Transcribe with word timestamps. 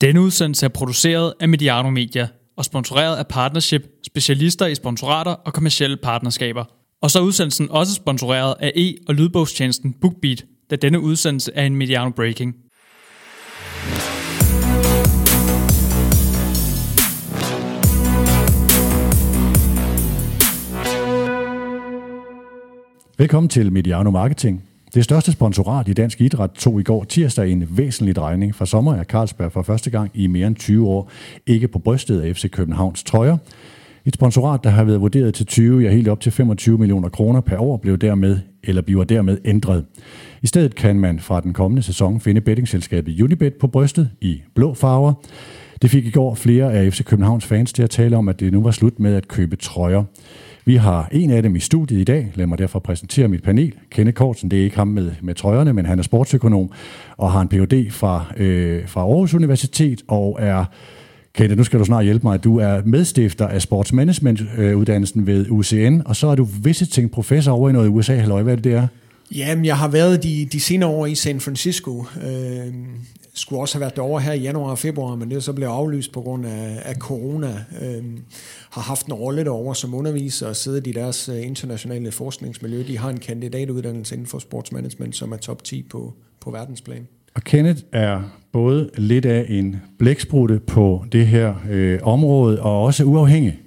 Denne 0.00 0.20
udsendelse 0.20 0.66
er 0.66 0.70
produceret 0.70 1.34
af 1.40 1.48
Mediano 1.48 1.90
Media 1.90 2.28
og 2.56 2.64
sponsoreret 2.64 3.16
af 3.16 3.26
Partnership, 3.26 3.82
specialister 4.06 4.66
i 4.66 4.74
sponsorater 4.74 5.30
og 5.30 5.52
kommersielle 5.52 5.96
partnerskaber. 5.96 6.64
Og 7.02 7.10
så 7.10 7.18
er 7.18 7.22
udsendelsen 7.22 7.70
også 7.70 7.94
sponsoreret 7.94 8.54
af 8.60 8.72
e- 8.76 9.04
og 9.08 9.14
lydbogstjenesten 9.14 9.94
BookBeat, 10.00 10.44
da 10.70 10.76
denne 10.76 11.00
udsendelse 11.00 11.52
er 11.54 11.66
en 11.66 11.76
Mediano 11.76 12.10
Breaking. 12.10 12.54
Velkommen 23.18 23.48
til 23.48 23.72
Mediano 23.72 24.10
Marketing. 24.10 24.69
Det 24.94 25.04
største 25.04 25.32
sponsorat 25.32 25.88
i 25.88 25.92
dansk 25.92 26.20
idræt 26.20 26.50
tog 26.50 26.80
i 26.80 26.82
går 26.82 27.04
tirsdag 27.04 27.52
en 27.52 27.68
væsentlig 27.70 28.16
drejning. 28.16 28.54
For 28.54 28.64
sommer 28.64 28.94
er 28.94 29.04
Carlsberg 29.04 29.52
for 29.52 29.62
første 29.62 29.90
gang 29.90 30.10
i 30.14 30.26
mere 30.26 30.46
end 30.46 30.56
20 30.56 30.88
år 30.88 31.10
ikke 31.46 31.68
på 31.68 31.78
brystet 31.78 32.20
af 32.20 32.36
FC 32.36 32.50
Københavns 32.50 33.02
trøjer. 33.02 33.36
Et 34.04 34.14
sponsorat, 34.14 34.64
der 34.64 34.70
har 34.70 34.84
været 34.84 35.00
vurderet 35.00 35.34
til 35.34 35.46
20, 35.46 35.82
ja 35.82 35.90
helt 35.90 36.08
op 36.08 36.20
til 36.20 36.32
25 36.32 36.78
millioner 36.78 37.08
kroner 37.08 37.40
per 37.40 37.58
år, 37.58 37.76
blev 37.76 37.98
dermed 37.98 38.38
eller 38.62 38.82
bliver 38.82 39.04
dermed 39.04 39.38
ændret. 39.44 39.84
I 40.42 40.46
stedet 40.46 40.74
kan 40.74 41.00
man 41.00 41.20
fra 41.20 41.40
den 41.40 41.52
kommende 41.52 41.82
sæson 41.82 42.20
finde 42.20 42.40
bettingselskabet 42.40 43.20
Unibet 43.20 43.54
på 43.54 43.66
brystet 43.66 44.10
i 44.20 44.42
blå 44.54 44.74
farver. 44.74 45.12
Det 45.82 45.90
fik 45.90 46.06
i 46.06 46.10
går 46.10 46.34
flere 46.34 46.72
af 46.72 46.92
FC 46.92 47.04
Københavns 47.04 47.46
fans 47.46 47.72
til 47.72 47.82
at 47.82 47.90
tale 47.90 48.16
om, 48.16 48.28
at 48.28 48.40
det 48.40 48.52
nu 48.52 48.62
var 48.62 48.70
slut 48.70 49.00
med 49.00 49.14
at 49.14 49.28
købe 49.28 49.56
trøjer. 49.56 50.04
Vi 50.70 50.76
har 50.76 51.08
en 51.12 51.30
af 51.30 51.42
dem 51.42 51.56
i 51.56 51.60
studiet 51.60 52.00
i 52.00 52.04
dag. 52.04 52.32
Lad 52.34 52.46
mig 52.46 52.58
derfor 52.58 52.78
præsentere 52.78 53.28
mit 53.28 53.42
panel. 53.42 53.72
Kenneth 53.90 54.14
Kortsen, 54.14 54.50
det 54.50 54.60
er 54.60 54.64
ikke 54.64 54.76
ham 54.76 54.88
med, 54.88 55.10
med 55.22 55.34
trøjerne, 55.34 55.72
men 55.72 55.86
han 55.86 55.98
er 55.98 56.02
sportsøkonom 56.02 56.70
og 57.16 57.32
har 57.32 57.40
en 57.40 57.48
Ph.D. 57.48 57.90
fra, 57.90 58.24
øh, 58.36 58.88
fra 58.88 59.00
Aarhus 59.00 59.34
Universitet 59.34 60.02
og 60.08 60.38
er 60.40 60.64
Kenneth, 61.34 61.58
nu 61.58 61.64
skal 61.64 61.78
du 61.78 61.84
snart 61.84 62.04
hjælpe 62.04 62.26
mig. 62.26 62.44
Du 62.44 62.58
er 62.58 62.82
medstifter 62.84 63.46
af 63.46 63.62
sportsmanagement-uddannelsen 63.62 65.26
ved 65.26 65.46
UCN, 65.50 66.00
og 66.04 66.16
så 66.16 66.26
er 66.26 66.34
du 66.34 66.48
visiting 66.62 67.10
professor 67.10 67.52
over 67.52 67.68
i 67.70 67.72
noget 67.72 67.88
USA. 67.88 68.14
Halløj, 68.14 68.42
hvad 68.42 68.52
er 68.52 68.56
det, 68.56 68.64
det 68.64 68.74
er? 68.74 68.86
Jamen, 69.34 69.64
jeg 69.64 69.76
har 69.76 69.88
været 69.88 70.22
de, 70.22 70.48
de 70.52 70.60
senere 70.60 70.90
år 70.90 71.06
i 71.06 71.14
San 71.14 71.40
Francisco. 71.40 72.04
Øh, 72.22 72.74
skulle 73.34 73.60
også 73.60 73.74
have 73.74 73.80
været 73.80 73.96
derovre 73.96 74.20
her 74.20 74.32
i 74.32 74.40
januar 74.40 74.70
og 74.70 74.78
februar, 74.78 75.14
men 75.14 75.30
det 75.30 75.36
er 75.36 75.40
så 75.40 75.52
blevet 75.52 75.72
aflyst 75.72 76.12
på 76.12 76.20
grund 76.20 76.46
af, 76.46 76.82
af 76.84 76.94
corona. 76.94 77.64
Øh, 77.82 78.04
har 78.70 78.82
haft 78.82 79.06
en 79.06 79.12
rolle 79.12 79.44
derovre 79.44 79.74
som 79.74 79.94
underviser 79.94 80.48
og 80.48 80.56
siddet 80.56 80.86
i 80.86 80.92
deres 80.92 81.28
øh, 81.28 81.46
internationale 81.46 82.12
forskningsmiljø. 82.12 82.84
De 82.86 82.98
har 82.98 83.10
en 83.10 83.18
kandidatuddannelse 83.18 84.14
inden 84.14 84.26
for 84.26 84.38
sportsmanagement, 84.38 85.16
som 85.16 85.32
er 85.32 85.36
top 85.36 85.64
10 85.64 85.82
på, 85.82 86.14
på 86.40 86.50
verdensplan. 86.50 87.06
Og 87.34 87.42
Kenneth 87.42 87.82
er 87.92 88.22
både 88.52 88.90
lidt 88.94 89.26
af 89.26 89.46
en 89.48 89.76
blæksprutte 89.98 90.60
på 90.66 91.04
det 91.12 91.26
her 91.26 91.54
øh, 91.70 91.98
område, 92.02 92.62
og 92.62 92.82
også 92.82 93.04
uafhængig. 93.04 93.58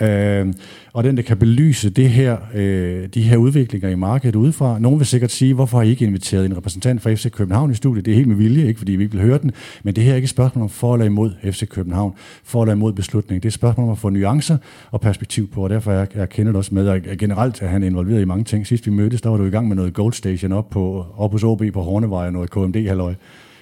Øh, 0.00 0.46
og 0.92 1.04
den, 1.04 1.16
der 1.16 1.22
kan 1.22 1.36
belyse 1.36 1.90
det 1.90 2.10
her, 2.10 2.36
øh, 2.54 3.08
de 3.14 3.22
her 3.22 3.36
udviklinger 3.36 3.88
i 3.88 3.94
markedet 3.94 4.36
udefra. 4.36 4.78
Nogen 4.78 4.98
vil 4.98 5.06
sikkert 5.06 5.30
sige, 5.30 5.54
hvorfor 5.54 5.78
har 5.78 5.84
I 5.84 5.90
ikke 5.90 6.04
inviteret 6.04 6.46
en 6.46 6.56
repræsentant 6.56 7.02
fra 7.02 7.14
FC 7.14 7.30
København 7.30 7.70
i 7.70 7.74
studiet? 7.74 8.04
Det 8.04 8.10
er 8.10 8.14
helt 8.14 8.28
med 8.28 8.36
vilje, 8.36 8.66
ikke 8.66 8.78
fordi 8.78 8.92
vi 8.92 9.02
ikke 9.02 9.16
vil 9.16 9.24
høre 9.24 9.38
den. 9.38 9.52
Men 9.82 9.96
det 9.96 10.04
her 10.04 10.12
er 10.12 10.16
ikke 10.16 10.26
et 10.26 10.30
spørgsmål 10.30 10.62
om 10.62 10.68
for 10.68 10.94
eller 10.94 11.06
imod 11.06 11.32
FC 11.42 11.68
København, 11.68 12.12
for 12.44 12.62
eller 12.62 12.74
imod 12.74 12.92
beslutningen. 12.92 13.42
Det 13.42 13.46
er 13.46 13.50
et 13.50 13.54
spørgsmål 13.54 13.86
om 13.86 13.92
at 13.92 13.98
få 13.98 14.08
nuancer 14.08 14.56
og 14.90 15.00
perspektiv 15.00 15.50
på, 15.50 15.64
og 15.64 15.70
derfor 15.70 15.92
er 15.92 16.06
jeg 16.14 16.28
kender 16.28 16.52
også 16.54 16.74
med, 16.74 16.88
og 16.88 17.00
generelt 17.18 17.62
er 17.62 17.68
han 17.68 17.82
involveret 17.82 18.20
i 18.20 18.24
mange 18.24 18.44
ting. 18.44 18.66
Sidst 18.66 18.86
vi 18.86 18.90
mødtes, 18.90 19.20
der 19.20 19.30
var 19.30 19.36
du 19.36 19.44
i 19.44 19.50
gang 19.50 19.68
med 19.68 19.76
noget 19.76 19.94
Gold 19.94 20.12
Station 20.12 20.52
op, 20.52 20.70
på, 20.70 21.06
op 21.16 21.32
hos 21.32 21.44
OB 21.44 21.62
på 21.72 21.82
Hornevej 21.82 22.26
og 22.26 22.32
noget 22.32 22.50
KMD-halløj. 22.50 23.14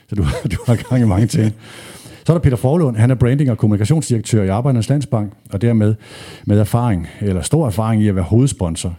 Så 0.08 0.14
du, 0.14 0.22
du 0.52 0.56
har 0.66 0.88
gang 0.88 1.02
i 1.02 1.06
mange 1.06 1.26
ting. 1.26 1.54
Så 2.27 2.33
er 2.33 2.34
der 2.34 2.42
Peter 2.42 2.56
Forlund, 2.56 2.97
han 2.97 3.11
er 3.11 3.14
branding- 3.14 3.50
og 3.50 3.58
kommunikationsdirektør 3.58 4.42
i 4.42 4.48
Arbejdernes 4.48 4.89
Landsbank, 4.89 5.33
og 5.53 5.62
dermed 5.62 5.94
med 6.47 6.61
erfaring, 6.61 7.08
eller 7.20 7.42
stor 7.42 7.66
erfaring 7.66 8.03
i 8.03 8.08
at 8.08 8.14
være 8.14 8.25
hovedsponsor 8.25 8.94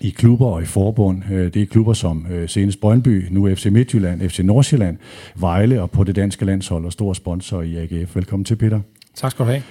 i 0.00 0.10
klubber 0.10 0.46
og 0.46 0.62
i 0.62 0.64
forbund. 0.64 1.22
Øh, 1.30 1.54
det 1.54 1.62
er 1.62 1.66
klubber 1.66 1.92
som 1.92 2.26
øh, 2.30 2.48
senest 2.48 2.80
Brøndby, 2.80 3.26
nu 3.30 3.54
FC 3.54 3.66
Midtjylland, 3.66 4.28
FC 4.28 4.38
Nordsjælland, 4.38 4.96
Vejle 5.36 5.82
og 5.82 5.90
på 5.90 6.04
det 6.04 6.16
danske 6.16 6.44
landshold 6.44 6.84
og 6.84 6.92
stor 6.92 7.12
sponsor 7.12 7.62
i 7.62 7.76
AGF. 7.76 8.16
Velkommen 8.16 8.44
til, 8.44 8.56
Peter. 8.56 8.80
Tak 9.14 9.30
skal 9.30 9.46
du 9.46 9.50
have. 9.50 9.62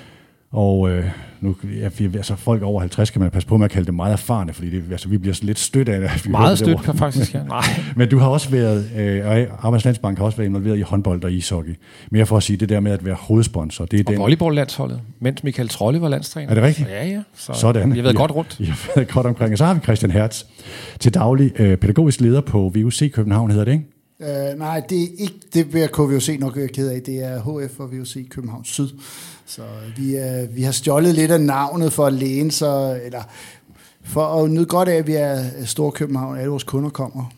Og 0.52 0.90
øh, 0.90 1.06
nu, 1.42 1.56
ja, 1.82 1.90
altså 2.04 2.36
folk 2.36 2.64
over 2.64 2.80
50 2.80 3.10
kan 3.10 3.22
man 3.22 3.32
passe 3.32 3.48
på 3.48 3.58
med 3.58 3.66
at 3.66 3.72
kalde 3.72 3.86
det 3.86 3.94
meget 3.94 4.14
erfarne, 4.14 4.54
fordi 4.54 4.70
det, 4.70 4.84
altså, 4.92 5.10
vi 5.10 5.18
bliver 5.18 5.34
sådan 5.34 5.48
lidt 5.48 5.60
stødt 5.60 5.90
af 5.90 6.02
det. 6.02 6.30
Meget 6.30 6.58
stødt 6.58 6.84
kan 6.84 6.96
faktisk, 6.96 7.34
ja. 7.34 7.44
Nej. 7.50 7.64
Men 7.96 8.10
du 8.10 8.18
har 8.18 8.28
også 8.28 8.50
været, 8.50 8.92
øh, 8.98 9.48
Arbejdslandsbank 9.60 10.18
har 10.18 10.26
også 10.26 10.38
været 10.38 10.48
involveret 10.50 10.78
i 10.78 10.82
håndbold 10.82 11.24
og 11.24 11.32
ishockey. 11.32 11.76
Mere 12.12 12.26
for 12.26 12.38
at 12.38 12.44
sige 12.44 12.58
det 12.58 12.70
der 12.70 12.80
med 12.80 12.92
at 12.92 13.06
være 13.06 13.16
hovedsponsor. 13.20 13.86
Det 13.86 14.00
er 14.00 14.04
og 14.08 14.12
den, 14.12 14.20
volleyballlandsholdet, 14.20 15.02
mens 15.20 15.44
Michael 15.44 15.70
Trolle 15.70 16.02
var 16.02 16.10
landstræner. 16.10 16.50
Er 16.50 16.54
det 16.54 16.64
rigtigt? 16.64 16.90
Ja, 16.90 17.08
ja. 17.08 17.22
Så 17.36 17.54
Sådan. 17.54 17.92
Vi 17.92 17.98
har 17.98 18.04
været 18.04 18.14
ja, 18.14 18.20
godt 18.20 18.32
rundt. 18.32 18.56
Vi 18.60 18.66
har 18.66 18.92
været 18.96 19.08
godt 19.08 19.26
omkring. 19.26 19.52
Og 19.52 19.58
så 19.58 19.66
har 19.66 19.74
vi 19.74 19.80
Christian 19.80 20.12
Hertz, 20.12 20.44
til 21.00 21.14
daglig 21.14 21.52
øh, 21.60 21.78
pædagogisk 21.78 22.22
leder 22.22 22.42
på 22.42 22.72
VUC 22.76 23.12
København, 23.12 23.52
hedder 23.52 23.66
det, 23.66 23.72
ikke? 23.72 23.97
Uh, 24.20 24.60
nej, 24.60 24.80
det 24.80 25.04
er 25.04 25.08
ikke 25.18 25.40
det, 25.54 25.70
bliver 25.70 25.88
KVOC 25.88 26.30
nok 26.40 26.56
være 26.56 26.68
ked 26.68 26.90
af. 26.90 27.02
Det 27.02 27.24
er 27.24 27.40
HF 27.42 27.80
og 27.80 27.98
VOC 27.98 28.30
København 28.30 28.66
Syd. 28.66 28.90
Så 29.46 29.62
øh, 29.62 29.98
vi, 29.98 30.18
uh, 30.18 30.56
vi 30.56 30.62
har 30.62 30.72
stjålet 30.72 31.16
lidt 31.16 31.32
af 31.32 31.42
navnet 31.42 31.94
for 31.94 32.06
at 32.06 32.14
læne 32.14 32.52
sig, 32.52 33.02
eller 33.06 33.24
for 34.04 34.44
at 34.44 34.52
nyde 34.52 34.66
godt 34.66 34.90
af, 34.90 34.96
at 34.96 35.08
vi 35.08 35.14
er 35.14 35.40
øh, 35.60 35.66
Stor 35.66 35.92
København. 35.92 36.38
Alle 36.38 36.50
vores 36.50 36.64
kunder 36.64 36.90
kommer, 36.90 37.32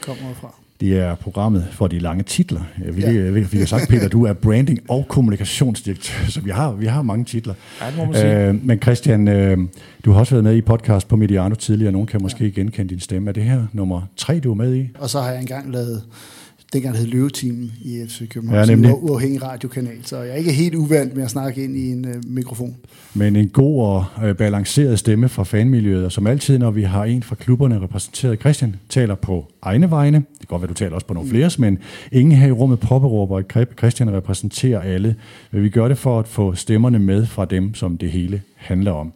kommer 0.00 0.34
fra. 0.34 0.54
Det 0.80 0.98
er 0.98 1.14
programmet 1.14 1.68
for 1.72 1.86
de 1.86 1.98
lange 1.98 2.22
titler. 2.22 2.60
Vi, 2.92 3.02
ja. 3.02 3.10
vi, 3.10 3.40
vi 3.40 3.58
har 3.58 3.66
sagt, 3.66 3.88
Peter, 3.88 4.08
du 4.08 4.24
er 4.24 4.32
branding- 4.32 4.90
og 4.90 5.06
kommunikationsdirektør, 5.08 6.14
så 6.28 6.40
vi 6.40 6.50
har, 6.50 6.72
vi 6.72 6.86
har 6.86 7.02
mange 7.02 7.24
titler. 7.24 7.54
Ja, 7.80 7.86
det 7.86 7.96
må 7.96 8.04
man 8.04 8.14
sige. 8.14 8.48
Øh, 8.48 8.66
men 8.66 8.82
Christian, 8.82 9.28
øh, 9.28 9.58
du 10.04 10.12
har 10.12 10.20
også 10.20 10.34
været 10.34 10.44
med 10.44 10.56
i 10.56 10.60
podcast 10.60 11.08
på 11.08 11.16
Mediano 11.16 11.54
tidligere. 11.54 11.92
Nogen 11.92 12.06
kan 12.06 12.22
måske 12.22 12.44
ja. 12.44 12.50
genkende 12.50 12.90
din 12.90 13.00
stemme. 13.00 13.28
Er 13.28 13.32
det 13.32 13.42
her 13.42 13.66
nummer 13.72 14.02
tre, 14.16 14.40
du 14.40 14.50
er 14.50 14.54
med 14.54 14.74
i? 14.74 14.88
Og 14.98 15.10
så 15.10 15.20
har 15.20 15.30
jeg 15.30 15.40
engang 15.40 15.72
lavet 15.72 16.02
dengang 16.72 16.96
hed 16.96 17.06
Løveteam 17.06 17.70
i 17.82 18.04
FC 18.08 18.28
København, 18.28 18.68
ja, 18.68 18.74
nemlig. 18.74 18.94
uafhængig 18.94 19.42
radiokanal, 19.42 19.98
så 20.02 20.18
jeg 20.18 20.32
er 20.32 20.34
ikke 20.34 20.52
helt 20.52 20.74
uvant 20.74 21.16
med 21.16 21.24
at 21.24 21.30
snakke 21.30 21.64
ind 21.64 21.76
i 21.76 21.92
en 21.92 22.08
øh, 22.08 22.14
mikrofon. 22.26 22.76
Men 23.14 23.36
en 23.36 23.48
god 23.48 23.82
og 23.82 24.04
øh, 24.24 24.36
balanceret 24.36 24.98
stemme 24.98 25.28
fra 25.28 25.44
fanmiljøet, 25.44 26.04
og 26.04 26.12
som 26.12 26.26
altid, 26.26 26.58
når 26.58 26.70
vi 26.70 26.82
har 26.82 27.04
en 27.04 27.22
fra 27.22 27.34
klubberne 27.34 27.80
repræsenteret, 27.80 28.40
Christian 28.40 28.76
taler 28.88 29.14
på 29.14 29.46
egne 29.62 29.90
vegne, 29.90 30.16
det 30.16 30.38
kan 30.38 30.46
godt 30.48 30.62
være, 30.62 30.68
du 30.68 30.74
taler 30.74 30.94
også 30.94 31.06
på 31.06 31.14
nogle 31.14 31.26
mm. 31.26 31.30
flere, 31.30 31.50
men 31.58 31.78
ingen 32.12 32.38
her 32.38 32.48
i 32.48 32.52
rummet 32.52 32.80
påberåber, 32.80 33.38
at 33.38 33.68
Christian 33.78 34.12
repræsenterer 34.12 34.80
alle. 34.80 35.16
Men 35.50 35.62
vi 35.62 35.68
gør 35.68 35.88
det 35.88 35.98
for 35.98 36.18
at 36.18 36.28
få 36.28 36.54
stemmerne 36.54 36.98
med 36.98 37.26
fra 37.26 37.44
dem, 37.44 37.74
som 37.74 37.98
det 37.98 38.10
hele 38.10 38.42
handler 38.56 38.92
om. 38.92 39.12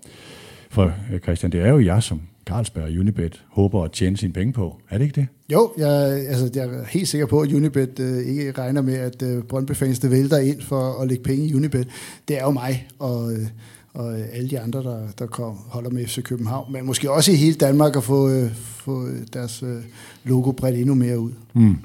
For 0.71 0.93
øh, 1.13 1.21
Christian, 1.21 1.53
det 1.53 1.61
er 1.61 1.69
jo 1.69 1.81
jeg 1.81 2.03
som 2.03 2.21
Carlsberg 2.47 2.85
og 2.85 2.91
Unibet 2.91 3.45
håber 3.49 3.85
at 3.85 3.93
tjene 3.93 4.17
sine 4.17 4.33
penge 4.33 4.53
på. 4.53 4.81
Er 4.91 4.99
det 4.99 5.05
ikke 5.05 5.21
det? 5.21 5.27
Jo, 5.53 5.73
jeg, 5.79 5.89
altså, 6.29 6.51
jeg 6.55 6.65
er 6.65 6.85
helt 6.85 7.09
sikker 7.09 7.27
på, 7.27 7.41
at 7.41 7.53
Unibet 7.53 8.01
øh, 8.01 8.27
ikke 8.27 8.53
regner 8.53 8.83
med, 8.83 8.95
at 8.95 9.23
øh, 9.23 9.43
Brøndby-fans 9.43 10.11
vælter 10.11 10.39
ind 10.39 10.63
for 10.63 11.03
at 11.03 11.09
lægge 11.09 11.25
penge 11.25 11.47
i 11.47 11.55
Unibet. 11.55 11.89
Det 12.29 12.39
er 12.39 12.43
jo 12.43 12.51
mig 12.51 12.89
og, 12.99 13.33
øh, 13.33 13.47
og 13.95 14.19
alle 14.19 14.51
de 14.51 14.61
andre, 14.61 14.83
der, 14.83 14.99
der 15.19 15.27
kom, 15.27 15.57
holder 15.69 15.91
med 15.91 16.07
FC 16.07 16.23
København. 16.23 16.73
Men 16.73 16.87
måske 16.87 17.11
også 17.11 17.33
i 17.33 17.35
hele 17.35 17.55
Danmark 17.55 17.97
at 17.97 18.05
få, 18.05 18.31
øh, 18.31 18.51
få 18.55 19.09
deres 19.33 19.63
øh, 19.63 19.83
logo 20.25 20.53
bredt 20.53 20.77
endnu 20.77 20.95
mere 20.95 21.19
ud. 21.19 21.31
Mm. 21.53 21.77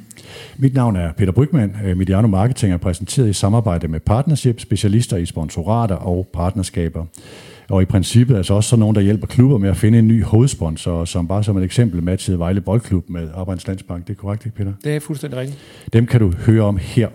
Mit 0.58 0.74
navn 0.74 0.96
er 0.96 1.12
Peter 1.14 1.32
Brygman. 1.32 1.76
Øh, 1.86 1.98
Mediano 1.98 2.28
Marketing 2.28 2.74
er 2.74 2.78
præsenteret 2.78 3.30
i 3.30 3.34
samarbejde 3.34 3.88
med 3.88 4.00
Partnership, 4.00 4.60
specialister 4.60 5.18
i 5.18 5.26
sponsorater 5.26 5.96
og 5.96 6.28
partnerskaber. 6.34 7.06
Og 7.70 7.82
i 7.82 7.86
princippet 7.86 8.36
altså 8.36 8.54
også 8.54 8.70
sådan 8.70 8.80
nogen, 8.80 8.96
der 8.96 9.02
hjælper 9.02 9.28
klubber 9.28 9.58
med 9.58 9.70
at 9.70 9.78
finde 9.78 10.00
en 10.00 10.08
ny 10.08 10.24
hovedsponsor, 10.24 11.06
som 11.06 11.28
bare 11.28 11.44
som 11.44 11.58
et 11.58 11.64
eksempel 11.64 12.04
matchede 12.04 12.40
Vejle 12.40 12.62
Boldklub 12.62 13.10
med 13.10 13.30
Arbejds 13.36 13.68
Landsbank. 13.68 14.08
Det 14.08 14.14
er 14.14 14.18
korrekt, 14.18 14.46
ikke 14.46 14.58
Peter? 14.58 14.74
Det 14.84 14.96
er 14.96 15.00
fuldstændig 15.00 15.40
rigtigt. 15.40 15.60
Dem 15.94 16.06
kan 16.06 16.20
du 16.20 16.32
høre 16.32 16.64
om 16.64 16.78
her. 16.78 17.10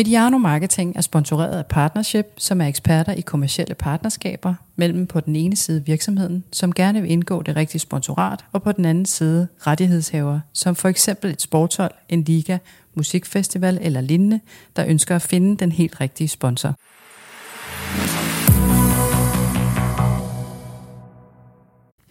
Mediano 0.00 0.38
Marketing 0.38 0.96
er 0.96 1.00
sponsoreret 1.00 1.58
af 1.58 1.66
Partnership, 1.66 2.26
som 2.38 2.60
er 2.60 2.66
eksperter 2.66 3.12
i 3.12 3.20
kommersielle 3.20 3.74
partnerskaber 3.74 4.54
mellem 4.76 5.06
på 5.06 5.20
den 5.20 5.36
ene 5.36 5.56
side 5.56 5.86
virksomheden, 5.86 6.44
som 6.52 6.72
gerne 6.72 7.02
vil 7.02 7.10
indgå 7.10 7.42
det 7.42 7.56
rigtige 7.56 7.80
sponsorat, 7.80 8.44
og 8.52 8.62
på 8.62 8.72
den 8.72 8.84
anden 8.84 9.06
side 9.06 9.48
rettighedshaver, 9.66 10.40
som 10.52 10.74
for 10.74 10.88
eksempel 10.88 11.30
et 11.30 11.42
sporthold, 11.42 11.90
en 12.08 12.22
liga, 12.22 12.58
musikfestival 12.94 13.78
eller 13.82 14.00
lignende, 14.00 14.40
der 14.76 14.84
ønsker 14.88 15.16
at 15.16 15.22
finde 15.22 15.56
den 15.56 15.72
helt 15.72 16.00
rigtige 16.00 16.28
sponsor. 16.28 16.74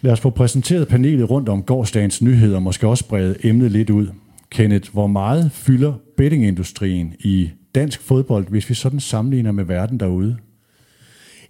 Lad 0.01 0.11
os 0.11 0.19
få 0.19 0.29
præsenteret 0.29 0.87
panelet 0.87 1.29
rundt 1.29 1.49
om 1.49 1.63
gårdsdagens 1.63 2.21
nyheder, 2.21 2.59
måske 2.59 2.87
også 2.87 3.07
brede 3.07 3.35
emnet 3.43 3.71
lidt 3.71 3.89
ud. 3.89 4.07
Kenneth, 4.49 4.93
hvor 4.93 5.07
meget 5.07 5.51
fylder 5.51 5.93
bettingindustrien 6.17 7.13
i 7.19 7.49
dansk 7.75 8.01
fodbold, 8.01 8.47
hvis 8.47 8.69
vi 8.69 8.73
sådan 8.73 8.99
sammenligner 8.99 9.51
med 9.51 9.63
verden 9.63 9.99
derude? 9.99 10.37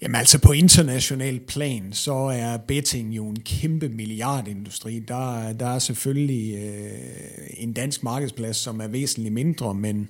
Jamen 0.01 0.16
altså 0.16 0.39
på 0.39 0.51
international 0.51 1.39
plan, 1.39 1.94
så 1.94 2.13
er 2.13 2.57
betting 2.57 3.16
jo 3.16 3.30
en 3.30 3.39
kæmpe 3.39 3.89
milliardindustri. 3.89 5.00
Der, 5.00 5.54
der 5.54 5.66
er 5.66 5.80
selvfølgelig 5.80 6.56
øh, 6.56 6.92
en 7.57 7.74
dansk 7.74 8.04
markedsplads, 8.04 8.57
som 8.57 8.81
er 8.81 8.88
væsentligt 8.88 9.33
mindre, 9.33 9.74
men 9.74 10.10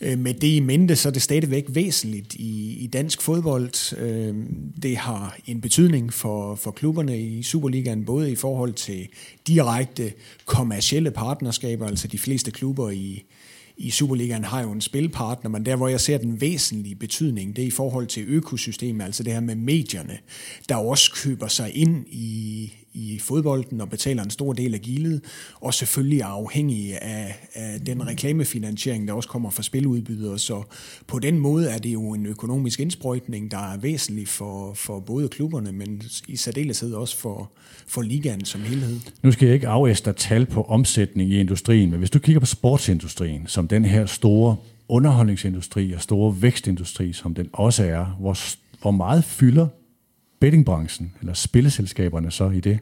øh, 0.00 0.18
med 0.18 0.34
det 0.34 0.48
i 0.48 0.60
mente, 0.60 0.96
så 0.96 1.08
er 1.08 1.12
det 1.12 1.22
stadigvæk 1.22 1.64
væsentligt 1.68 2.34
i, 2.34 2.76
i 2.80 2.86
dansk 2.86 3.22
fodbold. 3.22 3.98
Øh, 3.98 4.34
det 4.82 4.96
har 4.96 5.36
en 5.46 5.60
betydning 5.60 6.12
for, 6.12 6.54
for 6.54 6.70
klubberne 6.70 7.20
i 7.20 7.42
Superligaen, 7.42 8.04
både 8.04 8.32
i 8.32 8.36
forhold 8.36 8.72
til 8.72 9.08
direkte 9.46 10.12
kommercielle 10.46 11.10
partnerskaber, 11.10 11.86
altså 11.86 12.08
de 12.08 12.18
fleste 12.18 12.50
klubber 12.50 12.90
i, 12.90 13.24
i 13.82 13.90
Superligaen 13.90 14.44
har 14.44 14.62
jo 14.62 14.72
en 14.72 14.80
spilpartner, 14.80 15.50
men 15.50 15.66
der 15.66 15.76
hvor 15.76 15.88
jeg 15.88 16.00
ser 16.00 16.18
den 16.18 16.40
væsentlige 16.40 16.94
betydning, 16.94 17.56
det 17.56 17.62
er 17.62 17.66
i 17.66 17.70
forhold 17.70 18.06
til 18.06 18.24
økosystemet, 18.28 19.04
altså 19.04 19.22
det 19.22 19.32
her 19.32 19.40
med 19.40 19.54
medierne, 19.54 20.18
der 20.68 20.76
også 20.76 21.12
køber 21.14 21.48
sig 21.48 21.76
ind 21.76 22.06
i, 22.08 22.72
i 22.94 23.18
fodbolden 23.18 23.80
og 23.80 23.90
betaler 23.90 24.22
en 24.22 24.30
stor 24.30 24.52
del 24.52 24.74
af 24.74 24.80
gildet, 24.80 25.20
og 25.60 25.74
selvfølgelig 25.74 26.20
er 26.20 26.26
afhængige 26.26 27.04
af, 27.04 27.48
af 27.54 27.80
den 27.80 28.06
reklamefinansiering, 28.06 29.08
der 29.08 29.14
også 29.14 29.28
kommer 29.28 29.50
fra 29.50 29.62
spiludbydere. 29.62 30.38
Så 30.38 30.62
på 31.06 31.18
den 31.18 31.38
måde 31.38 31.70
er 31.70 31.78
det 31.78 31.92
jo 31.92 32.12
en 32.12 32.26
økonomisk 32.26 32.80
indsprøjtning, 32.80 33.50
der 33.50 33.72
er 33.72 33.78
væsentlig 33.78 34.28
for, 34.28 34.74
for 34.74 35.00
både 35.00 35.28
klubberne, 35.28 35.72
men 35.72 36.02
i 36.28 36.36
særdeleshed 36.36 36.92
også 36.92 37.16
for, 37.16 37.52
for 37.86 38.02
ligaen 38.02 38.44
som 38.44 38.60
helhed. 38.60 39.00
Nu 39.22 39.32
skal 39.32 39.46
jeg 39.46 39.54
ikke 39.54 39.68
afæste 39.68 40.12
tal 40.12 40.46
på 40.46 40.62
omsætning 40.62 41.30
i 41.30 41.40
industrien, 41.40 41.90
men 41.90 41.98
hvis 41.98 42.10
du 42.10 42.18
kigger 42.18 42.40
på 42.40 42.46
sportsindustrien, 42.46 43.46
som 43.46 43.68
den 43.68 43.84
her 43.84 44.06
store 44.06 44.56
underholdningsindustri 44.88 45.92
og 45.92 46.00
store 46.00 46.42
vækstindustri, 46.42 47.12
som 47.12 47.34
den 47.34 47.48
også 47.52 47.84
er, 47.84 48.16
hvor, 48.20 48.38
hvor 48.80 48.90
meget 48.90 49.24
fylder 49.24 49.66
bettingbranchen 50.42 51.12
eller 51.20 51.34
spilleselskaberne 51.34 52.30
så 52.30 52.50
i 52.50 52.60
det? 52.60 52.78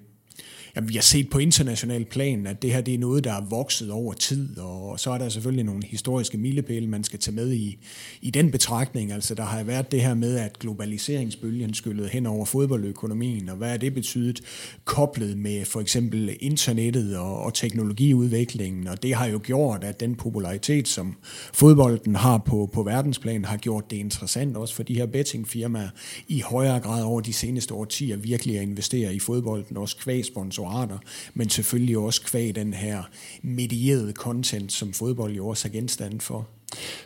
Jamen, 0.77 0.89
vi 0.89 0.95
har 0.95 1.03
set 1.03 1.31
på 1.31 1.39
international 1.39 2.05
plan, 2.05 2.47
at 2.47 2.63
det 2.63 2.73
her 2.73 2.81
det 2.81 2.95
er 2.95 2.99
noget, 2.99 3.25
der 3.25 3.33
er 3.33 3.45
vokset 3.51 3.91
over 3.91 4.13
tid, 4.13 4.59
og 4.59 5.01
så 5.01 5.11
er 5.11 5.19
der 5.19 5.29
selvfølgelig 5.29 5.65
nogle 5.65 5.83
historiske 5.87 6.39
milepæle, 6.39 6.87
man 6.87 7.05
skal 7.05 7.19
tage 7.19 7.35
med 7.35 7.53
i, 7.53 7.79
i 8.23 8.31
den 8.31 8.51
betragtning. 8.51 9.13
Altså, 9.13 9.35
der 9.35 9.43
har 9.43 9.63
været 9.63 9.93
det 9.93 10.01
her 10.01 10.15
med, 10.15 10.37
at 10.37 10.59
globaliseringsbølgen 10.59 11.75
skyllede 11.75 12.09
hen 12.09 12.27
over 12.27 12.45
fodboldøkonomien, 12.45 13.49
og 13.49 13.57
hvad 13.57 13.73
er 13.73 13.77
det 13.77 13.95
betydet 13.95 14.41
koblet 14.85 15.39
med 15.39 15.65
for 15.65 15.81
eksempel 15.81 16.37
internettet 16.41 17.17
og, 17.19 17.43
og 17.43 17.55
teknologiudviklingen, 17.55 18.87
og 18.87 19.03
det 19.03 19.15
har 19.15 19.27
jo 19.27 19.41
gjort, 19.43 19.85
at 19.85 20.01
den 20.01 20.15
popularitet, 20.15 20.89
som 20.89 21.17
fodbolden 21.55 22.17
har 22.17 22.39
på, 22.39 22.71
på 22.73 22.83
verdensplan, 22.83 23.45
har 23.45 23.57
gjort 23.57 23.91
det 23.91 23.97
interessant 23.97 24.57
også 24.57 24.75
for 24.75 24.83
de 24.83 24.95
her 24.95 25.07
bettingfirmaer 25.07 25.89
i 26.29 26.41
højere 26.41 26.81
grad 26.81 27.03
over 27.03 27.21
de 27.21 27.33
seneste 27.33 27.75
årtier 27.75 28.17
virkelig 28.17 28.57
at 28.57 28.63
investere 28.63 29.15
i 29.15 29.19
fodbolden, 29.19 29.77
også 29.77 29.97
kvægsponsor 29.97 30.60
sponsorater, 30.61 30.99
men 31.35 31.51
selvfølgelig 31.51 31.99
også 31.99 32.23
kvæg 32.23 32.55
den 32.55 32.75
her 32.75 33.03
medierede 33.43 34.13
content, 34.13 34.73
som 34.73 34.93
fodbold 34.93 35.35
jo 35.35 35.49
også 35.49 35.69
er 35.69 35.73
genstand 35.73 36.21
for. 36.21 36.49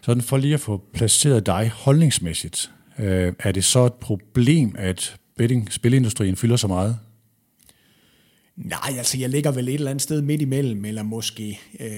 Sådan 0.03 0.23
for 0.23 0.37
lige 0.37 0.55
at 0.55 0.61
få 0.61 0.83
placeret 0.93 1.47
dig 1.47 1.71
holdningsmæssigt, 1.75 2.71
øh, 2.99 3.33
er 3.39 3.53
det 3.53 3.65
så 3.65 3.87
et 3.87 3.95
problem, 3.95 4.75
at 4.79 5.17
betting, 5.37 5.73
spilindustrien 5.73 6.37
fylder 6.37 6.57
så 6.57 6.67
meget? 6.67 6.99
Nej, 8.57 8.95
altså 8.99 9.19
jeg 9.19 9.31
ligger 9.31 9.53
vel 9.53 9.69
et 9.69 9.75
eller 9.75 9.91
andet 9.91 10.03
sted 10.03 10.23
midt 10.23 10.43
imellem, 10.43 10.85
eller 10.85 11.03
måske 11.03 11.61
øh, 11.81 11.89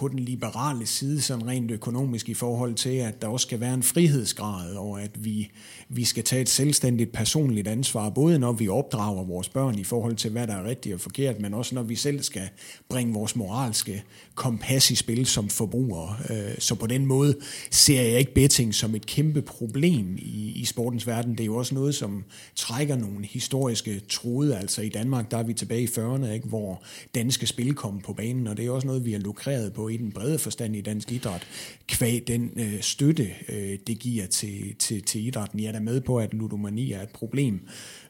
på 0.00 0.08
den 0.08 0.18
liberale 0.18 0.86
side, 0.86 1.20
sådan 1.20 1.46
rent 1.46 1.70
økonomisk 1.70 2.28
i 2.28 2.34
forhold 2.34 2.74
til, 2.74 2.90
at 2.90 3.22
der 3.22 3.28
også 3.28 3.44
skal 3.44 3.60
være 3.60 3.74
en 3.74 3.82
frihedsgrad, 3.82 4.74
og 4.74 5.02
at 5.02 5.24
vi, 5.24 5.50
vi 5.88 6.04
skal 6.04 6.24
tage 6.24 6.42
et 6.42 6.48
selvstændigt 6.48 7.12
personligt 7.12 7.68
ansvar, 7.68 8.10
både 8.10 8.38
når 8.38 8.52
vi 8.52 8.68
opdrager 8.68 9.24
vores 9.24 9.48
børn 9.48 9.78
i 9.78 9.84
forhold 9.84 10.16
til, 10.16 10.30
hvad 10.30 10.46
der 10.46 10.54
er 10.54 10.64
rigtigt 10.64 10.94
og 10.94 11.00
forkert, 11.00 11.40
men 11.40 11.54
også 11.54 11.74
når 11.74 11.82
vi 11.82 11.96
selv 11.96 12.22
skal 12.22 12.48
bringe 12.88 13.14
vores 13.14 13.36
moralske 13.36 14.04
kompas 14.34 14.90
i 14.90 14.94
spil 14.94 15.26
som 15.26 15.48
forbrugere. 15.48 16.16
Øh, 16.30 16.58
så 16.58 16.74
på 16.74 16.86
den 16.86 17.06
måde 17.06 17.36
ser 17.70 18.02
jeg 18.02 18.18
ikke 18.18 18.34
betting 18.34 18.74
som 18.74 18.94
et 18.94 19.06
kæmpe 19.06 19.42
problem 19.42 20.16
i, 20.18 20.52
i 20.56 20.64
sportens 20.64 21.06
verden. 21.06 21.32
Det 21.32 21.40
er 21.40 21.44
jo 21.44 21.56
også 21.56 21.74
noget, 21.74 21.94
som 21.94 22.24
trækker 22.54 22.96
nogle 22.96 23.26
historiske 23.26 24.00
tråde. 24.08 24.58
Altså 24.58 24.82
i 24.82 24.88
Danmark, 24.88 25.30
der 25.30 25.38
er 25.38 25.42
vi 25.42 25.54
tilbage 25.54 25.82
i 25.82 25.86
40'erne, 25.86 26.26
ikke, 26.26 26.48
hvor 26.48 26.82
danske 27.14 27.46
spil 27.46 27.74
kom 27.74 28.00
på 28.00 28.12
banen, 28.12 28.46
og 28.46 28.56
det 28.56 28.66
er 28.66 28.70
også 28.70 28.86
noget, 28.86 29.04
vi 29.04 29.12
har 29.12 29.18
lukreret 29.18 29.72
på 29.72 29.89
i 29.90 29.96
den 29.96 30.12
brede 30.12 30.38
forstand 30.38 30.76
i 30.76 30.80
dansk 30.80 31.12
idræt, 31.12 31.46
kvæg 31.88 32.22
den 32.26 32.50
øh, 32.56 32.80
støtte, 32.80 33.30
øh, 33.48 33.78
det 33.86 33.98
giver 33.98 34.26
til, 34.26 34.74
til, 34.78 35.02
til 35.02 35.26
idrætten. 35.26 35.60
Jeg 35.60 35.68
er 35.68 35.72
da 35.72 35.80
med 35.80 36.00
på, 36.00 36.18
at 36.18 36.34
ludomani 36.34 36.92
er 36.92 37.02
et 37.02 37.08
problem, 37.08 37.60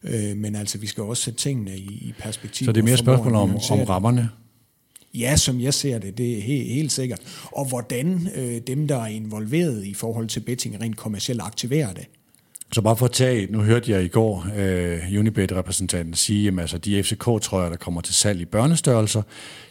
øh, 0.02 0.36
men 0.36 0.54
altså 0.54 0.78
vi 0.78 0.86
skal 0.86 1.02
også 1.02 1.22
sætte 1.22 1.38
tingene 1.38 1.76
i, 1.76 1.86
i 1.86 2.14
perspektiv. 2.18 2.64
Så 2.64 2.72
det 2.72 2.80
er 2.80 2.84
mere 2.84 2.96
spørgsmål 2.96 3.34
om, 3.34 3.50
om 3.70 3.80
rammerne? 3.80 4.28
Ja, 5.14 5.36
som 5.36 5.60
jeg 5.60 5.74
ser 5.74 5.98
det, 5.98 6.18
det 6.18 6.38
er 6.38 6.42
helt, 6.42 6.68
helt 6.68 6.92
sikkert. 6.92 7.20
Og 7.52 7.68
hvordan 7.68 8.28
øh, 8.34 8.60
dem, 8.66 8.88
der 8.88 8.96
er 8.96 9.06
involveret 9.06 9.84
i 9.86 9.94
forhold 9.94 10.28
til 10.28 10.40
betting, 10.40 10.80
rent 10.80 10.96
kommercielt 10.96 11.40
aktiverer 11.40 11.92
det. 11.92 12.06
Så 12.72 12.82
bare 12.82 12.96
for 12.96 13.06
at 13.06 13.12
tage, 13.12 13.46
nu 13.50 13.60
hørte 13.60 13.90
jeg 13.90 14.04
i 14.04 14.08
går 14.08 14.46
uh, 14.46 15.18
Unibet-repræsentanten 15.18 16.14
sige, 16.14 16.48
at 16.48 16.60
altså, 16.60 16.78
de 16.78 17.02
FCK-trøjer, 17.02 17.68
der 17.68 17.76
kommer 17.76 18.00
til 18.00 18.14
salg 18.14 18.40
i 18.40 18.44
børnestørrelser, 18.44 19.22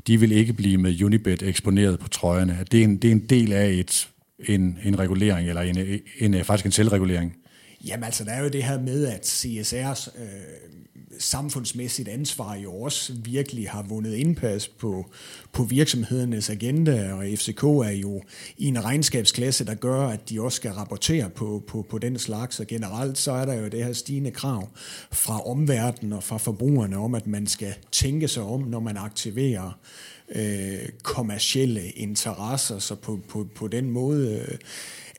de 0.08 0.20
vil 0.20 0.32
ikke 0.32 0.54
blive 0.54 0.78
med 0.78 1.04
Unibet 1.04 1.42
eksponeret 1.42 2.00
på 2.00 2.10
trøjerne. 2.10 2.66
Det 2.72 2.80
er 2.80 2.84
en, 2.84 2.98
det 2.98 3.08
er 3.08 3.12
en 3.12 3.26
del 3.26 3.54
af 3.54 3.70
et, 3.70 4.10
en, 4.40 4.80
en 4.84 5.00
regulering, 5.00 5.50
eller 5.50 5.62
en, 5.62 5.78
en, 6.20 6.34
en, 6.34 6.46
faktisk 6.46 6.66
en 6.66 6.72
selvregulering. 6.72 7.36
Jamen 7.86 8.04
altså, 8.04 8.24
der 8.24 8.32
er 8.32 8.44
jo 8.44 8.50
det 8.50 8.64
her 8.64 8.82
med, 8.82 9.08
at 9.08 9.26
CSR's 9.26 10.22
øh, 10.22 10.80
samfundsmæssigt 11.20 12.08
ansvar 12.08 12.56
jo 12.56 12.74
også 12.74 13.14
virkelig 13.24 13.70
har 13.70 13.84
vundet 13.84 14.14
indpas 14.14 14.68
på, 14.68 15.06
på 15.54 15.64
virksomhedernes 15.64 16.50
agenda, 16.50 17.14
og 17.14 17.26
FCK 17.38 17.64
er 17.64 18.00
jo 18.02 18.22
i 18.58 18.66
en 18.66 18.84
regnskabsklasse, 18.84 19.66
der 19.66 19.76
gør, 19.76 20.08
at 20.08 20.30
de 20.30 20.42
også 20.42 20.56
skal 20.56 20.72
rapportere 20.72 21.30
på, 21.30 21.64
på, 21.68 21.86
på 21.90 21.98
den 21.98 22.20
slags, 22.20 22.60
og 22.60 22.68
generelt 22.68 23.18
så 23.18 23.32
er 23.32 23.46
der 23.46 23.54
jo 23.54 23.68
det 23.68 23.86
her 23.86 23.94
stigende 23.94 24.32
krav 24.32 24.70
fra 25.12 25.48
omverdenen 25.48 26.14
og 26.14 26.24
fra 26.24 26.38
forbrugerne 26.38 26.98
om, 26.98 27.16
at 27.16 27.28
man 27.28 27.48
skal 27.48 27.74
tænke 27.92 28.28
sig 28.28 28.44
om, 28.44 28.62
når 28.62 28.80
man 28.80 28.98
aktiverer 28.98 29.80
øh, 30.36 30.90
kommercielle 31.04 31.90
interesser, 31.90 32.80
så 32.80 32.96
på, 32.96 33.20
på, 33.30 33.48
på 33.56 33.68
den 33.68 33.92
måde... 33.92 34.46
Øh, 34.48 34.58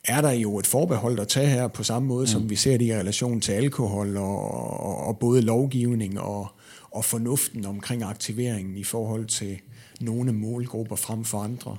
er 0.04 0.20
der 0.20 0.30
jo 0.30 0.58
et 0.58 0.66
forbehold 0.66 1.20
at 1.20 1.28
tage 1.28 1.48
her 1.48 1.68
på 1.68 1.82
samme 1.82 2.08
måde, 2.08 2.22
mm. 2.22 2.26
som 2.26 2.50
vi 2.50 2.56
ser 2.56 2.76
det 2.76 2.84
i 2.84 2.94
relation 2.94 3.40
til 3.40 3.52
alkohol 3.52 4.16
og, 4.16 4.50
og, 4.80 5.06
og 5.06 5.18
både 5.18 5.42
lovgivning 5.42 6.20
og, 6.20 6.52
og 6.90 7.04
fornuften 7.04 7.66
omkring 7.66 8.02
aktiveringen 8.02 8.76
i 8.76 8.84
forhold 8.84 9.26
til 9.26 9.58
nogle 10.00 10.32
målgrupper 10.32 10.96
frem 10.96 11.24
for 11.24 11.38
andre. 11.38 11.76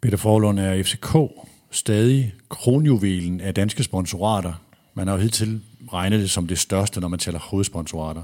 Peter 0.00 0.16
Forlund 0.16 0.58
er 0.58 0.82
FCK 0.82 1.16
stadig 1.70 2.34
kronjuvelen 2.48 3.40
af 3.40 3.54
danske 3.54 3.82
sponsorater. 3.82 4.52
Man 4.94 5.08
har 5.08 5.14
jo 5.14 5.20
hidtil 5.20 5.60
regnet 5.92 6.20
det 6.20 6.30
som 6.30 6.46
det 6.46 6.58
største, 6.58 7.00
når 7.00 7.08
man 7.08 7.18
tæller 7.18 7.40
hovedsponsorater. 7.40 8.22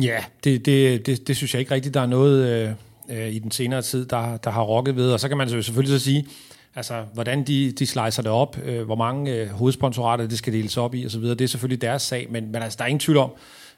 Ja, 0.00 0.24
det, 0.44 0.66
det, 0.66 1.06
det, 1.06 1.28
det 1.28 1.36
synes 1.36 1.54
jeg 1.54 1.60
ikke 1.60 1.74
rigtigt, 1.74 1.94
der 1.94 2.00
er 2.00 2.06
noget 2.06 2.76
øh, 3.08 3.28
i 3.28 3.38
den 3.38 3.50
senere 3.50 3.82
tid, 3.82 4.06
der, 4.06 4.36
der 4.36 4.50
har 4.50 4.62
rokket 4.62 4.96
ved. 4.96 5.12
Og 5.12 5.20
så 5.20 5.28
kan 5.28 5.36
man 5.36 5.48
selvfølgelig 5.48 6.00
så 6.00 6.04
sige, 6.04 6.26
Altså, 6.74 7.04
hvordan 7.14 7.44
de, 7.44 7.72
de 7.72 7.86
slicer 7.86 8.22
det 8.22 8.32
op, 8.32 8.58
øh, 8.64 8.82
hvor 8.82 8.94
mange 8.94 9.34
øh, 9.34 9.48
hovedsponsorater 9.48 10.26
det 10.26 10.38
skal 10.38 10.52
deles 10.52 10.76
op 10.76 10.94
i 10.94 11.06
osv., 11.06 11.22
det 11.22 11.40
er 11.40 11.46
selvfølgelig 11.46 11.82
deres 11.82 12.02
sag, 12.02 12.26
men, 12.30 12.52
men 12.52 12.62
altså, 12.62 12.76
der 12.76 12.84
er 12.84 12.88
ingen 12.88 13.00
tvivl 13.00 13.18
om, 13.18 13.30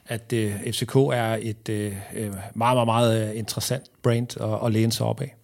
at 0.07 0.33
øh, 0.33 0.53
FCK 0.73 0.97
er 0.97 1.39
et 1.43 1.69
øh, 1.69 1.93
øh, 2.15 2.33
meget, 2.55 2.77
meget, 2.77 2.87
meget 2.87 3.31
øh, 3.31 3.39
interessant 3.39 3.85
brand 4.03 4.41
at, 4.41 4.67
at 4.67 4.73
læne 4.73 4.93
sig 4.93 5.07
op 5.07 5.21
af. 5.21 5.35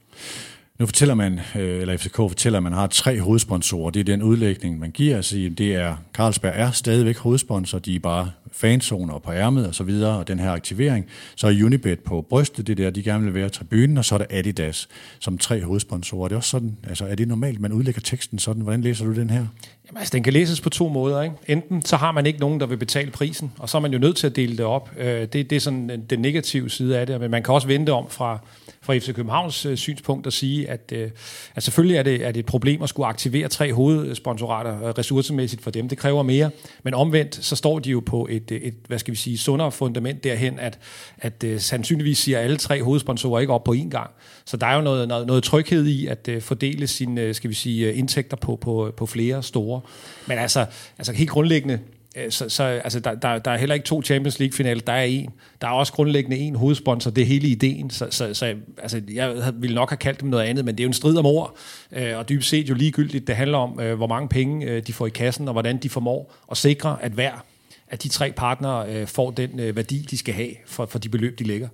Nu 0.79 0.87
fortæller 0.87 1.15
man, 1.15 1.41
øh, 1.57 1.81
eller 1.81 1.97
FCK 1.97 2.17
fortæller, 2.17 2.57
at 2.57 2.63
man 2.63 2.73
har 2.73 2.87
tre 2.87 3.21
hovedsponsorer. 3.21 3.91
Det 3.91 4.01
er 4.01 4.05
den 4.05 4.23
udlægning, 4.23 4.79
man 4.79 4.91
giver. 4.91 5.17
Altså, 5.17 5.37
det 5.59 5.75
er, 5.75 5.97
Carlsberg 6.15 6.53
er 6.55 6.71
stadigvæk 6.71 7.17
hovedsponsor. 7.17 7.79
De 7.79 7.95
er 7.95 7.99
bare 7.99 8.31
fanzoner 8.53 9.19
på 9.19 9.33
ærmet 9.33 9.67
og 9.67 9.75
så 9.75 9.85
videre, 9.85 10.19
og 10.19 10.29
den 10.29 10.39
her 10.39 10.51
aktivering. 10.51 11.07
Så 11.37 11.47
er 11.47 11.65
Unibet 11.65 12.01
på 12.01 12.27
brystet, 12.31 12.67
det 12.67 12.77
der, 12.77 12.91
de 12.91 13.03
gerne 13.03 13.25
vil 13.25 13.35
være 13.35 13.49
tribunen, 13.49 13.99
og 13.99 14.05
så 14.05 14.15
er 14.15 14.19
der 14.19 14.27
Adidas 14.31 14.89
som 15.19 15.39
tre 15.39 15.63
hovedsponsorer. 15.63 16.29
Det 16.29 16.35
er 16.35 16.37
også 16.37 16.51
sådan, 16.51 16.77
altså 16.89 17.07
er 17.07 17.15
det 17.15 17.29
normalt, 17.29 17.61
man 17.61 17.73
udlægger 17.73 18.01
teksten 18.01 18.39
sådan? 18.39 18.63
Hvordan 18.63 18.81
læser 18.81 19.05
du 19.05 19.15
den 19.15 19.31
her? 19.31 19.47
Jamen, 19.87 19.99
altså, 19.99 20.13
den 20.13 20.23
kan 20.23 20.33
læses 20.33 20.61
på 20.61 20.71
to 20.71 20.89
måder. 20.89 21.23
Ikke? 21.23 21.37
Enten 21.47 21.83
så 21.83 21.97
har 21.97 22.13
man 22.13 22.27
ikke 22.27 22.39
nogen, 22.39 22.61
der 22.61 22.67
vil 22.67 22.77
betale 22.77 23.11
prisen, 23.11 23.53
og 23.59 23.69
så 23.69 23.77
er 23.79 23.83
man 23.83 23.93
jo 23.93 23.99
nødt 23.99 24.17
til 24.17 24.27
at 24.27 24.37
dele 24.37 24.57
det 24.57 24.65
op. 24.65 24.91
Øh, 24.99 25.21
det, 25.21 25.33
det 25.33 25.53
er 25.53 25.61
sådan 25.61 25.91
øh, 25.91 25.99
den 26.11 26.21
negative 26.21 26.71
side 26.71 26.99
af 26.99 27.07
det, 27.07 27.21
men 27.21 27.31
man 27.31 27.43
kan 27.43 27.55
også 27.55 27.67
vente 27.67 27.93
om 27.93 28.07
fra, 28.11 28.39
fra 28.89 28.99
FC 28.99 29.15
Københavns 29.15 29.67
øh, 29.67 29.77
synspunkt 29.77 30.27
at 30.27 30.33
sige, 30.33 30.71
at, 30.71 30.93
øh, 30.93 31.11
at 31.55 31.63
selvfølgelig 31.63 31.97
er 31.97 32.03
det, 32.03 32.27
er 32.27 32.33
det 32.33 32.41
et 32.41 32.47
problem 32.47 32.83
at 32.83 32.89
skulle 32.89 33.07
aktivere 33.07 33.49
tre 33.49 33.73
hovedsponsorater 33.73 34.89
øh, 34.89 34.95
ressourcemæssigt 34.99 35.63
for 35.63 35.71
dem. 35.71 35.89
Det 35.89 35.99
kræver 35.99 36.23
mere, 36.23 36.51
men 36.83 36.95
omvendt 36.95 37.45
så 37.45 37.57
står 37.57 37.79
de 37.79 37.91
jo 37.91 38.01
på 38.07 38.27
et, 38.31 38.51
øh, 38.51 38.61
et 38.61 38.75
hvad 38.87 38.99
skal 38.99 39.13
vi 39.13 39.17
sige, 39.17 39.39
sundere 39.39 39.73
fundament 39.73 40.25
derhen, 40.25 40.59
at, 40.59 40.79
at 41.19 41.45
øh, 41.45 41.61
sandsynligvis 41.61 42.19
siger 42.19 42.39
alle 42.39 42.57
tre 42.57 42.83
hovedsponsorer 42.83 43.41
ikke 43.41 43.53
op 43.53 43.65
på 43.65 43.73
én 43.75 43.89
gang. 43.89 44.11
Så 44.45 44.57
der 44.57 44.67
er 44.67 44.75
jo 44.75 44.83
noget, 44.83 45.09
noget, 45.09 45.27
noget 45.27 45.43
tryghed 45.43 45.87
i 45.87 46.07
at 46.07 46.29
fordele 46.41 46.87
sine 46.87 47.35
skal 47.35 47.51
vi 47.51 47.55
sige, 47.55 47.95
indtægter 47.95 48.37
på, 48.37 48.57
på, 48.57 48.93
på 48.97 49.07
flere 49.07 49.43
store. 49.43 49.81
Men 50.27 50.39
altså, 50.39 50.67
altså 50.99 51.13
helt 51.13 51.31
grundlæggende, 51.31 51.79
Øh, 52.19 52.31
så, 52.31 52.49
så 52.49 52.63
altså, 52.63 53.01
der, 53.01 53.15
der, 53.15 53.39
der 53.39 53.51
er 53.51 53.57
heller 53.57 53.75
ikke 53.75 53.87
to 53.87 54.03
Champions 54.03 54.39
League-finaler, 54.39 54.81
der 54.81 54.93
er 54.93 55.03
en. 55.03 55.31
Der 55.61 55.69
er 55.69 55.73
også 55.73 55.93
grundlæggende 55.93 56.37
en 56.37 56.55
hovedsponsor, 56.55 57.11
det 57.11 57.23
er 57.23 57.27
hele 57.27 57.49
ideen. 57.49 57.91
Så, 57.91 58.07
så, 58.11 58.35
så 58.35 58.55
altså, 58.79 59.03
jeg 59.13 59.53
ville 59.55 59.75
nok 59.75 59.91
have 59.91 59.97
kaldt 59.97 60.21
dem 60.21 60.29
noget 60.29 60.45
andet, 60.45 60.65
men 60.65 60.75
det 60.75 60.81
er 60.81 60.85
jo 60.85 60.89
en 60.89 60.95
strid 60.95 61.17
om 61.17 61.27
ord, 61.27 61.57
øh, 61.93 62.19
og 62.19 62.29
dybest 62.29 62.49
set 62.49 62.69
jo 62.69 62.75
ligegyldigt. 62.75 63.27
Det 63.27 63.37
handler 63.37 63.59
om, 63.59 63.81
øh, 63.81 63.97
hvor 63.97 64.07
mange 64.07 64.29
penge 64.29 64.81
de 64.81 64.93
får 64.93 65.07
i 65.07 65.11
kassen, 65.11 65.49
og 65.49 65.53
hvordan 65.53 65.77
de 65.77 65.89
formår 65.89 66.35
at 66.51 66.57
sikre, 66.57 66.97
at 67.01 67.13
hver 67.13 67.45
af 67.91 67.99
de 67.99 68.09
tre 68.09 68.33
partnere 68.33 69.07
får 69.07 69.31
den 69.31 69.77
værdi, 69.77 70.07
de 70.11 70.19
skal 70.19 70.35
have 70.35 70.51
for, 70.67 70.87
for 70.87 70.99
de 70.99 71.09
beløb, 71.09 71.39
de 71.39 71.45
lægger. 71.45 71.69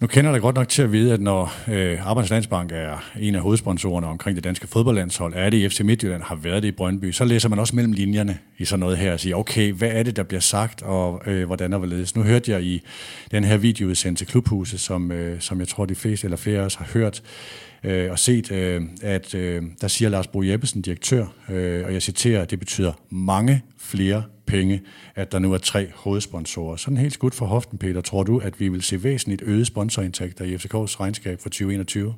Nu 0.00 0.06
kender 0.06 0.32
jeg 0.32 0.40
godt 0.40 0.56
nok 0.56 0.68
til 0.68 0.82
at 0.82 0.92
vide, 0.92 1.12
at 1.12 1.20
når 1.20 1.52
øh, 1.68 2.06
Arbejdslandsbank 2.06 2.72
er 2.72 3.10
en 3.18 3.34
af 3.34 3.40
hovedsponsorerne 3.40 4.06
omkring 4.06 4.36
det 4.36 4.44
danske 4.44 4.66
fodboldlandshold, 4.66 5.32
er 5.36 5.50
det 5.50 5.56
i 5.56 5.68
FC 5.68 5.80
Midtjylland, 5.80 6.22
har 6.22 6.34
været 6.34 6.62
det 6.62 6.68
i 6.68 6.72
Brøndby, 6.72 7.12
så 7.12 7.24
læser 7.24 7.48
man 7.48 7.58
også 7.58 7.76
mellem 7.76 7.92
linjerne 7.92 8.38
i 8.58 8.64
sådan 8.64 8.80
noget 8.80 8.98
her 8.98 9.12
og 9.12 9.20
siger, 9.20 9.36
okay, 9.36 9.72
hvad 9.72 9.90
er 9.92 10.02
det, 10.02 10.16
der 10.16 10.22
bliver 10.22 10.40
sagt, 10.40 10.82
og 10.82 11.22
øh, 11.26 11.46
hvordan 11.46 11.72
og 11.72 11.78
hvorledes. 11.78 12.16
Nu 12.16 12.22
hørte 12.22 12.50
jeg 12.52 12.62
i 12.62 12.82
den 13.30 13.44
her 13.44 13.56
video 13.56 13.94
til 13.94 14.26
Klubhuset, 14.26 14.80
som, 14.80 15.12
øh, 15.12 15.40
som 15.40 15.60
jeg 15.60 15.68
tror, 15.68 15.86
de 15.86 15.94
fleste 15.94 16.24
eller 16.24 16.36
flere 16.36 16.60
af 16.60 16.64
os 16.64 16.74
har 16.74 16.88
hørt, 16.92 17.22
øh, 17.84 18.10
og 18.10 18.18
set, 18.18 18.52
øh, 18.52 18.82
at 19.02 19.34
øh, 19.34 19.62
der 19.80 19.88
siger 19.88 20.08
Lars 20.08 20.26
Bro 20.26 20.42
Jeppesen, 20.42 20.82
direktør, 20.82 21.26
øh, 21.48 21.84
og 21.86 21.92
jeg 21.92 22.02
citerer, 22.02 22.44
det 22.44 22.58
betyder 22.58 22.92
mange 23.10 23.62
flere 23.78 24.22
penge, 24.46 24.82
at 25.14 25.32
der 25.32 25.38
nu 25.38 25.52
er 25.52 25.58
tre 25.58 25.90
hovedsponsorer. 25.94 26.76
Sådan 26.76 26.96
helt 26.96 27.14
skudt 27.14 27.34
for 27.34 27.46
hoften, 27.46 27.78
Peter. 27.78 28.00
Tror 28.00 28.22
du, 28.22 28.38
at 28.38 28.60
vi 28.60 28.68
vil 28.68 28.82
se 28.82 29.04
væsentligt 29.04 29.42
øget 29.42 29.66
sponsorindtægter 29.66 30.44
i 30.44 30.54
FCK's 30.54 31.00
regnskab 31.00 31.40
for 31.40 31.48
2021? 31.48 32.14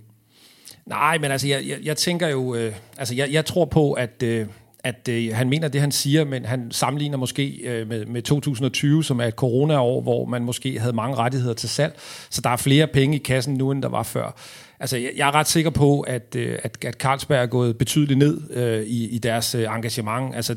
Nej, 0.86 1.18
men 1.18 1.30
altså, 1.30 1.48
jeg, 1.48 1.64
jeg, 1.66 1.78
jeg 1.82 1.96
tænker 1.96 2.28
jo, 2.28 2.54
øh, 2.54 2.74
altså, 2.98 3.14
jeg, 3.14 3.32
jeg 3.32 3.44
tror 3.44 3.64
på, 3.64 3.92
at, 3.92 4.22
øh, 4.22 4.46
at 4.84 5.08
øh, 5.08 5.34
han 5.34 5.48
mener 5.48 5.68
det, 5.68 5.80
han 5.80 5.92
siger, 5.92 6.24
men 6.24 6.44
han 6.44 6.70
sammenligner 6.70 7.18
måske 7.18 7.48
øh, 7.48 7.88
med, 7.88 8.06
med 8.06 8.22
2020, 8.22 9.04
som 9.04 9.20
er 9.20 9.24
et 9.24 9.34
coronaår, 9.34 10.00
hvor 10.00 10.24
man 10.24 10.44
måske 10.44 10.78
havde 10.80 10.92
mange 10.92 11.16
rettigheder 11.16 11.54
til 11.54 11.68
salg, 11.68 11.94
så 12.30 12.40
der 12.40 12.50
er 12.50 12.56
flere 12.56 12.86
penge 12.86 13.16
i 13.16 13.18
kassen 13.18 13.54
nu, 13.54 13.70
end 13.70 13.82
der 13.82 13.88
var 13.88 14.02
før. 14.02 14.36
Altså, 14.80 14.96
jeg, 14.96 15.10
jeg 15.16 15.28
er 15.28 15.34
ret 15.34 15.48
sikker 15.48 15.70
på, 15.70 16.00
at, 16.00 16.36
øh, 16.36 16.58
at, 16.62 16.84
at 16.84 16.94
Carlsberg 16.94 17.42
er 17.42 17.46
gået 17.46 17.78
betydeligt 17.78 18.18
ned 18.18 18.40
øh, 18.50 18.82
i, 18.82 19.08
i 19.08 19.18
deres 19.18 19.54
øh, 19.54 19.62
engagement. 19.62 20.36
Altså, 20.36 20.56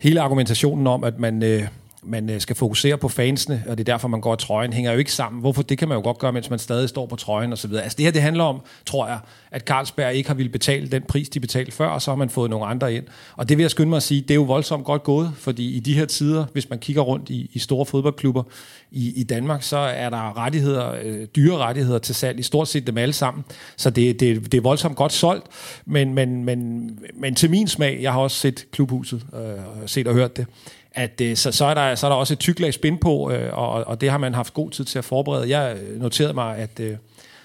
hele 0.00 0.20
argumentationen 0.20 0.86
om, 0.86 1.04
at 1.04 1.18
man... 1.18 1.42
Øh, 1.42 1.66
man 2.06 2.30
øh, 2.30 2.40
skal 2.40 2.56
fokusere 2.56 2.98
på 2.98 3.08
fansene, 3.08 3.64
og 3.68 3.78
det 3.78 3.88
er 3.88 3.92
derfor, 3.92 4.08
man 4.08 4.20
går 4.20 4.34
i 4.34 4.36
trøjen, 4.36 4.72
hænger 4.72 4.92
jo 4.92 4.98
ikke 4.98 5.12
sammen. 5.12 5.40
Hvorfor? 5.40 5.62
Det 5.62 5.78
kan 5.78 5.88
man 5.88 5.96
jo 5.96 6.02
godt 6.02 6.18
gøre, 6.18 6.32
mens 6.32 6.50
man 6.50 6.58
stadig 6.58 6.88
står 6.88 7.06
på 7.06 7.16
trøjen 7.16 7.52
og 7.52 7.58
så 7.58 7.68
videre. 7.68 7.82
Altså 7.82 7.96
det 7.96 8.04
her, 8.04 8.12
det 8.12 8.22
handler 8.22 8.44
om, 8.44 8.60
tror 8.86 9.06
jeg, 9.06 9.18
at 9.50 9.62
Carlsberg 9.62 10.14
ikke 10.14 10.28
har 10.28 10.34
ville 10.34 10.50
betale 10.52 10.88
den 10.88 11.02
pris, 11.02 11.28
de 11.28 11.40
betalte 11.40 11.72
før, 11.72 11.88
og 11.88 12.02
så 12.02 12.10
har 12.10 12.16
man 12.16 12.30
fået 12.30 12.50
nogle 12.50 12.66
andre 12.66 12.94
ind. 12.94 13.04
Og 13.36 13.48
det 13.48 13.56
vil 13.56 13.62
jeg 13.64 13.70
skynde 13.70 13.88
mig 13.88 13.96
at 13.96 14.02
sige, 14.02 14.20
det 14.20 14.30
er 14.30 14.34
jo 14.34 14.42
voldsomt 14.42 14.84
godt 14.84 15.02
gået, 15.02 15.32
fordi 15.36 15.76
i 15.76 15.80
de 15.80 15.94
her 15.94 16.04
tider, 16.04 16.46
hvis 16.52 16.70
man 16.70 16.78
kigger 16.78 17.02
rundt 17.02 17.30
i, 17.30 17.50
i 17.52 17.58
store 17.58 17.86
fodboldklubber 17.86 18.42
i, 18.90 19.12
i 19.20 19.22
Danmark, 19.22 19.62
så 19.62 19.76
er 19.76 20.10
der 20.10 20.36
rettigheder, 20.36 20.94
øh, 21.02 21.26
dyre 21.36 21.56
rettigheder 21.58 21.98
til 21.98 22.14
salg 22.14 22.38
i 22.38 22.42
stort 22.42 22.68
set 22.68 22.86
dem 22.86 22.98
alle 22.98 23.12
sammen. 23.12 23.44
Så 23.76 23.90
det, 23.90 24.20
det, 24.20 24.52
det 24.52 24.58
er 24.58 24.62
voldsomt 24.62 24.96
godt 24.96 25.12
solgt, 25.12 25.46
men, 25.84 26.14
men, 26.14 26.44
men, 26.44 26.90
men 27.14 27.34
til 27.34 27.50
min 27.50 27.68
smag, 27.68 27.98
jeg 28.02 28.12
har 28.12 28.20
også 28.20 28.36
set 28.36 28.66
klubhuset, 28.72 29.26
øh, 29.34 29.86
set 29.86 30.08
og 30.08 30.14
hørt 30.14 30.36
det, 30.36 30.46
at 30.96 31.20
øh, 31.20 31.36
så, 31.36 31.52
så, 31.52 31.64
er 31.64 31.74
der, 31.74 31.94
så 31.94 32.06
er 32.06 32.10
der 32.10 32.16
også 32.16 32.34
et 32.34 32.38
tyk 32.38 32.60
lag 32.60 32.74
spin 32.74 32.98
på, 32.98 33.30
øh, 33.30 33.58
og, 33.58 33.70
og 33.70 34.00
det 34.00 34.10
har 34.10 34.18
man 34.18 34.34
haft 34.34 34.54
god 34.54 34.70
tid 34.70 34.84
til 34.84 34.98
at 34.98 35.04
forberede. 35.04 35.58
Jeg 35.58 35.76
øh, 35.76 36.00
noterede 36.00 36.34
mig, 36.34 36.56
at 36.56 36.80
øh, 36.80 36.96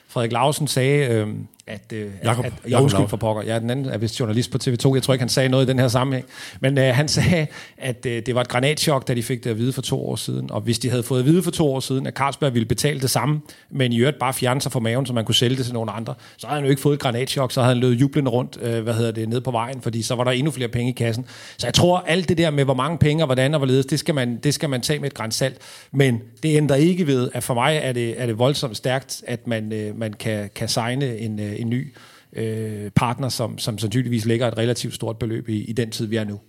Frederik 0.08 0.32
Lausen 0.32 0.68
sagde, 0.68 1.14
øh, 1.14 1.28
at, 1.72 1.94
øh, 1.94 2.12
Jacob, 2.24 2.46
at, 2.46 2.54
at 2.64 2.72
jeg 2.72 2.82
undskyld 2.82 3.08
for 3.08 3.18
pokker, 3.18 3.44
jeg 3.44 3.56
er 3.56 3.60
den 3.60 3.70
anden 3.70 3.86
er 3.86 3.98
vist 3.98 4.20
journalist 4.20 4.52
på 4.52 4.58
TV2, 4.64 4.70
jeg 4.70 5.04
tror 5.04 5.14
ikke, 5.14 5.22
han 5.22 5.30
sagde 5.30 5.50
noget 5.50 5.66
i 5.66 5.68
den 5.70 5.80
her 5.80 5.88
sammenhæng, 5.88 6.26
men 6.60 6.78
øh, 6.78 6.96
han 6.96 7.08
sagde, 7.08 7.48
at 7.78 8.06
øh, 8.06 8.22
det 8.26 8.36
var 8.36 8.42
et 8.42 8.48
granatchok, 8.48 9.08
da 9.08 9.14
de 9.14 9.24
fik 9.24 9.44
det 9.44 9.50
at 9.50 9.58
vide 9.58 9.74
for 9.74 9.82
to 9.82 10.10
år 10.10 10.16
siden, 10.16 10.52
og 10.52 10.62
hvis 10.62 10.80
de 10.80 10.90
havde 10.90 11.04
fået 11.04 11.20
at 11.20 11.26
vide 11.26 11.44
for 11.44 11.52
to 11.52 11.74
år 11.74 11.80
siden, 11.80 12.08
at 12.08 12.14
Carlsberg 12.14 12.54
ville 12.54 12.66
betale 12.66 13.00
det 13.00 13.10
samme, 13.10 13.42
men 13.70 13.94
i 13.94 14.00
øvrigt 14.00 14.20
bare 14.20 14.34
fjerne 14.34 14.62
sig 14.62 14.72
fra 14.72 14.80
maven, 14.80 15.06
så 15.06 15.14
man 15.14 15.26
kunne 15.26 15.36
sælge 15.36 15.58
det 15.58 15.66
til 15.66 15.74
nogle 15.74 15.92
andre, 15.92 16.14
så 16.38 16.48
havde 16.48 16.58
han 16.58 16.66
jo 16.66 16.70
ikke 16.70 16.82
fået 16.82 16.94
et 16.94 17.00
granatchok, 17.00 17.52
så 17.52 17.62
havde 17.62 17.76
han 17.76 17.82
løbet 17.82 18.02
jublende 18.02 18.32
rundt, 18.32 18.58
øh, 18.62 18.84
hvad 18.84 18.94
hedder 18.94 19.12
det, 19.12 19.30
ned 19.30 19.42
på 19.42 19.52
vejen, 19.52 19.82
fordi 19.82 20.02
så 20.02 20.16
var 20.16 20.24
der 20.24 20.32
endnu 20.32 20.52
flere 20.52 20.70
penge 20.70 20.90
i 20.90 20.94
kassen. 20.94 21.26
Så 21.58 21.68
jeg 21.68 21.74
tror, 21.74 22.04
alt 22.08 22.30
det 22.30 22.38
der 22.38 22.50
med, 22.50 22.64
hvor 22.64 22.74
mange 22.74 22.98
penge 22.98 23.24
og 23.24 23.28
hvordan 23.28 23.54
og 23.54 23.60
hvorledes, 23.60 23.86
det 23.86 24.00
skal 24.00 24.16
man, 24.16 24.38
det 24.38 24.54
skal 24.54 24.70
man 24.70 24.82
tage 24.82 25.00
med 25.00 25.08
et 25.08 25.14
grænsalt, 25.14 25.58
men 25.92 26.22
det 26.44 26.58
ændrer 26.58 26.76
ikke 26.76 27.08
ved, 27.08 27.30
at 27.34 27.44
for 27.44 27.54
mig 27.54 27.80
er 27.84 27.92
det, 27.92 28.22
er 28.22 28.26
det 28.26 28.40
voldsomt 28.40 28.78
stærkt, 28.78 29.24
at 29.28 29.48
man, 29.48 29.74
øh, 29.74 30.00
man 30.00 30.14
kan, 30.14 30.50
kan 30.56 30.68
signe 30.68 31.18
en, 31.18 31.40
øh, 31.40 31.61
en 31.62 31.70
ny 31.70 31.94
øh, 32.34 32.90
partner, 32.96 33.30
som, 33.30 33.58
som 33.58 33.78
sandsynligvis 33.78 34.26
lægger 34.26 34.48
et 34.48 34.58
relativt 34.58 34.94
stort 34.94 35.18
beløb 35.18 35.50
i, 35.50 35.64
i 35.64 35.74
den 35.74 35.90
tid, 35.90 36.06
vi 36.06 36.16
er 36.16 36.24
nu. 36.24 36.40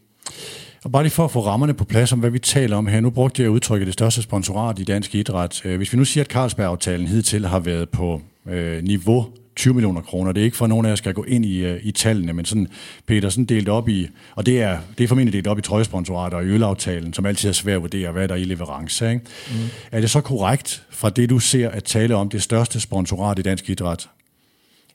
Og 0.84 0.92
bare 0.92 1.02
lige 1.02 1.10
for 1.12 1.24
at 1.24 1.30
få 1.30 1.40
rammerne 1.40 1.74
på 1.74 1.84
plads 1.84 2.12
om, 2.12 2.18
hvad 2.18 2.30
vi 2.30 2.38
taler 2.38 2.76
om 2.76 2.86
her. 2.86 3.00
Nu 3.00 3.10
brugte 3.10 3.42
jeg 3.42 3.50
udtrykket 3.50 3.86
det 3.86 3.94
største 3.94 4.22
sponsorat 4.22 4.78
i 4.78 4.84
dansk 4.84 5.14
idræt. 5.14 5.60
Øh, 5.64 5.76
hvis 5.76 5.92
vi 5.92 5.98
nu 5.98 6.04
siger, 6.04 6.24
at 6.24 6.30
Carlsberg-aftalen 6.30 7.06
hidtil 7.06 7.46
har 7.46 7.58
været 7.58 7.88
på 7.88 8.20
øh, 8.46 8.82
niveau 8.82 9.26
20 9.56 9.74
millioner 9.74 10.00
kroner. 10.00 10.32
Det 10.32 10.40
er 10.40 10.44
ikke 10.44 10.56
for, 10.56 10.64
at 10.64 10.68
nogen 10.68 10.86
af 10.86 10.90
jer 10.90 10.96
skal 10.96 11.14
gå 11.14 11.24
ind 11.24 11.46
i, 11.46 11.64
øh, 11.64 11.80
i 11.82 11.92
tallene, 11.92 12.32
men 12.32 12.44
sådan, 12.44 12.68
Peter, 13.06 13.28
sådan 13.28 13.44
delt 13.44 13.68
op 13.68 13.88
i, 13.88 14.08
og 14.34 14.46
det 14.46 14.62
er, 14.62 14.78
det 14.98 15.04
er 15.04 15.08
formentlig 15.08 15.32
delt 15.32 15.46
op 15.46 15.58
i 15.58 15.62
trøjesponsorater 15.62 16.36
og 16.36 16.44
i 16.44 16.46
ølaftalen, 16.46 17.12
som 17.12 17.26
altid 17.26 17.48
er 17.48 17.52
svært 17.52 17.76
at 17.76 17.82
vurdere, 17.82 18.12
hvad 18.12 18.28
der 18.28 18.34
er 18.34 18.38
i 18.38 18.44
leverance. 18.44 19.10
Ikke? 19.10 19.24
Mm. 19.50 19.56
Er 19.92 20.00
det 20.00 20.10
så 20.10 20.20
korrekt, 20.20 20.82
fra 20.90 21.10
det 21.10 21.30
du 21.30 21.38
ser, 21.38 21.68
at 21.68 21.84
tale 21.84 22.14
om 22.14 22.28
det 22.28 22.42
største 22.42 22.80
sponsorat 22.80 23.38
i 23.38 23.42
dansk 23.42 23.70
idræt? 23.70 24.08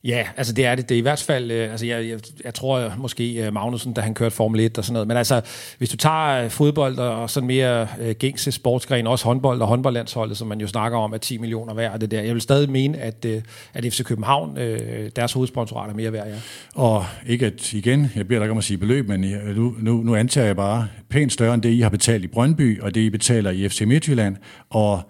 Ja, 0.08 0.28
altså 0.38 0.54
det 0.54 0.66
er 0.66 0.76
det. 0.76 0.90
Det 0.90 0.96
er 0.96 1.00
i 1.00 1.02
hvert 1.02 1.22
fald, 1.22 1.52
øh, 1.52 1.72
altså 1.72 1.86
jeg, 1.86 2.10
jeg, 2.10 2.20
jeg 2.44 2.54
tror 2.54 2.78
øh, 2.80 3.00
måske 3.00 3.46
øh, 3.46 3.54
Magnussen, 3.54 3.94
da 3.94 4.02
han 4.02 4.14
kørte 4.14 4.36
Formel 4.36 4.60
1 4.60 4.78
og 4.78 4.86
sådan 4.86 4.94
noget, 4.94 5.08
men 5.08 5.18
altså 5.18 5.42
hvis 5.78 5.90
du 5.90 5.98
tager 5.98 6.44
øh, 6.44 6.50
fodbold 6.50 6.98
og 6.98 7.30
sådan 7.30 7.48
mere 7.48 7.88
øh, 8.02 8.16
gængse 8.20 8.52
sportsgren, 8.52 9.08
også 9.08 9.26
håndbold 9.26 9.62
og 9.62 9.68
håndboldlandsholdet, 9.68 10.38
som 10.38 10.48
man 10.48 10.62
jo 10.62 10.68
snakker 10.68 10.98
om, 10.98 11.14
er 11.14 11.18
10 11.18 11.38
millioner 11.38 11.74
værd 11.74 11.94
og 11.94 12.02
det 12.02 12.12
der. 12.12 12.22
Jeg 12.22 12.34
vil 12.34 12.42
stadig 12.42 12.70
mene, 12.70 12.98
at, 12.98 13.26
øh, 13.26 13.42
at 13.74 13.84
FC 13.84 14.04
København, 14.04 14.58
øh, 14.58 15.12
deres 15.16 15.34
hovedsponsorat 15.34 15.90
er 15.90 15.96
mere 15.96 16.14
værd, 16.14 16.28
ja. 16.28 16.36
Og 16.76 17.06
ikke 17.28 17.46
at, 17.46 17.74
igen, 17.74 18.12
jeg 18.16 18.28
beder 18.28 18.40
dig 18.40 18.52
om 18.52 18.58
at 18.58 18.64
sige 18.64 18.78
beløb, 18.78 19.08
men 19.08 19.22
nu, 19.56 19.76
nu, 19.80 19.98
nu 19.98 20.16
antager 20.16 20.48
jeg 20.48 20.56
bare 20.56 20.88
pænt 21.10 21.34
større 21.34 21.54
end 21.54 21.62
det, 21.62 21.70
I 21.70 21.82
har 21.82 21.90
betalt 21.90 22.24
i 22.24 22.28
Brøndby, 22.28 22.82
og 22.82 22.96
det, 22.96 23.02
I 23.02 23.10
betaler 23.10 23.52
i 23.52 23.70
FC 23.70 23.82
Midtjylland, 23.82 24.36
og 24.70 25.02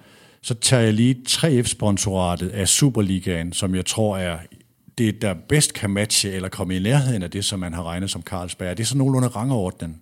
så 0.41 0.53
tager 0.53 0.83
jeg 0.83 0.93
lige 0.93 1.15
3F-sponsoratet 1.29 2.49
af 2.49 2.67
Superligaen, 2.67 3.53
som 3.53 3.75
jeg 3.75 3.85
tror 3.85 4.17
er 4.17 4.37
det, 4.97 5.21
der 5.21 5.33
bedst 5.49 5.73
kan 5.73 5.89
matche 5.89 6.31
eller 6.31 6.49
komme 6.49 6.75
i 6.75 6.79
nærheden 6.79 7.23
af 7.23 7.31
det, 7.31 7.45
som 7.45 7.59
man 7.59 7.73
har 7.73 7.83
regnet 7.83 8.09
som 8.09 8.21
Carlsberg. 8.21 8.77
Det 8.77 8.91
er 8.91 8.95
nogenlunde 8.95 9.27
rangordnen. 9.27 10.01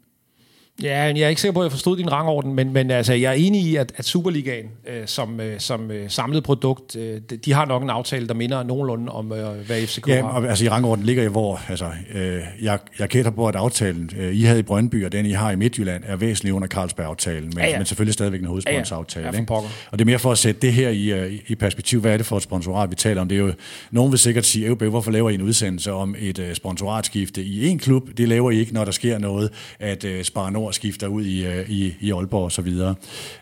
Ja, 0.84 1.02
jeg 1.02 1.20
er 1.20 1.28
ikke 1.28 1.42
sikker 1.42 1.54
på, 1.54 1.60
at 1.60 1.64
jeg 1.64 1.72
forstod 1.72 1.98
din 1.98 2.12
rangorden, 2.12 2.54
men, 2.54 2.74
men 2.74 2.92
altså, 2.92 3.14
jeg 3.14 3.30
er 3.30 3.36
enig 3.36 3.62
i, 3.62 3.76
at, 3.76 3.94
at 3.98 4.06
Superligaen 4.06 4.66
øh, 4.88 5.02
som, 5.06 5.40
øh, 5.40 5.60
som 5.60 5.92
øh, 5.92 6.10
samlet 6.10 6.44
produkt, 6.44 6.96
øh, 6.96 7.22
de 7.46 7.54
har 7.54 7.66
nok 7.66 7.84
en 7.84 7.90
aftale, 7.90 8.28
der 8.28 8.34
minder 8.34 8.64
nogenlunde 8.64 9.12
om, 9.12 9.32
øh, 9.32 9.66
hvad 9.66 9.88
FCK 9.88 10.08
ja, 10.08 10.22
har. 10.22 10.30
Og, 10.30 10.50
altså 10.50 10.66
i 10.66 10.70
rangorden 10.70 11.06
ligger 11.06 11.24
jeg, 11.24 11.32
hvor 11.32 11.62
altså, 11.70 11.86
øh, 12.14 12.42
jeg, 12.62 12.80
jeg 13.00 13.08
gætter 13.08 13.32
på, 13.32 13.48
at 13.48 13.56
aftalen, 13.56 14.10
øh, 14.18 14.36
I 14.36 14.44
havde 14.44 14.60
i 14.60 14.64
Brøndby, 14.64 15.06
og 15.06 15.12
den 15.12 15.26
I 15.26 15.32
har 15.32 15.52
i 15.52 15.56
Midtjylland, 15.56 16.04
er 16.08 16.16
væsentligt 16.16 16.54
under 16.54 16.68
Carlsberg-aftalen, 16.68 17.44
men, 17.44 17.58
ja, 17.58 17.70
ja. 17.70 17.78
men 17.78 17.86
selvfølgelig 17.86 18.14
stadigvæk 18.14 18.40
en 18.40 18.48
hovedsponsoraftale. 18.48 19.26
Ja, 19.26 19.32
ja. 19.32 19.46
Ja, 19.50 19.56
og 19.92 20.00
det 20.00 20.02
er 20.02 20.06
mere 20.06 20.20
for 20.20 20.32
at 20.32 20.38
sætte 20.38 20.62
det 20.62 20.74
her 20.74 20.90
i, 20.90 21.26
uh, 21.26 21.34
i 21.48 21.56
perspektiv. 21.56 22.02
Hvad 22.02 22.14
er 22.14 22.18
det 22.18 22.26
for 22.26 22.38
et 22.38 22.44
sponsorat, 22.44 22.92
vi 22.92 22.96
taler 22.96 23.22
om? 23.22 23.28
Det 23.28 23.36
er 23.36 23.40
jo, 23.40 23.54
nogen 23.92 24.12
vil 24.12 24.20
sikkert 24.20 24.46
sige, 24.46 24.68
at 24.68 24.78
hvorfor 24.78 25.12
laver 25.12 25.30
I 25.30 25.34
en 25.34 25.42
udsendelse 25.42 25.94
om 25.94 26.16
et 26.20 26.40
uh, 26.40 26.46
sponsoratskifte 26.54 27.44
i 27.44 27.68
en 27.68 27.80
klub? 27.80 28.10
Det 28.18 28.30
laver 28.30 28.52
I 28.52 28.58
ikke, 28.58 28.74
når 28.74 28.86
der 28.86 28.92
sker 28.92 29.18
noget, 29.18 29.50
at 29.80 30.04
uh, 30.04 30.22
Spar 30.24 30.50
Nord 30.50 30.65
skifter 30.72 31.08
ud 31.08 31.26
i 31.26 31.46
Øh, 31.46 31.70
i, 31.70 31.94
i 32.00 32.12
Aalborg 32.12 32.44
og 32.44 32.52
så 32.52 32.62
videre. 32.62 32.96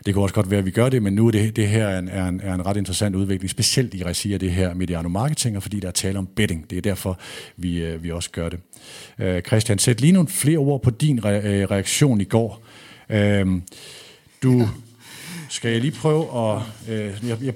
Det 0.06 0.14
kan 0.14 0.22
også 0.22 0.34
godt 0.34 0.50
være, 0.50 0.58
at 0.58 0.66
vi 0.66 0.70
gør 0.70 0.88
det, 0.88 1.02
men 1.02 1.12
nu 1.12 1.26
er 1.26 1.30
det, 1.30 1.56
det 1.56 1.68
her 1.68 1.98
en, 1.98 2.08
er, 2.08 2.28
en, 2.28 2.40
er 2.44 2.54
en 2.54 2.66
ret 2.66 2.76
interessant 2.76 3.16
udvikling, 3.16 3.50
specielt 3.50 3.94
i 3.94 4.04
regi 4.04 4.32
af 4.32 4.40
det 4.40 4.52
her 4.52 4.74
mediano 4.74 5.08
marketing, 5.08 5.62
fordi 5.62 5.80
der 5.80 5.88
er 5.88 5.92
tale 5.92 6.18
om 6.18 6.26
betting. 6.26 6.70
Det 6.70 6.78
er 6.78 6.82
derfor, 6.82 7.18
vi, 7.56 7.78
øh, 7.78 8.02
vi 8.02 8.10
også 8.10 8.30
gør 8.30 8.48
det. 8.48 8.58
Uh, 9.18 9.40
Christian, 9.40 9.78
sæt 9.78 10.00
lige 10.00 10.12
nogle 10.12 10.28
flere 10.28 10.58
ord 10.58 10.82
på 10.82 10.90
din 10.90 11.18
re- 11.18 11.22
reaktion 11.70 12.20
i 12.20 12.24
går. 12.24 12.64
Uh, 13.14 13.60
du... 14.42 14.68
Skal 15.48 15.70
jeg 15.70 15.80
lige 15.80 15.92
prøve 15.92 16.22
at... 16.22 16.62
Øh, 16.88 17.28
jeg, 17.28 17.42
jeg, 17.42 17.54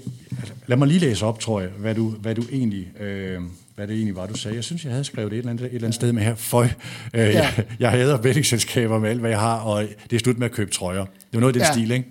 lad 0.67 0.77
mig 0.77 0.89
lige 0.89 1.01
læse 1.01 1.27
op, 1.27 1.41
tror 1.41 1.61
jeg, 1.61 1.71
hvad 1.79 1.95
du, 1.95 2.09
hvad 2.09 2.35
du 2.35 2.43
egentlig... 2.53 3.01
Øh, 3.01 3.41
hvad 3.79 3.87
det 3.87 3.95
egentlig 3.95 4.17
var, 4.17 4.27
du 4.27 4.35
sagde. 4.35 4.55
Jeg 4.57 4.65
synes, 4.65 4.85
jeg 4.85 4.93
havde 4.93 5.05
skrevet 5.05 5.31
det 5.31 5.37
et 5.37 5.39
eller 5.39 5.51
andet, 5.51 5.67
et 5.67 5.75
eller 5.75 5.87
andet 5.87 5.95
sted 5.95 6.13
med 6.13 6.23
her. 6.23 6.35
Føj, 6.35 6.69
øh, 7.15 7.21
ja. 7.21 7.27
jeg, 7.27 7.65
jeg 7.81 7.91
hader 7.91 8.17
bettingselskaber 8.17 8.99
med 8.99 9.11
alt, 9.11 9.21
hvad 9.21 9.31
jeg 9.31 9.41
har, 9.41 9.59
og 9.59 9.85
det 10.11 10.17
er 10.17 10.21
slut 10.21 10.39
med 10.39 10.47
at 10.47 10.53
købe 10.53 10.71
trøjer. 10.71 11.05
Det 11.05 11.11
var 11.33 11.41
noget 11.41 11.57
af 11.57 11.61
den 11.61 11.63
ja. 11.63 11.73
stil, 11.73 11.91
ikke? 11.91 12.11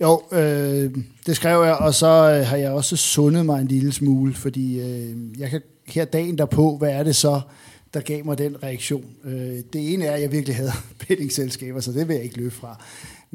Jo, 0.00 0.22
øh, 0.32 0.90
det 1.26 1.36
skrev 1.36 1.64
jeg, 1.64 1.74
og 1.74 1.94
så 1.94 2.06
øh, 2.06 2.46
har 2.46 2.56
jeg 2.56 2.70
også 2.70 2.96
sundet 2.96 3.46
mig 3.46 3.60
en 3.60 3.66
lille 3.66 3.92
smule, 3.92 4.34
fordi 4.34 4.80
øh, 4.80 5.40
jeg 5.40 5.50
kan 5.50 5.60
her 5.86 6.04
dagen 6.04 6.38
derpå, 6.38 6.76
hvad 6.76 6.90
er 6.90 7.02
det 7.02 7.16
så, 7.16 7.40
der 7.94 8.00
gav 8.00 8.24
mig 8.24 8.38
den 8.38 8.62
reaktion? 8.62 9.04
Øh, 9.24 9.32
det 9.72 9.92
ene 9.92 10.04
er, 10.04 10.12
at 10.12 10.22
jeg 10.22 10.32
virkelig 10.32 10.56
havde 10.56 10.72
bettingselskaber, 11.08 11.80
så 11.80 11.92
det 11.92 12.08
vil 12.08 12.14
jeg 12.14 12.24
ikke 12.24 12.36
løbe 12.36 12.54
fra. 12.54 12.84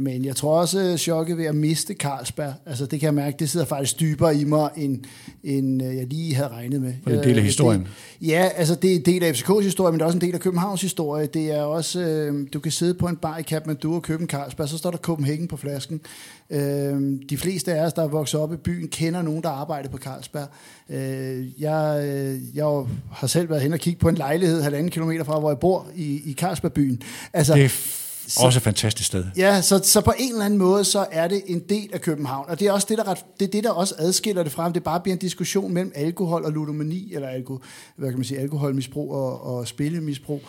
Men 0.01 0.25
jeg 0.25 0.35
tror 0.35 0.59
også, 0.59 0.79
at 0.79 0.99
chokket 0.99 1.37
ved 1.37 1.45
at 1.45 1.55
miste 1.55 1.93
Carlsberg, 1.93 2.53
altså 2.65 2.85
det 2.85 2.99
kan 2.99 3.05
jeg 3.07 3.13
mærke, 3.13 3.37
det 3.39 3.49
sidder 3.49 3.65
faktisk 3.65 3.99
dybere 3.99 4.35
i 4.35 4.43
mig, 4.43 4.69
end, 4.77 4.99
end 5.43 5.83
øh, 5.83 5.95
jeg 5.95 6.07
lige 6.07 6.35
havde 6.35 6.49
regnet 6.49 6.81
med. 6.81 6.93
Og 7.05 7.11
det 7.11 7.17
er 7.17 7.21
en 7.21 7.27
del 7.27 7.35
af 7.35 7.41
Øh, 7.41 7.45
historien. 7.45 7.81
Det, 7.81 8.27
ja, 8.27 8.49
altså 8.55 8.75
det 8.75 8.91
er 8.91 8.95
en 8.95 9.05
del 9.05 9.23
af 9.23 9.31
FCK's 9.31 9.61
historie, 9.63 9.91
men 9.91 9.99
det 9.99 10.03
er 10.03 10.05
også 10.05 10.17
en 10.17 10.21
del 10.21 10.33
af 10.33 10.39
Københavns 10.39 10.81
historie. 10.81 11.25
Det 11.25 11.51
er 11.51 11.61
også, 11.61 11.99
øh, 12.01 12.47
du 12.53 12.59
kan 12.59 12.71
sidde 12.71 12.93
på 12.93 13.07
en 13.07 13.15
bar 13.15 13.37
i 13.37 13.41
Kathmandu 13.41 13.95
og 13.95 14.01
købe 14.01 14.21
en 14.21 14.29
Carlsberg, 14.29 14.69
så 14.69 14.77
står 14.77 14.91
der 14.91 14.97
Copenhagen 14.97 15.47
på 15.47 15.57
flasken. 15.57 16.01
Øh, 16.49 17.01
de 17.29 17.37
fleste 17.37 17.73
af 17.73 17.85
os, 17.85 17.93
der 17.93 18.03
er 18.03 18.07
vokset 18.07 18.39
op 18.39 18.53
i 18.53 18.57
byen, 18.57 18.87
kender 18.87 19.21
nogen, 19.21 19.43
der 19.43 19.49
arbejder 19.49 19.89
på 19.89 19.97
Carlsberg. 19.97 20.47
Øh, 20.89 21.61
jeg, 21.61 22.01
øh, 22.05 22.55
jeg 22.55 22.83
har 23.11 23.27
selv 23.27 23.49
været 23.49 23.61
hen 23.61 23.73
og 23.73 23.79
kigge 23.79 23.99
på 23.99 24.09
en 24.09 24.15
lejlighed 24.15 24.61
halvanden 24.61 24.91
kilometer 24.91 25.23
fra, 25.23 25.39
hvor 25.39 25.49
jeg 25.49 25.59
bor 25.59 25.87
i, 25.95 26.21
i 26.25 26.33
Carlsbergbyen. 26.33 27.01
Altså, 27.33 27.53
Det 27.53 27.71
f- 28.39 28.45
også 28.45 28.59
et 28.59 28.63
fantastisk 28.63 29.07
sted. 29.07 29.25
Ja, 29.37 29.61
så, 29.61 29.79
så 29.83 30.01
på 30.01 30.13
en 30.19 30.31
eller 30.31 30.45
anden 30.45 30.59
måde, 30.59 30.83
så 30.85 31.05
er 31.11 31.27
det 31.27 31.41
en 31.47 31.59
del 31.69 31.89
af 31.93 32.01
København. 32.01 32.45
Og 32.49 32.59
det 32.59 32.67
er 32.67 32.71
også 32.71 32.87
det, 32.89 32.97
der, 32.97 33.07
ret, 33.07 33.25
det, 33.39 33.47
er 33.47 33.51
det, 33.51 33.63
der 33.63 33.71
også 33.71 33.95
adskiller 33.97 34.43
det 34.43 34.51
fra, 34.51 34.65
om 34.65 34.73
det 34.73 34.83
bare 34.83 34.99
bliver 34.99 35.13
en 35.15 35.19
diskussion 35.19 35.73
mellem 35.73 35.91
alkohol 35.95 36.45
og 36.45 36.51
ludomani, 36.51 37.13
eller 37.13 37.27
alko, 37.27 37.59
hvad 37.95 38.09
kan 38.09 38.17
man 38.17 38.25
sige, 38.25 38.39
alkoholmisbrug 38.39 39.11
og, 39.13 39.41
og 39.55 39.67
spillemisbrug. 39.67 40.41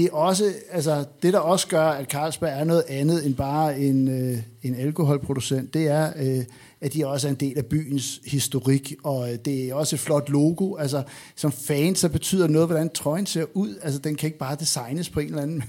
Det 0.00 0.08
er 0.08 0.12
også, 0.12 0.52
altså, 0.70 1.04
det 1.22 1.32
der 1.32 1.38
også 1.38 1.68
gør, 1.68 1.84
at 1.84 2.10
Carlsberg 2.10 2.50
er 2.60 2.64
noget 2.64 2.84
andet 2.88 3.26
end 3.26 3.34
bare 3.34 3.80
en, 3.80 4.08
øh, 4.08 4.38
en 4.62 4.74
alkoholproducent, 4.74 5.74
det 5.74 5.88
er, 5.88 6.12
øh, 6.16 6.44
at 6.80 6.94
de 6.94 7.06
også 7.06 7.26
er 7.26 7.30
en 7.30 7.36
del 7.36 7.58
af 7.58 7.66
byens 7.66 8.20
historik, 8.26 8.94
og 9.02 9.32
øh, 9.32 9.38
det 9.44 9.68
er 9.68 9.74
også 9.74 9.96
et 9.96 10.00
flot 10.00 10.28
logo. 10.28 10.76
Altså, 10.76 11.02
som 11.36 11.52
fan, 11.52 11.94
så 11.94 12.08
betyder 12.08 12.48
noget, 12.48 12.68
hvordan 12.68 12.90
trøjen 12.90 13.26
ser 13.26 13.44
ud. 13.54 13.78
Altså, 13.82 14.00
den 14.00 14.14
kan 14.14 14.26
ikke 14.26 14.38
bare 14.38 14.56
designes 14.60 15.10
på 15.10 15.20
en 15.20 15.26
eller 15.26 15.42
anden 15.42 15.62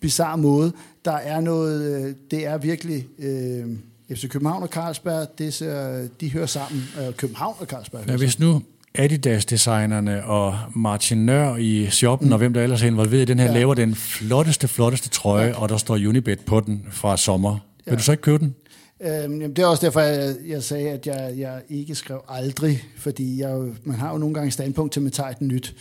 bizarre 0.00 0.38
måde. 0.38 0.72
Der 1.04 1.12
er 1.12 1.40
noget, 1.40 1.82
øh, 1.82 2.14
det 2.30 2.46
er 2.46 2.58
virkelig... 2.58 3.06
Øh, 3.18 3.66
FC 4.10 4.28
København 4.28 4.62
og 4.62 4.68
Carlsberg, 4.68 5.38
det 5.38 5.54
ser, 5.54 6.08
de 6.20 6.32
hører 6.32 6.46
sammen. 6.46 6.82
Øh, 7.00 7.14
København 7.14 7.54
og 7.58 7.66
Carlsberg. 7.66 8.08
Ja, 8.08 8.16
hvis 8.16 8.38
nu 8.38 8.62
Adidas-designerne 8.94 10.24
og 10.24 10.58
Martin 10.74 11.18
Nør 11.26 11.56
i 11.56 11.86
shoppen, 11.90 12.26
mm. 12.28 12.32
og 12.32 12.38
hvem 12.38 12.52
der 12.54 12.62
ellers 12.62 12.82
er 12.82 12.86
involveret 12.86 13.22
i 13.22 13.24
den 13.24 13.38
her, 13.38 13.46
ja. 13.46 13.52
Laver 13.52 13.74
den 13.74 13.94
flotteste, 13.94 14.68
flotteste 14.68 15.08
trøje, 15.08 15.46
ja. 15.46 15.58
og 15.62 15.68
der 15.68 15.76
står 15.76 15.94
Unibet 15.94 16.40
på 16.40 16.60
den 16.60 16.86
fra 16.90 17.16
sommer. 17.16 17.58
Vil 17.84 17.92
Ja. 17.92 17.96
du 17.96 18.02
så 18.02 18.12
ikke 18.12 18.22
købe 18.22 18.38
den? 18.38 18.54
Øhm, 19.00 19.40
jamen, 19.40 19.56
det 19.56 19.58
er 19.58 19.66
også 19.66 19.86
derfor, 19.86 20.00
jeg, 20.00 20.34
jeg 20.48 20.62
sagde, 20.62 20.90
at 20.90 21.06
jeg, 21.06 21.34
jeg 21.36 21.60
ikke 21.68 21.94
skrev 21.94 22.20
aldrig, 22.28 22.82
fordi 22.98 23.40
jeg, 23.40 23.58
man 23.84 23.96
har 23.96 24.12
jo 24.12 24.18
nogle 24.18 24.34
gange 24.34 24.50
standpunkt 24.50 24.92
til, 24.92 25.00
at 25.00 25.02
man 25.02 25.12
tager 25.12 25.28
et 25.30 25.40
nyt. 25.40 25.74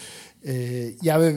Øh, 0.45 0.55
jeg 1.03 1.19
vil, 1.19 1.35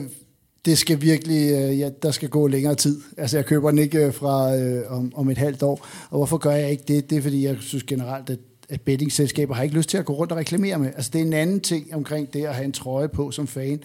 det 0.65 0.77
skal 0.77 1.01
virkelig, 1.01 1.51
øh, 1.51 1.79
ja, 1.79 1.89
der 2.03 2.11
skal 2.11 2.29
gå 2.29 2.47
længere 2.47 2.75
tid. 2.75 3.01
Altså, 3.17 3.37
jeg 3.37 3.45
køber 3.45 3.69
den 3.69 3.79
ikke 3.79 4.05
øh, 4.05 4.13
fra 4.13 4.55
øh, 4.55 4.81
om, 4.97 5.11
om 5.15 5.29
et 5.29 5.37
halvt 5.37 5.63
år. 5.63 5.87
Og 6.09 6.17
hvorfor 6.17 6.37
gør 6.37 6.51
jeg 6.51 6.71
ikke 6.71 6.83
det? 6.87 7.09
Det 7.09 7.17
er, 7.17 7.21
fordi 7.21 7.45
jeg 7.45 7.57
synes 7.59 7.83
generelt, 7.83 8.29
at 8.29 8.39
at 8.69 8.81
bettingselskaber 8.81 9.53
har 9.53 9.63
ikke 9.63 9.75
lyst 9.75 9.89
til 9.89 9.97
at 9.97 10.05
gå 10.05 10.13
rundt 10.13 10.31
og 10.31 10.37
reklamere 10.37 10.79
med. 10.79 10.87
Altså 10.87 11.11
det 11.13 11.21
er 11.21 11.25
en 11.25 11.33
anden 11.33 11.61
ting 11.61 11.95
omkring 11.95 12.33
det 12.33 12.45
at 12.45 12.55
have 12.55 12.65
en 12.65 12.71
trøje 12.71 13.09
på 13.09 13.31
som 13.31 13.47
fan. 13.47 13.79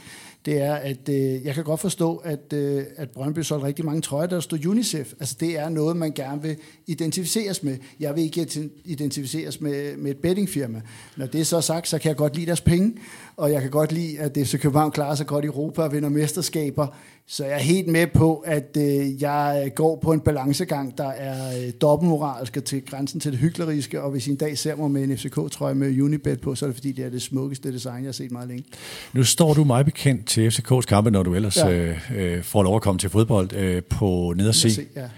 Det 0.44 0.62
er, 0.62 0.74
at 0.74 1.08
øh, 1.08 1.44
jeg 1.44 1.54
kan 1.54 1.64
godt 1.64 1.80
forstå, 1.80 2.16
at, 2.16 2.52
øh, 2.52 2.84
at 2.96 3.10
Brøndby 3.10 3.38
solgte 3.38 3.66
rigtig 3.66 3.84
mange 3.84 4.00
trøjer, 4.00 4.26
der 4.26 4.40
stod 4.40 4.66
UNICEF. 4.66 5.12
Altså 5.20 5.36
det 5.40 5.58
er 5.58 5.68
noget, 5.68 5.96
man 5.96 6.12
gerne 6.12 6.42
vil 6.42 6.56
identificeres 6.86 7.62
med. 7.62 7.76
Jeg 8.00 8.14
vil 8.14 8.22
ikke 8.22 8.70
identificeres 8.84 9.60
med, 9.60 9.96
med 9.96 10.10
et 10.10 10.16
bettingfirma. 10.16 10.80
Når 11.16 11.26
det 11.26 11.40
er 11.40 11.44
så 11.44 11.60
sagt, 11.60 11.88
så 11.88 11.98
kan 11.98 12.08
jeg 12.08 12.16
godt 12.16 12.36
lide 12.36 12.46
deres 12.46 12.60
penge, 12.60 12.94
og 13.36 13.52
jeg 13.52 13.62
kan 13.62 13.70
godt 13.70 13.92
lide, 13.92 14.18
at 14.18 14.34
det 14.34 14.46
FC 14.46 14.60
København 14.60 14.90
klarer 14.90 15.14
sig 15.14 15.26
godt 15.26 15.44
i 15.44 15.46
Europa 15.46 15.82
og 15.82 15.92
vinder 15.92 16.08
mesterskaber. 16.08 16.86
Så 17.26 17.44
jeg 17.44 17.54
er 17.54 17.58
helt 17.58 17.88
med 17.88 18.06
på, 18.06 18.36
at 18.36 18.76
øh, 18.76 19.22
jeg 19.22 19.72
går 19.74 19.96
på 19.96 20.12
en 20.12 20.20
balancegang, 20.20 20.98
der 20.98 21.08
er 21.08 21.66
øh, 21.66 21.72
dobbeltmoralsk 21.80 22.56
og 22.56 22.64
til 22.64 22.82
grænsen 22.86 23.20
til 23.20 23.32
det 23.32 23.40
hykleriske, 23.40 24.02
og 24.02 24.10
hvis 24.10 24.26
I 24.26 24.30
en 24.30 24.36
dag 24.36 24.58
ser 24.58 24.76
mig 24.76 24.90
med 24.90 25.02
en 25.04 25.18
FCK-trøje 25.18 25.74
med 25.74 26.00
Unibet 26.00 26.40
på, 26.40 26.54
så 26.54 26.64
er 26.64 26.68
det 26.68 26.76
fordi, 26.76 26.92
det 26.92 27.04
er 27.04 27.10
det 27.10 27.22
smukkeste 27.22 27.72
design, 27.72 28.02
jeg 28.02 28.08
har 28.08 28.12
set 28.12 28.30
meget 28.30 28.48
længe. 28.48 28.64
Nu 29.12 29.24
står 29.24 29.54
du 29.54 29.64
meget 29.64 29.86
bekendt 29.86 30.26
til 30.26 30.48
FCK's 30.48 30.80
kampe, 30.80 31.10
når 31.10 31.22
du 31.22 31.34
ellers 31.34 31.56
ja. 31.56 31.70
Øh, 31.72 32.10
øh, 32.16 32.42
får 32.42 32.62
lov 32.62 32.76
at 32.76 32.82
komme 32.82 32.98
til 32.98 33.10
fodbold 33.10 33.52
øh, 33.52 33.82
på 33.82 34.34
ned 34.36 34.48
og 34.48 34.54
se, 34.54 34.86
ja. 34.96 35.08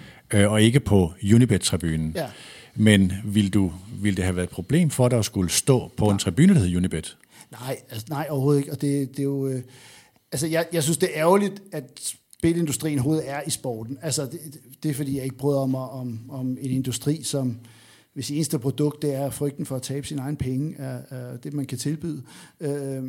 øh, 0.41 0.53
og 0.53 0.63
ikke 0.63 0.81
på 0.81 1.13
Unibet-tribunen. 1.35 2.13
Ja. 2.15 2.27
Men 2.75 3.13
vil, 3.25 3.55
du, 3.55 3.73
vil 4.03 4.17
det 4.17 4.25
have 4.25 4.37
været 4.37 4.47
et 4.47 4.55
problem 4.55 4.91
for 4.91 5.09
dig 5.09 5.19
at 5.19 5.25
skulle 5.25 5.51
stå 5.51 5.93
på 5.97 6.11
en 6.11 6.19
tribune, 6.19 6.55
der 6.55 6.61
hedder 6.61 6.77
Unibet? 6.77 7.17
Nej, 7.51 7.77
altså, 7.91 8.07
nej 8.11 8.27
overhovedet 8.31 8.61
ikke. 8.61 8.73
Og 8.73 8.81
det, 8.81 9.11
det 9.11 9.19
er 9.19 9.23
jo... 9.23 9.49
Øh, 9.49 9.63
altså, 10.33 10.47
jeg, 10.47 10.67
jeg 10.73 10.83
synes, 10.83 10.99
det 10.99 11.09
er 11.13 11.21
ærgerligt, 11.21 11.63
at 11.73 12.01
spilindustrien 12.39 12.99
overhovedet 12.99 13.31
er 13.31 13.41
i 13.47 13.51
sporten. 13.51 13.99
Altså, 14.03 14.27
det, 14.27 14.61
det 14.83 14.91
er 14.91 14.95
fordi, 14.95 15.17
jeg 15.17 15.25
ikke 15.25 15.37
bryder 15.37 15.67
mig 15.67 15.89
om, 15.89 16.21
om 16.31 16.51
en 16.61 16.71
industri, 16.71 17.23
som 17.23 17.59
hvis 18.15 18.31
eneste 18.31 18.59
produkt, 18.59 19.03
det 19.03 19.15
er 19.15 19.31
frygten 19.31 19.67
for 19.67 19.77
at 19.77 19.83
tabe 19.83 20.07
sin 20.07 20.19
egen 20.19 20.37
penge, 20.37 20.75
er, 20.79 20.99
er 21.11 21.37
det, 21.37 21.53
man 21.53 21.67
kan 21.67 21.79
tilbyde. 21.79 22.23
Øh, 22.61 23.03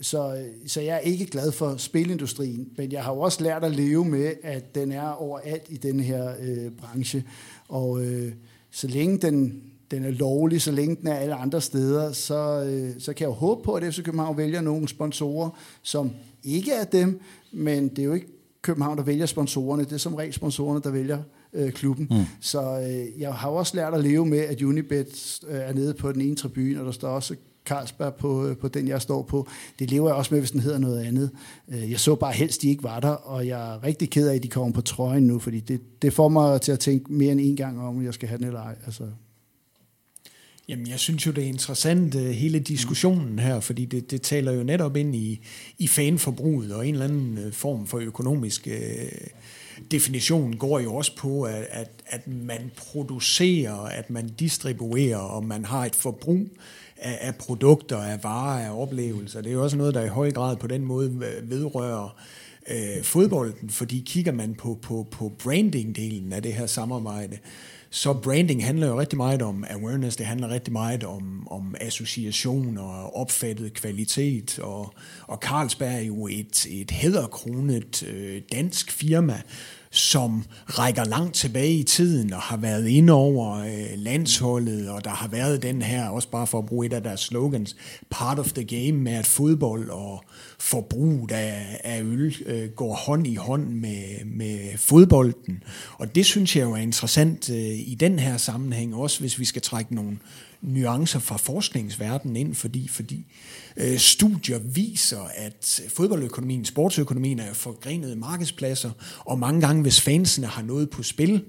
så, 0.00 0.44
så 0.66 0.80
jeg 0.80 0.94
er 0.94 0.98
ikke 0.98 1.26
glad 1.26 1.52
for 1.52 1.76
spilindustrien, 1.76 2.68
men 2.76 2.92
jeg 2.92 3.04
har 3.04 3.12
jo 3.12 3.20
også 3.20 3.42
lært 3.42 3.64
at 3.64 3.72
leve 3.72 4.04
med, 4.04 4.32
at 4.42 4.74
den 4.74 4.92
er 4.92 5.08
overalt 5.08 5.66
i 5.68 5.76
den 5.76 6.00
her 6.00 6.34
øh, 6.40 6.70
branche. 6.70 7.24
Og 7.68 8.04
øh, 8.04 8.32
så 8.70 8.88
længe 8.88 9.18
den, 9.18 9.62
den 9.90 10.04
er 10.04 10.10
lovlig, 10.10 10.62
så 10.62 10.72
længe 10.72 10.96
den 10.96 11.06
er 11.06 11.14
alle 11.14 11.34
andre 11.34 11.60
steder, 11.60 12.12
så, 12.12 12.64
øh, 12.64 13.00
så 13.00 13.12
kan 13.12 13.24
jeg 13.24 13.28
jo 13.28 13.34
håbe 13.34 13.62
på, 13.62 13.74
at 13.74 13.94
FC 13.94 14.02
København 14.02 14.36
vælger 14.36 14.60
nogle 14.60 14.88
sponsorer, 14.88 15.50
som 15.82 16.10
ikke 16.44 16.72
er 16.72 16.84
dem, 16.84 17.20
men 17.52 17.88
det 17.88 17.98
er 17.98 18.04
jo 18.04 18.12
ikke 18.12 18.26
København, 18.62 18.98
der 18.98 19.04
vælger 19.04 19.26
sponsorerne, 19.26 19.84
det 19.84 19.92
er 19.92 19.96
som 19.96 20.14
regel 20.14 20.32
sponsorerne, 20.32 20.80
der 20.84 20.90
vælger 20.90 21.18
øh, 21.52 21.72
klubben. 21.72 22.06
Mm. 22.10 22.24
Så 22.40 22.80
øh, 22.80 23.20
jeg 23.20 23.34
har 23.34 23.48
også 23.48 23.76
lært 23.76 23.94
at 23.94 24.04
leve 24.04 24.26
med, 24.26 24.38
at 24.38 24.62
Unibet 24.62 25.40
øh, 25.48 25.56
er 25.56 25.72
nede 25.72 25.94
på 25.94 26.12
den 26.12 26.20
ene 26.20 26.36
tribune, 26.36 26.80
og 26.80 26.86
der 26.86 26.92
står 26.92 27.08
også 27.08 27.36
Carlsberg 27.66 28.14
på, 28.14 28.46
øh, 28.46 28.56
på 28.56 28.68
den, 28.68 28.88
jeg 28.88 29.02
står 29.02 29.22
på. 29.22 29.48
Det 29.78 29.90
lever 29.90 30.08
jeg 30.08 30.16
også 30.16 30.34
med, 30.34 30.40
hvis 30.40 30.50
den 30.50 30.60
hedder 30.60 30.78
noget 30.78 31.00
andet. 31.04 31.30
Øh, 31.68 31.90
Jeg 31.90 32.00
så 32.00 32.14
bare 32.14 32.32
helst, 32.32 32.62
de 32.62 32.68
ikke 32.68 32.82
var 32.82 33.00
der, 33.00 33.08
og 33.08 33.46
jeg 33.46 33.74
er 33.74 33.84
rigtig 33.84 34.10
ked 34.10 34.28
af, 34.28 34.34
at 34.34 34.42
de 34.42 34.48
kommer 34.48 34.72
på 34.72 34.80
trøjen 34.80 35.22
nu, 35.26 35.38
fordi 35.38 35.60
det, 35.60 36.02
det 36.02 36.12
får 36.12 36.28
mig 36.28 36.60
til 36.60 36.72
at 36.72 36.78
tænke 36.78 37.12
mere 37.12 37.32
end 37.32 37.40
en 37.40 37.56
gang 37.56 37.80
om, 37.80 37.96
om 37.96 38.04
jeg 38.04 38.14
skal 38.14 38.28
have 38.28 38.38
den 38.38 38.46
eller 38.46 38.60
ej. 38.62 38.74
Altså, 38.86 39.04
Jamen, 40.70 40.88
jeg 40.88 40.98
synes 40.98 41.26
jo, 41.26 41.32
det 41.32 41.44
er 41.44 41.48
interessant, 41.48 42.14
øh, 42.14 42.30
hele 42.30 42.58
diskussionen 42.58 43.38
her, 43.38 43.60
fordi 43.60 43.84
det, 43.84 44.10
det 44.10 44.22
taler 44.22 44.52
jo 44.52 44.62
netop 44.62 44.96
ind 44.96 45.14
i, 45.14 45.40
i 45.78 45.86
fanforbruget, 45.86 46.74
og 46.74 46.86
en 46.86 46.94
eller 46.94 47.04
anden 47.04 47.38
øh, 47.38 47.52
form 47.52 47.86
for 47.86 47.98
økonomisk 47.98 48.68
øh, 48.68 49.10
definition 49.90 50.56
går 50.56 50.80
jo 50.80 50.94
også 50.94 51.16
på, 51.16 51.42
at, 51.42 51.66
at, 51.70 51.90
at 52.06 52.28
man 52.28 52.70
producerer, 52.76 53.74
at 53.74 54.10
man 54.10 54.28
distribuerer, 54.28 55.16
og 55.16 55.44
man 55.44 55.64
har 55.64 55.84
et 55.84 55.94
forbrug 55.94 56.46
af, 56.96 57.18
af 57.20 57.34
produkter, 57.34 57.98
af 57.98 58.24
varer, 58.24 58.66
af 58.66 58.82
oplevelser. 58.82 59.40
Det 59.40 59.48
er 59.48 59.54
jo 59.54 59.62
også 59.62 59.76
noget, 59.76 59.94
der 59.94 60.04
i 60.04 60.08
høj 60.08 60.30
grad 60.30 60.56
på 60.56 60.66
den 60.66 60.84
måde 60.84 61.20
vedrører 61.42 62.16
øh, 62.70 63.02
fodbolden, 63.02 63.70
fordi 63.70 64.02
kigger 64.06 64.32
man 64.32 64.54
på, 64.54 64.78
på, 64.82 65.06
på 65.10 65.32
branding-delen 65.42 66.32
af 66.32 66.42
det 66.42 66.52
her 66.52 66.66
samarbejde, 66.66 67.38
så 67.90 68.12
branding 68.12 68.64
handler 68.64 68.86
jo 68.86 69.00
rigtig 69.00 69.16
meget 69.16 69.42
om 69.42 69.64
awareness, 69.70 70.16
det 70.16 70.26
handler 70.26 70.48
rigtig 70.48 70.72
meget 70.72 71.04
om, 71.04 71.48
om 71.50 71.74
association 71.80 72.78
og 72.78 73.16
opfattet 73.16 73.74
kvalitet, 73.74 74.58
og, 74.58 74.94
og 75.26 75.38
Carlsberg 75.42 75.94
er 75.94 76.00
jo 76.00 76.26
et, 76.26 76.66
et 76.66 76.90
hæderkronet 76.90 78.02
øh, 78.02 78.42
dansk 78.52 78.90
firma, 78.90 79.42
som 79.92 80.44
rækker 80.66 81.04
langt 81.04 81.34
tilbage 81.34 81.72
i 81.72 81.82
tiden 81.82 82.32
og 82.32 82.40
har 82.40 82.56
været 82.56 82.88
inde 82.88 83.12
over 83.12 83.58
øh, 83.58 83.86
landsholdet, 83.96 84.88
og 84.88 85.04
der 85.04 85.10
har 85.10 85.28
været 85.28 85.62
den 85.62 85.82
her, 85.82 86.08
også 86.08 86.28
bare 86.28 86.46
for 86.46 86.58
at 86.58 86.66
bruge 86.66 86.86
et 86.86 86.92
af 86.92 87.02
deres 87.02 87.20
slogans, 87.20 87.76
part 88.10 88.38
of 88.38 88.52
the 88.52 88.64
game 88.64 89.02
med 89.02 89.12
at 89.12 89.26
fodbold 89.26 89.90
og 89.90 90.24
forbrug 90.58 91.28
af, 91.32 91.80
af 91.84 92.02
øl 92.02 92.36
øh, 92.46 92.68
går 92.68 92.94
hånd 92.94 93.26
i 93.26 93.34
hånd 93.34 93.68
med, 93.68 94.24
med 94.24 94.78
fodbolden. 94.78 95.62
Og 95.98 96.14
det 96.14 96.26
synes 96.26 96.56
jeg 96.56 96.62
jo 96.62 96.72
er 96.72 96.76
interessant 96.76 97.50
øh, 97.50 97.56
i 97.78 97.96
den 98.00 98.18
her 98.18 98.36
sammenhæng, 98.36 98.94
også 98.94 99.20
hvis 99.20 99.38
vi 99.38 99.44
skal 99.44 99.62
trække 99.62 99.94
nogle 99.94 100.18
nuancer 100.62 101.18
fra 101.18 101.36
forskningsverdenen 101.36 102.36
ind, 102.36 102.54
fordi, 102.54 102.88
fordi 102.88 103.26
øh, 103.76 103.98
studier 103.98 104.58
viser, 104.58 105.20
at 105.34 105.80
fodboldøkonomien, 105.88 106.64
sportsøkonomien 106.64 107.38
er 107.38 107.52
forgrenede 107.52 108.16
markedspladser, 108.16 108.90
og 109.18 109.38
mange 109.38 109.60
gange, 109.60 109.82
hvis 109.82 110.00
fansene 110.00 110.46
har 110.46 110.62
noget 110.62 110.90
på 110.90 111.02
spil, 111.02 111.44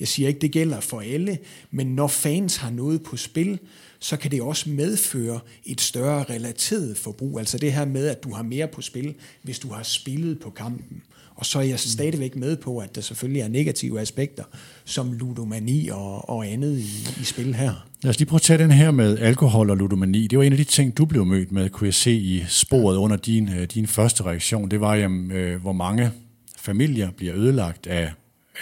jeg 0.00 0.08
siger 0.08 0.28
ikke, 0.28 0.40
det 0.40 0.52
gælder 0.52 0.80
for 0.80 1.00
alle, 1.00 1.38
men 1.70 1.86
når 1.86 2.06
fans 2.06 2.56
har 2.56 2.70
noget 2.70 3.02
på 3.02 3.16
spil, 3.16 3.58
så 3.98 4.16
kan 4.16 4.30
det 4.30 4.42
også 4.42 4.70
medføre 4.70 5.40
et 5.64 5.80
større 5.80 6.22
relateret 6.22 6.96
forbrug. 6.96 7.38
Altså 7.38 7.58
det 7.58 7.72
her 7.72 7.84
med, 7.84 8.06
at 8.06 8.24
du 8.24 8.34
har 8.34 8.42
mere 8.42 8.68
på 8.68 8.82
spil, 8.82 9.14
hvis 9.42 9.58
du 9.58 9.68
har 9.68 9.82
spillet 9.82 10.40
på 10.40 10.50
kampen. 10.50 11.02
Og 11.34 11.46
så 11.46 11.58
er 11.58 11.62
jeg 11.62 11.80
stadigvæk 11.80 12.36
med 12.36 12.56
på, 12.56 12.78
at 12.78 12.94
der 12.94 13.00
selvfølgelig 13.00 13.40
er 13.40 13.48
negative 13.48 14.00
aspekter, 14.00 14.44
som 14.84 15.12
ludomani 15.12 15.88
og, 15.88 16.28
og 16.28 16.46
andet 16.46 16.78
i, 16.78 17.08
i 17.20 17.24
spil 17.24 17.54
her. 17.54 17.86
Lad 18.04 18.10
os 18.10 18.18
lige 18.18 18.28
prøve 18.28 18.38
at 18.38 18.42
tage 18.42 18.58
den 18.58 18.70
her 18.70 18.90
med 18.90 19.18
alkohol 19.18 19.70
og 19.70 19.76
ludomani. 19.76 20.26
Det 20.26 20.38
var 20.38 20.44
en 20.44 20.52
af 20.52 20.58
de 20.58 20.64
ting, 20.64 20.98
du 20.98 21.04
blev 21.04 21.26
mødt 21.26 21.52
med, 21.52 21.70
kunne 21.70 21.86
jeg 21.86 21.94
se 21.94 22.12
i 22.12 22.44
sporet 22.48 22.96
under 22.96 23.16
din, 23.16 23.48
øh, 23.48 23.66
din 23.66 23.86
første 23.86 24.22
reaktion. 24.22 24.70
Det 24.70 24.80
var, 24.80 24.94
jamen, 24.94 25.30
øh, 25.30 25.60
hvor 25.60 25.72
mange 25.72 26.10
familier 26.58 27.10
bliver 27.10 27.34
ødelagt 27.34 27.86
af 27.86 28.12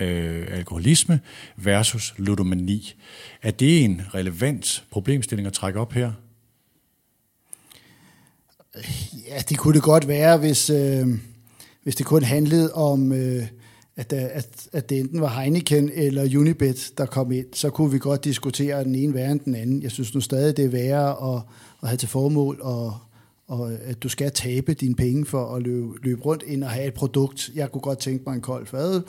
øh, 0.01 0.47
alkoholisme 0.51 1.21
versus 1.57 2.15
ludomani. 2.17 2.95
Er 3.43 3.51
det 3.51 3.85
en 3.85 4.03
relevant 4.15 4.85
problemstilling 4.91 5.47
at 5.47 5.53
trække 5.53 5.81
op 5.81 5.93
her? 5.93 6.13
Ja, 9.29 9.39
det 9.49 9.59
kunne 9.59 9.75
det 9.75 9.83
godt 9.83 10.09
være, 10.09 10.39
hvis, 10.39 10.71
øh, 10.71 11.07
hvis 11.83 11.97
det 11.97 12.07
kun 12.07 12.23
handlede 12.23 12.73
om, 12.75 13.13
øh, 13.13 13.47
at, 13.97 14.13
øh, 14.13 14.23
at, 14.23 14.69
at 14.73 14.91
det 14.91 15.01
enten 15.01 15.21
var 15.21 15.41
Heineken 15.41 15.91
eller 15.95 16.39
Unibet, 16.39 16.93
der 16.99 17.07
kom 17.07 17.33
ind. 17.33 17.47
Så 17.53 17.71
kunne 17.71 17.91
vi 17.91 17.99
godt 17.99 18.25
diskutere 18.25 18.85
den 18.85 18.95
ene 18.95 19.15
værre 19.15 19.33
end 19.33 19.41
den 19.41 19.55
anden. 19.55 19.83
Jeg 19.83 19.91
synes 19.91 20.15
nu 20.15 20.21
stadig, 20.21 20.57
det 20.57 20.65
er 20.65 20.69
værre 20.69 21.35
at, 21.35 21.43
at 21.83 21.89
have 21.89 21.97
til 21.97 22.09
formål 22.09 22.61
og 22.61 22.95
og 23.49 23.73
at 23.73 24.03
du 24.03 24.09
skal 24.09 24.31
tabe 24.31 24.75
dine 24.75 24.95
penge 24.95 25.27
for 25.27 25.57
at 25.57 25.63
løbe, 25.63 25.89
løbe 26.03 26.23
rundt 26.23 26.43
ind 26.47 26.65
og 26.65 26.71
have 26.71 26.87
et 26.87 26.95
produkt. 26.95 27.51
Jeg 27.55 27.73
kunne 27.73 27.81
godt 27.81 27.99
tænke 27.99 28.25
mig 28.27 28.35
en 28.35 28.41
kold 28.41 28.67
fadøl, 28.67 29.03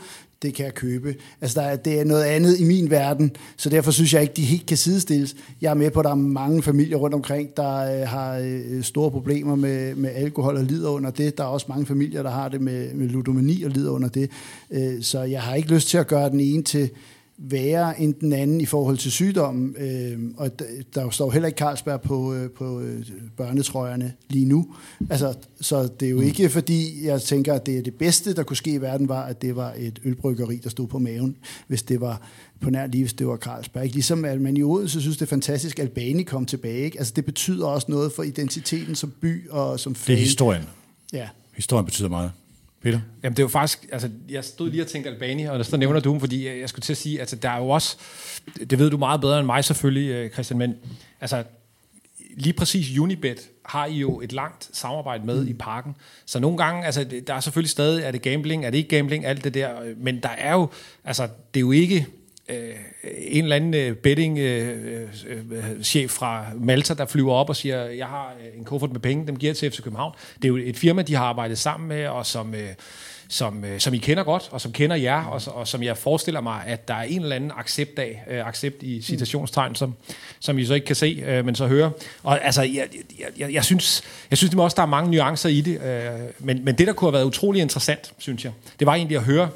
det 0.43 0.53
kan 0.53 0.65
jeg 0.65 0.73
købe. 0.73 1.15
Altså, 1.41 1.61
der 1.61 1.67
er, 1.67 1.75
det 1.75 1.99
er 1.99 2.03
noget 2.03 2.23
andet 2.23 2.59
i 2.59 2.63
min 2.63 2.89
verden, 2.89 3.31
så 3.57 3.69
derfor 3.69 3.91
synes 3.91 4.13
jeg 4.13 4.21
ikke, 4.21 4.33
de 4.33 4.41
helt 4.41 4.65
kan 4.65 4.77
sidestilles. 4.77 5.35
Jeg 5.61 5.69
er 5.69 5.73
med 5.73 5.91
på, 5.91 5.99
at 5.99 6.03
der 6.03 6.11
er 6.11 6.15
mange 6.15 6.63
familier 6.63 6.97
rundt 6.97 7.15
omkring, 7.15 7.57
der 7.57 8.01
øh, 8.01 8.07
har 8.07 8.37
øh, 8.37 8.83
store 8.83 9.11
problemer 9.11 9.55
med, 9.55 9.95
med 9.95 10.09
alkohol 10.09 10.57
og 10.57 10.63
lider 10.63 10.89
under 10.89 11.11
det. 11.11 11.37
Der 11.37 11.43
er 11.43 11.47
også 11.47 11.65
mange 11.69 11.85
familier, 11.85 12.23
der 12.23 12.31
har 12.31 12.49
det 12.49 12.61
med, 12.61 12.93
med 12.93 13.07
ludomani 13.07 13.63
og 13.63 13.71
lider 13.71 13.91
under 13.91 14.09
det. 14.09 14.29
Øh, 14.71 15.01
så 15.01 15.21
jeg 15.21 15.41
har 15.41 15.55
ikke 15.55 15.73
lyst 15.73 15.89
til 15.89 15.97
at 15.97 16.07
gøre 16.07 16.29
den 16.29 16.39
ene 16.39 16.63
til 16.63 16.89
værre 17.45 18.01
end 18.01 18.13
den 18.13 18.33
anden 18.33 18.61
i 18.61 18.65
forhold 18.65 18.97
til 18.97 19.11
sygdommen. 19.11 19.75
Øh, 19.77 20.19
og 20.37 20.51
der 20.95 21.09
står 21.09 21.31
heller 21.31 21.47
ikke 21.47 21.57
Carlsberg 21.57 22.01
på, 22.01 22.33
øh, 22.33 22.49
på 22.49 22.81
øh, 22.81 23.05
børnetrøjerne 23.37 24.13
lige 24.29 24.45
nu. 24.45 24.67
Altså, 25.09 25.33
så 25.61 25.89
det 25.99 26.05
er 26.05 26.09
jo 26.09 26.17
mm. 26.17 26.23
ikke 26.23 26.49
fordi, 26.49 27.05
jeg 27.05 27.21
tænker, 27.21 27.53
at 27.53 27.65
det 27.65 27.77
er 27.77 27.81
det 27.81 27.93
bedste, 27.93 28.35
der 28.35 28.43
kunne 28.43 28.57
ske 28.57 28.71
i 28.71 28.81
verden, 28.81 29.09
var, 29.09 29.23
at 29.23 29.41
det 29.41 29.55
var 29.55 29.73
et 29.77 29.99
ølbryggeri, 30.03 30.55
der 30.63 30.69
stod 30.69 30.87
på 30.87 30.99
maven, 30.99 31.35
hvis 31.67 31.83
det 31.83 32.01
var 32.01 32.21
på 32.61 32.69
nær 32.69 32.87
lige, 32.87 33.03
hvis 33.03 33.13
det 33.13 33.27
var 33.27 33.37
Carlsberg. 33.37 33.83
Ikke? 33.83 33.95
Ligesom 33.95 34.25
at 34.25 34.41
man 34.41 34.57
i 34.57 34.63
Odense 34.63 35.01
synes, 35.01 35.17
det 35.17 35.25
er 35.25 35.29
fantastisk, 35.29 35.79
at 35.79 35.85
Albani 35.85 36.23
kom 36.23 36.45
tilbage. 36.45 36.79
Ikke? 36.79 36.97
Altså, 36.97 37.13
det 37.15 37.25
betyder 37.25 37.65
også 37.65 37.87
noget 37.89 38.11
for 38.11 38.23
identiteten 38.23 38.95
som 38.95 39.13
by 39.21 39.49
og 39.49 39.79
som 39.79 39.95
fan. 39.95 40.15
Det 40.15 40.21
er 40.21 40.25
historien. 40.25 40.63
Ja. 41.13 41.27
Historien 41.55 41.85
betyder 41.85 42.09
meget. 42.09 42.31
Peter? 42.83 42.99
Jamen 43.23 43.33
det 43.33 43.39
er 43.39 43.43
jo 43.43 43.49
faktisk, 43.49 43.85
altså 43.91 44.09
jeg 44.29 44.43
stod 44.43 44.69
lige 44.69 44.83
og 44.83 44.87
tænkte 44.87 45.09
Albani, 45.09 45.43
og 45.43 45.65
så 45.65 45.77
nævner 45.77 45.99
du 45.99 46.11
dem, 46.11 46.19
fordi 46.19 46.59
jeg 46.59 46.69
skulle 46.69 46.83
til 46.83 46.93
at 46.93 46.97
sige, 46.97 47.19
altså 47.19 47.35
der 47.35 47.49
er 47.49 47.57
jo 47.57 47.69
også, 47.69 47.97
det 48.69 48.79
ved 48.79 48.89
du 48.89 48.97
meget 48.97 49.21
bedre 49.21 49.39
end 49.39 49.45
mig 49.45 49.65
selvfølgelig, 49.65 50.09
øh, 50.09 50.29
Christian, 50.29 50.57
men 50.57 50.75
altså 51.21 51.43
lige 52.37 52.53
præcis 52.53 52.99
Unibet 52.99 53.39
har 53.65 53.85
I 53.85 53.93
jo 53.93 54.21
et 54.21 54.33
langt 54.33 54.69
samarbejde 54.73 55.25
med 55.25 55.43
mm. 55.43 55.49
i 55.49 55.53
parken. 55.53 55.95
Så 56.25 56.39
nogle 56.39 56.57
gange, 56.57 56.85
altså 56.85 57.05
der 57.27 57.33
er 57.33 57.39
selvfølgelig 57.39 57.69
stadig, 57.69 58.03
er 58.03 58.11
det 58.11 58.21
gambling, 58.21 58.65
er 58.65 58.69
det 58.69 58.77
ikke 58.77 58.89
gambling, 58.89 59.25
alt 59.25 59.43
det 59.43 59.53
der, 59.53 59.69
men 59.97 60.19
der 60.23 60.29
er 60.29 60.53
jo, 60.53 60.69
altså 61.03 61.23
det 61.23 61.59
er 61.59 61.61
jo 61.61 61.71
ikke, 61.71 62.07
øh, 62.49 62.75
en 63.03 63.43
eller 63.43 63.55
anden 63.55 63.73
øh, 63.73 63.95
betting-chef 63.95 65.95
øh, 65.95 66.03
øh 66.03 66.09
fra 66.09 66.45
Malta, 66.55 66.93
der 66.93 67.05
flyver 67.05 67.33
op 67.33 67.49
og 67.49 67.55
siger, 67.55 67.85
jeg 67.85 68.07
har 68.07 68.33
øh, 68.41 68.59
en 68.59 68.65
kuffert 68.65 68.91
med 68.91 68.99
penge, 68.99 69.27
dem 69.27 69.37
giver 69.37 69.49
jeg 69.49 69.57
til 69.57 69.71
FC 69.71 69.81
København. 69.81 70.13
Det 70.35 70.45
er 70.45 70.49
jo 70.49 70.57
et 70.57 70.77
firma, 70.77 71.01
de 71.01 71.15
har 71.15 71.25
arbejdet 71.25 71.57
sammen 71.57 71.89
med, 71.89 72.07
og 72.07 72.25
som... 72.25 72.55
Øh, 72.55 72.69
som, 73.29 73.63
som 73.77 73.93
I 73.93 73.97
kender 73.97 74.23
godt, 74.23 74.49
og 74.51 74.61
som 74.61 74.71
kender 74.71 74.95
jer, 74.95 75.23
og, 75.23 75.41
og 75.47 75.67
som 75.67 75.83
jeg 75.83 75.97
forestiller 75.97 76.41
mig, 76.41 76.61
at 76.65 76.87
der 76.87 76.93
er 76.93 77.03
en 77.03 77.21
eller 77.21 77.35
anden 77.35 77.51
accept 77.57 77.99
af, 77.99 78.23
accept 78.27 78.83
i 78.83 79.01
citationstegn, 79.01 79.75
som, 79.75 79.93
som 80.39 80.59
I 80.59 80.65
så 80.65 80.73
ikke 80.73 80.87
kan 80.87 80.95
se, 80.95 81.41
men 81.45 81.55
så 81.55 81.67
hører. 81.67 81.89
Og 82.23 82.45
altså, 82.45 82.61
jeg, 82.61 82.87
jeg, 83.19 83.27
jeg, 83.37 83.53
jeg, 83.53 83.65
synes, 83.65 84.03
jeg 84.29 84.37
synes 84.37 84.51
det 84.51 84.59
også, 84.59 84.75
der 84.75 84.81
er 84.81 84.87
mange 84.87 85.11
nuancer 85.11 85.49
i 85.49 85.61
det, 85.61 85.81
men, 86.39 86.65
men 86.65 86.75
det, 86.75 86.87
der 86.87 86.93
kunne 86.93 87.07
have 87.07 87.13
været 87.13 87.25
utrolig 87.25 87.61
interessant, 87.61 88.13
synes 88.17 88.45
jeg, 88.45 88.51
det 88.79 88.87
var 88.87 88.95
egentlig 88.95 89.17
at 89.17 89.23
høre 89.23 89.49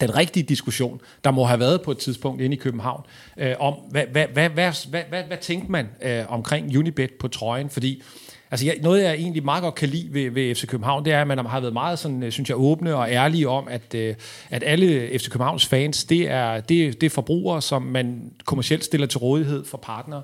den 0.00 0.16
rigtige 0.16 0.42
diskussion, 0.42 1.00
der 1.24 1.30
må 1.30 1.44
have 1.44 1.60
været 1.60 1.82
på 1.82 1.90
et 1.90 1.98
tidspunkt 1.98 2.40
inde 2.40 2.56
i 2.56 2.58
København, 2.58 3.02
øh, 3.36 3.54
om 3.58 3.74
hvad, 3.90 4.04
hvad, 4.12 4.26
hvad, 4.28 4.48
hvad, 4.48 4.72
hvad, 4.88 5.02
hvad, 5.08 5.22
hvad 5.22 5.38
tænkte 5.40 5.72
man 5.72 5.88
øh, 6.02 6.32
omkring 6.32 6.78
Unibet 6.78 7.10
på 7.20 7.28
trøjen, 7.28 7.70
fordi 7.70 8.02
Altså, 8.50 8.66
jeg, 8.66 8.76
noget, 8.82 9.02
jeg 9.02 9.14
egentlig 9.14 9.44
meget 9.44 9.62
godt 9.62 9.74
kan 9.74 9.88
lide 9.88 10.14
ved, 10.14 10.30
ved 10.30 10.54
FC 10.54 10.66
København, 10.66 11.04
det 11.04 11.12
er, 11.12 11.20
at 11.20 11.26
man 11.26 11.46
har 11.46 11.60
været 11.60 11.72
meget, 11.72 11.98
sådan, 11.98 12.22
øh, 12.22 12.32
synes 12.32 12.48
jeg, 12.48 12.58
åbne 12.58 12.94
og 12.94 13.10
ærlige 13.10 13.48
om, 13.48 13.68
at, 13.68 13.94
øh, 13.94 14.14
at 14.50 14.62
alle 14.66 15.18
FC 15.18 15.28
Københavns 15.28 15.66
fans, 15.66 16.04
det 16.04 16.30
er, 16.30 16.60
det, 16.60 17.00
det 17.00 17.06
er 17.06 17.10
forbrugere, 17.10 17.62
som 17.62 17.82
man 17.82 18.32
kommercielt 18.44 18.84
stiller 18.84 19.06
til 19.06 19.18
rådighed 19.18 19.64
for 19.64 19.78
partnere. 19.78 20.22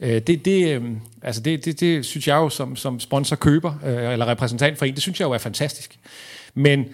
Øh, 0.00 0.20
det, 0.20 0.44
det, 0.44 0.68
øh, 0.68 0.82
altså 1.22 1.42
det, 1.42 1.64
det, 1.64 1.80
det 1.80 2.04
synes 2.04 2.28
jeg 2.28 2.34
jo 2.34 2.48
som, 2.48 2.76
som 2.76 3.00
sponsor 3.00 3.36
køber, 3.36 3.74
øh, 3.86 4.12
eller 4.12 4.26
repræsentant 4.26 4.78
for 4.78 4.84
en, 4.84 4.94
det 4.94 5.02
synes 5.02 5.20
jeg 5.20 5.26
jo 5.26 5.32
er 5.32 5.38
fantastisk. 5.38 5.98
Men 6.54 6.84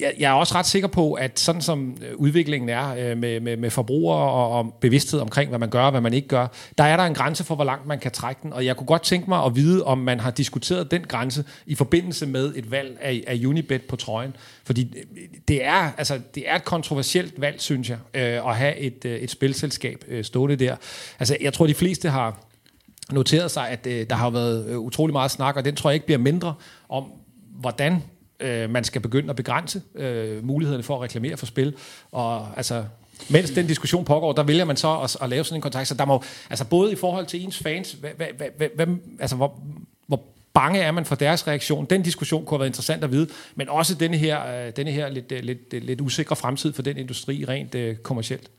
jeg, 0.00 0.14
jeg 0.18 0.30
er 0.30 0.34
også 0.34 0.54
ret 0.54 0.66
sikker 0.66 0.88
på, 0.88 1.12
at 1.12 1.40
sådan 1.40 1.62
som 1.62 1.96
øh, 2.02 2.16
udviklingen 2.16 2.68
er 2.68 2.94
øh, 2.94 3.18
med, 3.18 3.40
med, 3.40 3.56
med 3.56 3.70
forbrugere 3.70 4.30
og, 4.30 4.50
og 4.50 4.74
bevidsthed 4.80 5.20
omkring, 5.20 5.48
hvad 5.48 5.58
man 5.58 5.70
gør 5.70 5.82
og 5.82 5.90
hvad 5.90 6.00
man 6.00 6.14
ikke 6.14 6.28
gør, 6.28 6.46
der 6.78 6.84
er 6.84 6.96
der 6.96 7.04
en 7.04 7.14
grænse 7.14 7.44
for, 7.44 7.54
hvor 7.54 7.64
langt 7.64 7.86
man 7.86 7.98
kan 7.98 8.10
trække 8.10 8.40
den. 8.42 8.52
Og 8.52 8.64
jeg 8.64 8.76
kunne 8.76 8.86
godt 8.86 9.02
tænke 9.02 9.30
mig 9.30 9.44
at 9.44 9.56
vide, 9.56 9.84
om 9.84 9.98
man 9.98 10.20
har 10.20 10.30
diskuteret 10.30 10.90
den 10.90 11.02
grænse 11.02 11.44
i 11.66 11.74
forbindelse 11.74 12.26
med 12.26 12.52
et 12.56 12.70
valg 12.70 12.98
af, 13.00 13.24
af 13.26 13.40
Unibet 13.46 13.82
på 13.82 13.96
trøjen. 13.96 14.36
Fordi 14.64 14.94
øh, 14.96 15.22
det 15.48 15.64
er, 15.64 15.92
altså, 15.98 16.20
det 16.34 16.44
er 16.46 16.56
et 16.56 16.64
kontroversielt 16.64 17.40
valg, 17.40 17.60
synes 17.60 17.90
jeg, 17.90 17.98
øh, 18.14 18.48
at 18.48 18.56
have 18.56 18.76
et, 18.76 19.04
et 19.04 19.30
spilselskab 19.30 20.04
stående 20.22 20.56
der. 20.56 20.76
Altså, 21.18 21.36
jeg 21.40 21.52
tror, 21.52 21.66
de 21.66 21.74
fleste 21.74 22.10
har 22.10 22.38
noteret 23.12 23.50
sig, 23.50 23.68
at 23.68 23.84
der 23.84 24.14
har 24.14 24.30
været 24.30 24.76
utrolig 24.76 25.12
meget 25.12 25.30
snak, 25.30 25.56
og 25.56 25.64
den 25.64 25.76
tror 25.76 25.90
jeg 25.90 25.94
ikke 25.94 26.06
bliver 26.06 26.18
mindre 26.18 26.54
om, 26.88 27.04
hvordan 27.60 28.02
øh, 28.40 28.70
man 28.70 28.84
skal 28.84 29.00
begynde 29.00 29.30
at 29.30 29.36
begrænse 29.36 29.82
øh, 29.94 30.44
mulighederne 30.44 30.82
for 30.82 30.96
at 30.96 31.02
reklamere 31.02 31.36
for 31.36 31.46
spil. 31.46 31.74
Og 32.12 32.48
altså, 32.56 32.84
mens 33.28 33.50
den 33.50 33.66
diskussion 33.66 34.04
pågår, 34.04 34.32
der 34.32 34.42
vælger 34.42 34.64
man 34.64 34.76
så 34.76 34.98
at, 34.98 35.16
at 35.22 35.28
lave 35.28 35.44
sådan 35.44 35.56
en 35.58 35.62
kontakt. 35.62 35.88
Så 35.88 35.94
der 35.94 36.04
må, 36.04 36.22
altså 36.50 36.64
både 36.64 36.92
i 36.92 36.96
forhold 36.96 37.26
til 37.26 37.44
ens 37.44 37.58
fans, 37.58 37.92
hvad, 37.92 38.10
hvad, 38.16 38.26
hvad, 38.56 38.68
hvad, 38.74 38.86
altså 39.20 39.36
hvor, 39.36 39.60
hvor 40.06 40.22
bange 40.52 40.80
er 40.80 40.92
man 40.92 41.04
for 41.04 41.14
deres 41.14 41.46
reaktion? 41.46 41.84
Den 41.84 42.02
diskussion 42.02 42.44
kunne 42.44 42.56
have 42.56 42.60
været 42.60 42.68
interessant 42.68 43.04
at 43.04 43.12
vide, 43.12 43.28
men 43.54 43.68
også 43.68 43.94
denne 43.94 44.16
her, 44.16 44.66
øh, 44.66 44.72
denne 44.76 44.90
her 44.90 45.08
lidt, 45.08 45.32
øh, 45.32 45.42
lidt, 45.42 45.74
øh, 45.74 45.82
lidt 45.82 46.00
usikre 46.00 46.36
fremtid 46.36 46.72
for 46.72 46.82
den 46.82 46.96
industri 46.96 47.44
rent 47.48 47.74
øh, 47.74 47.96
kommercielt. 47.96 48.50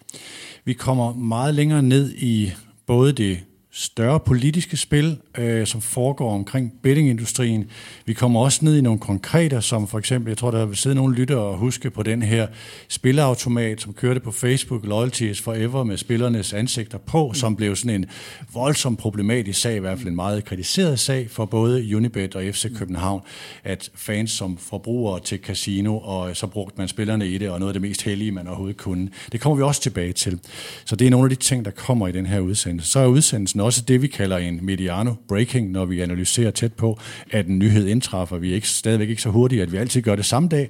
Vi 0.65 0.73
kommer 0.73 1.13
meget 1.13 1.55
længere 1.55 1.83
ned 1.83 2.13
i 2.13 2.51
både 2.85 3.13
det 3.13 3.39
større 3.73 4.19
politiske 4.19 4.77
spil, 4.77 5.17
øh, 5.37 5.67
som 5.67 5.81
foregår 5.81 6.33
omkring 6.33 6.73
bettingindustrien. 6.83 7.69
Vi 8.05 8.13
kommer 8.13 8.39
også 8.39 8.65
ned 8.65 8.77
i 8.77 8.81
nogle 8.81 8.99
konkrete, 8.99 9.61
som 9.61 9.87
for 9.87 9.99
eksempel, 9.99 10.29
jeg 10.29 10.37
tror, 10.37 10.51
der 10.51 10.65
vil 10.65 10.77
sidde 10.77 10.95
nogle 10.95 11.15
lytter 11.15 11.35
og 11.35 11.57
huske 11.57 11.89
på 11.89 12.03
den 12.03 12.21
her 12.21 12.47
spilleautomat, 12.87 13.81
som 13.81 13.93
kørte 13.93 14.19
på 14.19 14.31
Facebook, 14.31 14.85
Loyalty 14.85 15.23
is 15.23 15.41
Forever, 15.41 15.83
med 15.83 15.97
spillernes 15.97 16.53
ansigter 16.53 16.97
på, 16.97 17.33
som 17.33 17.55
blev 17.55 17.75
sådan 17.75 18.01
en 18.01 18.05
voldsom 18.53 18.95
problematisk 18.95 19.61
sag, 19.61 19.75
i 19.75 19.79
hvert 19.79 19.97
fald 19.97 20.07
en 20.07 20.15
meget 20.15 20.45
kritiseret 20.45 20.99
sag 20.99 21.29
for 21.29 21.45
både 21.45 21.95
Unibet 21.95 22.35
og 22.35 22.43
FC 22.43 22.77
København, 22.77 23.21
at 23.63 23.89
fans 23.95 24.31
som 24.31 24.57
forbrugere 24.57 25.19
til 25.19 25.39
casino, 25.43 25.97
og 25.97 26.37
så 26.37 26.47
brugte 26.47 26.75
man 26.77 26.87
spillerne 26.87 27.27
i 27.27 27.37
det, 27.37 27.49
og 27.49 27.59
noget 27.59 27.69
af 27.69 27.73
det 27.73 27.81
mest 27.81 28.03
hellige, 28.03 28.31
man 28.31 28.47
overhovedet 28.47 28.77
kunne. 28.77 29.09
Det 29.31 29.41
kommer 29.41 29.55
vi 29.55 29.63
også 29.63 29.81
tilbage 29.81 30.13
til. 30.13 30.39
Så 30.85 30.95
det 30.95 31.07
er 31.07 31.11
nogle 31.11 31.25
af 31.25 31.29
de 31.29 31.35
ting, 31.35 31.65
der 31.65 31.71
kommer 31.71 32.07
i 32.07 32.11
den 32.11 32.25
her 32.25 32.39
udsendelse. 32.39 32.91
Så 32.91 32.99
er 32.99 33.07
udsendelsen 33.07 33.60
også 33.61 33.81
det, 33.87 34.01
vi 34.01 34.07
kalder 34.07 34.37
en 34.37 34.59
mediano 34.65 35.13
breaking, 35.27 35.71
når 35.71 35.85
vi 35.85 36.01
analyserer 36.01 36.51
tæt 36.51 36.73
på, 36.73 36.99
at 37.31 37.47
en 37.47 37.59
nyhed 37.59 37.87
indtræffer. 37.87 38.37
Vi 38.37 38.51
er 38.51 38.55
ikke, 38.55 38.67
stadigvæk 38.67 39.09
ikke 39.09 39.21
så 39.21 39.29
hurtige, 39.29 39.61
at 39.61 39.71
vi 39.71 39.77
altid 39.77 40.01
gør 40.01 40.15
det 40.15 40.25
samme 40.25 40.49
dag, 40.49 40.69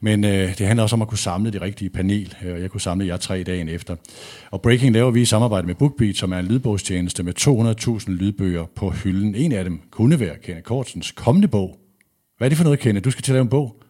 men 0.00 0.24
øh, 0.24 0.58
det 0.58 0.66
handler 0.66 0.82
også 0.82 0.96
om 0.96 1.02
at 1.02 1.08
kunne 1.08 1.18
samle 1.18 1.50
det 1.50 1.62
rigtige 1.62 1.90
panel. 1.90 2.34
Øh, 2.44 2.54
og 2.54 2.60
jeg 2.60 2.70
kunne 2.70 2.80
samle 2.80 3.06
jer 3.06 3.16
tre 3.16 3.42
dagen 3.42 3.68
efter. 3.68 3.96
Og 4.50 4.62
Breaking 4.62 4.92
laver 4.92 5.10
vi 5.10 5.20
i 5.20 5.24
samarbejde 5.24 5.66
med 5.66 5.74
BookBeat, 5.74 6.16
som 6.16 6.32
er 6.32 6.38
en 6.38 6.46
lydbogstjeneste 6.46 7.22
med 7.22 7.32
200.000 8.06 8.10
lydbøger 8.10 8.64
på 8.76 8.90
hylden. 8.90 9.34
En 9.34 9.52
af 9.52 9.64
dem 9.64 9.80
kunne 9.90 10.20
være 10.20 10.34
Kenneth 10.42 10.64
Kortsens 10.64 11.12
kommende 11.12 11.48
bog. 11.48 11.78
Hvad 12.38 12.46
er 12.46 12.48
det 12.48 12.56
for 12.56 12.64
noget, 12.64 12.78
Kenneth? 12.78 13.04
Du 13.04 13.10
skal 13.10 13.22
til 13.22 13.32
at 13.32 13.34
lave 13.34 13.42
en 13.42 13.48
bog. 13.48 13.83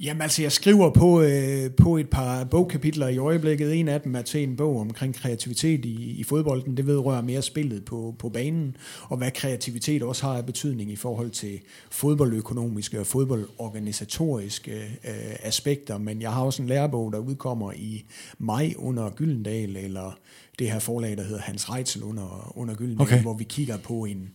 Jamen 0.00 0.22
altså, 0.22 0.42
jeg 0.42 0.52
skriver 0.52 0.90
på, 0.90 1.22
øh, 1.22 1.70
på 1.70 1.96
et 1.96 2.10
par 2.10 2.44
bogkapitler 2.44 3.08
i 3.08 3.18
øjeblikket. 3.18 3.74
En 3.74 3.88
af 3.88 4.00
dem 4.00 4.14
er 4.14 4.22
til 4.22 4.42
en 4.42 4.56
bog 4.56 4.80
omkring 4.80 5.14
kreativitet 5.14 5.84
i, 5.84 6.10
i 6.10 6.24
fodbolden. 6.24 6.76
Det 6.76 6.86
vedrører 6.86 7.22
mere 7.22 7.42
spillet 7.42 7.84
på, 7.84 8.14
på 8.18 8.28
banen, 8.28 8.76
og 9.02 9.16
hvad 9.16 9.30
kreativitet 9.30 10.02
også 10.02 10.26
har 10.26 10.36
af 10.36 10.46
betydning 10.46 10.90
i 10.90 10.96
forhold 10.96 11.30
til 11.30 11.60
fodboldøkonomiske 11.90 13.00
og 13.00 13.06
fodboldorganisatoriske 13.06 14.72
øh, 15.04 15.36
aspekter. 15.42 15.98
Men 15.98 16.22
jeg 16.22 16.32
har 16.32 16.42
også 16.42 16.62
en 16.62 16.68
lærebog, 16.68 17.12
der 17.12 17.18
udkommer 17.18 17.72
i 17.72 18.04
maj 18.38 18.74
under 18.76 19.10
Gyldendal, 19.10 19.76
eller 19.76 20.18
det 20.58 20.70
her 20.70 20.78
forlag, 20.78 21.16
der 21.16 21.24
hedder 21.24 21.42
Hans 21.42 21.70
Reitzel 21.70 22.02
under, 22.02 22.52
under 22.56 22.74
Gyldendal, 22.74 23.06
okay. 23.06 23.22
hvor 23.22 23.34
vi 23.34 23.44
kigger 23.44 23.76
på 23.76 24.04
en, 24.04 24.30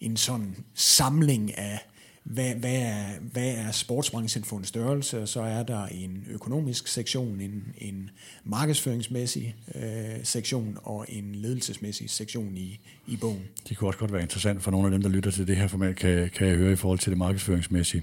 en 0.00 0.16
sådan 0.16 0.56
samling 0.74 1.58
af 1.58 1.78
hvad, 2.24 2.54
hvad, 2.54 2.74
er, 2.74 3.04
hvad 3.32 3.48
er 3.48 3.70
sportsbranchen 3.70 4.44
for 4.44 4.56
en 4.56 4.64
størrelse, 4.64 5.22
og 5.22 5.28
så 5.28 5.40
er 5.40 5.62
der 5.62 5.86
en 5.86 6.24
økonomisk 6.30 6.88
sektion, 6.88 7.40
en, 7.40 7.64
en 7.78 8.10
markedsføringsmæssig 8.44 9.54
øh, 9.74 9.82
sektion 10.22 10.78
og 10.82 11.06
en 11.08 11.34
ledelsesmæssig 11.34 12.10
sektion 12.10 12.56
i, 12.56 12.80
i 13.06 13.16
bogen. 13.16 13.42
Det 13.68 13.76
kunne 13.76 13.88
også 13.88 13.98
godt 13.98 14.12
være 14.12 14.22
interessant 14.22 14.62
for 14.62 14.70
nogle 14.70 14.86
af 14.86 14.90
dem, 14.90 15.02
der 15.02 15.08
lytter 15.08 15.30
til 15.30 15.46
det 15.46 15.56
her 15.56 15.66
format, 15.66 15.96
kan, 15.96 16.30
kan 16.34 16.46
jeg 16.46 16.56
høre 16.56 16.72
i 16.72 16.76
forhold 16.76 16.98
til 16.98 17.10
det 17.10 17.18
markedsføringsmæssige. 17.18 18.02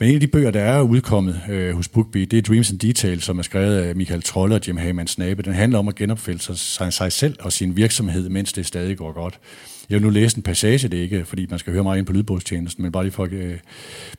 Men 0.00 0.08
en 0.08 0.14
af 0.14 0.20
de 0.20 0.26
bøger, 0.26 0.50
der 0.50 0.62
er 0.62 0.82
udkommet 0.82 1.40
øh, 1.48 1.74
hos 1.74 1.88
BookBeat, 1.88 2.30
det 2.30 2.38
er 2.38 2.42
Dreams 2.42 2.70
and 2.70 2.78
Details, 2.78 3.24
som 3.24 3.38
er 3.38 3.42
skrevet 3.42 3.76
af 3.76 3.96
Michael 3.96 4.22
Trolle 4.22 4.54
og 4.54 4.66
Jim 4.66 4.76
Hagemann 4.76 5.08
Snabe. 5.08 5.42
Den 5.42 5.54
handler 5.54 5.78
om 5.78 5.88
at 5.88 5.94
genopfælde 5.94 6.56
sig, 6.56 6.92
sig 6.92 7.12
selv 7.12 7.36
og 7.40 7.52
sin 7.52 7.76
virksomhed, 7.76 8.28
mens 8.28 8.52
det 8.52 8.66
stadig 8.66 8.96
går 8.96 9.12
godt. 9.12 9.40
Jeg 9.90 9.94
vil 9.94 10.02
nu 10.02 10.10
læse 10.10 10.36
en 10.36 10.42
passage, 10.42 10.88
det 10.88 10.98
er 10.98 11.02
ikke, 11.02 11.24
fordi 11.24 11.46
man 11.50 11.58
skal 11.58 11.72
høre 11.72 11.82
mig 11.82 11.98
ind 11.98 12.06
på 12.06 12.12
lydbogstjenesten, 12.12 12.82
men 12.82 12.92
bare 12.92 13.02
lige 13.02 13.12
for, 13.12 13.28
øh, 13.32 13.58